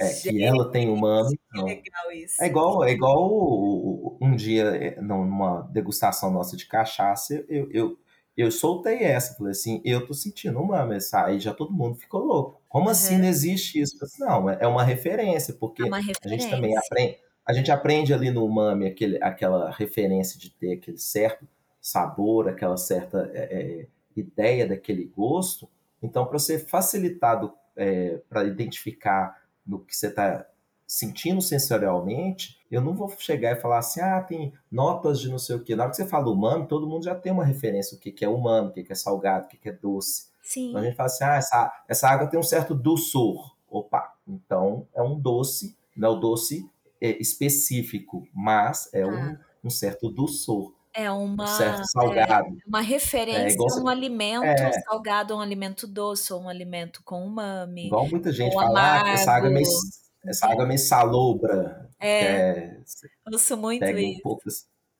é, 0.00 0.06
Gente, 0.14 0.30
que 0.30 0.42
ela 0.42 0.70
tem 0.70 0.88
umami. 0.88 1.38
Não. 1.52 1.66
legal 1.66 2.12
isso. 2.12 2.42
É 2.42 2.46
igual, 2.46 2.82
é 2.84 2.90
igual 2.90 4.18
um 4.20 4.34
dia, 4.34 4.64
é, 4.64 5.00
numa 5.00 5.62
degustação 5.72 6.30
nossa 6.30 6.56
de 6.56 6.66
cachaça, 6.66 7.34
eu, 7.48 7.70
eu, 7.70 7.98
eu 8.36 8.50
soltei 8.50 8.98
essa, 9.02 9.34
falei 9.34 9.52
assim, 9.52 9.82
eu 9.84 10.06
tô 10.06 10.14
sentindo 10.14 10.58
uma 10.60 10.86
aí 11.24 11.40
já 11.40 11.52
todo 11.52 11.72
mundo 11.72 11.96
ficou 11.96 12.24
louco. 12.24 12.62
Como 12.68 12.86
uhum. 12.86 12.90
assim 12.90 13.18
não 13.18 13.26
existe 13.26 13.80
isso? 13.80 14.02
Assim, 14.02 14.22
não, 14.22 14.48
é, 14.48 14.66
uma 14.66 14.82
referência, 14.82 15.54
porque 15.54 15.82
é 15.82 15.86
uma 15.86 15.98
referência. 15.98 16.24
a 16.24 16.28
gente 16.28 16.50
também 16.50 16.76
aprende, 16.76 17.18
a 17.46 17.52
gente 17.52 17.70
aprende 17.70 18.14
ali 18.14 18.30
no 18.30 18.44
umami 18.44 18.86
aquele, 18.86 19.22
aquela 19.22 19.70
referência 19.70 20.38
de 20.38 20.50
ter 20.50 20.74
aquele 20.74 20.98
certo 20.98 21.46
sabor, 21.80 22.48
aquela 22.48 22.76
certa 22.76 23.30
é, 23.34 23.82
é 23.82 23.86
ideia 24.16 24.66
daquele 24.66 25.04
gosto. 25.04 25.68
Então, 26.02 26.26
para 26.26 26.38
ser 26.38 26.66
facilitado 26.66 27.52
é, 27.76 28.20
para 28.28 28.44
identificar 28.44 29.42
no 29.66 29.80
que 29.84 29.96
você 29.96 30.08
está 30.08 30.46
sentindo 30.90 31.40
sensorialmente, 31.40 32.58
eu 32.68 32.80
não 32.80 32.92
vou 32.92 33.08
chegar 33.16 33.52
e 33.52 33.60
falar 33.60 33.78
assim, 33.78 34.00
ah, 34.00 34.20
tem 34.20 34.52
notas 34.68 35.20
de 35.20 35.28
não 35.28 35.38
sei 35.38 35.54
o 35.54 35.62
quê. 35.62 35.76
Na 35.76 35.84
hora 35.84 35.90
que 35.92 35.96
você 35.96 36.04
fala 36.04 36.28
umami, 36.28 36.66
todo 36.66 36.84
mundo 36.84 37.04
já 37.04 37.14
tem 37.14 37.30
uma 37.30 37.44
referência 37.44 37.96
o 37.96 38.00
que, 38.00 38.10
que 38.10 38.24
é 38.24 38.28
umami, 38.28 38.70
o 38.70 38.72
que, 38.72 38.82
que 38.82 38.90
é 38.90 38.96
salgado, 38.96 39.46
o 39.46 39.48
que, 39.48 39.56
que 39.56 39.68
é 39.68 39.72
doce. 39.72 40.24
Sim. 40.42 40.70
Então 40.70 40.80
a 40.80 40.84
gente 40.84 40.96
fala 40.96 41.06
assim, 41.06 41.22
ah, 41.22 41.36
essa, 41.36 41.72
essa 41.88 42.08
água 42.08 42.26
tem 42.26 42.40
um 42.40 42.42
certo 42.42 42.74
doçor. 42.74 43.54
Opa, 43.70 44.14
então 44.26 44.84
é 44.92 45.00
um 45.00 45.16
doce, 45.16 45.76
não 45.96 46.08
é 46.08 46.10
o 46.10 46.16
doce 46.16 46.68
é, 47.00 47.10
específico, 47.22 48.26
mas 48.34 48.92
é 48.92 49.02
ah. 49.02 49.06
um, 49.62 49.68
um 49.68 49.70
certo 49.70 50.10
doçor. 50.10 50.74
É 50.92 51.08
uma, 51.08 51.44
um 51.44 51.46
certo 51.46 51.84
salgado. 51.84 52.48
É 52.48 52.66
uma 52.66 52.80
referência 52.80 53.56
é, 53.56 53.78
a 53.78 53.80
um 53.80 53.86
alimento 53.86 54.44
é, 54.44 54.72
salgado, 54.72 55.36
um 55.36 55.40
alimento 55.40 55.86
doce, 55.86 56.32
ou 56.32 56.40
um 56.42 56.48
alimento 56.48 57.00
com 57.04 57.24
umami. 57.24 57.86
Igual 57.86 58.08
muita 58.08 58.32
gente 58.32 58.52
fala, 58.52 59.04
ah, 59.04 59.10
essa 59.10 59.30
água 59.30 59.48
é 59.48 59.52
meio 59.52 59.66
essa 60.24 60.46
água 60.46 60.66
meio 60.66 60.78
salobra. 60.78 61.88
É. 61.98 62.24
é 62.24 63.38
sou 63.38 63.56
muito 63.56 63.80
pega 63.80 64.00
isso. 64.00 64.18
Um 64.18 64.22
pouco, 64.22 64.42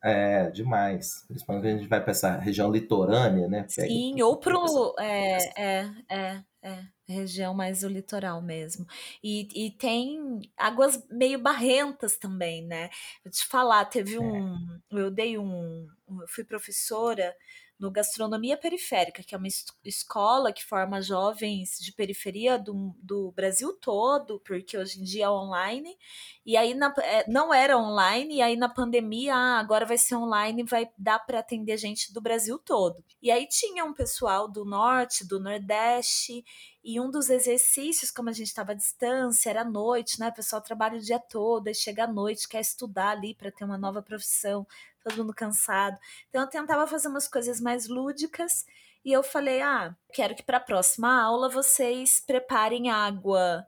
é, 0.03 0.51
demais. 0.51 1.25
Principalmente 1.29 1.63
quando 1.63 1.75
a 1.75 1.79
gente 1.79 1.89
vai 1.89 2.01
para 2.01 2.11
essa 2.11 2.39
região 2.39 2.71
litorânea, 2.71 3.49
né? 3.49 3.67
Pega 3.75 3.89
Sim, 3.89 4.23
um 4.23 4.27
ou 4.27 4.37
pro. 4.39 4.95
É, 4.99 5.39
é, 5.57 5.91
é, 6.09 6.43
é, 6.63 6.85
região 7.07 7.53
mais 7.53 7.81
do 7.81 7.89
litoral 7.89 8.41
mesmo. 8.41 8.87
E, 9.23 9.49
e 9.55 9.71
tem 9.71 10.41
águas 10.57 11.03
meio 11.11 11.39
barrentas 11.39 12.17
também, 12.17 12.67
né? 12.67 12.89
Vou 13.25 13.31
te 13.31 13.47
falar, 13.47 13.85
teve 13.87 14.17
é. 14.17 14.21
um. 14.21 14.81
Eu 14.91 15.11
dei 15.11 15.37
um. 15.37 15.87
Eu 16.09 16.29
fui 16.29 16.45
professora 16.45 17.35
no 17.81 17.91
Gastronomia 17.91 18.59
Periférica, 18.59 19.23
que 19.23 19.35
é 19.35 19.39
uma 19.39 19.49
escola 19.85 20.53
que 20.53 20.63
forma 20.63 21.01
jovens 21.01 21.79
de 21.81 21.93
periferia 21.93 22.59
do, 22.59 22.95
do 23.03 23.33
Brasil 23.33 23.73
todo, 23.81 24.39
porque 24.41 24.77
hoje 24.77 25.01
em 25.01 25.03
dia 25.03 25.25
é 25.25 25.31
online, 25.31 25.97
e 26.45 26.59
aí 26.59 26.75
na, 26.75 26.95
é, 26.99 27.25
não 27.27 27.55
era 27.55 27.79
online, 27.79 28.37
e 28.37 28.43
aí 28.43 28.55
na 28.55 28.69
pandemia, 28.69 29.35
ah, 29.35 29.59
agora 29.59 29.87
vai 29.87 29.97
ser 29.97 30.15
online, 30.15 30.63
vai 30.63 30.91
dar 30.99 31.21
para 31.21 31.39
atender 31.39 31.79
gente 31.79 32.13
do 32.13 32.21
Brasil 32.21 32.59
todo. 32.59 33.03
E 33.23 33.31
aí 33.31 33.49
tinha 33.49 33.83
um 33.83 33.95
pessoal 33.95 34.47
do 34.47 34.63
norte, 34.65 35.27
do 35.27 35.41
nordeste, 35.41 36.45
e 36.83 36.99
um 37.01 37.11
dos 37.11 37.29
exercícios, 37.29 38.11
como 38.11 38.31
a 38.31 38.33
gente 38.33 38.49
estava 38.49 38.73
à 38.73 38.75
distância, 38.75 39.51
era 39.51 39.63
à 39.63 39.65
noite, 39.65 40.19
né? 40.19 40.29
O 40.29 40.35
pessoal 40.35 40.63
trabalha 40.63 40.99
o 40.99 41.01
dia 41.01 41.19
todo, 41.19 41.69
e 41.69 41.75
chega 41.75 42.05
à 42.05 42.07
noite, 42.07 42.49
quer 42.49 42.61
estudar 42.61 43.11
ali 43.11 43.35
para 43.35 43.51
ter 43.51 43.65
uma 43.65 43.77
nova 43.79 44.03
profissão 44.03 44.67
todo 45.03 45.17
mundo 45.19 45.35
cansado. 45.35 45.99
Então 46.29 46.43
eu 46.43 46.49
tentava 46.49 46.87
fazer 46.87 47.09
umas 47.09 47.29
coisas 47.29 47.61
mais 47.61 47.89
lúdicas 47.89 48.65
e 49.05 49.13
eu 49.13 49.23
falei: 49.23 49.63
ah, 49.63 49.95
quero 50.13 50.35
que 50.35 50.43
para 50.43 50.59
a 50.59 50.61
próxima 50.61 51.23
aula 51.23 51.49
vocês 51.49 52.23
preparem 52.27 52.91
água. 52.91 53.67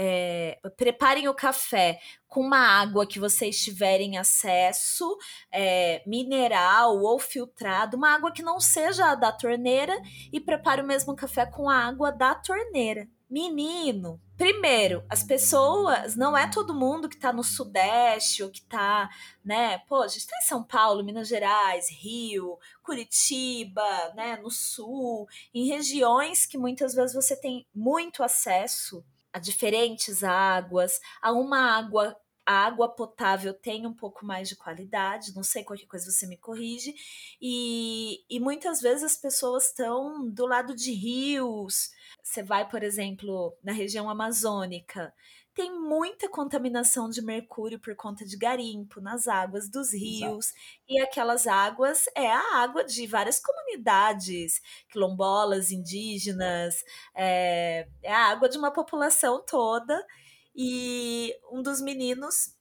É, 0.00 0.60
preparem 0.76 1.28
o 1.28 1.34
café 1.34 1.98
com 2.28 2.40
uma 2.42 2.58
água 2.58 3.06
que 3.06 3.18
vocês 3.18 3.58
tiverem 3.58 4.16
acesso, 4.16 5.16
é, 5.52 6.02
mineral 6.06 6.98
ou 7.00 7.18
filtrado, 7.18 7.96
uma 7.96 8.14
água 8.14 8.30
que 8.30 8.42
não 8.42 8.60
seja 8.60 9.06
a 9.06 9.14
da 9.16 9.32
torneira, 9.32 9.98
e 10.32 10.40
prepare 10.40 10.82
o 10.82 10.86
mesmo 10.86 11.16
café 11.16 11.46
com 11.46 11.68
a 11.68 11.76
água 11.76 12.12
da 12.12 12.34
torneira. 12.34 13.08
Menino, 13.30 14.18
primeiro, 14.38 15.04
as 15.06 15.22
pessoas, 15.22 16.16
não 16.16 16.34
é 16.34 16.50
todo 16.50 16.74
mundo 16.74 17.10
que 17.10 17.18
tá 17.18 17.30
no 17.30 17.44
Sudeste 17.44 18.42
ou 18.42 18.50
que 18.50 18.62
tá, 18.62 19.10
né? 19.44 19.78
Pô, 19.86 19.96
a 20.02 20.08
gente 20.08 20.26
tá 20.26 20.34
em 20.38 20.46
São 20.46 20.64
Paulo, 20.64 21.04
Minas 21.04 21.28
Gerais, 21.28 21.90
Rio, 21.90 22.58
Curitiba, 22.82 23.84
né? 24.14 24.38
No 24.38 24.50
Sul, 24.50 25.28
em 25.52 25.66
regiões 25.66 26.46
que 26.46 26.56
muitas 26.56 26.94
vezes 26.94 27.14
você 27.14 27.36
tem 27.36 27.66
muito 27.74 28.22
acesso 28.22 29.04
a 29.30 29.38
diferentes 29.38 30.24
águas, 30.24 30.98
a 31.20 31.30
uma 31.32 31.76
água 31.76 32.16
a 32.46 32.64
água 32.64 32.88
potável 32.88 33.52
tem 33.52 33.86
um 33.86 33.92
pouco 33.92 34.24
mais 34.24 34.48
de 34.48 34.56
qualidade, 34.56 35.34
não 35.36 35.42
sei 35.42 35.62
qualquer 35.62 35.84
coisa 35.84 36.10
você 36.10 36.26
me 36.26 36.38
corrige, 36.38 36.94
e, 37.38 38.24
e 38.26 38.40
muitas 38.40 38.80
vezes 38.80 39.04
as 39.04 39.16
pessoas 39.18 39.66
estão 39.66 40.26
do 40.30 40.46
lado 40.46 40.74
de 40.74 40.90
rios, 40.92 41.90
você 42.28 42.42
vai, 42.42 42.68
por 42.68 42.82
exemplo, 42.82 43.56
na 43.64 43.72
região 43.72 44.10
amazônica, 44.10 45.14
tem 45.54 45.72
muita 45.72 46.28
contaminação 46.28 47.08
de 47.08 47.22
mercúrio 47.22 47.80
por 47.80 47.96
conta 47.96 48.24
de 48.24 48.36
garimpo 48.36 49.00
nas 49.00 49.26
águas 49.26 49.68
dos 49.68 49.94
rios. 49.94 50.50
Exato. 50.50 50.60
E 50.88 51.00
aquelas 51.00 51.46
águas 51.46 52.04
é 52.14 52.30
a 52.30 52.56
água 52.56 52.84
de 52.84 53.06
várias 53.06 53.40
comunidades 53.40 54.60
quilombolas, 54.90 55.70
indígenas, 55.70 56.84
é, 57.14 57.88
é 58.02 58.12
a 58.12 58.26
água 58.26 58.46
de 58.46 58.58
uma 58.58 58.70
população 58.70 59.42
toda. 59.44 60.06
E 60.54 61.34
um 61.50 61.62
dos 61.62 61.80
meninos 61.80 62.54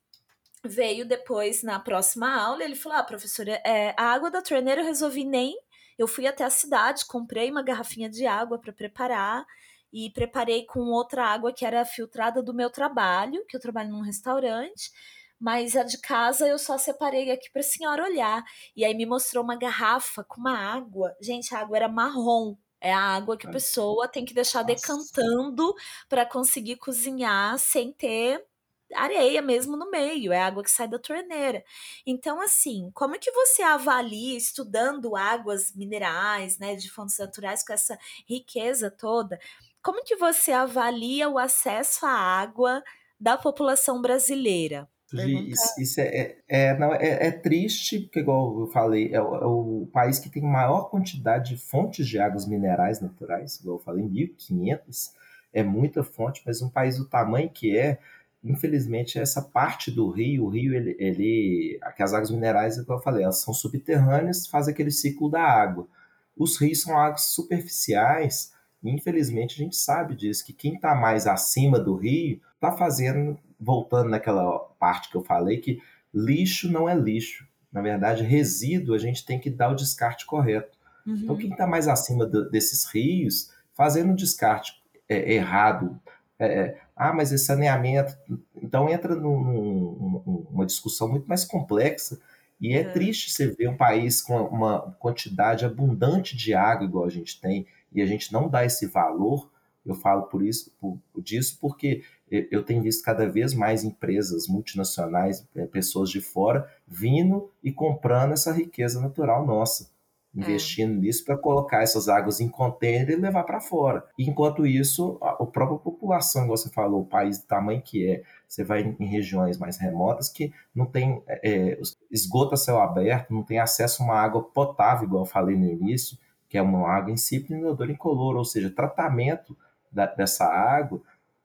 veio 0.63 1.05
depois 1.05 1.61
na 1.61 1.77
próxima 1.77 2.33
aula. 2.41 2.63
Ele 2.63 2.75
falou: 2.75 2.97
Ah, 2.97 3.03
professora, 3.03 3.61
é, 3.65 3.93
a 3.97 4.13
água 4.13 4.31
da 4.31 4.41
torneira 4.41 4.81
eu 4.81 4.85
resolvi 4.85 5.25
nem. 5.25 5.57
Eu 5.97 6.07
fui 6.07 6.27
até 6.27 6.43
a 6.43 6.49
cidade, 6.49 7.05
comprei 7.05 7.49
uma 7.49 7.63
garrafinha 7.63 8.09
de 8.09 8.25
água 8.25 8.59
para 8.59 8.71
preparar 8.73 9.45
e 9.91 10.09
preparei 10.11 10.65
com 10.65 10.79
outra 10.91 11.25
água 11.25 11.53
que 11.53 11.65
era 11.65 11.83
filtrada 11.85 12.41
do 12.43 12.53
meu 12.53 12.69
trabalho, 12.69 13.45
que 13.47 13.55
eu 13.55 13.61
trabalho 13.61 13.89
num 13.89 14.01
restaurante. 14.01 14.91
Mas 15.39 15.75
a 15.75 15.83
de 15.83 15.99
casa 15.99 16.47
eu 16.47 16.57
só 16.57 16.77
separei 16.77 17.31
aqui 17.31 17.49
para 17.51 17.61
a 17.61 17.63
senhora 17.63 18.03
olhar. 18.03 18.43
E 18.75 18.83
aí 18.83 18.93
me 18.95 19.05
mostrou 19.05 19.43
uma 19.43 19.55
garrafa 19.55 20.23
com 20.23 20.39
uma 20.39 20.57
água. 20.57 21.15
Gente, 21.21 21.53
a 21.53 21.59
água 21.59 21.77
era 21.77 21.87
marrom. 21.87 22.55
É 22.79 22.93
a 22.93 22.99
água 22.99 23.37
que 23.37 23.47
a 23.47 23.51
pessoa 23.51 24.07
tem 24.07 24.23
que 24.25 24.33
deixar 24.33 24.63
Nossa. 24.63 24.75
decantando 24.75 25.73
para 26.07 26.25
conseguir 26.25 26.77
cozinhar 26.77 27.57
sem 27.57 27.91
ter 27.91 28.45
areia 28.93 29.41
mesmo 29.41 29.75
no 29.75 29.89
meio, 29.89 30.31
é 30.31 30.41
água 30.41 30.63
que 30.63 30.71
sai 30.71 30.87
da 30.87 30.99
torneira. 30.99 31.63
Então, 32.05 32.41
assim, 32.41 32.89
como 32.93 33.15
é 33.15 33.19
que 33.19 33.31
você 33.31 33.61
avalia 33.61 34.37
estudando 34.37 35.15
águas 35.15 35.73
minerais, 35.75 36.57
né, 36.57 36.75
de 36.75 36.89
fontes 36.89 37.17
naturais 37.17 37.65
com 37.65 37.73
essa 37.73 37.97
riqueza 38.27 38.89
toda? 38.89 39.39
Como 39.81 40.03
que 40.03 40.15
você 40.15 40.51
avalia 40.51 41.29
o 41.29 41.37
acesso 41.37 42.05
à 42.05 42.11
água 42.11 42.83
da 43.19 43.37
população 43.37 44.01
brasileira? 44.01 44.87
Isso, 45.13 45.81
isso 45.81 46.01
é, 46.01 46.03
é, 46.03 46.37
é, 46.49 46.77
não, 46.77 46.93
é, 46.93 47.27
é, 47.27 47.31
triste, 47.31 48.01
porque, 48.01 48.19
igual 48.19 48.59
eu 48.59 48.67
falei, 48.67 49.13
é 49.13 49.21
o, 49.21 49.35
é 49.35 49.45
o, 49.45 49.89
país 49.93 50.19
que 50.19 50.29
tem 50.29 50.43
maior 50.43 50.89
quantidade 50.89 51.55
de 51.55 51.61
fontes 51.61 52.05
de 52.05 52.19
águas 52.19 52.45
minerais 52.45 52.99
naturais, 52.99 53.57
igual 53.61 53.77
eu 53.77 53.83
falei, 53.83 54.03
1.500, 54.03 55.13
é 55.53 55.63
muita 55.63 56.03
fonte, 56.03 56.41
mas 56.45 56.61
um 56.61 56.69
país 56.69 56.97
do 56.97 57.07
tamanho 57.07 57.49
que 57.49 57.77
é, 57.77 57.99
infelizmente, 58.47 59.19
essa 59.19 59.41
parte 59.41 59.91
do 59.91 60.09
rio, 60.09 60.45
o 60.45 60.49
rio, 60.49 60.73
ele, 60.73 60.95
ele 60.99 61.79
as 61.99 62.13
águas 62.13 62.31
minerais, 62.31 62.79
como 62.81 62.97
eu 62.97 63.03
falei, 63.03 63.23
elas 63.23 63.41
são 63.41 63.53
subterrâneas, 63.53 64.47
faz 64.47 64.67
aquele 64.67 64.91
ciclo 64.91 65.29
da 65.29 65.41
água. 65.41 65.87
Os 66.35 66.57
rios 66.57 66.81
são 66.81 66.97
águas 66.97 67.23
superficiais, 67.23 68.53
e 68.81 68.89
infelizmente 68.89 69.55
a 69.55 69.63
gente 69.63 69.75
sabe 69.75 70.15
disso, 70.15 70.45
que 70.45 70.53
quem 70.53 70.75
está 70.75 70.95
mais 70.95 71.27
acima 71.27 71.79
do 71.79 71.95
rio 71.95 72.39
está 72.55 72.71
fazendo, 72.71 73.37
voltando 73.59 74.09
naquela 74.09 74.59
parte 74.79 75.09
que 75.09 75.17
eu 75.17 75.23
falei, 75.23 75.57
que 75.57 75.81
lixo 76.13 76.71
não 76.71 76.87
é 76.87 76.95
lixo. 76.95 77.47
Na 77.71 77.81
verdade, 77.81 78.23
resíduo 78.23 78.95
a 78.95 78.97
gente 78.97 79.25
tem 79.25 79.39
que 79.39 79.49
dar 79.49 79.71
o 79.71 79.75
descarte 79.75 80.25
correto. 80.25 80.77
Então, 81.01 81.13
uhum. 81.13 81.23
Então, 81.23 81.37
quem 81.37 81.51
está 81.51 81.67
mais 81.67 81.87
acima 81.87 82.25
do, 82.25 82.49
desses 82.49 82.85
rios, 82.85 83.51
fazendo 83.73 84.13
o 84.13 84.15
descarte 84.15 84.81
é, 85.09 85.33
errado, 85.33 85.99
é, 86.39 86.47
é 86.47 86.81
ah, 86.97 87.13
mas 87.13 87.31
esse 87.31 87.45
saneamento. 87.45 88.17
Então 88.61 88.89
entra 88.89 89.15
num, 89.15 90.47
numa 90.49 90.65
discussão 90.65 91.07
muito 91.07 91.27
mais 91.27 91.45
complexa. 91.45 92.19
E 92.59 92.73
é, 92.73 92.79
é, 92.79 92.83
triste 92.83 93.31
você 93.31 93.47
ver 93.47 93.69
um 93.69 93.77
país 93.77 94.21
com 94.21 94.35
uma 94.45 94.91
quantidade 94.99 95.63
abundante 95.63 96.35
de 96.35 96.53
água, 96.55 96.85
igual 96.85 97.05
a 97.05 97.09
gente 97.09 97.39
tem, 97.39 97.67
e 97.93 98.01
a 98.01 98.05
gente 98.05 98.33
não 98.33 98.49
dá 98.49 98.65
esse 98.65 98.87
valor. 98.87 99.51
Eu 99.85 99.93
falo 99.93 100.23
por 100.23 100.43
isso, 100.43 100.73
por, 100.81 100.99
disso, 101.21 101.57
porque 101.61 102.03
eu 102.29 102.61
tenho 102.63 102.81
visto 102.81 103.03
cada 103.03 103.29
vez 103.29 103.53
mais 103.53 103.85
empresas 103.85 104.47
multinacionais, 104.47 105.47
é, 105.55 105.65
pessoas 105.65 106.09
de 106.09 106.19
fora, 106.19 106.69
vindo 106.85 107.49
e 107.63 107.71
comprando 107.71 108.33
essa 108.33 108.51
riqueza 108.51 108.99
natural 108.99 109.45
nossa 109.45 109.95
investindo 110.37 110.93
é. 110.93 111.01
nisso 111.01 111.25
para 111.25 111.37
colocar 111.37 111.81
essas 111.81 112.07
águas 112.07 112.39
em 112.39 112.47
contêiner 112.47 113.09
e 113.09 113.15
levar 113.15 113.43
para 113.43 113.59
fora. 113.59 114.05
Enquanto 114.17 114.65
isso, 114.65 115.17
a, 115.21 115.31
a 115.31 115.45
própria 115.45 115.79
população, 115.79 116.43
igual 116.43 116.57
você 116.57 116.69
falou, 116.69 117.01
o 117.01 117.05
país 117.05 117.39
do 117.39 117.47
tamanho 117.47 117.81
que 117.81 118.07
é, 118.07 118.23
você 118.47 118.63
vai 118.63 118.81
em, 118.81 118.95
em 118.99 119.07
regiões 119.07 119.57
mais 119.57 119.77
remotas 119.77 120.29
que 120.29 120.53
não 120.73 120.85
tem 120.85 121.21
é, 121.27 121.71
é 121.71 121.79
esgoto 122.11 122.53
a 122.53 122.57
céu 122.57 122.79
aberto, 122.79 123.33
não 123.33 123.43
tem 123.43 123.59
acesso 123.59 124.03
a 124.03 124.05
uma 124.05 124.15
água 124.15 124.43
potável, 124.43 125.07
igual 125.07 125.23
eu 125.23 125.27
falei 125.27 125.55
no 125.55 125.65
início, 125.65 126.17
que 126.47 126.57
é 126.57 126.61
uma 126.61 126.87
água 126.87 127.11
insípida, 127.11 127.55
inodora, 127.55 127.91
incolor, 127.91 128.35
ou 128.35 128.45
seja, 128.45 128.69
tratamento 128.69 129.57
da, 129.91 130.05
dessa 130.05 130.45
água 130.45 131.01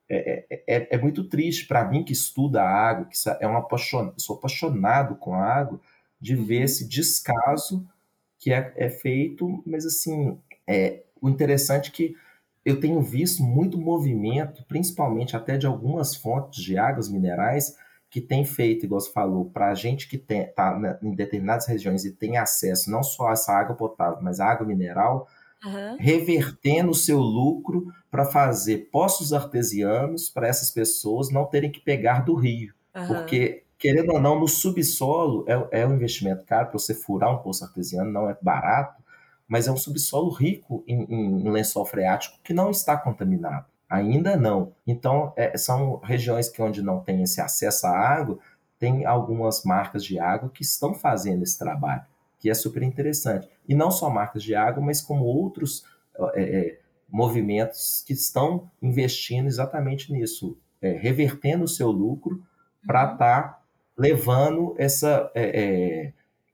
é, 0.08 0.44
é, 0.50 0.62
é, 0.66 0.88
é 0.96 0.98
muito 0.98 1.24
triste 1.24 1.66
para 1.66 1.84
mim 1.86 2.04
que 2.04 2.12
estuda 2.12 2.62
a 2.62 2.68
água, 2.68 3.06
que 3.06 3.16
é 3.40 3.48
um 3.48 3.56
apaixonado, 3.56 4.20
sou 4.20 4.36
apaixonado 4.36 5.16
com 5.16 5.34
a 5.34 5.42
água, 5.42 5.80
de 6.20 6.36
ver 6.36 6.58
uhum. 6.58 6.64
esse 6.64 6.86
descaso 6.86 7.86
que 8.42 8.52
é, 8.52 8.72
é 8.76 8.90
feito, 8.90 9.62
mas 9.64 9.86
assim, 9.86 10.36
é, 10.66 11.04
o 11.20 11.28
interessante 11.28 11.90
é 11.90 11.92
que 11.92 12.16
eu 12.64 12.80
tenho 12.80 13.00
visto 13.00 13.40
muito 13.40 13.78
movimento, 13.78 14.64
principalmente 14.66 15.36
até 15.36 15.56
de 15.56 15.64
algumas 15.64 16.16
fontes 16.16 16.60
de 16.60 16.76
águas 16.76 17.08
minerais, 17.08 17.76
que 18.10 18.20
tem 18.20 18.44
feito, 18.44 18.84
igual 18.84 19.00
você 19.00 19.12
falou, 19.12 19.44
para 19.44 19.68
a 19.68 19.74
gente 19.74 20.08
que 20.08 20.16
está 20.16 20.98
em 21.00 21.14
determinadas 21.14 21.68
regiões 21.68 22.04
e 22.04 22.10
tem 22.10 22.36
acesso 22.36 22.90
não 22.90 23.04
só 23.04 23.28
a 23.28 23.32
essa 23.32 23.52
água 23.52 23.76
potável, 23.76 24.18
mas 24.20 24.40
a 24.40 24.46
água 24.46 24.66
mineral, 24.66 25.28
uhum. 25.64 25.96
revertendo 26.00 26.90
o 26.90 26.96
seu 26.96 27.20
lucro 27.20 27.92
para 28.10 28.24
fazer 28.24 28.90
poços 28.90 29.32
artesianos 29.32 30.28
para 30.28 30.48
essas 30.48 30.68
pessoas 30.68 31.30
não 31.30 31.44
terem 31.46 31.70
que 31.70 31.80
pegar 31.80 32.24
do 32.24 32.34
rio. 32.34 32.74
Uhum. 32.92 33.06
Porque 33.06 33.62
querendo 33.82 34.12
ou 34.12 34.20
não, 34.20 34.38
no 34.38 34.46
subsolo 34.46 35.44
é, 35.48 35.80
é 35.80 35.86
um 35.86 35.94
investimento 35.94 36.44
caro 36.44 36.68
para 36.68 36.78
você 36.78 36.94
furar 36.94 37.34
um 37.34 37.42
poço 37.42 37.64
artesiano, 37.64 38.12
não 38.12 38.30
é 38.30 38.38
barato, 38.40 39.02
mas 39.48 39.66
é 39.66 39.72
um 39.72 39.76
subsolo 39.76 40.30
rico 40.30 40.84
em, 40.86 41.02
em, 41.02 41.50
lençol 41.50 41.84
freático 41.84 42.38
que 42.44 42.54
não 42.54 42.70
está 42.70 42.96
contaminado. 42.96 43.66
Ainda 43.90 44.36
não. 44.36 44.72
Então, 44.86 45.32
é, 45.36 45.58
são 45.58 45.96
regiões 45.96 46.48
que 46.48 46.62
onde 46.62 46.80
não 46.80 47.00
tem 47.00 47.24
esse 47.24 47.40
acesso 47.40 47.88
à 47.88 47.90
água, 47.90 48.38
tem 48.78 49.04
algumas 49.04 49.64
marcas 49.64 50.04
de 50.04 50.16
água 50.16 50.48
que 50.48 50.62
estão 50.62 50.94
fazendo 50.94 51.42
esse 51.42 51.58
trabalho, 51.58 52.04
que 52.38 52.48
é 52.48 52.54
super 52.54 52.84
interessante. 52.84 53.48
E 53.68 53.74
não 53.74 53.90
só 53.90 54.08
marcas 54.08 54.44
de 54.44 54.54
água, 54.54 54.80
mas 54.80 55.02
como 55.02 55.24
outros 55.24 55.84
é, 56.34 56.42
é, 56.42 56.78
movimentos 57.10 58.04
que 58.06 58.12
estão 58.12 58.70
investindo 58.80 59.48
exatamente 59.48 60.12
nisso, 60.12 60.56
é, 60.80 60.92
revertendo 60.92 61.64
o 61.64 61.68
seu 61.68 61.90
lucro 61.90 62.40
para 62.86 63.12
estar 63.12 63.42
uhum. 63.42 63.52
tá 63.52 63.61
levando 63.96 64.74
essa. 64.78 65.30
É, 65.34 65.62
é, 65.62 66.12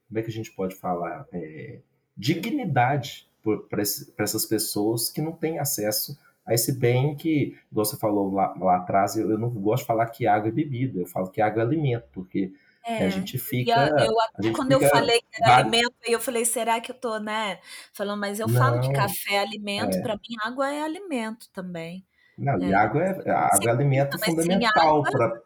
como 0.08 0.18
é 0.18 0.22
que 0.22 0.30
a 0.30 0.32
gente 0.32 0.52
pode 0.52 0.74
falar? 0.74 1.26
É, 1.32 1.80
dignidade 2.16 3.28
para 3.68 3.82
essas 4.24 4.44
pessoas 4.44 5.08
que 5.08 5.22
não 5.22 5.32
têm 5.32 5.58
acesso 5.58 6.18
a 6.44 6.54
esse 6.54 6.72
bem 6.72 7.14
que, 7.14 7.56
igual 7.70 7.84
você 7.84 7.96
falou 7.96 8.32
lá, 8.32 8.54
lá 8.58 8.76
atrás, 8.78 9.16
eu, 9.16 9.30
eu, 9.30 9.38
não 9.38 9.50
gosto 9.50 9.82
de 9.82 9.86
falar 9.86 10.06
que 10.06 10.26
água 10.26 10.48
é 10.48 10.52
bebida, 10.52 10.98
eu 10.98 11.06
falo 11.06 11.30
que 11.30 11.42
água 11.42 11.62
é 11.62 11.66
alimento, 11.66 12.08
porque 12.10 12.52
é, 12.86 13.04
a 13.04 13.10
gente 13.10 13.36
fica. 13.36 13.70
Eu, 13.70 14.06
eu 14.06 14.14
gente 14.40 14.56
quando 14.56 14.72
fica, 14.72 14.86
eu 14.86 14.90
falei 14.90 15.20
que 15.20 15.42
era 15.42 15.56
alimento, 15.58 15.94
eu 16.06 16.18
falei, 16.18 16.44
será 16.46 16.80
que 16.80 16.90
eu 16.90 16.96
tô, 16.96 17.18
né? 17.18 17.58
Falando, 17.92 18.20
mas 18.20 18.40
eu 18.40 18.48
não, 18.48 18.58
falo 18.58 18.80
que 18.80 18.90
café 18.92 19.34
é 19.34 19.40
alimento, 19.40 19.98
é. 19.98 20.00
para 20.00 20.14
mim 20.14 20.36
água 20.42 20.72
é 20.72 20.82
alimento 20.82 21.50
também. 21.52 22.04
Não, 22.36 22.58
e 22.58 22.72
é. 22.72 22.74
água 22.74 23.02
é, 23.02 23.30
água 23.30 23.66
é 23.66 23.70
alimento 23.70 24.18
fundamental 24.18 25.02
para. 25.02 25.42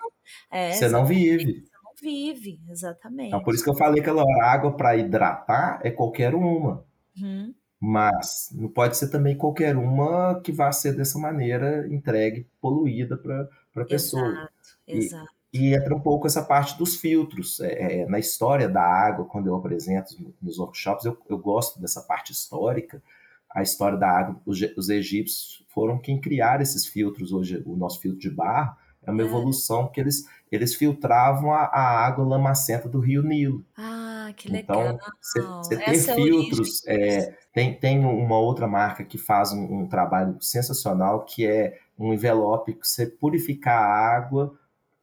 você 0.73 0.89
não 0.89 1.05
vive 1.05 1.65
vive, 2.03 2.61
exatamente. 2.69 3.29
Então, 3.29 3.43
por 3.43 3.55
isso 3.55 3.63
que 3.63 3.71
eu 3.71 3.77
falei 3.77 4.03
que 4.03 4.11
a 4.11 4.45
água 4.45 4.73
para 4.77 4.97
hidratar 4.97 5.81
é 5.85 5.91
qualquer 5.91 6.35
uma. 6.35 6.85
Uhum. 7.17 7.55
Mas 7.81 8.49
não 8.53 8.69
pode 8.69 8.97
ser 8.97 9.09
também 9.09 9.37
qualquer 9.37 9.77
uma 9.77 10.41
que 10.41 10.53
vá 10.53 10.71
ser 10.73 10.97
dessa 10.97 11.19
maneira 11.19 11.87
entregue, 11.89 12.47
poluída 12.61 13.17
para 13.17 13.49
a 13.77 13.85
pessoa. 13.85 14.29
Exato, 14.29 14.53
e, 14.87 14.99
exato. 14.99 15.33
E 15.53 15.75
entra 15.75 15.95
um 15.95 16.01
pouco 16.01 16.27
essa 16.27 16.43
parte 16.43 16.79
dos 16.79 16.97
filtros. 16.97 17.61
É, 17.61 18.03
é, 18.03 18.07
na 18.07 18.19
história 18.19 18.69
da 18.69 18.83
água, 18.83 19.25
quando 19.25 19.49
eu 19.49 19.55
apresento 19.55 20.15
nos 20.41 20.59
workshops, 20.59 21.05
eu, 21.05 21.17
eu 21.29 21.39
gosto 21.39 21.81
dessa 21.81 22.01
parte 22.01 22.33
histórica. 22.33 23.03
A 23.51 23.63
história 23.63 23.99
da 23.99 24.09
água, 24.09 24.41
os, 24.47 24.61
os 24.77 24.89
egípcios 24.89 25.65
foram 25.69 25.99
quem 25.99 26.21
criaram 26.21 26.63
esses 26.63 26.87
filtros. 26.87 27.33
Hoje, 27.33 27.63
o 27.67 27.77
nosso 27.77 28.01
filtro 28.01 28.21
de 28.21 28.31
barro 28.31 28.77
é 29.03 29.11
uma 29.11 29.23
é. 29.23 29.27
evolução 29.27 29.89
que 29.89 30.01
eles 30.01 30.25
eles 30.53 30.75
filtravam 30.75 31.53
a, 31.53 31.65
a, 31.65 32.07
água 32.07 32.25
lamacenta 32.25 32.89
do 32.89 33.01
rio 33.01 33.23
Nilo. 33.23 33.65
Ah, 33.77 34.31
que 34.37 34.55
então, 34.55 34.81
legal. 34.81 34.99
Então, 35.31 35.63
você 35.63 35.77
ter 35.77 35.91
é 35.91 36.15
filtros. 36.15 36.87
É, 36.87 37.35
tem, 37.55 37.75
tem 37.75 38.05
uma 38.05 38.39
outra 38.39 38.69
marca 38.69 39.03
que 39.03 39.17
faz 39.17 39.53
um, 39.53 39.81
um, 39.81 39.87
trabalho 39.89 40.37
sensacional, 40.41 41.25
que 41.25 41.47
é 41.47 41.79
um 41.99 42.13
envelope 42.13 42.75
que 42.75 42.87
você 42.87 43.07
purificar 43.07 43.83
a 43.83 44.17
água, 44.17 44.55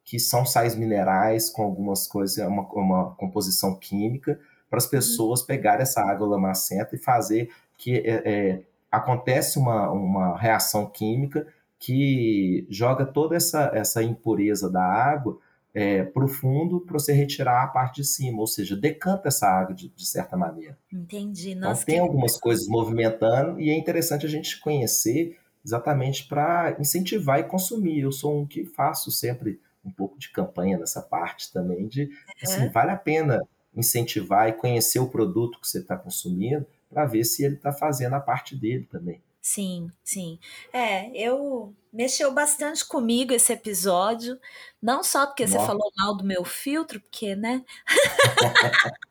que 0.03 0.19
são 0.19 0.45
sais 0.45 0.75
minerais 0.75 1.49
com 1.49 1.63
algumas 1.63 2.05
coisas, 2.07 2.37
é 2.37 2.47
uma, 2.47 2.63
uma 2.73 3.15
composição 3.15 3.75
química, 3.75 4.39
para 4.69 4.77
as 4.77 4.85
uhum. 4.85 4.91
pessoas 4.91 5.41
uhum. 5.41 5.47
pegarem 5.47 5.81
essa 5.81 6.01
água 6.01 6.27
lamacenta 6.27 6.95
e 6.95 6.99
fazer 6.99 7.49
que 7.75 7.97
é, 7.97 8.21
é, 8.25 8.61
acontece 8.91 9.57
uma, 9.57 9.89
uma 9.89 10.37
reação 10.37 10.85
química 10.85 11.47
que 11.79 12.67
joga 12.69 13.05
toda 13.05 13.35
essa, 13.35 13.71
essa 13.73 14.03
impureza 14.03 14.69
da 14.69 14.83
água 14.83 15.39
é, 15.73 16.03
para 16.03 16.25
o 16.25 16.27
fundo 16.27 16.81
para 16.81 16.93
você 16.93 17.13
retirar 17.13 17.63
a 17.63 17.67
parte 17.67 18.01
de 18.01 18.07
cima, 18.07 18.39
ou 18.39 18.47
seja, 18.47 18.75
decanta 18.75 19.29
essa 19.29 19.47
água 19.47 19.73
de, 19.73 19.87
de 19.89 20.05
certa 20.05 20.35
maneira. 20.35 20.77
Entendi. 20.91 21.51
Então, 21.51 21.69
Nossa, 21.69 21.83
então 21.83 21.93
tem 21.93 21.99
algumas 21.99 22.37
coisas 22.37 22.67
movimentando 22.67 23.59
e 23.59 23.69
é 23.69 23.77
interessante 23.77 24.25
a 24.25 24.29
gente 24.29 24.59
conhecer 24.59 25.37
exatamente 25.63 26.27
para 26.27 26.75
incentivar 26.79 27.39
e 27.39 27.43
consumir. 27.43 28.01
Eu 28.01 28.11
sou 28.11 28.41
um 28.41 28.45
que 28.45 28.65
faço 28.65 29.09
sempre 29.09 29.59
um 29.85 29.91
pouco 29.91 30.19
de 30.19 30.29
campanha 30.29 30.77
nessa 30.77 31.01
parte 31.01 31.51
também, 31.53 31.87
de 31.87 32.09
assim, 32.43 32.67
vale 32.69 32.91
a 32.91 32.97
pena 32.97 33.39
incentivar 33.73 34.49
e 34.49 34.53
conhecer 34.53 34.99
o 34.99 35.07
produto 35.07 35.59
que 35.61 35.67
você 35.67 35.79
está 35.79 35.95
consumindo 35.95 36.65
para 36.89 37.05
ver 37.05 37.23
se 37.23 37.45
ele 37.45 37.55
está 37.55 37.71
fazendo 37.71 38.15
a 38.15 38.19
parte 38.19 38.55
dele 38.55 38.87
também. 38.91 39.21
Sim, 39.49 39.91
sim. 40.03 40.39
É, 40.71 41.09
eu 41.17 41.75
mexeu 41.91 42.31
bastante 42.31 42.87
comigo 42.87 43.33
esse 43.33 43.51
episódio, 43.51 44.39
não 44.79 45.03
só 45.03 45.25
porque 45.25 45.43
Nossa. 45.43 45.57
você 45.57 45.65
falou 45.65 45.91
mal 45.97 46.15
do 46.15 46.23
meu 46.23 46.45
filtro, 46.45 47.01
porque, 47.01 47.35
né? 47.35 47.65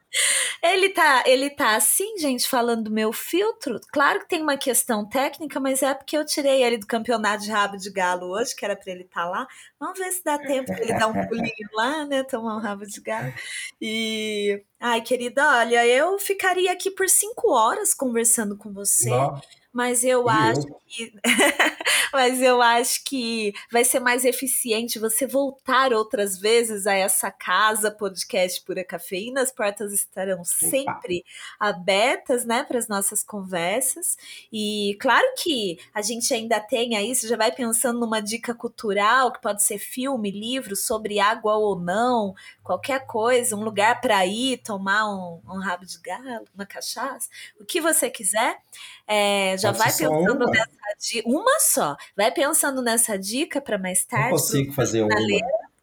Ele 0.63 0.89
tá, 0.89 1.23
ele 1.27 1.51
tá 1.51 1.77
assim, 1.77 2.17
gente, 2.19 2.49
falando 2.49 2.85
do 2.85 2.91
meu 2.91 3.13
filtro. 3.13 3.79
Claro 3.93 4.21
que 4.21 4.29
tem 4.29 4.43
uma 4.43 4.57
questão 4.57 5.07
técnica, 5.07 5.61
mas 5.61 5.83
é 5.83 5.95
porque 5.95 6.17
eu 6.17 6.25
tirei 6.25 6.65
ele 6.65 6.79
do 6.79 6.87
campeonato 6.87 7.45
de 7.45 7.51
rabo 7.51 7.77
de 7.77 7.91
galo 7.91 8.27
hoje, 8.27 8.57
que 8.57 8.65
era 8.65 8.75
para 8.75 8.91
ele 8.91 9.03
estar 9.03 9.25
tá 9.25 9.29
lá. 9.29 9.47
Vamos 9.79 9.99
ver 9.99 10.11
se 10.11 10.25
dá 10.25 10.39
tempo 10.39 10.73
ele 10.73 10.99
dar 10.99 11.09
um 11.09 11.27
pulinho 11.29 11.69
lá, 11.75 12.07
né? 12.07 12.25
Tomar 12.25 12.57
um 12.57 12.61
rabo 12.61 12.87
de 12.87 13.01
galo. 13.01 13.33
E. 13.81 14.65
Ai, 14.81 15.01
querida, 15.03 15.59
olha, 15.59 15.87
eu 15.87 16.19
ficaria 16.19 16.73
aqui 16.73 16.91
por 16.91 17.09
cinco 17.09 17.53
horas 17.53 17.93
conversando 17.93 18.57
com 18.57 18.73
você. 18.73 19.11
Mas 19.79 20.03
eu 20.03 20.27
e 20.27 20.29
acho 20.29 20.67
eu? 20.67 20.81
que 20.89 21.13
mas 22.13 22.43
eu 22.43 22.61
acho 22.61 23.05
que 23.05 23.55
vai 23.71 23.85
ser 23.85 24.01
mais 24.01 24.25
eficiente 24.25 24.99
você 24.99 25.25
voltar 25.25 25.93
outras 25.93 26.37
vezes 26.37 26.85
a 26.85 26.95
essa 26.95 27.31
casa 27.31 27.89
podcast 27.89 28.61
pura 28.65 28.83
cafeína. 28.83 29.41
As 29.41 29.53
portas 29.53 29.93
estarão 29.93 30.43
sempre 30.45 31.25
abertas 31.61 32.45
né 32.45 32.65
para 32.65 32.77
as 32.77 32.89
nossas 32.89 33.23
conversas. 33.23 34.17
E 34.53 34.99
claro 35.01 35.33
que 35.37 35.79
a 35.95 36.03
gente 36.03 36.35
ainda 36.35 36.59
tem 36.59 36.97
aí 36.97 37.15
você 37.15 37.29
já 37.29 37.37
vai 37.37 37.53
pensando 37.53 38.01
numa 38.01 38.19
dica 38.19 38.53
cultural 38.53 39.31
que 39.31 39.41
pode 39.41 39.63
ser 39.63 39.79
filme 39.79 40.33
livro 40.33 40.75
sobre 40.75 41.21
água 41.21 41.55
ou 41.55 41.79
não 41.79 42.35
qualquer 42.65 43.07
coisa 43.07 43.55
um 43.55 43.63
lugar 43.63 44.01
para 44.01 44.27
ir 44.27 44.59
tomar 44.59 45.09
um, 45.09 45.41
um 45.47 45.61
rabo 45.61 45.87
de 45.87 46.01
galo 46.01 46.47
uma 46.53 46.67
cachaça 46.67 47.29
o 47.61 47.65
que 47.65 47.81
você 47.81 48.11
quiser. 48.11 48.59
É, 49.07 49.57
já 49.57 49.68
vai 49.73 49.89
pensando 49.89 50.45
uma. 50.45 50.51
nessa 50.51 50.97
dica. 51.01 51.29
Uma 51.29 51.61
só. 51.61 51.97
Vai 52.17 52.33
pensando 52.33 52.83
nessa 52.83 53.19
dica 53.19 53.61
para 53.61 53.79
mais 53.79 54.05
tarde. 54.05 54.31
Não 54.31 54.39
consigo 54.39 54.73
fazer 54.73 55.03
uma. 55.03 55.15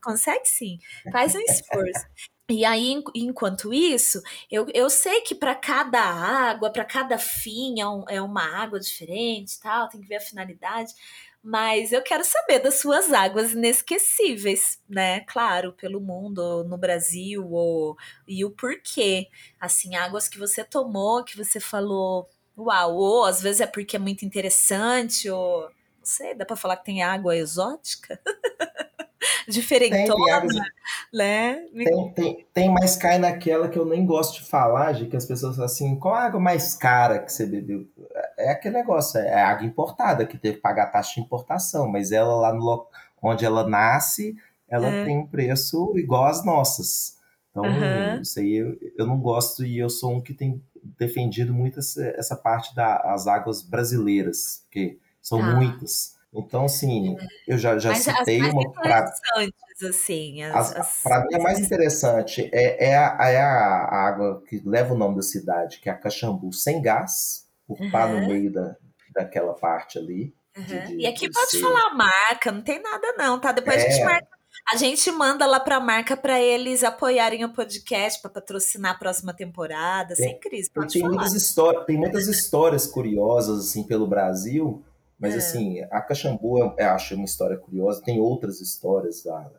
Consegue 0.03 0.45
sim. 0.45 0.78
Faz 1.12 1.34
um 1.34 1.40
esforço. 1.40 2.06
E 2.48 2.64
aí, 2.64 3.02
enquanto 3.16 3.74
isso, 3.74 4.22
eu, 4.52 4.68
eu 4.72 4.88
sei 4.88 5.22
que 5.22 5.34
para 5.34 5.56
cada 5.56 5.99
água, 5.99 6.70
para 6.70 6.86
cada 6.86 7.18
fim, 7.18 7.82
é, 7.82 7.88
um, 7.88 8.06
é 8.07 8.22
uma 8.22 8.44
água 8.44 8.80
diferente 8.80 9.60
tal, 9.60 9.90
tem 9.90 9.99
que 9.99 10.07
ver 10.07 10.18
a 10.18 10.22
finalidade. 10.22 10.94
Mas 11.41 11.91
eu 11.91 12.03
quero 12.03 12.24
saber 12.24 12.60
das 12.60 12.76
suas 12.76 13.14
águas 13.14 13.53
inesquecíveis, 13.53 14.80
né? 14.90 15.22
Claro, 15.22 15.74
pelo 15.74 15.99
mundo, 15.99 16.64
no 16.64 16.78
Brasil, 16.78 17.48
ou, 17.52 17.95
e 18.28 18.45
o 18.45 18.52
porquê. 18.52 19.28
Assim, 19.60 19.95
águas 19.95 20.28
que 20.28 20.40
você 20.40 20.64
tomou, 20.64 21.24
que 21.24 21.38
você 21.38 21.60
falou, 21.60 22.30
Uau, 22.57 22.95
ou 22.95 23.26
às 23.26 23.41
vezes 23.41 23.61
é 23.61 23.68
porque 23.68 23.95
é 23.95 23.99
muito 23.99 24.26
interessante, 24.26 25.30
ou 25.30 25.61
não 25.61 25.69
sei, 26.03 26.34
dá 26.36 26.45
para 26.45 26.56
falar 26.56 26.77
que 26.77 26.86
tem 26.86 27.03
água 27.03 27.36
exótica? 27.36 28.19
Diferentona, 29.48 30.48
tem, 30.48 30.61
né? 31.14 31.56
Tem, 31.73 32.14
tem, 32.14 32.48
tem, 32.53 32.69
mas 32.69 32.95
cai 32.95 33.18
naquela 33.18 33.68
que 33.68 33.77
eu 33.77 33.86
nem 33.86 34.06
gosto 34.06 34.41
de 34.41 34.49
falar, 34.49 34.94
de 34.94 35.07
que 35.07 35.15
as 35.15 35.26
pessoas 35.26 35.56
falam 35.56 35.65
assim, 35.65 35.95
qual 35.98 36.14
a 36.14 36.23
água 36.23 36.40
mais 36.40 36.76
cara 36.76 37.19
que 37.19 37.32
você 37.32 37.45
bebeu? 37.45 37.88
É 38.38 38.52
aquele 38.52 38.77
negócio, 38.77 39.19
é 39.19 39.41
água 39.41 39.65
importada, 39.65 40.26
que 40.26 40.38
teve 40.38 40.56
que 40.56 40.61
pagar 40.61 40.91
taxa 40.91 41.15
de 41.15 41.22
importação, 41.22 41.88
mas 41.88 42.11
ela 42.11 42.36
lá 42.36 42.53
no 42.53 42.88
onde 43.22 43.45
ela 43.45 43.68
nasce, 43.68 44.36
ela 44.68 44.88
é. 44.88 45.06
tem 45.06 45.18
um 45.18 45.27
preço 45.27 45.94
igual 45.98 46.26
às 46.26 46.45
nossas. 46.45 47.18
Então, 47.49 47.64
uhum. 47.64 48.22
isso 48.22 48.40
aí 48.40 48.53
eu, 48.56 48.77
eu 48.98 49.07
não 49.07 49.18
gosto 49.19 49.65
e 49.65 49.80
eu 49.80 49.90
sou 49.90 50.14
um 50.14 50.22
que 50.22 50.34
tem 50.34 50.61
defendido 50.98 51.53
muito 51.53 51.80
essa, 51.80 52.36
parte 52.36 52.76
das 52.76 53.28
águas 53.28 53.62
brasileiras, 53.62 54.64
porque 54.64 54.99
são 55.22 55.41
ah. 55.41 55.56
muitas. 55.56 56.16
Então, 56.34 56.66
assim, 56.66 57.16
eu 57.48 57.57
já, 57.57 57.78
já 57.80 57.95
citei 57.95 58.41
uma. 58.41 58.72
Pra, 58.74 59.06
assim. 59.80 60.34
Para 61.03 61.26
mim, 61.26 61.36
a 61.36 61.40
mais 61.40 61.60
interessante 61.60 62.49
é, 62.53 62.90
é, 62.90 62.98
a, 62.98 63.18
é 63.30 63.41
a 63.41 64.07
água 64.07 64.44
que 64.48 64.62
leva 64.66 64.94
o 64.94 64.98
nome 64.98 65.16
da 65.16 65.22
cidade, 65.22 65.80
que 65.80 65.90
é 65.90 65.91
a 65.91 65.98
Caxambu, 65.98 66.52
sem 66.52 66.82
gás, 66.82 67.48
por 67.66 67.80
uhum. 67.80 67.86
estar 67.86 68.07
no 68.07 68.28
meio 68.28 68.52
da, 68.52 68.76
daquela 69.14 69.53
parte 69.53 69.98
ali. 69.98 70.36
Uhum. 70.57 70.64
De, 70.64 70.88
de, 70.88 70.95
e 71.02 71.07
aqui 71.07 71.30
pode 71.30 71.52
ser... 71.52 71.62
falar 71.62 71.94
marca, 71.94 72.52
não 72.52 72.62
tem 72.62 72.82
nada 72.82 73.14
não, 73.18 73.40
tá? 73.40 73.52
Depois 73.52 73.78
é, 73.78 73.88
a 73.88 73.90
gente 73.90 74.02
é. 74.02 74.06
marca 74.06 74.28
a 74.72 74.77
gente 74.77 75.11
manda 75.11 75.45
lá 75.45 75.60
para 75.60 75.77
a 75.77 75.80
marca 75.80 76.18
para 76.18 76.41
eles 76.41 76.84
apoiarem 76.84 77.44
o 77.44 77.53
podcast, 77.53 78.22
para 78.22 78.32
patrocinar 78.32 78.94
a 78.94 78.98
próxima 78.98 79.34
temporada, 79.34 80.15
sem 80.15 80.40
crise. 80.40 80.72
Pode 80.72 80.94
tem, 80.94 81.03
muitas 81.03 81.34
histórias, 81.34 81.86
tem 81.86 81.98
muitas 81.98 82.27
histórias 82.27 82.88
curiosas 82.88 83.68
assim 83.68 83.84
pelo 83.84 84.07
Brasil, 84.07 84.84
mas 85.19 85.34
é. 85.34 85.38
assim, 85.38 85.82
a 85.91 86.02
Caxambu 86.02 86.60
eu 86.60 86.73
acho 86.90 87.15
uma 87.15 87.26
história 87.26 87.57
curiosa, 87.57 88.02
tem 88.02 88.19
outras 88.19 88.60
histórias 88.61 89.23
lá 89.23 89.49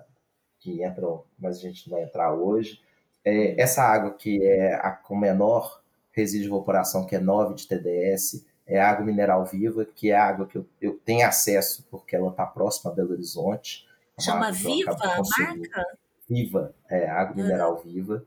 que 0.58 0.84
entram, 0.84 1.22
mas 1.38 1.58
a 1.58 1.60
gente 1.60 1.88
não 1.88 1.96
vai 1.96 2.06
entrar 2.06 2.34
hoje. 2.34 2.80
É, 3.24 3.60
essa 3.60 3.82
água 3.82 4.12
que 4.12 4.44
é 4.44 4.74
a 4.74 4.90
com 4.90 5.16
menor 5.16 5.80
resíduo 6.10 6.48
de 6.48 6.54
evaporação, 6.54 7.04
que 7.04 7.14
é 7.14 7.20
9 7.20 7.54
de 7.54 7.68
TDS, 7.68 8.44
é 8.66 8.80
água 8.80 9.04
mineral 9.04 9.44
viva, 9.44 9.84
que 9.84 10.10
é 10.10 10.16
água 10.16 10.46
que 10.46 10.56
eu, 10.56 10.66
eu 10.80 10.98
tenho 11.04 11.26
acesso 11.26 11.86
porque 11.90 12.16
ela 12.16 12.30
está 12.30 12.44
próxima 12.44 12.90
a 12.90 12.94
Belo 12.94 13.12
Horizonte. 13.12 13.85
Chama 14.20 14.50
Viva 14.50 14.92
a 14.92 15.22
marca? 15.38 15.98
Viva, 16.28 16.74
é, 16.90 17.08
água 17.08 17.36
uhum. 17.36 17.42
mineral 17.42 17.76
viva. 17.78 18.24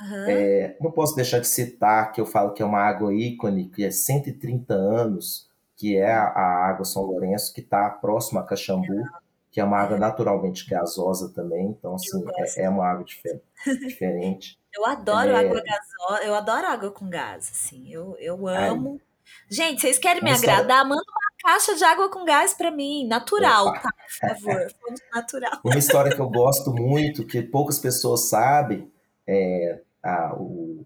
Uhum. 0.00 0.24
É, 0.28 0.76
não 0.80 0.90
posso 0.90 1.14
deixar 1.14 1.40
de 1.40 1.48
citar 1.48 2.12
que 2.12 2.20
eu 2.20 2.26
falo 2.26 2.52
que 2.52 2.62
é 2.62 2.66
uma 2.66 2.80
água 2.80 3.14
ícone, 3.14 3.68
que 3.68 3.84
é 3.84 3.90
130 3.90 4.74
anos, 4.74 5.48
que 5.76 5.96
é 5.96 6.12
a, 6.12 6.24
a 6.24 6.68
água 6.68 6.84
São 6.84 7.02
Lourenço, 7.02 7.52
que 7.54 7.60
está 7.60 7.88
próxima 7.88 8.40
a 8.40 8.44
Caxambu, 8.44 9.04
que 9.50 9.60
é 9.60 9.64
uma 9.64 9.78
água 9.78 9.96
naturalmente 9.96 10.68
gasosa 10.68 11.32
também, 11.32 11.66
então 11.66 11.94
assim, 11.94 12.22
é, 12.36 12.64
é, 12.64 12.68
uma 12.68 12.86
água 12.86 13.04
difer 13.04 13.40
diferente. 13.86 14.58
Eu 14.74 14.84
adoro 14.86 15.30
é... 15.30 15.46
água 15.46 15.62
gasosa, 15.62 16.24
eu 16.24 16.34
adoro 16.34 16.66
água 16.66 16.90
com 16.90 17.08
gás, 17.08 17.50
assim, 17.50 17.88
eu, 17.92 18.16
eu 18.18 18.46
amo. 18.46 19.00
Ai. 19.00 19.08
Gente, 19.50 19.80
vocês 19.80 19.98
querem 19.98 20.22
me 20.22 20.30
agradar? 20.30 20.84
Manda 20.84 21.02
uma 21.02 21.27
caixa 21.42 21.74
de 21.74 21.84
água 21.84 22.10
com 22.10 22.24
gás 22.24 22.54
para 22.54 22.70
mim, 22.70 23.06
natural, 23.06 23.68
Opa. 23.68 23.80
tá? 23.80 23.90
Por 23.92 24.28
favor, 24.28 24.66
natural. 25.14 25.60
Uma 25.64 25.78
história 25.78 26.14
que 26.14 26.20
eu 26.20 26.28
gosto 26.28 26.72
muito, 26.74 27.26
que 27.26 27.42
poucas 27.42 27.78
pessoas 27.78 28.28
sabem, 28.28 28.90
é 29.26 29.80
a, 30.02 30.34
o, 30.34 30.84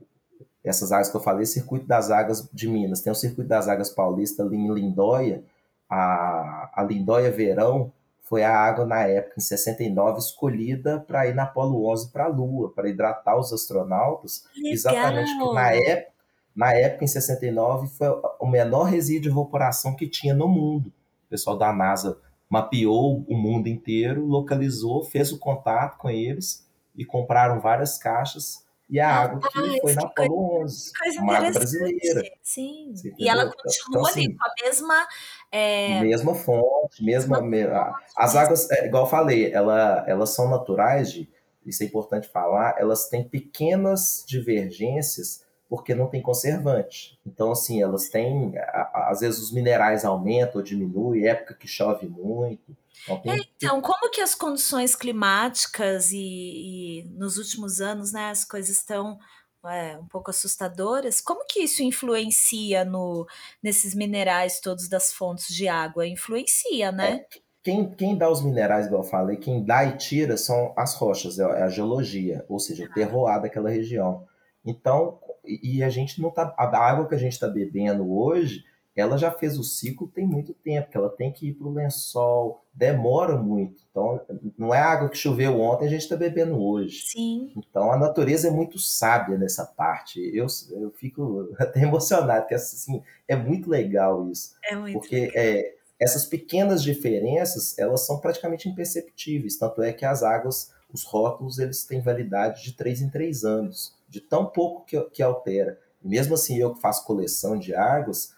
essas 0.65 0.93
águas 0.93 1.09
que 1.09 1.17
eu 1.17 1.21
falei, 1.21 1.45
Circuito 1.45 1.87
das 1.87 2.11
Águas 2.11 2.49
de 2.53 2.69
Minas. 2.69 3.01
Tem 3.01 3.13
o 3.13 3.17
Circuito 3.17 3.49
das 3.49 3.69
Águas 3.69 3.91
Paulista 3.91 4.43
ali 4.43 4.57
em 4.57 4.73
Lindóia. 4.73 5.43
A, 5.89 6.71
a 6.75 6.83
Lindóia 6.83 7.31
Verão 7.31 7.93
foi 8.23 8.45
a 8.45 8.57
água, 8.57 8.87
na 8.87 9.03
época, 9.03 9.35
em 9.37 9.43
69, 9.43 10.19
escolhida 10.19 11.01
para 11.01 11.27
ir 11.27 11.35
na 11.35 11.43
Apolo 11.43 11.87
11 11.91 12.11
para 12.11 12.25
a 12.25 12.29
Lua, 12.29 12.73
para 12.73 12.89
hidratar 12.89 13.39
os 13.39 13.53
astronautas. 13.53 14.45
Legal. 14.57 14.73
Exatamente 14.73 15.39
porque 15.39 15.55
na 15.55 15.73
época 15.73 16.12
na 16.55 16.75
época, 16.75 17.05
em 17.05 17.09
69, 17.09 17.89
foi 17.89 18.09
o 18.39 18.47
menor 18.47 18.85
resíduo 18.85 19.23
de 19.23 19.29
evaporação 19.29 19.97
que 19.97 20.09
tinha 20.09 20.35
no 20.35 20.49
mundo. 20.49 20.93
O 21.27 21.31
pessoal 21.31 21.57
da 21.57 21.73
NASA 21.73 22.19
mapeou 22.49 23.25
o 23.27 23.37
mundo 23.37 23.69
inteiro, 23.69 24.27
localizou, 24.27 25.03
fez 25.03 25.33
o 25.33 25.39
contato 25.39 25.97
com 25.97 26.11
eles 26.11 26.69
e 26.95 27.05
compraram 27.05 27.61
várias 27.61 27.97
caixas 27.97 28.63
e 28.93 29.01
a 29.01 29.09
água 29.09 29.41
que 29.41 29.81
foi 29.81 29.95
na 29.95 30.03
Apolo 30.03 30.65
11, 30.65 30.93
uma 31.21 31.39
água 31.39 31.51
brasileira. 31.53 32.23
Sim, 32.43 32.93
e 33.19 33.27
ela 33.27 33.45
então, 33.45 33.55
continua 33.57 33.89
então, 33.89 34.07
assim, 34.07 34.21
ali 34.27 34.37
com 34.37 34.45
a 34.45 34.53
mesma... 34.63 35.09
É... 35.51 36.01
Mesma 36.03 36.35
fonte, 36.35 37.03
mesma... 37.03 37.41
mesma 37.41 37.99
as 38.15 38.37
águas, 38.37 38.71
é, 38.71 38.87
igual 38.87 39.05
eu 39.05 39.09
falei, 39.09 39.51
ela, 39.51 40.05
elas 40.07 40.35
são 40.35 40.51
naturais, 40.51 41.11
de, 41.11 41.27
isso 41.65 41.83
é 41.83 41.87
importante 41.87 42.29
falar, 42.29 42.75
elas 42.79 43.09
têm 43.09 43.27
pequenas 43.27 44.27
divergências 44.29 45.43
porque 45.73 45.95
não 45.95 46.07
tem 46.07 46.21
conservante. 46.21 47.19
Então, 47.25 47.51
assim, 47.51 47.83
elas 47.83 48.11
têm. 48.11 48.53
Às 48.93 49.21
vezes 49.21 49.41
os 49.41 49.51
minerais 49.51 50.05
aumentam 50.05 50.57
ou 50.57 50.63
diminuem, 50.63 51.27
época 51.27 51.55
que 51.55 51.67
chove 51.67 52.07
muito. 52.07 52.77
Então, 53.09 53.33
é, 53.33 53.39
então 53.57 53.81
como 53.81 54.11
que 54.11 54.21
as 54.21 54.35
condições 54.35 54.95
climáticas 54.95 56.13
e, 56.13 56.19
e 56.19 57.05
nos 57.15 57.39
últimos 57.39 57.81
anos, 57.81 58.13
né, 58.13 58.29
as 58.29 58.45
coisas 58.45 58.77
estão 58.77 59.19
é, 59.65 59.97
um 59.97 60.07
pouco 60.07 60.29
assustadoras. 60.29 61.23
Como 61.23 61.47
que 61.47 61.61
isso 61.61 61.83
influencia 61.83 62.85
no, 62.85 63.27
nesses 63.63 63.95
minerais 63.95 64.61
todos 64.61 64.91
das 64.91 65.11
fontes 65.11 65.55
de 65.55 65.69
água? 65.69 66.07
Influencia, 66.07 66.93
né? 66.93 67.15
É, 67.15 67.39
quem, 67.63 67.91
quem 67.95 68.15
dá 68.15 68.31
os 68.31 68.45
minerais, 68.45 68.89
igual 68.89 69.05
eu 69.05 69.09
falei, 69.09 69.39
quem 69.39 69.65
dá 69.65 69.87
e 69.87 69.97
tira 69.97 70.37
são 70.37 70.75
as 70.77 70.95
rochas, 70.97 71.39
é, 71.39 71.45
é 71.45 71.63
a 71.63 71.71
geologia, 71.71 72.45
ou 72.47 72.59
seja, 72.59 72.85
o 72.85 72.93
terroir 72.93 73.41
daquela 73.41 73.71
região. 73.71 74.27
Então, 74.65 75.19
e 75.45 75.83
a 75.83 75.89
gente 75.89 76.21
não 76.21 76.31
tá. 76.31 76.55
A 76.57 76.65
água 76.79 77.09
que 77.09 77.15
a 77.15 77.19
gente 77.19 77.33
está 77.33 77.49
bebendo 77.49 78.13
hoje, 78.13 78.65
ela 78.95 79.17
já 79.17 79.31
fez 79.31 79.59
o 79.59 79.65
ciclo 79.65 80.07
tem 80.07 80.27
muito 80.27 80.53
tempo, 80.53 80.91
que 80.91 80.97
ela 80.97 81.09
tem 81.09 81.33
que 81.33 81.49
ir 81.49 81.55
para 81.55 81.67
o 81.67 81.73
lençol, 81.73 82.65
demora 82.75 83.37
muito. 83.37 83.83
Então, 83.91 84.21
não 84.59 84.75
é 84.75 84.81
água 84.81 85.09
que 85.09 85.17
choveu 85.17 85.59
ontem, 85.61 85.87
a 85.87 85.91
gente 85.91 86.03
está 86.03 86.17
bebendo 86.17 86.63
hoje. 86.63 87.03
Sim. 87.07 87.53
Então, 87.57 87.91
a 87.91 87.97
natureza 87.97 88.49
é 88.49 88.51
muito 88.51 88.79
sábia 88.79 89.39
nessa 89.39 89.65
parte. 89.65 90.21
Eu, 90.35 90.47
eu 90.73 90.91
fico 90.91 91.55
até 91.59 91.83
emocionado, 91.83 92.43
porque 92.43 92.55
assim, 92.55 93.03
é 93.27 93.35
muito 93.35 93.71
legal 93.71 94.29
isso. 94.31 94.55
É 94.63 94.77
muito 94.77 94.99
porque 94.99 95.21
legal. 95.21 95.35
É, 95.37 95.75
essas 95.99 96.27
pequenas 96.27 96.83
diferenças, 96.83 97.79
elas 97.79 98.05
são 98.05 98.19
praticamente 98.19 98.69
imperceptíveis. 98.69 99.57
Tanto 99.57 99.83
é 99.83 99.93
que 99.93 100.05
as 100.05 100.23
águas, 100.23 100.71
os 100.93 101.03
rótulos, 101.05 101.59
eles 101.59 101.85
têm 101.85 102.03
validade 102.03 102.63
de 102.63 102.75
3 102.75 103.03
em 103.03 103.09
3 103.09 103.45
anos, 103.45 103.97
de 104.13 104.21
tão 104.21 104.45
pouco 104.45 104.85
que, 104.85 105.01
que 105.11 105.23
altera. 105.23 105.81
E 106.05 106.09
mesmo 106.09 106.35
assim, 106.35 106.59
eu 106.59 106.75
que 106.75 106.81
faço 106.83 107.07
coleção 107.07 107.59
de 107.59 107.75
águas, 107.75 108.35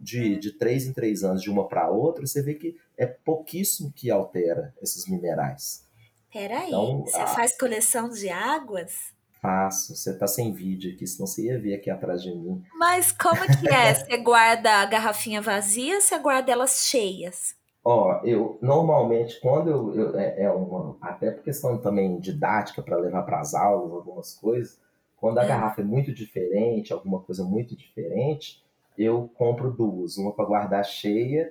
de, 0.00 0.36
de 0.38 0.52
três 0.52 0.86
em 0.86 0.92
três 0.92 1.24
anos, 1.24 1.42
de 1.42 1.50
uma 1.50 1.66
para 1.66 1.90
outra, 1.90 2.26
você 2.26 2.42
vê 2.42 2.54
que 2.54 2.76
é 2.96 3.06
pouquíssimo 3.06 3.90
que 3.90 4.10
altera 4.10 4.74
esses 4.82 5.08
minerais. 5.08 5.88
Peraí, 6.30 6.68
então, 6.68 7.00
você 7.00 7.16
a... 7.16 7.26
faz 7.26 7.56
coleção 7.56 8.10
de 8.10 8.28
águas? 8.28 9.14
Faço. 9.40 9.96
Você 9.96 10.16
tá 10.18 10.26
sem 10.26 10.52
vídeo 10.52 10.92
aqui, 10.92 11.06
senão 11.06 11.26
você 11.26 11.46
ia 11.46 11.58
ver 11.58 11.74
aqui 11.74 11.88
atrás 11.88 12.22
de 12.22 12.34
mim. 12.34 12.62
Mas 12.78 13.10
como 13.10 13.40
que 13.58 13.68
é? 13.68 13.94
Você 13.94 14.16
guarda 14.18 14.70
a 14.70 14.86
garrafinha 14.86 15.42
vazia 15.42 15.96
ou 15.96 16.00
você 16.00 16.18
guarda 16.18 16.50
elas 16.50 16.86
cheias? 16.86 17.54
Ó, 17.84 18.22
eu 18.24 18.58
normalmente, 18.62 19.38
quando 19.40 19.68
eu, 19.68 19.94
eu 19.94 20.18
é, 20.18 20.44
é, 20.44 20.50
uma. 20.50 20.96
Até 21.02 21.30
por 21.30 21.42
questão 21.42 21.76
também 21.76 22.18
didática 22.18 22.82
para 22.82 22.96
levar 22.96 23.22
para 23.24 23.40
as 23.40 23.54
aulas, 23.54 23.92
algumas 23.92 24.32
coisas, 24.32 24.78
quando 25.24 25.38
a 25.38 25.44
é. 25.44 25.48
garrafa 25.48 25.80
é 25.80 25.84
muito 25.84 26.12
diferente, 26.12 26.92
alguma 26.92 27.18
coisa 27.18 27.42
muito 27.42 27.74
diferente, 27.74 28.62
eu 28.98 29.26
compro 29.34 29.72
duas, 29.72 30.18
uma 30.18 30.34
para 30.34 30.44
guardar 30.44 30.84
cheia, 30.84 31.50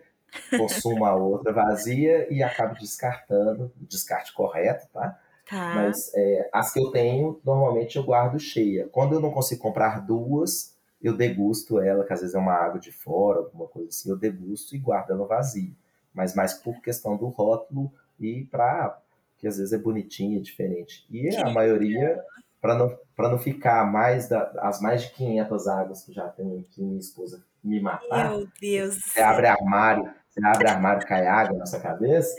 consumo 0.56 1.04
a 1.06 1.16
outra 1.16 1.52
vazia 1.52 2.32
e 2.32 2.44
acabo 2.44 2.76
descartando, 2.76 3.74
descarte 3.78 4.32
correto, 4.32 4.88
tá? 4.94 5.20
Tá. 5.50 5.74
Mas 5.74 6.14
é, 6.14 6.48
as 6.54 6.72
que 6.72 6.80
eu 6.80 6.92
tenho, 6.92 7.42
normalmente 7.44 7.96
eu 7.96 8.04
guardo 8.04 8.38
cheia. 8.38 8.88
Quando 8.92 9.14
eu 9.14 9.20
não 9.20 9.32
consigo 9.32 9.64
comprar 9.64 10.06
duas, 10.06 10.78
eu 11.02 11.18
degusto 11.18 11.82
ela, 11.82 12.06
que 12.06 12.14
às 12.14 12.20
vezes 12.20 12.36
é 12.36 12.40
uma 12.40 12.54
água 12.54 12.80
de 12.80 12.92
fora, 12.92 13.40
alguma 13.40 13.66
coisa 13.66 13.90
assim, 13.90 14.08
eu 14.08 14.16
degusto 14.16 14.76
e 14.76 14.78
guardo 14.78 15.10
ela 15.10 15.26
vazia. 15.26 15.74
Mas 16.14 16.36
mais 16.36 16.54
por 16.54 16.80
questão 16.80 17.18
do 17.18 17.26
rótulo 17.26 17.92
e 18.20 18.46
para 18.52 19.02
que 19.40 19.48
às 19.48 19.58
vezes 19.58 19.74
é 19.74 19.80
bonitinha, 19.80 20.40
diferente. 20.40 21.08
E 21.10 21.36
a 21.38 21.50
maioria 21.50 22.24
para 22.62 22.76
não, 22.76 22.98
não 23.18 23.38
ficar 23.38 23.86
mais 23.90 24.28
da, 24.28 24.52
as 24.60 24.82
mais 24.82 25.04
de 25.04 25.10
500 25.12 25.68
águas 25.68 26.04
que 26.04 26.14
já 26.14 26.28
tem 26.30 26.60
aqui, 26.60 26.82
minha 26.82 27.00
esposa 27.00 27.44
me 27.64 27.80
matar. 27.80 28.30
Meu 28.30 28.48
Deus. 28.60 28.96
Você 28.96 29.22
abre 29.22 29.48
armário, 29.48 30.12
você 30.34 30.46
abre 30.46 30.68
armário, 30.68 31.08
cai 31.08 31.28
água 31.28 31.58
na 31.58 31.66
sua 31.66 31.80
cabeça. 31.80 32.36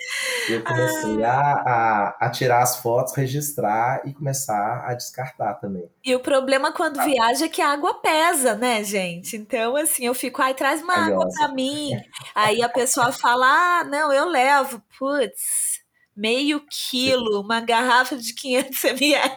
E 0.49 0.53
eu 0.53 0.65
comecei 0.65 1.23
ah. 1.23 1.33
a, 1.33 1.63
a, 1.63 2.27
a, 2.27 2.31
tirar 2.31 2.63
as 2.63 2.77
fotos, 2.77 3.15
registrar 3.15 4.03
e 4.05 4.13
começar 4.13 4.85
a 4.85 4.95
descartar 4.95 5.55
também. 5.55 5.89
E 6.05 6.15
o 6.15 6.21
problema 6.21 6.73
quando 6.73 6.99
ah. 6.99 7.05
viaja 7.05 7.47
é 7.47 7.49
que 7.49 7.63
a 7.63 7.73
água 7.73 7.95
pesa, 8.01 8.55
né, 8.55 8.83
gente? 8.83 9.37
Então, 9.37 9.77
assim, 9.77 10.05
eu 10.05 10.15
fico, 10.15 10.43
ai, 10.43 10.55
traz 10.55 10.83
uma 10.83 10.95
água 10.95 11.27
para 11.29 11.49
mim. 11.49 11.93
Aí 12.35 12.63
a 12.63 12.69
pessoa 12.69 13.13
fala, 13.13 13.47
ah, 13.47 13.85
não, 13.85 14.13
eu 14.13 14.29
levo. 14.29 14.83
Putz, 14.99 15.81
meio 16.17 16.65
quilo, 16.69 17.41
uma 17.41 17.61
garrafa 17.61 18.17
de 18.17 18.35
500 18.35 18.85
ml. 18.85 19.37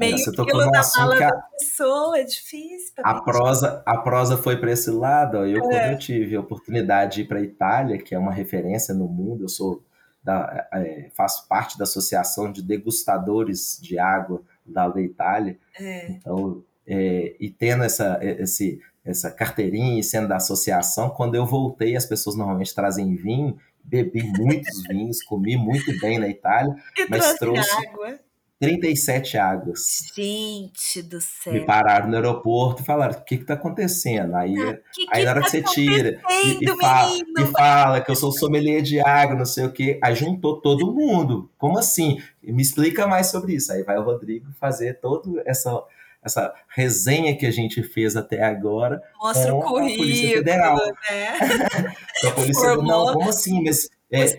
Meio 0.00 0.18
você 0.18 0.32
tocou 0.32 0.64
num 0.64 0.74
assunto 0.74 1.16
que 1.16 1.22
a, 1.22 1.32
pessoa, 1.32 2.18
é 2.18 2.24
difícil. 2.24 2.92
A 2.98 3.20
prosa, 3.20 3.82
a 3.84 3.98
prosa 3.98 4.36
foi 4.36 4.56
para 4.56 4.72
esse 4.72 4.90
lado. 4.90 5.38
Ó, 5.38 5.44
eu, 5.44 5.58
é. 5.58 5.60
quando 5.60 5.92
eu 5.92 5.98
tive 5.98 6.34
a 6.34 6.40
oportunidade 6.40 7.16
de 7.16 7.20
ir 7.22 7.24
para 7.28 7.38
a 7.38 7.42
Itália, 7.42 7.98
que 7.98 8.14
é 8.14 8.18
uma 8.18 8.32
referência 8.32 8.94
no 8.94 9.06
mundo, 9.06 9.44
eu 9.44 9.48
sou 9.48 9.84
da, 10.22 10.68
é, 10.72 11.10
faço 11.14 11.46
parte 11.48 11.78
da 11.78 11.84
associação 11.84 12.50
de 12.50 12.62
degustadores 12.62 13.78
de 13.80 13.98
água 13.98 14.42
da, 14.64 14.88
da 14.88 15.00
Itália. 15.00 15.58
É. 15.78 16.10
Então, 16.10 16.64
é, 16.86 17.36
e 17.38 17.50
tendo 17.50 17.84
essa, 17.84 18.18
esse, 18.22 18.80
essa 19.04 19.30
carteirinha 19.30 20.00
e 20.00 20.02
sendo 20.02 20.28
da 20.28 20.36
associação, 20.36 21.10
quando 21.10 21.34
eu 21.34 21.46
voltei, 21.46 21.96
as 21.96 22.06
pessoas 22.06 22.36
normalmente 22.36 22.74
trazem 22.74 23.14
vinho, 23.14 23.58
bebi 23.82 24.22
muitos 24.22 24.82
vinhos, 24.88 25.22
comi 25.22 25.56
muito 25.56 25.98
bem 26.00 26.18
na 26.18 26.28
Itália, 26.28 26.74
e 26.96 27.06
mas 27.08 27.34
trouxe, 27.34 27.38
trouxe 27.38 27.86
água 27.88 28.29
37 28.60 29.38
águas. 29.38 30.12
Gente 30.14 31.02
do 31.02 31.18
céu. 31.18 31.54
Me 31.54 31.64
pararam 31.64 32.08
no 32.08 32.16
aeroporto 32.16 32.82
e 32.82 32.84
falaram: 32.84 33.18
o 33.18 33.24
que 33.24 33.36
está 33.36 33.54
acontecendo? 33.54 34.34
Aí, 34.36 34.54
que 34.54 35.06
aí 35.10 35.20
que 35.20 35.24
na 35.24 35.30
hora 35.30 35.40
tá 35.40 35.46
que 35.46 35.50
você 35.50 35.62
tira 35.62 36.20
e, 36.28 36.58
e, 36.64 36.76
fala, 36.76 37.10
e, 37.38 37.46
fala, 37.46 38.00
que 38.02 38.10
eu 38.10 38.16
sou 38.16 38.30
sommelier 38.30 38.82
de 38.82 39.00
água, 39.00 39.34
não 39.34 39.46
sei 39.46 39.64
o 39.64 39.72
quê, 39.72 39.98
aí 40.02 40.14
juntou 40.14 40.60
todo 40.60 40.92
mundo. 40.92 41.50
Como 41.56 41.78
assim? 41.78 42.20
Me 42.42 42.60
explica 42.60 43.06
mais 43.06 43.28
sobre 43.28 43.54
isso. 43.54 43.72
Aí 43.72 43.82
vai 43.82 43.96
o 43.96 44.02
Rodrigo 44.02 44.52
fazer 44.60 45.00
toda 45.00 45.42
essa, 45.46 45.82
essa 46.22 46.52
resenha 46.68 47.34
que 47.34 47.46
a 47.46 47.50
gente 47.50 47.82
fez 47.82 48.14
até 48.14 48.42
agora. 48.42 49.02
Mostra 49.18 49.54
o 49.54 49.62
currículo. 49.62 49.88
A 49.90 49.96
Polícia 49.96 50.36
Federal. 50.36 50.76
Né? 50.76 51.94
a 52.26 52.30
Polícia 52.32 52.68
Federal. 52.68 52.82
Não, 52.82 53.14
como 53.14 53.30
assim? 53.30 53.64
Mas 53.64 53.88
é, 54.12 54.24
é, 54.24 54.38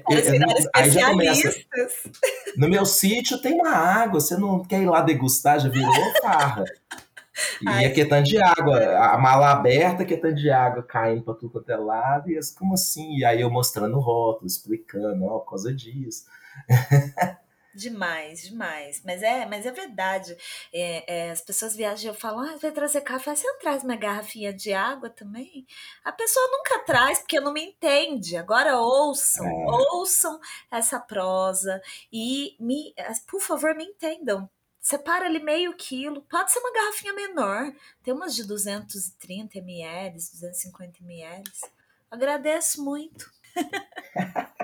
aí 0.75 0.89
já 0.89 1.09
começa. 1.09 1.53
No 2.57 2.67
meu 2.67 2.85
sítio 2.85 3.41
tem 3.41 3.53
uma 3.53 3.71
água, 3.71 4.19
você 4.19 4.35
não 4.35 4.63
quer 4.63 4.81
ir 4.81 4.85
lá 4.85 5.01
degustar? 5.01 5.59
Já 5.59 5.69
virou 5.69 5.91
farra. 6.21 6.65
E 7.61 7.67
Ai, 7.67 7.85
é 7.85 8.05
tanto 8.05 8.27
de 8.27 8.37
água, 8.37 8.77
a 8.97 9.17
mala 9.17 9.51
aberta, 9.51 10.05
tanto 10.05 10.35
de 10.35 10.49
água 10.49 10.83
caindo 10.83 11.23
para 11.23 11.33
tudo 11.33 11.51
quanto 11.51 11.71
é 11.71 11.77
lado, 11.77 12.29
e 12.29 12.37
assim, 12.37 12.55
como 12.55 12.73
assim? 12.73 13.17
E 13.17 13.25
aí 13.25 13.41
eu 13.41 13.49
mostrando 13.49 13.97
o 13.97 14.01
rótulo, 14.01 14.45
explicando, 14.45 15.25
ó, 15.25 15.39
por 15.39 15.51
causa 15.51 15.73
disso. 15.73 16.25
Demais, 17.73 18.41
demais. 18.43 19.01
Mas 19.03 19.23
é, 19.23 19.45
mas 19.45 19.65
é 19.65 19.71
verdade. 19.71 20.35
É, 20.73 21.27
é, 21.27 21.31
as 21.31 21.41
pessoas 21.41 21.75
viajam 21.75 22.13
e 22.13 22.17
falam, 22.17 22.41
ah, 22.41 22.57
vai 22.57 22.71
trazer 22.71 23.01
café, 23.01 23.35
você 23.35 23.47
não 23.47 23.59
traz 23.59 23.83
uma 23.83 23.95
garrafinha 23.95 24.53
de 24.53 24.73
água 24.73 25.09
também? 25.09 25.65
A 26.03 26.11
pessoa 26.11 26.45
nunca 26.51 26.79
traz, 26.79 27.19
porque 27.19 27.39
não 27.39 27.53
me 27.53 27.63
entende. 27.63 28.35
Agora 28.35 28.77
ouçam, 28.77 29.45
é. 29.45 29.65
ouçam 29.93 30.39
essa 30.69 30.99
prosa 30.99 31.81
e 32.11 32.55
me, 32.59 32.93
por 33.27 33.41
favor, 33.41 33.75
me 33.75 33.85
entendam. 33.85 34.49
Separa 34.79 35.27
ali 35.27 35.39
meio 35.39 35.75
quilo, 35.75 36.23
pode 36.23 36.51
ser 36.51 36.59
uma 36.59 36.73
garrafinha 36.73 37.13
menor, 37.13 37.71
tem 38.03 38.13
umas 38.15 38.33
de 38.35 38.43
230 38.43 39.59
ml, 39.59 40.15
250 40.15 41.03
ml. 41.03 41.43
Agradeço 42.09 42.83
muito. 42.83 43.31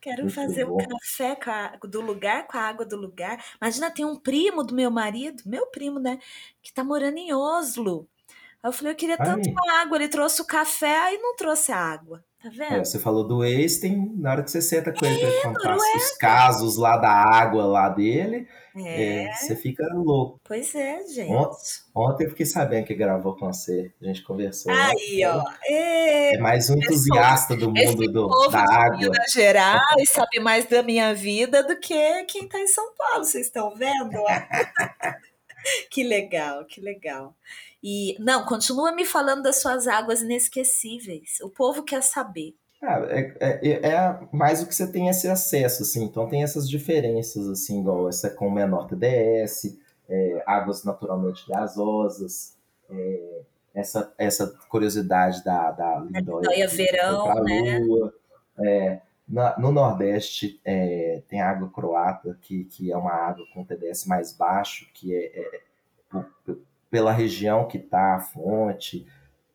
Quero 0.00 0.22
Muito 0.22 0.34
fazer 0.34 0.64
bom. 0.64 0.74
um 0.74 0.86
café 0.86 1.38
a, 1.46 1.76
do 1.86 2.00
lugar 2.00 2.46
com 2.46 2.58
a 2.58 2.62
água 2.62 2.84
do 2.84 2.96
lugar. 2.96 3.42
Imagina, 3.60 3.90
tem 3.90 4.04
um 4.04 4.16
primo 4.16 4.62
do 4.62 4.74
meu 4.74 4.90
marido, 4.90 5.42
meu 5.46 5.66
primo, 5.66 5.98
né? 5.98 6.18
Que 6.62 6.72
tá 6.72 6.82
morando 6.84 7.18
em 7.18 7.32
Oslo. 7.32 8.08
Aí 8.62 8.68
eu 8.68 8.72
falei, 8.72 8.92
eu 8.92 8.96
queria 8.96 9.16
tanto 9.18 9.48
uma 9.48 9.80
água. 9.80 9.96
Ele 9.96 10.08
trouxe 10.08 10.40
o 10.40 10.46
café 10.46 11.14
e 11.14 11.18
não 11.18 11.34
trouxe 11.36 11.72
a 11.72 11.76
água. 11.76 12.24
Tá 12.42 12.48
vendo? 12.48 12.74
É, 12.74 12.84
você 12.84 12.98
falou 12.98 13.26
do 13.26 13.44
ex, 13.44 13.78
tem 13.78 14.12
na 14.16 14.32
hora 14.32 14.42
que 14.42 14.50
você 14.50 14.60
senta 14.60 14.92
com 14.92 15.06
ele 15.06 15.18
para 15.40 15.52
contar 15.52 15.76
os 15.76 16.12
casos 16.18 16.76
lá 16.76 16.96
da 16.96 17.10
água 17.10 17.64
lá 17.64 17.88
dele, 17.88 18.48
é. 18.76 19.24
É, 19.24 19.32
você 19.34 19.54
fica 19.54 19.86
louco. 19.94 20.40
Pois 20.44 20.74
é, 20.74 21.06
gente. 21.06 21.32
Ontem, 21.32 21.58
ontem 21.94 22.24
eu 22.24 22.30
fiquei 22.30 22.46
sabendo 22.46 22.86
que 22.86 22.94
gravou 22.94 23.36
com 23.36 23.52
você, 23.52 23.92
a 24.00 24.04
gente 24.06 24.22
conversou. 24.22 24.72
Né? 24.72 24.90
Aí, 24.90 25.24
ó. 25.26 25.44
É, 25.64 26.34
é 26.34 26.38
mais 26.38 26.70
um 26.70 26.76
entusiasta 26.76 27.54
do 27.56 27.70
mundo 27.70 28.10
do, 28.10 28.48
da 28.48 28.62
água. 28.62 28.98
Minas 28.98 29.32
Gerais 29.32 30.08
sabe 30.08 30.40
mais 30.40 30.66
da 30.66 30.82
minha 30.82 31.14
vida 31.14 31.62
do 31.62 31.78
que 31.78 32.24
quem 32.24 32.44
está 32.44 32.58
em 32.58 32.66
São 32.66 32.94
Paulo, 32.94 33.24
vocês 33.24 33.46
estão 33.46 33.74
vendo? 33.74 34.10
que 35.90 36.02
legal, 36.02 36.64
que 36.64 36.80
legal. 36.80 37.36
E 37.82 38.16
não, 38.20 38.44
continua 38.44 38.92
me 38.92 39.04
falando 39.04 39.42
das 39.42 39.60
suas 39.60 39.88
águas 39.88 40.22
inesquecíveis. 40.22 41.40
O 41.42 41.50
povo 41.50 41.82
quer 41.82 42.02
saber. 42.02 42.54
Ah, 42.82 43.00
é, 43.08 43.32
é, 43.40 43.90
é, 43.90 44.20
mais 44.32 44.60
o 44.60 44.66
que 44.66 44.74
você 44.74 44.90
tem 44.90 45.08
esse 45.08 45.28
acesso, 45.28 45.84
assim. 45.84 46.04
Então 46.04 46.28
tem 46.28 46.42
essas 46.42 46.68
diferenças, 46.68 47.48
assim, 47.48 47.80
igual 47.80 48.08
essa 48.08 48.28
com 48.28 48.50
menor 48.50 48.88
TDS, 48.88 49.78
é, 50.08 50.42
águas 50.44 50.82
naturalmente 50.82 51.48
gasosas, 51.48 52.56
é, 52.90 53.42
essa, 53.72 54.12
essa 54.18 54.48
curiosidade 54.68 55.44
da, 55.44 55.70
da 55.70 56.00
lindóia. 56.00 56.66
verão, 56.66 57.44
né? 57.44 57.78
Lua, 57.78 58.12
é, 58.58 59.00
na, 59.28 59.56
no 59.58 59.70
Nordeste 59.70 60.60
é, 60.64 61.22
tem 61.28 61.40
água 61.40 61.70
croata, 61.70 62.36
que, 62.42 62.64
que 62.64 62.90
é 62.90 62.96
uma 62.96 63.12
água 63.12 63.46
com 63.54 63.64
TDS 63.64 64.06
mais 64.06 64.32
baixo, 64.32 64.90
que 64.92 65.14
é, 65.14 65.38
é 65.38 66.54
pela 66.90 67.12
região 67.12 67.66
que 67.66 67.78
está 67.78 68.16
a 68.16 68.20
fonte. 68.20 69.06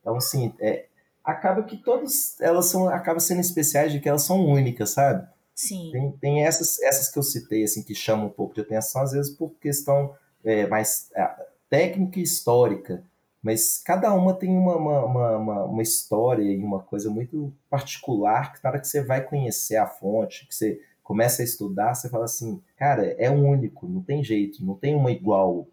Então, 0.02 0.16
assim, 0.16 0.54
é, 0.60 0.86
acaba 1.28 1.62
que 1.64 1.76
todas 1.76 2.40
elas 2.40 2.68
são 2.68 2.88
acabam 2.88 3.20
sendo 3.20 3.42
especiais 3.42 3.92
de 3.92 4.00
que 4.00 4.08
elas 4.08 4.24
são 4.24 4.46
únicas, 4.46 4.92
sabe? 4.92 5.28
Sim. 5.54 5.90
Tem, 5.92 6.12
tem 6.14 6.46
essas, 6.46 6.80
essas 6.82 7.10
que 7.10 7.20
eu 7.20 7.24
citei, 7.24 7.64
assim, 7.64 7.84
que 7.84 7.94
chamam 7.94 8.28
um 8.28 8.32
pouco 8.32 8.56
de 8.56 8.62
atenção, 8.62 9.02
às 9.02 9.12
vezes 9.12 9.36
por 9.36 9.52
questão 9.60 10.16
é, 10.46 10.66
mais 10.68 11.10
é, 11.14 11.30
técnica 11.70 12.20
e 12.20 12.24
histórica, 12.24 13.04
mas 13.44 13.82
cada 13.84 14.14
uma 14.14 14.34
tem 14.34 14.56
uma, 14.56 14.78
uma, 14.78 15.36
uma, 15.36 15.64
uma, 15.66 15.82
história 15.82 16.44
e 16.44 16.64
uma 16.64 16.80
coisa 16.80 17.10
muito 17.10 17.54
particular 17.70 18.54
que 18.54 18.64
na 18.64 18.70
hora 18.70 18.80
que 18.80 18.88
você 18.88 19.04
vai 19.04 19.22
conhecer 19.22 19.76
a 19.76 19.86
fonte, 19.86 20.48
que 20.48 20.56
você 20.56 20.80
começa 21.04 21.42
a 21.42 21.46
estudar, 21.46 21.94
você 21.94 22.10
fala 22.10 22.26
assim, 22.26 22.62
cara, 22.78 23.06
é 23.18 23.30
único, 23.30 23.88
não 23.88 24.02
tem 24.02 24.24
jeito, 24.24 24.64
não 24.64 24.76
tem 24.76 24.96
uma 24.96 25.12
igual 25.12 25.68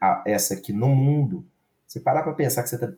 a 0.00 0.22
essa 0.26 0.54
aqui 0.54 0.72
no 0.72 0.88
mundo. 0.88 1.44
Você 1.86 2.00
parar 2.00 2.22
para 2.22 2.32
pensar 2.32 2.62
que 2.62 2.68
você 2.68 2.78
tá 2.78 2.92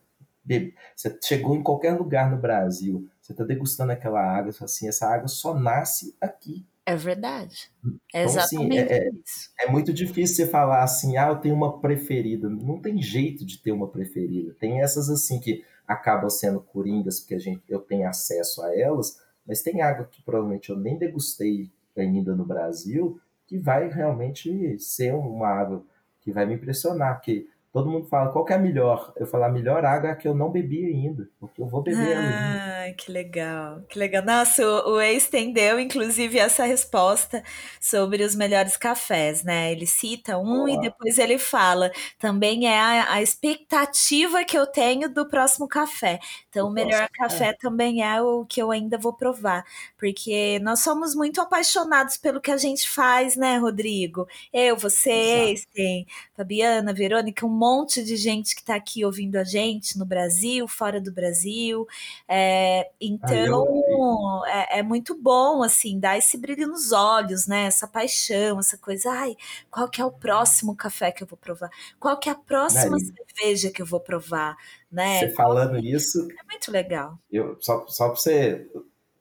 você 0.96 1.18
chegou 1.22 1.54
em 1.54 1.62
qualquer 1.62 1.92
lugar 1.92 2.30
no 2.30 2.36
Brasil, 2.36 3.08
você 3.20 3.32
está 3.32 3.44
degustando 3.44 3.92
aquela 3.92 4.20
água, 4.20 4.52
assim, 4.60 4.88
essa 4.88 5.06
água 5.06 5.28
só 5.28 5.54
nasce 5.54 6.16
aqui. 6.20 6.66
É 6.84 6.96
verdade. 6.96 7.70
É 8.12 8.22
então, 8.22 8.42
exatamente 8.42 8.78
assim, 8.78 8.92
é, 8.92 9.08
isso. 9.10 9.50
É 9.60 9.70
muito 9.70 9.92
difícil 9.92 10.36
você 10.36 10.50
falar 10.50 10.82
assim, 10.82 11.16
ah, 11.16 11.28
eu 11.28 11.36
tenho 11.36 11.54
uma 11.54 11.80
preferida. 11.80 12.48
Não 12.48 12.80
tem 12.80 13.00
jeito 13.00 13.44
de 13.44 13.58
ter 13.58 13.70
uma 13.70 13.86
preferida. 13.86 14.56
Tem 14.58 14.80
essas 14.80 15.08
assim 15.08 15.38
que 15.38 15.64
acabam 15.86 16.28
sendo 16.28 16.60
coringas 16.60 17.20
porque 17.20 17.34
a 17.34 17.38
gente, 17.38 17.62
eu 17.68 17.80
tenho 17.80 18.08
acesso 18.08 18.62
a 18.62 18.76
elas, 18.76 19.20
mas 19.46 19.62
tem 19.62 19.82
água 19.82 20.08
que 20.10 20.22
provavelmente 20.22 20.70
eu 20.70 20.76
nem 20.76 20.98
degustei 20.98 21.70
ainda 21.96 22.34
no 22.34 22.44
Brasil, 22.44 23.20
que 23.46 23.58
vai 23.58 23.88
realmente 23.88 24.78
ser 24.78 25.14
uma 25.14 25.48
água 25.48 25.84
que 26.20 26.32
vai 26.32 26.46
me 26.46 26.54
impressionar, 26.54 27.16
porque 27.16 27.48
Todo 27.72 27.88
mundo 27.88 28.08
fala, 28.08 28.32
qual 28.32 28.44
que 28.44 28.52
é 28.52 28.56
a 28.56 28.58
melhor? 28.58 29.12
Eu 29.16 29.28
falo, 29.28 29.44
a 29.44 29.48
melhor 29.48 29.84
água 29.84 30.08
é 30.08 30.12
a 30.12 30.16
que 30.16 30.26
eu 30.26 30.34
não 30.34 30.50
bebi 30.50 30.86
ainda, 30.86 31.28
porque 31.38 31.62
eu 31.62 31.68
vou 31.68 31.80
beber 31.80 32.16
ah, 32.16 32.86
ela. 32.86 32.94
que 32.94 33.12
legal, 33.12 33.82
que 33.88 33.96
legal. 33.96 34.24
Nossa, 34.24 34.66
o, 34.66 34.94
o 34.94 35.00
estendeu, 35.00 35.78
inclusive, 35.78 36.36
essa 36.36 36.64
resposta 36.64 37.44
sobre 37.80 38.24
os 38.24 38.34
melhores 38.34 38.76
cafés, 38.76 39.44
né? 39.44 39.70
Ele 39.70 39.86
cita 39.86 40.36
um 40.36 40.62
Olá. 40.62 40.70
e 40.72 40.80
depois 40.80 41.16
ele 41.16 41.38
fala, 41.38 41.92
também 42.18 42.66
é 42.66 42.76
a, 42.76 43.12
a, 43.12 43.22
expectativa 43.22 44.42
que 44.42 44.58
eu 44.58 44.66
tenho 44.66 45.08
do 45.08 45.28
próximo 45.28 45.68
café. 45.68 46.18
Então, 46.48 46.66
o, 46.66 46.70
o 46.70 46.72
melhor 46.72 47.08
café 47.12 47.50
é. 47.50 47.52
também 47.52 48.02
é 48.02 48.20
o 48.20 48.44
que 48.44 48.60
eu 48.60 48.72
ainda 48.72 48.98
vou 48.98 49.12
provar, 49.12 49.64
porque 49.96 50.58
nós 50.60 50.80
somos 50.80 51.14
muito 51.14 51.40
apaixonados 51.40 52.16
pelo 52.16 52.40
que 52.40 52.50
a 52.50 52.56
gente 52.56 52.90
faz, 52.90 53.36
né, 53.36 53.58
Rodrigo? 53.58 54.26
Eu, 54.52 54.76
você, 54.76 55.54
tem 55.72 56.04
Fabiana, 56.36 56.92
Verônica, 56.92 57.46
um 57.46 57.59
monte 57.60 58.02
de 58.02 58.16
gente 58.16 58.54
que 58.54 58.62
está 58.62 58.74
aqui 58.74 59.04
ouvindo 59.04 59.36
a 59.36 59.44
gente 59.44 59.98
no 59.98 60.06
Brasil, 60.06 60.66
fora 60.66 60.98
do 60.98 61.12
Brasil. 61.12 61.86
É, 62.26 62.90
então 62.98 64.42
é, 64.46 64.78
é, 64.78 64.82
muito 64.82 65.14
bom 65.14 65.62
assim, 65.62 66.00
dar 66.00 66.16
esse 66.16 66.38
brilho 66.38 66.66
nos 66.66 66.90
olhos, 66.90 67.46
né? 67.46 67.64
Essa 67.64 67.86
paixão, 67.86 68.58
essa 68.58 68.78
coisa. 68.78 69.10
Ai, 69.10 69.36
qual 69.70 69.88
que 69.90 70.00
é 70.00 70.04
o 70.04 70.10
próximo 70.10 70.74
café 70.74 71.12
que 71.12 71.22
eu 71.22 71.26
vou 71.26 71.36
provar? 71.36 71.70
Qual 71.98 72.18
que 72.18 72.30
é 72.30 72.32
a 72.32 72.36
próxima 72.36 72.96
cerveja 72.98 73.70
que 73.70 73.82
eu 73.82 73.86
vou 73.86 74.00
provar? 74.00 74.56
Né? 74.90 75.20
Você 75.20 75.34
falando 75.34 75.78
isso. 75.78 76.26
É 76.40 76.44
muito 76.50 76.72
legal. 76.72 77.18
Eu, 77.30 77.58
só 77.60 77.86
só 77.86 78.08
para 78.08 78.16
você 78.16 78.66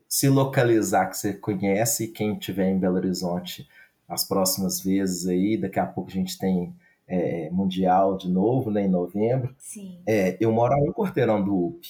se 0.08 0.30
localizar, 0.30 1.10
que 1.10 1.18
você 1.18 1.34
conhece, 1.34 2.08
quem 2.08 2.34
estiver 2.34 2.70
em 2.70 2.80
Belo 2.80 2.96
Horizonte 2.96 3.68
as 4.08 4.24
próximas 4.24 4.82
vezes 4.82 5.28
aí, 5.28 5.56
daqui 5.56 5.80
a 5.80 5.86
pouco 5.86 6.10
a 6.10 6.14
gente 6.14 6.36
tem 6.40 6.74
é, 7.10 7.50
mundial 7.52 8.16
de 8.16 8.30
novo, 8.30 8.70
né, 8.70 8.84
em 8.84 8.90
novembro. 8.90 9.54
Sim. 9.58 10.00
É, 10.08 10.38
eu 10.40 10.52
moro 10.52 10.74
a 10.74 10.78
um 10.78 10.94
quarteirão 10.94 11.44
do 11.44 11.56
UP. 11.56 11.82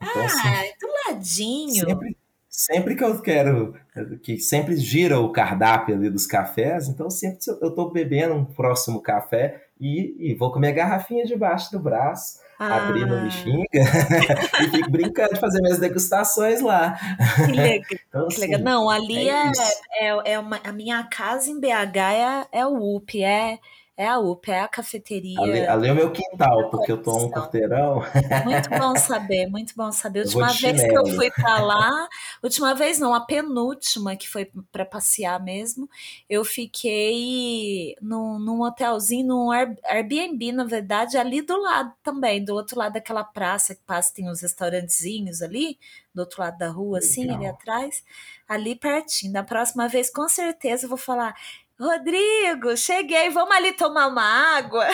Então, 0.00 0.24
assim, 0.24 0.48
ah, 0.48 0.60
assim, 0.60 0.72
do 0.80 1.12
ladinho. 1.12 1.88
Sempre, 1.88 2.16
sempre 2.48 2.94
que 2.94 3.02
eu 3.02 3.20
quero, 3.20 3.74
que 4.22 4.38
sempre 4.38 4.76
gira 4.76 5.18
o 5.18 5.32
cardápio 5.32 5.94
ali 5.94 6.10
dos 6.10 6.26
cafés, 6.26 6.88
então 6.88 7.08
sempre 7.08 7.38
eu 7.62 7.68
estou 7.70 7.90
bebendo 7.90 8.34
um 8.34 8.44
próximo 8.44 9.00
café 9.00 9.64
e, 9.80 10.14
e 10.18 10.34
vou 10.34 10.52
com 10.52 10.60
minha 10.60 10.72
garrafinha 10.72 11.24
debaixo 11.24 11.72
do 11.72 11.80
braço. 11.80 12.46
Ah. 12.58 12.88
Abrindo 12.88 13.22
me 13.22 13.30
xinga 13.30 13.64
e 14.60 14.70
fico 14.70 14.90
brincando 14.90 15.34
de 15.34 15.40
fazer 15.40 15.62
minhas 15.62 15.78
degustações 15.78 16.60
lá. 16.60 16.98
Que 17.46 17.52
legal. 17.52 17.86
então, 18.08 18.26
assim, 18.26 18.34
que 18.34 18.40
legal. 18.40 18.60
Não, 18.60 18.90
ali 18.90 19.28
é, 19.28 19.52
é, 20.00 20.08
é, 20.08 20.32
é 20.32 20.38
uma, 20.40 20.60
a 20.64 20.72
minha 20.72 21.04
casa 21.04 21.48
em 21.48 21.60
BH 21.60 21.96
é, 22.52 22.60
é 22.60 22.66
o 22.66 22.96
UP, 22.96 23.22
é, 23.22 23.60
é 23.98 24.06
a 24.06 24.16
UP, 24.16 24.48
é 24.48 24.60
a 24.60 24.68
cafeteria. 24.68 25.40
Ali, 25.40 25.66
ali 25.66 25.88
é 25.88 25.92
o 25.92 25.94
meu 25.96 26.12
quintal, 26.12 26.70
porque 26.70 26.92
eu 26.92 27.02
tô 27.02 27.18
um 27.18 27.28
quarteirão. 27.28 28.00
Muito 28.44 28.70
bom 28.70 28.94
saber, 28.94 29.48
muito 29.48 29.74
bom 29.74 29.90
saber. 29.90 30.20
A 30.20 30.22
última 30.22 30.52
vez 30.52 30.80
que 30.80 30.96
eu 30.96 31.04
fui 31.16 31.28
para 31.32 31.58
lá, 31.58 32.08
última 32.40 32.76
vez 32.76 33.00
não, 33.00 33.12
a 33.12 33.20
penúltima 33.20 34.14
que 34.14 34.28
foi 34.28 34.52
para 34.70 34.84
passear 34.86 35.42
mesmo, 35.42 35.90
eu 36.30 36.44
fiquei 36.44 37.96
num, 38.00 38.38
num 38.38 38.62
hotelzinho, 38.62 39.26
num 39.26 39.50
Airbnb, 39.50 40.52
na 40.52 40.64
verdade, 40.64 41.18
ali 41.18 41.42
do 41.42 41.60
lado 41.60 41.92
também, 42.00 42.44
do 42.44 42.54
outro 42.54 42.78
lado 42.78 42.92
daquela 42.92 43.24
praça 43.24 43.74
que 43.74 43.82
passa, 43.82 44.14
tem 44.14 44.30
uns 44.30 44.42
restaurantezinhos 44.42 45.42
ali, 45.42 45.76
do 46.14 46.20
outro 46.20 46.40
lado 46.40 46.56
da 46.56 46.68
rua, 46.68 46.98
assim, 46.98 47.22
Legal. 47.22 47.36
ali 47.36 47.46
atrás, 47.48 48.04
ali 48.48 48.76
pertinho. 48.76 49.32
Da 49.32 49.42
próxima 49.42 49.88
vez, 49.88 50.08
com 50.08 50.28
certeza, 50.28 50.84
eu 50.84 50.88
vou 50.88 50.96
falar 50.96 51.34
Rodrigo, 51.80 52.76
cheguei, 52.76 53.30
vamos 53.30 53.54
ali 53.54 53.72
tomar 53.72 54.08
uma 54.08 54.56
água. 54.56 54.86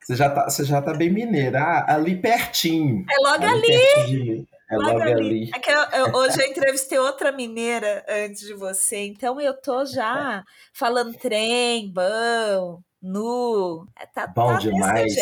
Você 0.00 0.14
já 0.14 0.30
tá, 0.30 0.44
você 0.48 0.64
já 0.64 0.80
tá 0.80 0.94
bem 0.94 1.12
mineira, 1.12 1.60
ah, 1.60 1.94
ali 1.94 2.20
pertinho. 2.20 3.04
É 3.10 3.16
logo 3.28 3.44
ali. 3.44 4.46
É 4.70 4.76
logo, 4.76 4.90
logo 4.90 5.02
ali. 5.02 5.12
ali. 5.12 5.50
É 5.52 5.72
eu, 5.72 6.06
eu, 6.06 6.14
hoje 6.14 6.40
eu 6.40 6.46
entrevistei 6.46 6.98
outra 6.98 7.32
mineira 7.32 8.04
antes 8.08 8.42
de 8.42 8.54
você, 8.54 8.98
então 8.98 9.40
eu 9.40 9.52
tô 9.60 9.84
já 9.84 10.44
falando 10.72 11.12
trem, 11.18 11.92
bom, 11.92 12.80
nu. 13.06 13.86
É, 13.96 14.06
tá, 14.06 14.26
bom 14.26 14.48
tá 14.48 14.58
demais. 14.58 15.14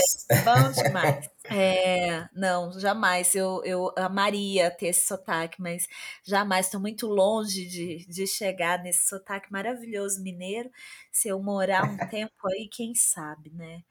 Bom 0.45 0.71
demais. 0.83 1.31
É, 1.51 2.27
não, 2.35 2.73
jamais. 2.81 3.35
Eu, 3.35 3.61
eu 3.67 3.93
amaria 3.99 4.71
ter 4.71 4.87
esse 4.87 5.07
sotaque, 5.07 5.61
mas 5.61 5.87
jamais. 6.23 6.65
Estou 6.65 6.81
muito 6.81 7.07
longe 7.07 7.67
de, 7.67 8.07
de 8.09 8.27
chegar 8.27 8.83
nesse 8.83 9.07
sotaque 9.07 9.53
maravilhoso 9.53 10.23
mineiro. 10.23 10.71
Se 11.13 11.29
eu 11.29 11.39
morar 11.43 11.85
um 11.85 11.99
tempo 12.09 12.33
aí, 12.49 12.67
quem 12.73 12.95
sabe, 12.95 13.51
né? 13.51 13.83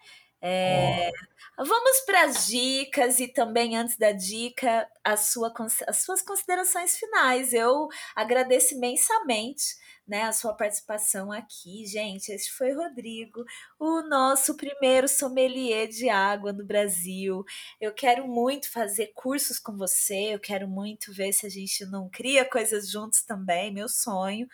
É, 0.42 1.10
oh. 1.58 1.64
Vamos 1.64 2.02
para 2.06 2.24
as 2.24 2.48
dicas 2.48 3.20
e 3.20 3.28
também, 3.28 3.78
antes 3.78 3.98
da 3.98 4.12
dica, 4.12 4.90
a 5.04 5.16
sua, 5.16 5.54
as 5.88 6.04
suas 6.04 6.22
considerações 6.22 6.98
finais. 6.98 7.54
Eu 7.54 7.88
agradeço 8.16 8.74
imensamente 8.74 9.76
né, 10.08 10.24
a 10.24 10.34
sua 10.34 10.54
participação 10.54 11.32
aqui. 11.32 11.86
Gente, 11.86 12.30
este 12.32 12.52
foi 12.52 12.74
Rodrigo, 12.74 13.44
o 13.80 14.02
nosso 14.02 14.56
primeiro 14.56 15.08
sommelier 15.08 15.88
de 15.88 16.10
água 16.10 16.52
no 16.52 16.66
Brasil. 16.66 17.44
Eu 17.80 17.94
quero 17.94 18.28
muito 18.28 18.72
fazer 18.72 19.12
cursos 19.16 19.60
com 19.60 19.78
você, 19.78 20.34
eu 20.34 20.40
quero 20.40 20.68
muito 20.68 21.14
ver 21.14 21.32
se 21.34 21.46
a 21.46 21.50
gente 21.50 21.86
não 21.86 22.10
cria 22.10 22.44
coisas 22.44 22.90
juntos 22.90 23.24
também, 23.24 23.74
meu 23.74 23.88
sonho. 23.88 24.48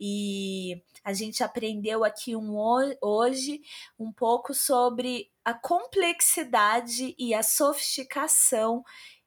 E 0.00 0.82
a 1.04 1.12
gente 1.12 1.42
aprendeu 1.42 2.02
aqui 2.02 2.34
um, 2.34 2.56
hoje 3.00 3.60
um 3.98 4.12
pouco 4.12 4.54
sobre 4.54 5.30
a 5.44 5.52
complexidade 5.52 7.14
e 7.18 7.34
a 7.34 7.42
sofisticação 7.42 8.82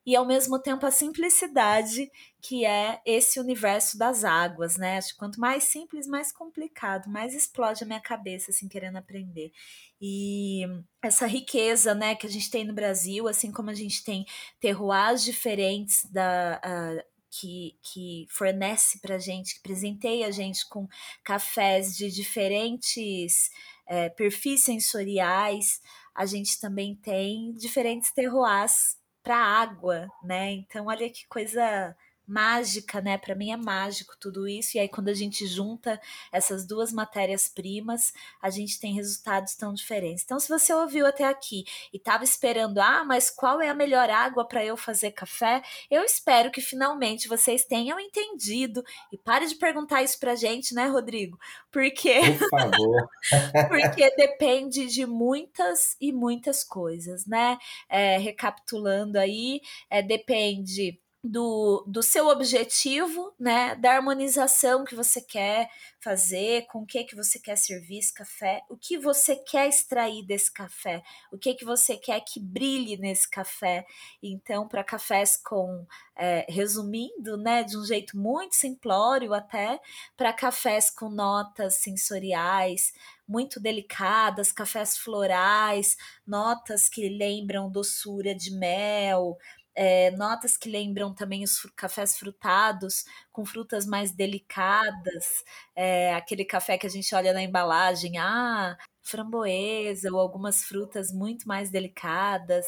e 0.08 0.16
ao 0.16 0.26
mesmo 0.26 0.58
tempo 0.58 0.86
a 0.86 0.92
simplicidade 0.92 2.10
que 2.48 2.66
é 2.66 3.02
esse 3.06 3.42
universo 3.42 3.98
das 3.98 4.24
águas, 4.24 4.78
né? 4.78 4.98
Acho 4.98 5.10
que 5.10 5.20
quanto 5.20 5.38
mais 5.38 5.66
simples, 5.66 6.08
mais 6.08 6.32
complicado, 6.32 7.10
mais 7.10 7.36
explode 7.36 7.84
a 7.84 7.86
minha 7.86 8.00
cabeça 8.00 8.52
assim 8.52 8.70
querendo 8.70 8.96
aprender. 8.96 9.52
E 10.00 10.62
essa 11.02 11.28
riqueza, 11.28 11.94
né, 11.94 12.16
que 12.16 12.26
a 12.26 12.30
gente 12.30 12.50
tem 12.50 12.64
no 12.64 12.74
Brasil, 12.74 13.28
assim 13.28 13.52
como 13.52 13.70
a 13.70 13.74
gente 13.74 14.02
tem 14.02 14.26
terroirs 14.62 15.26
diferentes 15.26 16.10
da 16.10 16.62
uh, 16.64 17.04
que, 17.30 17.78
que 17.84 18.26
fornece 18.30 19.02
para 19.02 19.20
gente, 19.20 19.56
que 19.56 19.62
presenteia 19.62 20.28
a 20.28 20.32
gente 20.32 20.66
com 20.70 20.88
cafés 21.26 21.98
de 21.98 22.10
diferentes 22.10 23.50
é, 23.86 24.08
perfis 24.08 24.64
sensoriais, 24.64 25.82
a 26.16 26.26
gente 26.26 26.58
também 26.62 26.96
tem 26.96 27.52
diferentes 27.56 28.14
terroirs 28.14 28.98
para 29.22 29.36
água, 29.36 30.08
né? 30.24 30.54
Então, 30.54 30.86
olha 30.86 31.10
que 31.10 31.28
coisa 31.28 31.94
mágica, 32.28 33.00
né? 33.00 33.18
Para 33.18 33.34
mim 33.34 33.52
é 33.52 33.58
mágico 33.58 34.16
tudo 34.20 34.48
isso. 34.48 34.76
E 34.76 34.80
aí, 34.80 34.90
quando 34.90 35.08
a 35.08 35.14
gente 35.14 35.48
junta 35.48 36.00
essas 36.32 36.68
duas 36.68 36.92
matérias-primas, 36.92 38.12
a 38.42 38.50
gente 38.50 38.80
tem 38.80 38.94
resultados 38.94 39.56
tão 39.56 39.74
diferentes. 39.74 40.24
Então, 40.24 40.40
se 40.40 40.50
você 40.50 40.74
ouviu 40.74 41.06
até 41.06 41.24
aqui 41.24 41.64
e 41.94 41.98
estava 41.98 42.24
esperando, 42.26 42.80
ah, 42.80 43.06
mas 43.06 43.30
qual 43.30 43.62
é 43.62 43.70
a 43.70 43.74
melhor 43.74 44.10
água 44.10 44.46
para 44.46 44.66
eu 44.66 44.76
fazer 44.76 45.12
café? 45.12 45.64
Eu 45.90 46.04
espero 46.04 46.52
que 46.52 46.60
finalmente 46.60 47.30
vocês 47.30 47.64
tenham 47.64 48.00
entendido. 48.00 48.84
E 49.12 49.18
pare 49.18 49.48
de 49.48 49.56
perguntar 49.56 50.04
isso 50.04 50.20
pra 50.20 50.36
gente, 50.36 50.76
né, 50.76 50.88
Rodrigo? 50.88 51.40
Porque. 51.72 52.20
Por 52.38 52.50
favor. 52.50 53.10
Porque 53.70 54.16
depende 54.16 54.88
de 54.88 55.06
muitas 55.06 55.96
e 56.00 56.12
muitas 56.12 56.64
coisas, 56.64 57.26
né? 57.26 57.58
É, 57.90 58.18
recapitulando 58.18 59.18
aí, 59.18 59.62
é, 59.90 60.02
depende 60.02 61.00
do, 61.24 61.84
do 61.88 62.02
seu 62.04 62.28
objetivo, 62.28 63.34
né, 63.40 63.76
da 63.76 63.94
harmonização 63.96 64.86
que 64.86 64.96
você 64.96 65.20
quer 65.20 65.70
fazer, 66.00 66.68
com 66.68 66.80
o 66.80 66.86
que 66.86 67.04
que 67.04 67.16
você 67.16 67.40
quer 67.40 67.58
servir 67.58 68.00
esse 68.00 68.14
café, 68.14 68.62
o 68.70 68.78
que 68.78 68.98
você 68.98 69.36
quer 69.36 69.68
extrair 69.68 70.26
desse 70.26 70.52
café, 70.52 71.04
o 71.32 71.38
que 71.38 71.54
que 71.56 71.66
você 71.66 71.98
quer 71.98 72.22
que 72.22 72.40
brilhe 72.40 72.98
nesse 72.98 73.30
café. 73.30 73.86
Então, 74.22 74.68
para 74.68 74.84
cafés 74.84 75.36
com, 75.36 75.86
é, 76.16 76.46
resumindo, 76.48 77.36
né, 77.36 77.64
de 77.64 77.78
um 77.78 77.84
jeito 77.84 78.18
muito 78.18 78.56
simplório 78.56 79.34
até, 79.34 79.80
para 80.16 80.32
cafés 80.32 80.90
com 80.90 81.10
notas 81.10 81.76
sensoriais 81.76 82.94
muito 83.28 83.60
delicadas, 83.60 84.54
cafés 84.54 84.98
florais, 84.98 85.98
notas 86.26 86.88
que 86.88 87.10
lembram 87.10 87.70
doçura 87.70 88.34
de 88.34 88.52
mel, 88.52 89.38
é, 89.80 90.10
notas 90.10 90.58
que 90.58 90.72
lembram 90.72 91.14
também 91.14 91.44
os 91.44 91.62
cafés 91.76 92.18
frutados, 92.18 93.06
com 93.32 93.46
frutas 93.46 93.86
mais 93.86 94.12
delicadas, 94.12 95.44
é, 95.76 96.16
aquele 96.16 96.44
café 96.44 96.80
que 96.80 96.88
a 96.88 96.90
gente 96.90 97.14
olha 97.14 97.32
na 97.32 97.44
embalagem, 97.44 98.18
ah, 98.18 98.76
framboesa 99.04 100.12
ou 100.12 100.20
algumas 100.20 100.64
frutas 100.64 101.14
muito 101.14 101.48
mais 101.48 101.70
delicadas. 101.70 102.66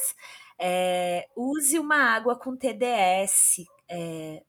É, 0.56 1.26
use 1.36 1.80
uma 1.80 1.96
água 1.96 2.38
com 2.38 2.56
TDS 2.56 3.64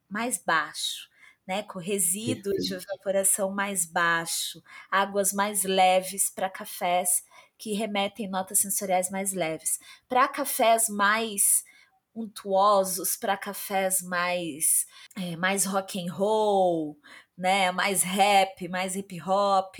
mais 0.08 0.38
baixo. 0.38 1.10
Né, 1.48 1.64
com 1.64 1.80
resíduo 1.80 2.54
de 2.54 2.76
evaporação 2.76 3.52
mais 3.52 3.84
baixo, 3.84 4.62
águas 4.92 5.34
mais 5.34 5.64
leves 5.64 6.30
para 6.30 6.50
cafés 6.50 7.24
que 7.58 7.74
remetem 7.74 8.30
notas 8.30 8.60
sensoriais 8.60 9.10
mais 9.10 9.34
leves. 9.34 9.80
Para 10.08 10.28
cafés 10.28 10.88
mais 10.88 11.64
untuosos 12.16 13.16
para 13.16 13.38
cafés 13.38 14.02
mais 14.02 14.86
é, 15.18 15.36
mais 15.36 15.66
rock 15.66 16.00
and 16.00 16.12
roll, 16.14 16.98
né, 17.38 17.72
mais 17.72 18.04
rap, 18.04 18.68
mais 18.68 18.96
hip 18.96 19.20
hop, 19.22 19.76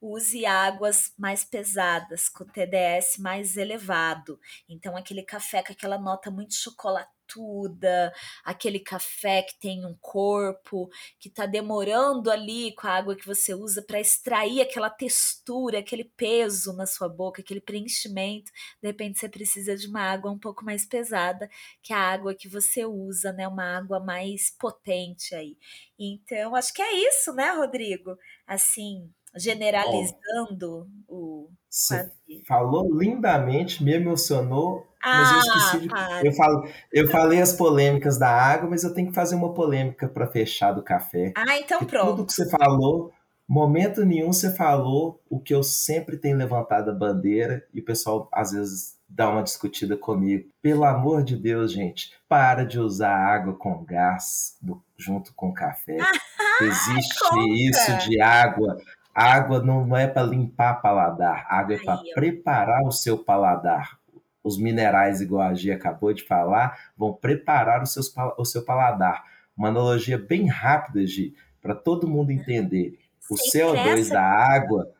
use 0.00 0.44
águas 0.44 1.12
mais 1.18 1.44
pesadas, 1.44 2.28
com 2.28 2.44
TDS 2.44 3.18
mais 3.18 3.56
elevado. 3.56 4.38
Então 4.68 4.96
aquele 4.96 5.22
café 5.22 5.62
com 5.62 5.72
aquela 5.72 5.98
nota 5.98 6.30
muito 6.30 6.54
chocolate 6.54 7.10
tuda, 7.32 8.12
aquele 8.44 8.80
café 8.80 9.42
que 9.42 9.58
tem 9.58 9.86
um 9.86 9.96
corpo, 10.00 10.90
que 11.18 11.28
está 11.28 11.46
demorando 11.46 12.30
ali 12.30 12.74
com 12.74 12.86
a 12.86 12.90
água 12.90 13.16
que 13.16 13.26
você 13.26 13.54
usa 13.54 13.82
para 13.82 14.00
extrair 14.00 14.60
aquela 14.60 14.90
textura, 14.90 15.78
aquele 15.78 16.04
peso 16.04 16.72
na 16.74 16.86
sua 16.86 17.08
boca, 17.08 17.40
aquele 17.40 17.60
preenchimento. 17.60 18.50
De 18.82 18.88
repente 18.88 19.18
você 19.18 19.28
precisa 19.28 19.76
de 19.76 19.86
uma 19.86 20.02
água 20.02 20.30
um 20.30 20.38
pouco 20.38 20.64
mais 20.64 20.84
pesada, 20.84 21.48
que 21.82 21.92
é 21.92 21.96
a 21.96 22.12
água 22.12 22.34
que 22.34 22.48
você 22.48 22.84
usa, 22.84 23.32
né? 23.32 23.46
Uma 23.46 23.78
água 23.78 24.00
mais 24.00 24.50
potente 24.50 25.34
aí. 25.34 25.56
Então, 25.98 26.56
acho 26.56 26.72
que 26.72 26.82
é 26.82 27.08
isso, 27.08 27.32
né, 27.34 27.50
Rodrigo? 27.52 28.16
Assim, 28.46 29.10
generalizando 29.36 30.88
o. 31.08 31.50
Você 31.68 32.10
falou 32.46 32.92
lindamente, 32.98 33.84
me 33.84 33.92
emocionou, 33.92 34.89
mas 35.04 35.30
eu 35.30 35.36
ah, 35.36 35.40
esqueci 35.40 35.78
de. 35.80 36.26
Eu, 36.26 36.32
falo, 36.32 36.68
eu 36.92 37.08
falei 37.08 37.40
as 37.40 37.52
polêmicas 37.52 38.18
da 38.18 38.30
água, 38.30 38.68
mas 38.68 38.84
eu 38.84 38.92
tenho 38.92 39.08
que 39.08 39.14
fazer 39.14 39.34
uma 39.34 39.54
polêmica 39.54 40.08
para 40.08 40.26
fechar 40.26 40.72
do 40.72 40.82
café. 40.82 41.32
Ah, 41.36 41.58
então 41.58 41.84
pronto. 41.84 42.16
Tudo 42.16 42.26
que 42.26 42.32
você 42.32 42.48
falou, 42.48 43.12
momento 43.48 44.04
nenhum 44.04 44.32
você 44.32 44.54
falou 44.54 45.20
o 45.28 45.40
que 45.40 45.54
eu 45.54 45.62
sempre 45.62 46.16
tenho 46.16 46.36
levantado 46.36 46.90
a 46.90 46.94
bandeira 46.94 47.64
e 47.72 47.80
o 47.80 47.84
pessoal 47.84 48.28
às 48.32 48.52
vezes 48.52 48.98
dá 49.08 49.28
uma 49.30 49.42
discutida 49.42 49.96
comigo. 49.96 50.48
Pelo 50.62 50.84
amor 50.84 51.22
de 51.22 51.36
Deus, 51.36 51.72
gente, 51.72 52.12
para 52.28 52.64
de 52.64 52.78
usar 52.78 53.16
água 53.16 53.54
com 53.54 53.84
gás 53.84 54.56
do, 54.60 54.82
junto 54.96 55.32
com 55.34 55.52
café. 55.52 55.96
Existe 56.60 57.18
Conta. 57.20 57.48
isso 57.48 58.08
de 58.08 58.20
água 58.20 58.76
Água 59.14 59.60
não 59.60 59.96
é 59.96 60.06
para 60.06 60.22
limpar 60.22 60.80
paladar, 60.80 61.44
água 61.48 61.74
é 61.74 61.78
para 61.78 62.00
preparar 62.14 62.82
o 62.84 62.92
seu 62.92 63.18
paladar. 63.18 63.98
Os 64.42 64.58
minerais, 64.58 65.20
igual 65.20 65.42
a 65.42 65.54
Gia 65.54 65.74
acabou 65.74 66.12
de 66.12 66.22
falar, 66.24 66.90
vão 66.96 67.12
preparar 67.12 67.82
o, 67.82 67.86
seus, 67.86 68.12
o 68.38 68.44
seu 68.44 68.64
paladar. 68.64 69.24
Uma 69.56 69.68
analogia 69.68 70.16
bem 70.16 70.46
rápida, 70.46 71.06
Gi, 71.06 71.34
para 71.60 71.74
todo 71.74 72.08
mundo 72.08 72.30
entender. 72.30 72.98
O 73.30 73.36
Sem 73.36 73.60
CO2 73.60 73.82
pressa. 73.82 74.14
da 74.14 74.22
água, 74.22 74.90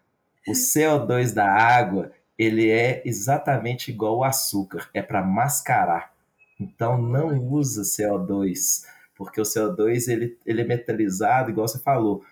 o 0.47 0.53
CO2 0.53 1.35
da 1.35 1.51
água, 1.51 2.13
ele 2.39 2.71
é 2.71 3.03
exatamente 3.05 3.91
igual 3.91 4.17
ao 4.17 4.25
açúcar, 4.25 4.89
é 4.95 5.03
para 5.03 5.23
mascarar. 5.23 6.13
Então 6.59 7.01
não 7.01 7.39
usa 7.39 7.83
CO2, 7.83 8.85
porque 9.15 9.41
o 9.41 9.45
CO2 9.45 10.09
ele, 10.09 10.39
ele 10.45 10.63
é 10.63 10.65
metalizado, 10.65 11.51
igual 11.51 11.67
você 11.67 11.79
falou. 11.79 12.23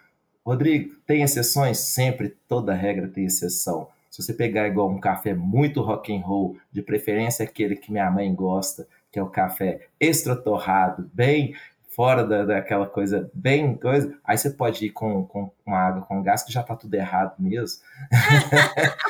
Rodrigo, 0.44 0.94
tem 1.06 1.22
exceções? 1.22 1.78
Sempre, 1.78 2.36
toda 2.48 2.72
regra 2.72 3.08
tem 3.08 3.24
exceção. 3.24 3.88
Se 4.18 4.24
você 4.24 4.34
pegar 4.34 4.66
igual 4.66 4.90
um 4.90 4.98
café 4.98 5.32
muito 5.32 5.80
rock 5.80 6.12
and 6.12 6.22
roll, 6.22 6.56
de 6.72 6.82
preferência 6.82 7.44
aquele 7.44 7.76
que 7.76 7.92
minha 7.92 8.10
mãe 8.10 8.34
gosta, 8.34 8.88
que 9.12 9.18
é 9.18 9.22
o 9.22 9.28
café 9.28 9.86
extra 10.00 10.34
torrado, 10.34 11.08
bem 11.14 11.54
fora 11.88 12.24
da, 12.24 12.44
daquela 12.44 12.88
coisa, 12.88 13.30
bem 13.32 13.76
coisa, 13.76 14.12
aí 14.24 14.36
você 14.36 14.50
pode 14.50 14.86
ir 14.86 14.90
com, 14.90 15.24
com 15.24 15.52
uma 15.64 15.78
água 15.78 16.02
com 16.02 16.20
gás, 16.20 16.42
que 16.42 16.52
já 16.52 16.64
tá 16.64 16.74
tudo 16.74 16.92
errado 16.94 17.36
mesmo. 17.38 17.80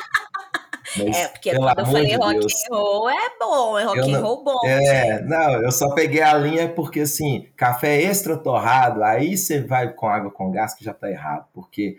Mas, 0.95 1.17
é, 1.17 1.27
porque 1.27 1.55
quando 1.55 1.79
eu 1.79 1.85
falei 1.85 2.05
de 2.07 2.15
rock 2.15 2.37
and 2.37 2.75
roll 2.75 3.09
é 3.09 3.29
bom, 3.39 3.79
é 3.79 3.83
rock 3.83 4.13
and 4.13 4.19
roll 4.19 4.43
bom. 4.43 4.59
É, 4.65 5.17
gente. 5.17 5.27
não, 5.27 5.53
eu 5.61 5.71
só 5.71 5.93
peguei 5.93 6.21
a 6.21 6.35
linha 6.35 6.69
porque 6.69 7.01
assim, 7.01 7.47
café 7.55 8.01
extra 8.01 8.37
torrado, 8.37 9.03
aí 9.03 9.35
você 9.35 9.61
vai 9.61 9.91
com 9.91 10.07
água 10.07 10.31
com 10.31 10.51
gás 10.51 10.75
que 10.75 10.83
já 10.83 10.93
tá 10.93 11.09
errado, 11.09 11.47
porque 11.53 11.97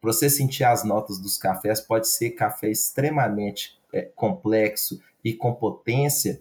para 0.00 0.12
você 0.12 0.30
sentir 0.30 0.64
as 0.64 0.84
notas 0.84 1.18
dos 1.18 1.36
cafés, 1.36 1.80
pode 1.80 2.08
ser 2.08 2.30
café 2.30 2.70
extremamente 2.70 3.78
é, 3.92 4.02
complexo 4.02 5.00
e 5.24 5.34
com 5.34 5.52
potência, 5.54 6.40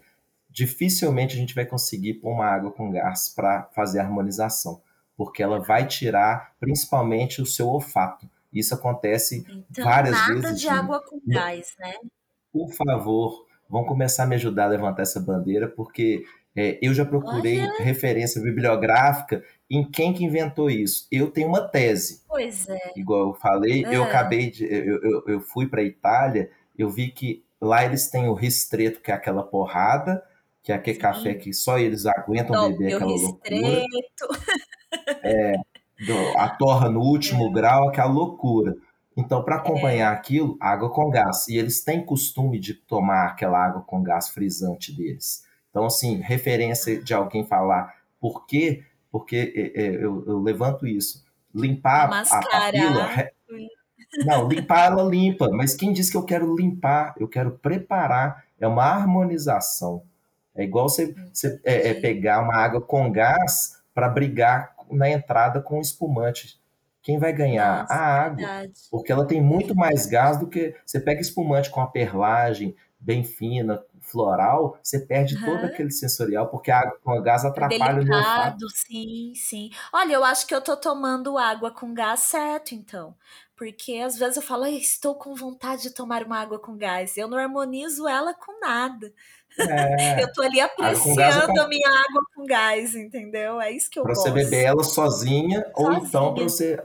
dificilmente 0.50 1.36
a 1.36 1.40
gente 1.40 1.56
vai 1.56 1.66
conseguir 1.66 2.16
pôr 2.16 2.32
uma 2.32 2.46
água 2.46 2.72
com 2.72 2.92
gás 2.92 3.30
para 3.30 3.64
fazer 3.74 4.00
a 4.00 4.04
harmonização, 4.04 4.82
porque 5.16 5.42
ela 5.42 5.60
vai 5.60 5.88
tirar 5.88 6.54
principalmente 6.60 7.42
o 7.42 7.46
seu 7.46 7.68
olfato. 7.68 8.30
Isso 8.54 8.74
acontece 8.74 9.46
então, 9.70 9.84
várias 9.84 10.14
nada 10.14 10.28
vezes. 10.28 10.44
Nada 10.44 10.56
de 10.56 10.70
água 10.70 11.02
com 11.02 11.20
gás, 11.26 11.74
né? 11.80 11.96
Por 12.52 12.72
favor, 12.74 13.46
vão 13.70 13.84
começar 13.84 14.24
a 14.24 14.28
me 14.28 14.36
ajudar 14.36 14.66
a 14.66 14.70
levantar 14.70 15.04
essa 15.04 15.20
bandeira, 15.20 15.68
porque 15.68 16.24
é, 16.56 16.80
eu 16.82 16.94
já 16.94 17.06
procurei 17.06 17.60
Olha. 17.60 17.84
referência 17.84 18.42
bibliográfica 18.42 19.44
em 19.70 19.84
quem 19.90 20.14
que 20.14 20.24
inventou 20.24 20.70
isso. 20.70 21.08
Eu 21.12 21.30
tenho 21.30 21.50
uma 21.50 21.68
tese. 21.68 22.24
Pois 22.28 22.68
é. 22.70 22.94
Igual 22.96 23.30
eu 23.30 23.34
falei, 23.34 23.84
é. 23.86 23.96
eu 23.96 24.04
acabei 24.04 24.50
de. 24.50 24.66
Eu, 24.66 25.02
eu, 25.02 25.24
eu 25.28 25.40
fui 25.42 25.68
para 25.68 25.82
a 25.82 25.86
Itália, 25.86 26.50
eu 26.78 26.90
vi 26.90 27.10
que 27.10 27.44
lá 27.60 27.84
eles 27.84 28.10
têm 28.10 28.28
o 28.28 28.34
ristreto, 28.34 29.02
que 29.02 29.12
é 29.12 29.14
aquela 29.14 29.44
porrada, 29.44 30.24
que 30.64 30.72
é 30.72 30.76
aquele 30.76 30.96
Sim. 30.96 31.02
café 31.02 31.34
que 31.34 31.54
só 31.54 31.78
eles 31.78 32.06
aguentam 32.06 32.56
Não, 32.56 32.72
beber 32.72 32.96
aquela 32.96 33.12
ristreto. 33.12 33.62
loucura. 33.62 33.86
É, 35.24 35.56
a 36.38 36.50
torra 36.50 36.90
no 36.90 37.02
último 37.02 37.50
é. 37.50 37.52
grau, 37.52 37.90
aquela 37.90 38.12
loucura. 38.12 38.76
Então, 39.16 39.44
para 39.44 39.56
acompanhar 39.56 40.14
é. 40.14 40.16
aquilo, 40.16 40.56
água 40.62 40.92
com 40.92 41.10
gás. 41.10 41.48
E 41.48 41.58
eles 41.58 41.84
têm 41.84 42.06
costume 42.06 42.60
de 42.60 42.76
tomar 42.76 43.26
aquela 43.26 43.66
água 43.66 43.82
com 43.82 44.04
gás 44.04 44.30
frisante 44.30 44.96
deles. 44.96 45.44
Então, 45.72 45.86
assim, 45.86 46.22
referência 46.22 47.02
de 47.02 47.14
alguém 47.14 47.46
falar 47.46 47.96
por 48.20 48.46
quê? 48.46 48.84
Porque 49.12 49.54
é, 49.56 49.82
é, 49.82 49.96
eu, 49.96 50.24
eu, 50.28 50.40
levanto 50.40 50.86
isso. 50.86 51.26
Limpar 51.54 52.12
a, 52.12 52.22
a 52.22 52.72
pílula. 52.72 53.10
Não, 54.26 54.48
limpar 54.48 54.92
ela 54.92 55.04
limpa, 55.04 55.50
mas 55.52 55.76
quem 55.76 55.92
diz 55.92 56.10
que 56.10 56.18
eu 56.18 56.24
quero 56.24 56.56
limpar? 56.56 57.14
Eu 57.20 57.28
quero 57.28 57.52
preparar. 57.52 58.46
É 58.60 58.68
uma 58.68 58.84
harmonização. 58.84 60.04
É 60.56 60.64
igual 60.64 60.90
você, 60.90 61.14
você 61.32 61.60
é, 61.64 61.90
é 61.90 61.94
pegar 61.94 62.42
uma 62.42 62.56
água 62.56 62.82
com 62.82 63.12
gás 63.12 63.82
para 63.94 64.10
brigar 64.10 64.76
na 64.90 65.10
entrada 65.10 65.62
com 65.62 65.80
espumante. 65.80 66.60
Quem 67.02 67.20
vai 67.20 67.32
ganhar? 67.32 67.82
Nossa, 67.82 67.94
a 67.94 68.24
água. 68.24 68.36
Verdade. 68.36 68.74
Porque 68.90 69.12
ela 69.12 69.26
tem 69.26 69.42
muito 69.42 69.76
mais 69.76 70.06
gás 70.06 70.38
do 70.38 70.48
que. 70.48 70.76
Você 70.86 71.00
pega 71.00 71.22
espumante 71.22 71.70
com 71.70 71.80
a 71.80 71.88
perlagem 71.88 72.76
bem 73.00 73.24
fina, 73.24 73.82
floral, 74.10 74.78
você 74.82 75.00
perde 75.00 75.36
uhum. 75.36 75.46
todo 75.46 75.66
aquele 75.66 75.92
sensorial, 75.92 76.48
porque 76.48 76.72
a 76.72 76.80
água 76.80 76.98
com 77.04 77.22
gás 77.22 77.46
atrapalha 77.46 77.96
Delicado, 77.96 78.06
no 78.06 78.18
olfato. 78.18 78.70
Sim, 78.70 79.34
sim. 79.36 79.70
Olha, 79.94 80.14
eu 80.14 80.24
acho 80.24 80.48
que 80.48 80.56
eu 80.56 80.62
tô 80.62 80.76
tomando 80.76 81.38
água 81.38 81.72
com 81.72 81.94
gás 81.94 82.22
certo, 82.22 82.74
então. 82.74 83.16
Porque 83.56 83.98
às 83.98 84.18
vezes 84.18 84.38
eu 84.38 84.44
falo, 84.44 84.66
estou 84.68 85.16
com 85.16 85.34
vontade 85.34 85.84
de 85.84 85.90
tomar 85.90 86.24
uma 86.24 86.40
água 86.40 86.60
com 86.60 86.78
gás. 86.78 87.18
Eu 87.18 87.28
não 87.28 87.38
harmonizo 87.38 88.08
ela 88.08 88.34
com 88.34 88.60
nada. 88.60 89.12
É, 89.58 89.58
eu 90.24 90.32
tô 90.32 90.44
ali 90.44 90.62
apreciando 90.62 91.60
a 91.60 91.68
minha 91.68 91.90
água 91.90 92.24
com 92.36 92.46
gás, 92.46 92.96
entendeu? 92.96 93.60
É 93.60 93.72
isso 93.72 93.90
que 93.90 93.98
eu 93.98 94.04
pra 94.04 94.14
gosto. 94.14 94.32
Pra 94.32 94.34
você 94.34 94.46
beber 94.46 94.64
ela 94.64 94.84
sozinha, 94.84 95.66
sozinha. 95.66 95.72
ou 95.74 95.94
então 95.94 96.34
para 96.36 96.44
você 96.44 96.80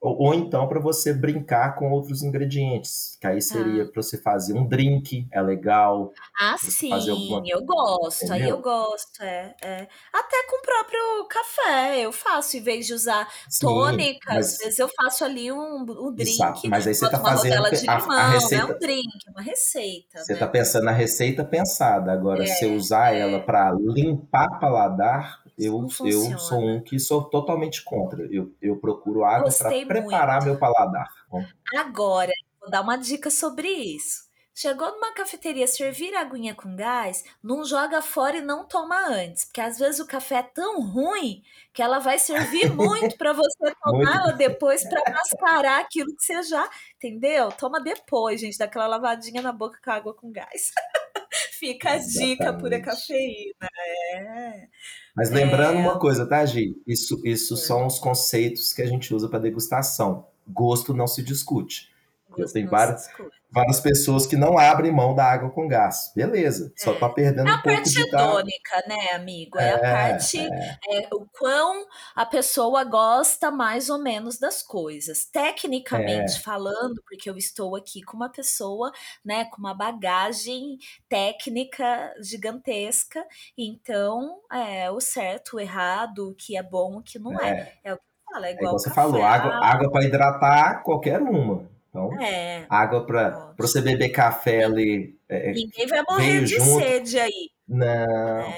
Ou, 0.00 0.26
ou 0.26 0.34
então 0.34 0.68
para 0.68 0.78
você 0.78 1.12
brincar 1.12 1.74
com 1.74 1.90
outros 1.90 2.22
ingredientes, 2.22 3.16
que 3.20 3.26
aí 3.26 3.42
seria 3.42 3.82
ah. 3.82 3.86
para 3.86 4.00
você 4.00 4.16
fazer 4.16 4.54
um 4.54 4.64
drink, 4.64 5.26
é 5.32 5.42
legal. 5.42 6.12
Ah, 6.40 6.56
sim, 6.56 6.92
alguma... 6.92 7.42
eu 7.44 7.64
gosto, 7.64 8.24
Entendeu? 8.24 8.44
aí 8.44 8.48
eu 8.48 8.60
gosto, 8.60 9.22
é, 9.22 9.56
é, 9.60 9.88
Até 10.12 10.46
com 10.48 10.58
o 10.58 10.62
próprio 10.62 11.26
café 11.28 11.98
eu 12.00 12.12
faço, 12.12 12.56
em 12.56 12.60
vez 12.60 12.86
de 12.86 12.94
usar 12.94 13.28
sim, 13.48 13.66
tônica, 13.66 14.34
mas... 14.34 14.52
às 14.52 14.58
vezes 14.58 14.78
eu 14.78 14.88
faço 14.88 15.24
ali 15.24 15.50
um, 15.50 15.80
um 15.80 16.14
drink, 16.14 16.30
Exato, 16.30 16.68
mas 16.68 16.86
aí 16.86 16.94
você 16.94 17.10
tá 17.10 17.18
fazendo 17.18 17.68
de 17.70 17.80
limão, 17.80 18.10
a, 18.12 18.20
a 18.20 18.28
receita... 18.30 18.62
é 18.62 18.66
um 18.66 18.78
drink, 18.78 19.26
é 19.26 19.30
uma 19.32 19.42
receita. 19.42 20.18
Você 20.18 20.34
né? 20.34 20.38
tá 20.38 20.46
pensando 20.46 20.84
na 20.84 20.92
receita 20.92 21.44
pensada, 21.44 22.12
agora 22.12 22.44
é, 22.44 22.46
se 22.46 22.66
usar 22.66 23.14
é. 23.14 23.18
ela 23.18 23.40
para 23.40 23.72
limpar 23.72 24.60
paladar, 24.60 25.42
eu, 25.58 25.88
eu 26.04 26.38
sou 26.38 26.60
um 26.60 26.80
que 26.80 26.98
sou 27.00 27.24
totalmente 27.24 27.82
contra. 27.82 28.22
Eu, 28.30 28.54
eu 28.62 28.76
procuro 28.76 29.24
água 29.24 29.50
para 29.52 29.70
preparar 29.86 30.44
meu 30.44 30.58
paladar. 30.58 31.08
Agora, 31.76 32.32
vou 32.60 32.70
dar 32.70 32.82
uma 32.82 32.96
dica 32.96 33.30
sobre 33.30 33.68
isso. 33.68 34.28
Chegou 34.60 34.90
numa 34.90 35.14
cafeteria 35.14 35.68
servir 35.68 36.12
aguinha 36.16 36.52
com 36.52 36.74
gás, 36.74 37.22
não 37.40 37.64
joga 37.64 38.02
fora 38.02 38.38
e 38.38 38.40
não 38.40 38.66
toma 38.66 39.06
antes, 39.06 39.44
porque 39.44 39.60
às 39.60 39.78
vezes 39.78 40.00
o 40.00 40.06
café 40.06 40.38
é 40.38 40.42
tão 40.42 40.82
ruim 40.82 41.44
que 41.72 41.80
ela 41.80 42.00
vai 42.00 42.18
servir 42.18 42.68
muito 42.74 43.16
para 43.16 43.32
você 43.32 43.72
tomar 43.80 44.32
depois 44.36 44.82
para 44.82 45.12
mascarar 45.12 45.80
aquilo 45.80 46.12
que 46.16 46.24
você 46.24 46.42
já, 46.42 46.68
entendeu? 46.96 47.52
Toma 47.52 47.80
depois, 47.80 48.40
gente, 48.40 48.58
daquela 48.58 48.88
lavadinha 48.88 49.40
na 49.40 49.52
boca 49.52 49.78
com 49.80 49.92
água 49.92 50.12
com 50.12 50.32
gás. 50.32 50.72
Fica 51.52 51.92
a 51.92 51.98
dica 51.98 52.52
pura 52.52 52.80
cafeína. 52.82 53.68
É. 54.12 54.68
Mas 55.18 55.30
lembrando 55.30 55.78
é... 55.78 55.80
uma 55.80 55.98
coisa, 55.98 56.24
tá, 56.24 56.46
Gi? 56.46 56.80
Isso, 56.86 57.20
isso 57.24 57.54
é. 57.54 57.56
são 57.56 57.88
os 57.88 57.98
conceitos 57.98 58.72
que 58.72 58.80
a 58.80 58.86
gente 58.86 59.12
usa 59.12 59.28
para 59.28 59.40
degustação. 59.40 60.26
Gosto 60.46 60.94
não 60.94 61.08
se 61.08 61.24
discute. 61.24 61.90
Gosto 62.30 62.42
Eu 62.42 62.52
tenho 62.52 62.70
várias, 62.70 63.08
várias 63.50 63.80
pessoas 63.80 64.26
que 64.26 64.36
não 64.36 64.58
abrem 64.58 64.92
mão 64.92 65.14
da 65.14 65.24
água 65.24 65.50
com 65.50 65.66
gás. 65.66 66.12
Beleza, 66.14 66.72
só 66.76 66.92
tá 66.94 67.08
perdendo 67.08 67.48
é 67.48 67.54
um 67.54 67.62
pouco 67.62 67.82
de... 67.82 67.98
É 67.98 68.02
a 68.02 68.10
parte 68.10 68.16
hedônica, 68.16 68.84
né, 68.86 69.08
amigo? 69.14 69.58
É, 69.58 69.68
é, 69.68 69.74
a 69.74 69.78
parte... 69.80 70.38
É. 70.38 70.78
é. 70.90 71.08
o 71.12 71.26
quão 71.38 71.86
a 72.14 72.26
pessoa 72.26 72.84
gosta 72.84 73.50
mais 73.50 73.88
ou 73.88 73.98
menos 73.98 74.38
das 74.38 74.62
coisas. 74.62 75.24
Tecnicamente 75.24 76.36
é. 76.36 76.40
falando, 76.40 77.02
porque 77.08 77.30
eu 77.30 77.36
estou 77.36 77.74
aqui 77.74 78.02
com 78.02 78.16
uma 78.16 78.30
pessoa, 78.30 78.92
né, 79.24 79.46
com 79.46 79.58
uma 79.58 79.74
bagagem 79.74 80.76
técnica 81.08 82.12
gigantesca, 82.20 83.24
então, 83.56 84.40
é 84.52 84.90
o 84.90 85.00
certo, 85.00 85.56
o 85.56 85.60
errado, 85.60 86.30
o 86.30 86.34
que 86.34 86.56
é 86.56 86.62
bom, 86.62 86.98
o 86.98 87.02
que 87.02 87.18
não 87.18 87.38
é. 87.40 87.78
É, 87.82 87.90
é 87.90 87.94
o 87.94 87.96
que 87.96 88.02
eu 88.02 88.32
falo, 88.32 88.44
é 88.44 88.52
igual, 88.52 88.72
você 88.78 88.88
café, 88.88 89.00
falou, 89.00 89.22
água, 89.22 89.54
água 89.64 89.90
para 89.90 90.04
hidratar 90.04 90.82
qualquer 90.82 91.20
uma. 91.20 91.77
Então, 91.88 92.10
é, 92.20 92.66
água 92.68 93.04
para 93.06 93.54
você 93.58 93.80
beber 93.80 94.10
café 94.10 94.64
ali. 94.64 95.16
É, 95.28 95.52
Ninguém 95.52 95.86
vai 95.86 96.02
morrer 96.08 96.44
de 96.44 96.58
junto. 96.58 96.80
sede 96.80 97.18
aí. 97.18 97.50
Não. 97.66 97.86
É, 97.86 98.56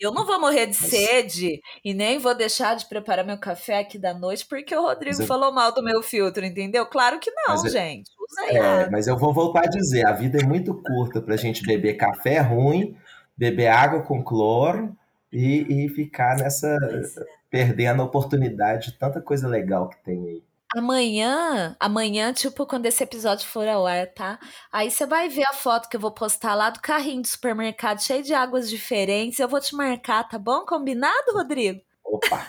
eu 0.00 0.12
não 0.12 0.26
vou 0.26 0.40
morrer 0.40 0.66
de 0.66 0.76
mas... 0.80 0.90
sede 0.90 1.60
e 1.84 1.94
nem 1.94 2.18
vou 2.18 2.34
deixar 2.34 2.74
de 2.76 2.86
preparar 2.86 3.24
meu 3.24 3.38
café 3.38 3.78
aqui 3.78 3.96
da 3.96 4.12
noite 4.12 4.46
porque 4.46 4.74
o 4.74 4.82
Rodrigo 4.82 5.22
eu... 5.22 5.26
falou 5.26 5.52
mal 5.52 5.72
do 5.72 5.82
meu 5.82 6.02
filtro, 6.02 6.44
entendeu? 6.44 6.84
Claro 6.86 7.18
que 7.18 7.30
não, 7.30 7.62
mas 7.62 7.72
gente. 7.72 8.10
É, 8.48 8.90
mas 8.90 9.06
eu 9.06 9.16
vou 9.16 9.32
voltar 9.32 9.64
a 9.64 9.70
dizer: 9.70 10.06
a 10.06 10.12
vida 10.12 10.38
é 10.42 10.44
muito 10.44 10.74
curta 10.74 11.20
para 11.20 11.34
a 11.34 11.38
gente 11.38 11.62
beber 11.62 11.94
café 11.94 12.40
ruim, 12.40 12.96
beber 13.36 13.68
água 13.68 14.02
com 14.02 14.22
cloro 14.22 14.96
e, 15.32 15.84
e 15.84 15.88
ficar 15.90 16.36
nessa. 16.36 16.68
É. 16.68 17.44
perdendo 17.48 18.02
a 18.02 18.04
oportunidade 18.04 18.90
de 18.90 18.98
tanta 18.98 19.20
coisa 19.20 19.46
legal 19.46 19.88
que 19.88 20.02
tem 20.04 20.26
aí. 20.26 20.42
Amanhã, 20.76 21.76
amanhã, 21.78 22.32
tipo, 22.32 22.66
quando 22.66 22.86
esse 22.86 23.02
episódio 23.02 23.46
for 23.46 23.68
ao 23.68 23.86
ar, 23.86 24.12
tá? 24.12 24.40
Aí 24.72 24.90
você 24.90 25.06
vai 25.06 25.28
ver 25.28 25.44
a 25.44 25.52
foto 25.52 25.88
que 25.88 25.94
eu 25.94 26.00
vou 26.00 26.10
postar 26.10 26.56
lá 26.56 26.68
do 26.68 26.80
carrinho 26.80 27.22
do 27.22 27.28
supermercado 27.28 28.02
cheio 28.02 28.24
de 28.24 28.34
águas 28.34 28.68
diferentes. 28.68 29.38
Eu 29.38 29.48
vou 29.48 29.60
te 29.60 29.74
marcar, 29.76 30.28
tá 30.28 30.36
bom? 30.36 30.66
Combinado, 30.66 31.32
Rodrigo? 31.32 31.80
Opa, 32.04 32.44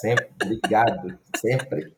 sempre, 0.00 0.30
obrigado, 0.42 1.18
sempre. 1.36 1.94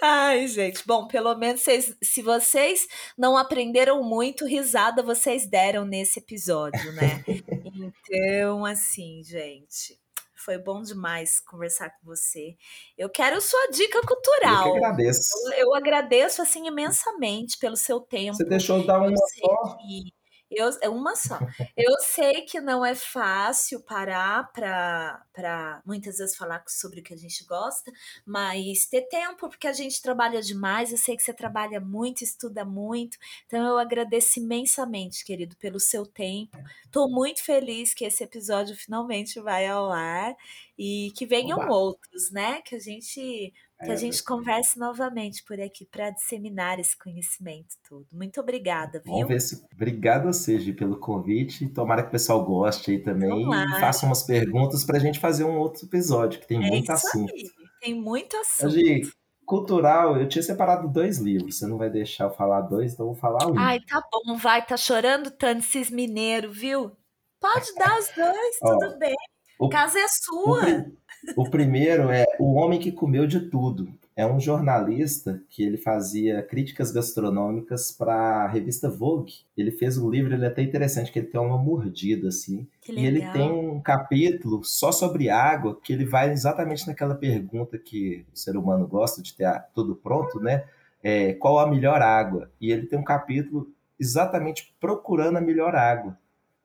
Ai, 0.00 0.46
gente, 0.48 0.86
bom, 0.86 1.06
pelo 1.06 1.34
menos 1.34 1.60
vocês, 1.60 1.94
se 2.02 2.22
vocês 2.22 2.86
não 3.16 3.36
aprenderam 3.36 4.02
muito, 4.02 4.46
risada 4.46 5.02
vocês 5.02 5.46
deram 5.46 5.84
nesse 5.84 6.18
episódio, 6.18 6.92
né? 6.92 7.22
Então, 7.76 8.64
assim, 8.64 9.20
gente, 9.24 9.98
foi 10.44 10.58
bom 10.58 10.82
demais 10.82 11.40
conversar 11.40 11.90
com 11.90 12.06
você. 12.06 12.56
Eu 12.96 13.08
quero 13.08 13.40
sua 13.40 13.68
dica 13.72 14.00
cultural. 14.02 14.68
Eu 14.68 14.72
que 14.72 14.84
agradeço. 14.84 15.30
Eu, 15.46 15.52
eu 15.52 15.74
agradeço 15.74 16.42
assim 16.42 16.66
imensamente 16.66 17.58
pelo 17.58 17.76
seu 17.76 18.00
tempo. 18.00 18.36
Você 18.36 18.44
deixou 18.44 18.84
dar 18.84 19.00
uma 19.00 19.16
só. 19.16 19.76
Que 19.76 20.12
eu, 20.56 20.70
é 20.80 20.88
uma 20.88 21.16
só. 21.16 21.38
Eu 21.76 21.98
sei 22.00 22.42
que 22.42 22.60
não 22.60 22.84
é 22.84 22.94
fácil 22.94 23.80
parar 23.80 24.52
para 24.52 25.82
muitas 25.84 26.18
vezes 26.18 26.36
falar 26.36 26.62
sobre 26.66 27.00
o 27.00 27.02
que 27.02 27.14
a 27.14 27.16
gente 27.16 27.44
gosta, 27.44 27.92
mas 28.24 28.86
ter 28.86 29.02
tempo, 29.02 29.48
porque 29.48 29.66
a 29.66 29.72
gente 29.72 30.00
trabalha 30.00 30.40
demais. 30.40 30.92
Eu 30.92 30.98
sei 30.98 31.16
que 31.16 31.22
você 31.22 31.32
trabalha 31.32 31.80
muito, 31.80 32.22
estuda 32.22 32.64
muito. 32.64 33.18
Então 33.46 33.64
eu 33.66 33.78
agradeço 33.78 34.38
imensamente, 34.40 35.24
querido, 35.24 35.56
pelo 35.56 35.80
seu 35.80 36.06
tempo. 36.06 36.56
Estou 36.84 37.10
muito 37.10 37.42
feliz 37.42 37.94
que 37.94 38.04
esse 38.04 38.22
episódio 38.22 38.76
finalmente 38.76 39.40
vai 39.40 39.66
ao 39.66 39.90
ar 39.90 40.36
e 40.78 41.12
que 41.16 41.26
venham 41.26 41.58
Oba. 41.58 41.74
outros, 41.74 42.30
né? 42.30 42.60
Que 42.62 42.74
a 42.74 42.78
gente 42.78 43.52
que 43.84 43.90
a 43.90 43.94
é, 43.94 43.96
gente 43.96 44.22
converse 44.24 44.78
novamente 44.78 45.44
por 45.44 45.60
aqui 45.60 45.84
para 45.84 46.10
disseminar 46.10 46.80
esse 46.80 46.98
conhecimento 46.98 47.76
todo. 47.88 48.06
Muito 48.12 48.40
obrigada, 48.40 49.00
viu? 49.04 49.12
Vamos 49.12 49.28
ver 49.28 49.40
se. 49.40 49.64
Obrigado 49.72 50.28
a 50.28 50.32
Sergi 50.32 50.72
pelo 50.72 50.98
convite. 50.98 51.68
Tomara 51.68 52.02
que 52.02 52.08
o 52.08 52.12
pessoal 52.12 52.44
goste 52.44 52.90
aí 52.90 52.98
também 52.98 53.42
e 53.42 53.80
faça 53.80 54.06
umas 54.06 54.22
perguntas 54.22 54.84
para 54.84 54.96
a 54.96 55.00
gente 55.00 55.20
fazer 55.20 55.44
um 55.44 55.58
outro 55.58 55.86
episódio, 55.86 56.40
que 56.40 56.46
tem 56.46 56.64
é 56.64 56.70
muito 56.70 56.90
assunto. 56.90 57.32
Aí. 57.32 57.50
Tem 57.80 57.94
muito 57.94 58.36
assunto. 58.36 58.72
Sergi, 58.72 59.12
cultural, 59.44 60.16
eu 60.16 60.28
tinha 60.28 60.42
separado 60.42 60.88
dois 60.88 61.18
livros. 61.18 61.58
Você 61.58 61.66
não 61.66 61.78
vai 61.78 61.90
deixar 61.90 62.24
eu 62.24 62.30
falar 62.30 62.62
dois, 62.62 62.94
então 62.94 63.06
eu 63.06 63.12
vou 63.12 63.20
falar 63.20 63.46
um. 63.46 63.58
Ai, 63.58 63.78
tá 63.80 64.02
bom, 64.10 64.36
vai. 64.36 64.64
Tá 64.64 64.76
chorando 64.76 65.30
tanto 65.30 65.60
esses 65.60 65.90
mineiros, 65.90 66.56
viu? 66.56 66.96
Pode 67.40 67.74
dar 67.74 67.98
os 67.98 68.08
dois, 68.08 68.58
tudo 68.60 68.98
bem. 68.98 69.14
O, 69.58 69.68
casa 69.68 69.98
é 69.98 70.06
sua. 70.08 70.62
O, 70.62 70.96
o 71.36 71.48
primeiro 71.48 72.10
é 72.10 72.24
O 72.38 72.54
Homem 72.54 72.78
que 72.78 72.92
Comeu 72.92 73.26
de 73.26 73.40
Tudo. 73.40 73.88
É 74.16 74.24
um 74.24 74.38
jornalista 74.38 75.42
que 75.50 75.64
ele 75.64 75.76
fazia 75.76 76.40
críticas 76.40 76.92
gastronômicas 76.92 77.90
para 77.90 78.14
a 78.14 78.46
revista 78.46 78.88
Vogue. 78.88 79.40
Ele 79.56 79.72
fez 79.72 79.98
um 79.98 80.08
livro, 80.08 80.32
ele 80.32 80.44
é 80.44 80.48
até 80.48 80.62
interessante, 80.62 81.10
que 81.10 81.18
ele 81.18 81.26
tem 81.26 81.40
uma 81.40 81.58
mordida, 81.58 82.28
assim. 82.28 82.66
E 82.88 83.04
ele 83.04 83.20
tem 83.32 83.50
um 83.50 83.80
capítulo 83.80 84.62
só 84.62 84.92
sobre 84.92 85.28
água, 85.30 85.78
que 85.82 85.92
ele 85.92 86.04
vai 86.04 86.30
exatamente 86.30 86.86
naquela 86.86 87.16
pergunta 87.16 87.76
que 87.76 88.24
o 88.32 88.38
ser 88.38 88.56
humano 88.56 88.86
gosta 88.86 89.20
de 89.20 89.34
ter 89.34 89.50
tudo 89.74 89.96
pronto, 89.96 90.38
né? 90.38 90.64
É, 91.02 91.34
qual 91.34 91.58
a 91.58 91.68
melhor 91.68 92.00
água? 92.00 92.50
E 92.60 92.70
ele 92.70 92.86
tem 92.86 92.98
um 92.98 93.04
capítulo 93.04 93.68
exatamente 93.98 94.74
procurando 94.80 95.38
a 95.38 95.40
melhor 95.40 95.74
água. 95.74 96.16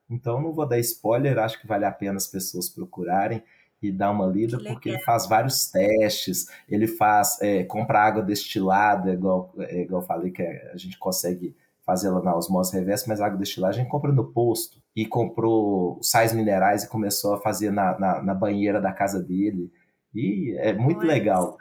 Então 0.08 0.40
não 0.40 0.52
vou 0.52 0.66
dar 0.66 0.78
spoiler, 0.78 1.38
acho 1.38 1.60
que 1.60 1.66
vale 1.66 1.84
a 1.84 1.92
pena 1.92 2.16
as 2.16 2.26
pessoas 2.26 2.68
procurarem 2.68 3.42
e 3.82 3.90
dar 3.90 4.10
uma 4.10 4.26
lida, 4.26 4.58
porque 4.58 4.90
ele 4.90 5.00
faz 5.00 5.26
vários 5.26 5.70
testes, 5.70 6.46
ele 6.68 6.86
faz, 6.86 7.40
é, 7.40 7.64
compra 7.64 8.00
água 8.00 8.22
destilada, 8.22 9.12
igual, 9.12 9.52
é, 9.58 9.82
igual 9.82 10.02
eu 10.02 10.06
falei 10.06 10.30
que 10.30 10.42
a 10.42 10.76
gente 10.76 10.98
consegue 10.98 11.56
fazer 11.84 12.08
ela 12.08 12.22
na 12.22 12.36
osmose 12.36 12.76
reversa, 12.76 13.06
mas 13.08 13.20
água 13.20 13.38
destilada 13.38 13.74
a 13.74 13.76
gente 13.76 13.88
compra 13.88 14.12
no 14.12 14.24
posto. 14.24 14.78
E 14.94 15.06
comprou 15.06 15.98
sais 16.02 16.32
minerais 16.32 16.82
e 16.82 16.88
começou 16.88 17.34
a 17.34 17.40
fazer 17.40 17.70
na, 17.70 17.98
na, 17.98 18.22
na 18.22 18.34
banheira 18.34 18.80
da 18.80 18.92
casa 18.92 19.22
dele. 19.22 19.72
E 20.14 20.54
é 20.58 20.72
muito 20.72 21.06
legal. 21.06 21.56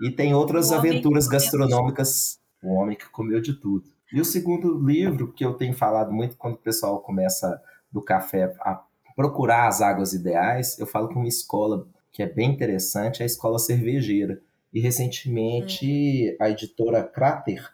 E 0.00 0.10
tem 0.10 0.32
outras 0.32 0.72
aventuras 0.72 1.26
gastronômicas, 1.26 2.40
o 2.62 2.74
homem 2.74 2.96
que 2.96 3.08
comeu 3.10 3.40
de 3.40 3.52
tudo. 3.52 3.84
E 4.12 4.20
o 4.20 4.24
segundo 4.24 4.78
livro 4.78 5.32
que 5.32 5.44
eu 5.44 5.54
tenho 5.54 5.74
falado 5.74 6.12
muito 6.12 6.36
quando 6.36 6.54
o 6.54 6.58
pessoal 6.58 7.00
começa 7.00 7.60
do 7.90 8.00
café 8.00 8.54
a 8.60 8.80
procurar 9.14 9.68
as 9.68 9.80
águas 9.80 10.12
ideais, 10.12 10.78
eu 10.78 10.86
falo 10.86 11.08
com 11.08 11.20
uma 11.20 11.28
escola 11.28 11.86
que 12.10 12.22
é 12.22 12.26
bem 12.26 12.50
interessante, 12.50 13.20
é 13.20 13.22
a 13.24 13.26
escola 13.26 13.58
cervejeira. 13.58 14.40
E 14.72 14.80
recentemente 14.80 16.36
a 16.40 16.48
editora 16.48 17.02
Crater 17.02 17.70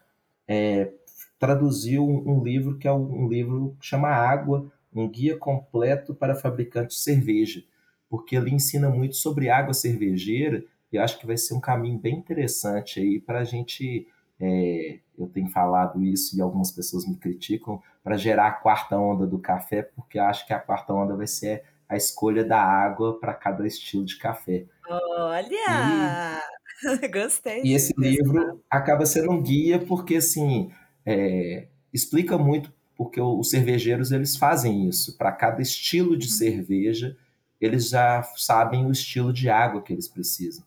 é, 0.47 0.91
traduziu 1.39 2.05
um, 2.05 2.43
livro 2.43 2.77
que 2.79 2.89
é 2.89 2.93
um, 2.93 3.29
livro 3.29 3.77
que 3.81 3.87
chama 3.87 4.09
Água, 4.09 4.71
um 4.95 5.09
guia 5.09 5.37
completo 5.37 6.15
para 6.15 6.35
fabricantes 6.35 6.97
de 6.97 7.03
cerveja, 7.03 7.63
porque 8.09 8.37
ele 8.37 8.51
ensina 8.51 8.89
muito 8.89 9.17
sobre 9.17 9.49
água 9.49 9.75
cervejeira 9.75 10.65
e 10.91 10.99
acho 10.99 11.19
que 11.21 11.27
vai 11.27 11.37
ser 11.37 11.55
um 11.55 11.61
caminho 11.61 11.99
bem 11.99 12.17
interessante 12.17 12.99
aí 12.99 13.21
para 13.21 13.41
a 13.41 13.45
gente 13.45 14.09
é, 14.41 14.99
eu 15.19 15.29
tenho 15.29 15.49
falado 15.49 16.03
isso 16.03 16.37
e 16.37 16.41
algumas 16.41 16.71
pessoas 16.71 17.07
me 17.07 17.17
criticam, 17.17 17.83
para 18.03 18.17
gerar 18.17 18.47
a 18.47 18.53
quarta 18.53 18.97
onda 18.97 19.27
do 19.27 19.39
café, 19.39 19.83
porque 19.83 20.19
acho 20.19 20.47
que 20.47 20.53
a 20.53 20.59
quarta 20.59 20.93
onda 20.93 21.17
vai 21.17 21.27
ser 21.27 21.65
a 21.89 21.97
escolha 21.97 22.45
da 22.45 22.61
água 22.61 23.19
para 23.19 23.35
cada 23.35 23.67
estilo 23.67 24.05
de 24.05 24.19
café. 24.19 24.67
Olha! 24.89 26.43
Gostei. 27.13 27.63
E 27.65 27.75
esse 27.75 27.93
livro 27.99 28.63
acaba 28.71 29.05
sendo 29.07 29.33
um 29.33 29.43
guia 29.43 29.79
porque, 29.79 30.17
assim, 30.17 30.71
é, 31.05 31.67
explica 31.93 32.39
muito 32.39 32.73
porque 32.97 33.21
os 33.21 33.51
cervejeiros 33.51 34.11
eles 34.11 34.37
fazem 34.37 34.89
isso. 34.89 35.17
Para 35.17 35.33
cada 35.33 35.63
estilo 35.63 36.17
de 36.17 36.27
uhum. 36.27 36.33
cerveja, 36.33 37.17
eles 37.61 37.91
já 37.91 38.23
sabem 38.37 38.85
o 38.87 38.91
estilo 38.91 39.33
de 39.33 39.49
água 39.49 39.81
que 39.81 39.93
eles 39.93 40.09
precisam. 40.09 40.65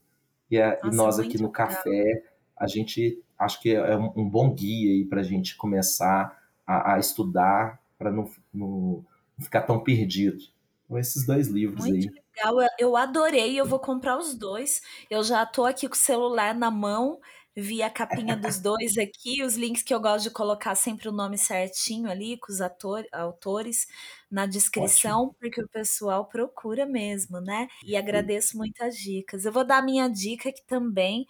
E, 0.50 0.60
a, 0.60 0.70
Nossa, 0.70 0.88
e 0.88 0.96
nós 0.96 1.20
aqui 1.20 1.38
no 1.38 1.48
legal. 1.48 1.68
café, 1.68 2.24
a 2.58 2.68
gente 2.68 3.22
acho 3.42 3.60
que 3.62 3.74
é 3.74 3.98
um, 3.98 4.12
um 4.16 4.30
bom 4.30 4.54
guia 4.54 5.06
para 5.08 5.22
a 5.22 5.24
gente 5.24 5.56
começar 5.56 6.38
a, 6.66 6.94
a 6.94 7.00
estudar 7.00 7.82
para 7.98 8.12
não, 8.12 8.30
não, 8.54 9.06
ficar 9.40 9.62
tão 9.62 9.80
perdido. 9.80 10.44
Então, 10.86 10.98
esses 10.98 11.26
dois 11.26 11.48
livros 11.48 11.86
muito 11.86 12.10
aí. 12.10 12.22
Legal, 12.38 12.70
eu 12.80 12.96
adorei, 12.96 13.60
eu 13.60 13.66
vou 13.66 13.80
comprar 13.80 14.18
os 14.18 14.36
dois. 14.36 14.82
Eu 15.10 15.24
já 15.24 15.44
estou 15.44 15.66
aqui 15.66 15.88
com 15.88 15.96
o 15.96 15.98
celular 15.98 16.56
na 16.56 16.72
mão 16.72 17.20
vi 17.56 17.84
a 17.84 17.90
capinha 17.90 18.36
dos 18.36 18.60
dois 18.60 18.98
aqui, 18.98 19.44
os 19.44 19.56
links 19.56 19.84
que 19.84 19.94
eu 19.94 20.00
gosto 20.00 20.24
de 20.24 20.32
colocar 20.32 20.76
sempre 20.76 21.10
o 21.10 21.12
nome 21.12 21.38
certinho 21.38 22.10
ali, 22.10 22.38
com 22.38 22.52
os 22.52 22.62
ator, 22.62 23.06
autores 23.12 23.88
na 24.30 24.46
descrição, 24.46 25.24
Ótimo. 25.24 25.36
porque 25.40 25.62
o 25.62 25.68
pessoal 25.68 26.26
procura 26.26 26.86
mesmo, 26.86 27.42
né? 27.42 27.68
E 27.86 27.98
agradeço 27.98 28.58
muito 28.58 28.82
as 28.82 28.96
dicas. 28.96 29.44
Eu 29.44 29.52
vou 29.52 29.66
dar 29.66 29.80
a 29.80 29.82
minha 29.82 30.08
dica 30.08 30.50
aqui 30.50 30.64
também, 30.66 31.26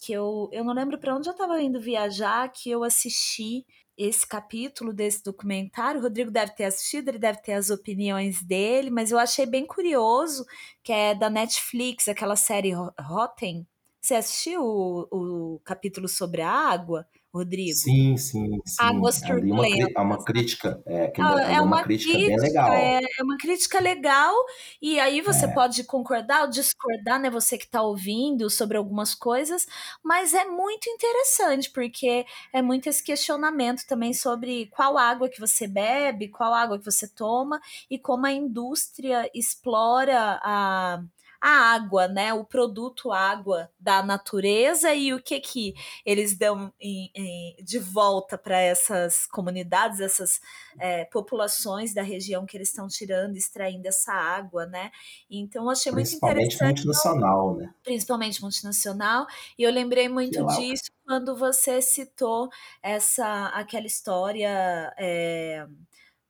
que 0.00 0.12
eu, 0.12 0.48
eu 0.52 0.64
não 0.64 0.72
lembro 0.72 0.98
para 0.98 1.14
onde 1.14 1.28
eu 1.28 1.32
estava 1.32 1.60
indo 1.62 1.80
viajar, 1.80 2.50
que 2.50 2.70
eu 2.70 2.82
assisti 2.82 3.66
esse 3.96 4.26
capítulo 4.26 4.92
desse 4.94 5.22
documentário. 5.22 6.00
O 6.00 6.02
Rodrigo 6.02 6.30
deve 6.30 6.52
ter 6.52 6.64
assistido, 6.64 7.08
ele 7.08 7.18
deve 7.18 7.42
ter 7.42 7.52
as 7.52 7.68
opiniões 7.68 8.42
dele, 8.42 8.90
mas 8.90 9.10
eu 9.10 9.18
achei 9.18 9.44
bem 9.44 9.66
curioso, 9.66 10.44
que 10.82 10.92
é 10.92 11.14
da 11.14 11.28
Netflix, 11.28 12.08
aquela 12.08 12.36
série 12.36 12.72
Rotten, 12.98 13.66
você 14.00 14.14
assistiu 14.14 14.62
o, 14.62 15.54
o 15.56 15.60
capítulo 15.60 16.08
sobre 16.08 16.40
a 16.40 16.50
água, 16.50 17.06
Rodrigo? 17.32 17.76
Sim, 17.76 18.16
sim, 18.16 18.60
sim. 18.64 18.76
Águas 18.78 19.20
turbulentas. 19.20 19.92
Uma, 19.96 20.02
uma 20.02 20.24
crítica, 20.24 20.82
é, 20.84 21.12
ah, 21.18 21.40
é, 21.40 21.54
é, 21.54 21.60
uma, 21.60 21.76
uma 21.76 21.82
crítica, 21.82 22.12
crítica, 22.12 22.36
bem 22.36 22.48
legal. 22.48 22.72
É, 22.72 23.00
é, 23.18 23.22
uma 23.22 23.36
crítica 23.36 23.80
legal, 23.80 24.34
e 24.82 24.98
aí 24.98 25.20
você 25.20 25.44
é. 25.44 25.48
pode 25.48 25.84
concordar 25.84 26.42
ou 26.42 26.50
discordar, 26.50 27.20
né? 27.20 27.30
Você 27.30 27.56
que 27.56 27.66
está 27.66 27.82
ouvindo 27.82 28.50
sobre 28.50 28.76
algumas 28.76 29.14
coisas, 29.14 29.66
mas 30.02 30.34
é 30.34 30.44
muito 30.44 30.90
interessante, 30.90 31.70
porque 31.70 32.26
é 32.52 32.60
muito 32.60 32.88
esse 32.88 33.02
questionamento 33.02 33.86
também 33.86 34.12
sobre 34.12 34.66
qual 34.66 34.98
água 34.98 35.28
que 35.28 35.40
você 35.40 35.68
bebe, 35.68 36.28
qual 36.28 36.52
água 36.52 36.78
que 36.78 36.84
você 36.84 37.06
toma, 37.06 37.60
e 37.88 37.96
como 37.96 38.26
a 38.26 38.32
indústria 38.32 39.30
explora 39.32 40.40
a 40.42 41.02
a 41.40 41.72
água, 41.74 42.06
né? 42.06 42.34
O 42.34 42.44
produto 42.44 43.10
água 43.10 43.70
da 43.78 44.02
natureza 44.02 44.94
e 44.94 45.14
o 45.14 45.22
que 45.22 45.40
que 45.40 45.74
eles 46.04 46.36
dão 46.36 46.72
em, 46.78 47.10
em, 47.14 47.56
de 47.64 47.78
volta 47.78 48.36
para 48.36 48.60
essas 48.60 49.26
comunidades, 49.26 50.00
essas 50.00 50.40
é, 50.78 51.04
populações 51.06 51.94
da 51.94 52.02
região 52.02 52.44
que 52.44 52.56
eles 52.56 52.68
estão 52.68 52.86
tirando, 52.88 53.36
extraindo 53.36 53.88
essa 53.88 54.12
água, 54.12 54.66
né? 54.66 54.90
Então 55.30 55.64
eu 55.64 55.70
achei 55.70 55.90
muito 55.90 56.14
interessante. 56.14 56.58
Principalmente 56.58 56.86
multinacional, 56.86 57.56
né? 57.56 57.74
Principalmente 57.82 58.42
multinacional. 58.42 59.26
E 59.58 59.62
eu 59.62 59.72
lembrei 59.72 60.08
muito 60.08 60.44
disso 60.46 60.90
quando 61.06 61.34
você 61.36 61.80
citou 61.80 62.50
essa 62.82 63.46
aquela 63.46 63.86
história. 63.86 64.92
É, 64.98 65.66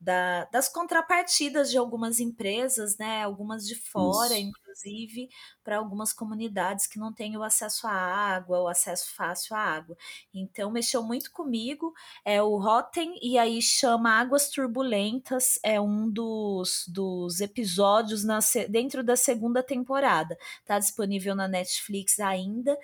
da, 0.01 0.47
das 0.47 0.69
contrapartidas 0.69 1.71
de 1.71 1.77
algumas 1.77 2.21
empresas, 2.21 2.97
né? 2.97 3.23
Algumas 3.23 3.67
de 3.67 3.75
fora, 3.75 4.33
Isso. 4.39 4.49
inclusive, 4.49 5.29
para 5.63 5.77
algumas 5.77 6.13
comunidades 6.13 6.87
que 6.87 6.99
não 6.99 7.13
têm 7.13 7.37
o 7.37 7.43
acesso 7.43 7.87
à 7.87 7.93
água, 7.93 8.63
o 8.63 8.69
acesso 8.69 9.15
fácil 9.15 9.55
à 9.55 9.61
água. 9.61 9.97
Então, 10.33 10.71
mexeu 10.71 11.03
muito 11.03 11.31
comigo. 11.31 11.93
É 12.25 12.43
o 12.43 12.57
Rotten, 12.57 13.19
e 13.21 13.37
aí 13.37 13.61
chama 13.61 14.19
Águas 14.19 14.49
Turbulentas, 14.49 15.59
é 15.63 15.79
um 15.79 16.09
dos, 16.09 16.85
dos 16.89 17.41
episódios 17.41 18.25
na, 18.25 18.39
dentro 18.69 19.05
da 19.05 19.17
segunda 19.17 19.63
temporada. 19.63 20.39
Está 20.61 20.79
disponível 20.79 21.35
na 21.35 21.47
Netflix 21.47 22.19
ainda 22.21 22.77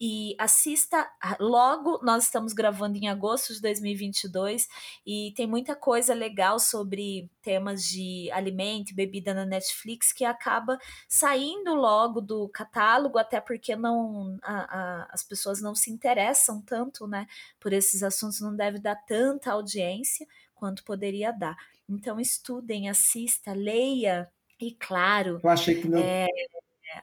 e 0.00 0.34
assista 0.38 1.10
logo. 1.40 2.00
Nós 2.02 2.24
estamos 2.24 2.52
gravando 2.52 2.96
em 2.96 3.08
agosto 3.08 3.52
de 3.52 3.60
2022 3.60 4.68
e 5.06 5.32
tem 5.36 5.46
muita 5.46 5.74
coisa 5.74 6.14
legal 6.14 6.58
sobre 6.58 7.30
temas 7.42 7.84
de 7.84 8.30
alimento 8.32 8.90
e 8.90 8.94
bebida 8.94 9.34
na 9.34 9.44
Netflix 9.44 10.12
que 10.12 10.24
acaba 10.24 10.78
saindo 11.08 11.74
logo 11.74 12.20
do 12.20 12.48
catálogo, 12.48 13.18
até 13.18 13.40
porque 13.40 13.74
não 13.74 14.38
a, 14.42 14.78
a, 14.78 15.08
as 15.10 15.22
pessoas 15.22 15.60
não 15.60 15.74
se 15.74 15.90
interessam 15.90 16.60
tanto, 16.60 17.06
né, 17.06 17.26
por 17.58 17.72
esses 17.72 18.02
assuntos, 18.02 18.40
não 18.40 18.54
deve 18.54 18.78
dar 18.78 18.96
tanta 19.06 19.52
audiência 19.52 20.26
quanto 20.54 20.84
poderia 20.84 21.32
dar. 21.32 21.56
Então 21.88 22.20
estudem, 22.20 22.88
assista, 22.88 23.52
leia 23.52 24.30
e 24.60 24.72
claro. 24.72 25.40
Eu 25.42 25.50
achei 25.50 25.80
que 25.80 25.88
não. 25.88 25.98
É, 25.98 26.26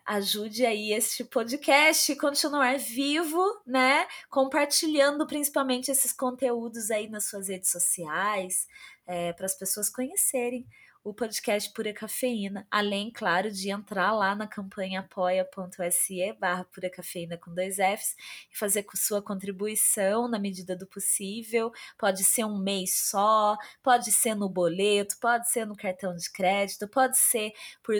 ajude 0.05 0.65
aí 0.65 0.93
este 0.93 1.23
podcast 1.23 2.15
continuar 2.15 2.77
vivo, 2.77 3.43
né? 3.65 4.07
Compartilhando 4.29 5.25
principalmente 5.27 5.91
esses 5.91 6.11
conteúdos 6.11 6.91
aí 6.91 7.07
nas 7.07 7.25
suas 7.25 7.47
redes 7.47 7.69
sociais, 7.69 8.67
é, 9.05 9.33
para 9.33 9.45
as 9.45 9.55
pessoas 9.55 9.89
conhecerem 9.89 10.67
o 11.05 11.13
podcast 11.13 11.71
Pura 11.71 11.93
Cafeína, 11.93 12.67
além, 12.71 13.11
claro, 13.11 13.51
de 13.51 13.69
entrar 13.69 14.11
lá 14.11 14.33
na 14.33 14.47
campanha 14.47 15.01
apoia.se 15.01 16.33
barra 16.39 16.65
Pura 16.65 16.89
Cafeína 16.89 17.37
com 17.37 17.53
dois 17.53 17.75
Fs 17.75 18.15
e 18.51 18.57
fazer 18.57 18.81
com 18.81 18.97
sua 18.97 19.21
contribuição 19.21 20.27
na 20.27 20.39
medida 20.39 20.75
do 20.75 20.87
possível. 20.87 21.71
Pode 21.95 22.23
ser 22.23 22.43
um 22.45 22.57
mês 22.57 22.95
só, 23.07 23.55
pode 23.83 24.11
ser 24.11 24.33
no 24.33 24.49
boleto, 24.49 25.15
pode 25.21 25.47
ser 25.47 25.65
no 25.67 25.77
cartão 25.77 26.15
de 26.15 26.27
crédito, 26.31 26.87
pode 26.87 27.19
ser 27.19 27.53
por 27.83 27.95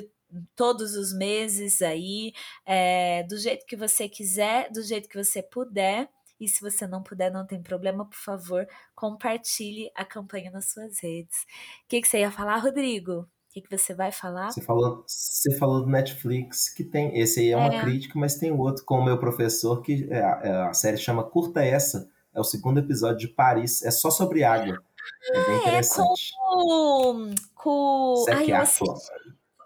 todos 0.56 0.96
os 0.96 1.14
meses 1.14 1.82
aí, 1.82 2.34
é, 2.66 3.24
do 3.24 3.38
jeito 3.38 3.66
que 3.66 3.76
você 3.76 4.08
quiser, 4.10 4.72
do 4.72 4.82
jeito 4.82 5.10
que 5.10 5.22
você 5.22 5.42
puder. 5.42 6.10
E 6.40 6.50
se 6.50 6.62
você 6.62 6.86
não 6.86 7.02
puder, 7.02 7.32
não 7.32 7.46
tem 7.46 7.62
problema, 7.62 8.06
por 8.06 8.18
favor, 8.18 8.68
compartilhe 8.94 9.90
a 9.96 10.04
campanha 10.04 10.52
nas 10.52 10.70
suas 10.70 11.00
redes. 11.02 11.44
O 11.86 11.88
que, 11.88 12.02
que 12.02 12.08
você 12.08 12.20
ia 12.20 12.32
falar, 12.32 12.58
Rodrigo? 12.58 13.22
O 13.22 13.28
que, 13.54 13.62
que 13.62 13.78
você 13.78 13.94
vai 13.94 14.12
falar? 14.12 14.52
Você 14.52 14.62
falou, 14.62 15.06
você 15.08 15.58
falou 15.58 15.82
do 15.82 15.90
Netflix, 15.90 16.68
que 16.70 16.84
tem. 16.84 17.18
Esse 17.18 17.40
aí 17.40 17.52
é 17.52 17.58
uma 17.58 17.74
é. 17.74 17.82
crítica, 17.82 18.20
mas 18.20 18.36
tem 18.36 18.52
outro 18.52 18.84
com 18.84 19.00
o 19.00 19.06
meu 19.06 19.18
professor, 19.18 19.82
que 19.82 20.10
é, 20.12 20.18
é, 20.18 20.52
a 20.64 20.74
série 20.74 20.98
chama 20.98 21.24
Curta 21.24 21.64
Essa. 21.64 22.10
É 22.34 22.40
o 22.40 22.44
segundo 22.44 22.82
episódio 22.82 23.20
de 23.20 23.30
Paris. 23.30 23.82
É 23.82 23.92
só 23.92 24.12
sobre 24.12 24.44
água. 24.44 24.84
É 25.32 25.46
bem 25.46 25.58
interessante. 25.58 26.34
É 26.34 26.38
com. 26.38 27.36
com... 27.56 28.26
Ai, 28.30 28.52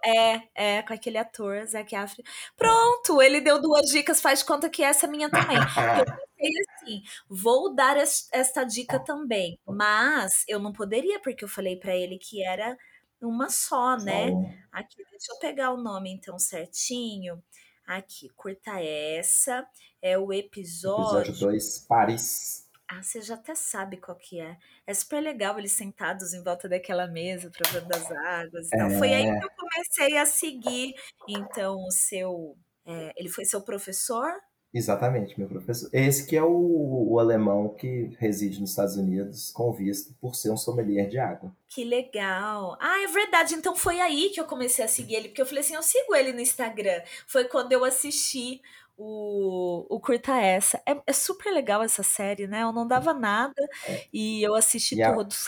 é, 0.04 0.42
é, 0.56 0.82
com 0.82 0.94
aquele 0.94 1.18
ator, 1.18 1.66
Zac 1.66 1.96
Afri. 1.96 2.24
Pronto, 2.56 3.22
ele 3.22 3.42
deu 3.42 3.62
duas 3.62 3.90
dicas, 3.90 4.22
faz 4.22 4.44
conta 4.44 4.70
que 4.70 4.84
essa 4.84 5.06
é 5.06 5.10
minha 5.10 5.30
também. 5.30 5.58
Eu 5.58 5.64
pensei 6.38 6.64
assim, 6.76 7.04
vou 7.30 7.74
dar 7.74 7.98
esta 7.98 8.64
dica 8.64 9.00
também, 9.00 9.60
mas 9.66 10.44
eu 10.48 10.60
não 10.60 10.72
poderia, 10.72 11.20
porque 11.20 11.44
eu 11.44 11.50
falei 11.50 11.78
para 11.78 11.96
ele 11.96 12.18
que 12.18 12.44
era 12.44 12.78
uma 13.22 13.50
só, 13.50 13.98
né? 13.98 14.32
Aqui, 14.72 14.98
deixa 15.10 15.34
eu 15.34 15.40
pegar 15.40 15.72
o 15.72 15.82
nome 15.82 16.12
então 16.12 16.40
certinho. 16.40 17.42
Aqui, 17.86 18.30
curta 18.36 18.80
essa, 18.80 19.68
é 20.02 20.18
o 20.18 20.32
episódio... 20.32 21.32
Episódio 21.32 21.48
2, 21.48 21.86
Paris. 21.88 22.69
Ah, 22.92 23.04
você 23.04 23.22
já 23.22 23.36
até 23.36 23.54
sabe 23.54 23.98
qual 23.98 24.18
que 24.18 24.40
é. 24.40 24.58
É 24.88 24.94
super 24.96 25.22
legal 25.22 25.60
eles 25.60 25.74
sentados 25.74 26.34
em 26.34 26.44
volta 26.44 26.68
daquela 26.68 27.08
mesa, 27.08 27.52
provando 27.52 27.94
as 27.94 28.12
águas 28.12 28.68
e 28.68 28.70
tal. 28.72 28.90
Foi 28.92 29.14
aí 29.14 29.28
é. 29.28 29.40
que 29.40 29.46
eu 29.46 29.52
comecei 29.56 30.18
a 30.18 30.26
seguir, 30.26 30.96
então, 31.28 31.76
o 31.76 31.92
seu... 31.92 32.58
É, 32.86 33.14
ele 33.16 33.30
foi 33.30 33.46
seu 33.46 33.62
professor? 33.62 34.32
Exatamente, 34.74 35.38
meu 35.40 35.48
professor. 35.48 35.90
Esse 35.92 36.28
que 36.28 36.36
é 36.36 36.44
o, 36.44 37.08
o, 37.12 37.20
alemão 37.20 37.70
que 37.70 38.16
reside 38.20 38.60
nos 38.60 38.72
Estados 38.72 38.98
Unidos 38.98 39.52
com 39.52 39.72
visto 39.72 40.14
por 40.22 40.36
ser 40.36 40.52
um 40.52 40.58
sommelier 40.58 41.08
de 41.08 41.18
água. 41.18 41.56
Que 41.68 41.84
legal. 41.84 42.78
Ah, 42.80 43.04
é 43.04 43.08
verdade. 43.08 43.56
Então 43.56 43.76
foi 43.76 44.00
aí 44.00 44.30
que 44.30 44.40
eu 44.40 44.46
comecei 44.46 44.86
a 44.86 44.88
seguir 44.88 45.16
ele, 45.16 45.30
porque 45.30 45.42
eu 45.42 45.46
falei 45.46 45.62
assim, 45.62 45.74
eu 45.74 45.82
sigo 45.82 46.16
ele 46.16 46.34
no 46.34 46.40
Instagram. 46.40 47.02
Foi 47.28 47.46
quando 47.46 47.72
eu 47.72 47.84
assisti 47.84 48.62
o, 49.00 49.86
o 49.90 50.00
Curta 50.00 50.36
Essa. 50.36 50.82
É, 50.86 50.96
é, 51.08 51.14
super 51.14 51.52
legal 51.52 51.82
essa 51.82 52.04
série, 52.04 52.46
né? 52.48 52.64
Eu 52.64 52.74
não 52.74 52.86
dava 52.86 53.14
nada 53.14 53.54
é. 53.88 54.06
e 54.12 54.44
eu 54.44 54.54
assisti 54.54 55.00
e 55.00 55.14
todos. 55.14 55.46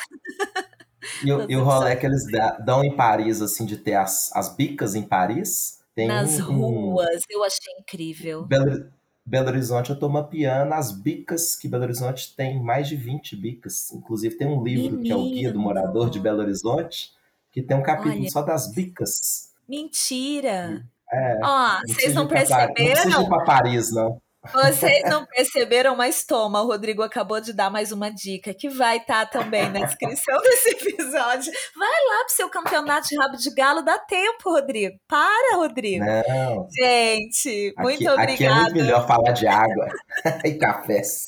E, 1.23 1.31
o, 1.31 1.45
e 1.51 1.55
o 1.57 1.63
rolê 1.63 1.95
que 1.97 2.05
eles 2.05 2.23
dão 2.65 2.83
em 2.83 2.95
Paris, 2.95 3.41
assim, 3.41 3.65
de 3.65 3.77
ter 3.77 3.95
as, 3.95 4.33
as 4.33 4.55
bicas 4.55 4.95
em 4.95 5.03
Paris. 5.03 5.81
Tem 5.93 6.07
Nas 6.07 6.39
um, 6.39 6.93
ruas, 6.93 7.23
eu 7.29 7.43
achei 7.43 7.73
incrível. 7.77 8.45
Belo, 8.45 8.89
Belo 9.25 9.49
Horizonte, 9.49 9.89
eu 9.89 9.99
tô 9.99 10.07
mapeando 10.07 10.73
as 10.73 10.93
bicas, 10.93 11.53
que 11.57 11.67
Belo 11.67 11.83
Horizonte 11.83 12.33
tem 12.33 12.63
mais 12.63 12.87
de 12.87 12.95
20 12.95 13.35
bicas. 13.35 13.91
Inclusive, 13.91 14.37
tem 14.37 14.47
um 14.47 14.63
livro 14.63 14.97
Menino. 14.97 15.03
que 15.03 15.11
é 15.11 15.15
o 15.15 15.29
Guia 15.29 15.51
do 15.51 15.59
Morador 15.59 16.09
de 16.09 16.17
Belo 16.17 16.39
Horizonte, 16.39 17.11
que 17.51 17.61
tem 17.61 17.75
um 17.75 17.83
capítulo 17.83 18.21
Olha. 18.21 18.31
só 18.31 18.41
das 18.41 18.73
bicas. 18.73 19.51
Mentira! 19.67 20.85
É, 21.13 21.37
Ó, 21.43 21.79
vocês 21.87 22.13
não 22.13 22.27
perceberam? 22.27 22.73
Pra, 22.73 22.83
não 22.83 22.91
precisa 22.91 23.21
ir 23.21 23.27
pra 23.27 23.43
Paris, 23.43 23.93
não. 23.93 24.21
Vocês 24.49 25.03
não 25.03 25.23
perceberam, 25.23 25.95
mas 25.95 26.25
toma, 26.25 26.63
o 26.63 26.65
Rodrigo 26.65 27.03
acabou 27.03 27.39
de 27.39 27.53
dar 27.53 27.69
mais 27.69 27.91
uma 27.91 28.09
dica 28.09 28.55
que 28.55 28.69
vai 28.69 28.97
estar 28.97 29.27
tá 29.27 29.39
também 29.39 29.69
na 29.69 29.85
descrição 29.85 30.35
desse 30.41 30.69
episódio. 30.69 31.53
Vai 31.77 31.87
lá 31.87 32.25
pro 32.25 32.35
seu 32.35 32.49
campeonato 32.49 33.07
de 33.07 33.17
rabo 33.17 33.37
de 33.37 33.53
galo, 33.53 33.83
dá 33.83 33.99
tempo, 33.99 34.49
Rodrigo. 34.49 34.97
Para, 35.07 35.57
Rodrigo. 35.57 36.03
Não. 36.03 36.67
Gente, 36.71 37.71
muito 37.77 38.09
obrigada. 38.09 38.23
Aqui 38.23 38.45
é 38.45 38.53
muito 38.53 38.73
melhor 38.73 39.07
falar 39.07 39.31
de 39.31 39.45
água 39.45 39.87
e 40.43 40.53
cafés. 40.55 41.25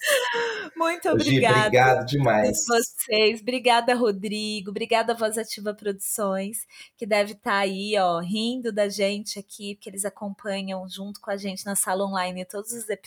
Muito 0.75 1.07
obrigada. 1.09 1.67
Obrigado 1.67 2.05
demais. 2.07 2.65
Vocês, 2.67 3.41
obrigada, 3.41 3.93
Rodrigo. 3.93 4.71
Obrigada, 4.71 5.13
Voz 5.13 5.37
Ativa 5.37 5.71
Produções, 5.71 6.65
que 6.97 7.05
deve 7.05 7.33
estar 7.33 7.51
tá 7.51 7.57
aí, 7.59 7.95
ó, 7.99 8.19
rindo 8.19 8.71
da 8.73 8.89
gente 8.89 9.37
aqui, 9.37 9.75
porque 9.75 9.89
eles 9.89 10.03
acompanham 10.03 10.83
junto 10.89 11.21
com 11.21 11.29
a 11.29 11.37
gente 11.37 11.63
na 11.63 11.75
sala 11.75 12.03
online 12.05 12.43
todos 12.43 12.71
os 12.71 12.89
episódios. 12.89 13.02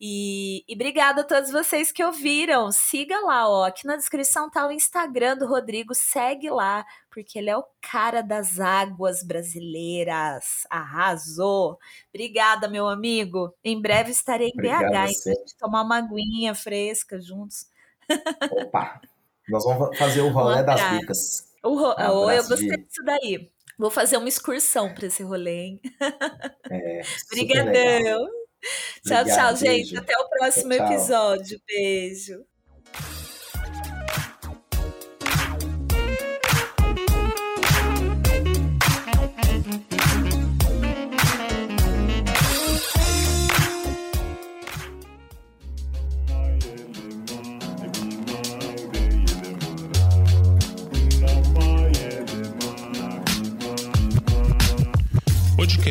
E, 0.00 0.64
e 0.68 0.74
obrigada 0.74 1.22
a 1.22 1.24
todos 1.24 1.50
vocês 1.50 1.90
que 1.90 2.04
ouviram. 2.04 2.70
Siga 2.70 3.18
lá, 3.20 3.48
ó. 3.48 3.64
Aqui 3.64 3.86
na 3.86 3.96
descrição 3.96 4.50
tá 4.50 4.66
o 4.66 4.72
Instagram 4.72 5.36
do 5.36 5.46
Rodrigo. 5.46 5.94
Segue 5.94 6.50
lá, 6.50 6.84
porque 7.10 7.38
ele 7.38 7.50
é 7.50 7.56
o 7.56 7.64
cara 7.80 8.22
das 8.22 8.60
águas 8.60 9.22
brasileiras. 9.22 10.66
Arrasou! 10.70 11.78
Obrigada, 12.08 12.68
meu 12.68 12.88
amigo. 12.88 13.54
Em 13.64 13.80
breve 13.80 14.10
estarei 14.10 14.48
em 14.48 14.52
Obrigado 14.52 14.90
BH, 14.90 15.10
então 15.26 15.44
tomar 15.58 15.82
uma 15.82 15.98
aguinha 15.98 16.54
fresca 16.54 17.20
juntos. 17.20 17.66
Opa! 18.50 19.00
Nós 19.48 19.64
vamos 19.64 19.98
fazer 19.98 20.20
o 20.20 20.30
rolê 20.32 20.62
das 20.62 20.98
dicas. 20.98 21.50
O 21.62 21.74
ro... 21.74 21.90
um 21.90 22.24
oh, 22.24 22.30
eu 22.30 22.46
gostei 22.46 22.68
de... 22.68 22.84
disso 22.84 23.02
daí. 23.04 23.50
Vou 23.78 23.90
fazer 23.90 24.18
uma 24.18 24.28
excursão 24.28 24.92
para 24.92 25.06
esse 25.06 25.22
rolê, 25.22 25.64
hein? 25.64 25.80
É, 26.70 27.00
Obrigadão. 27.32 28.28
Tchau, 29.04 29.24
Obrigado, 29.24 29.54
tchau, 29.56 29.56
beijo. 29.58 29.96
gente. 29.96 29.96
Até 29.96 30.14
o 30.18 30.28
próximo 30.28 30.74
tchau. 30.74 30.86
episódio. 30.86 31.60
Beijo. 31.66 32.49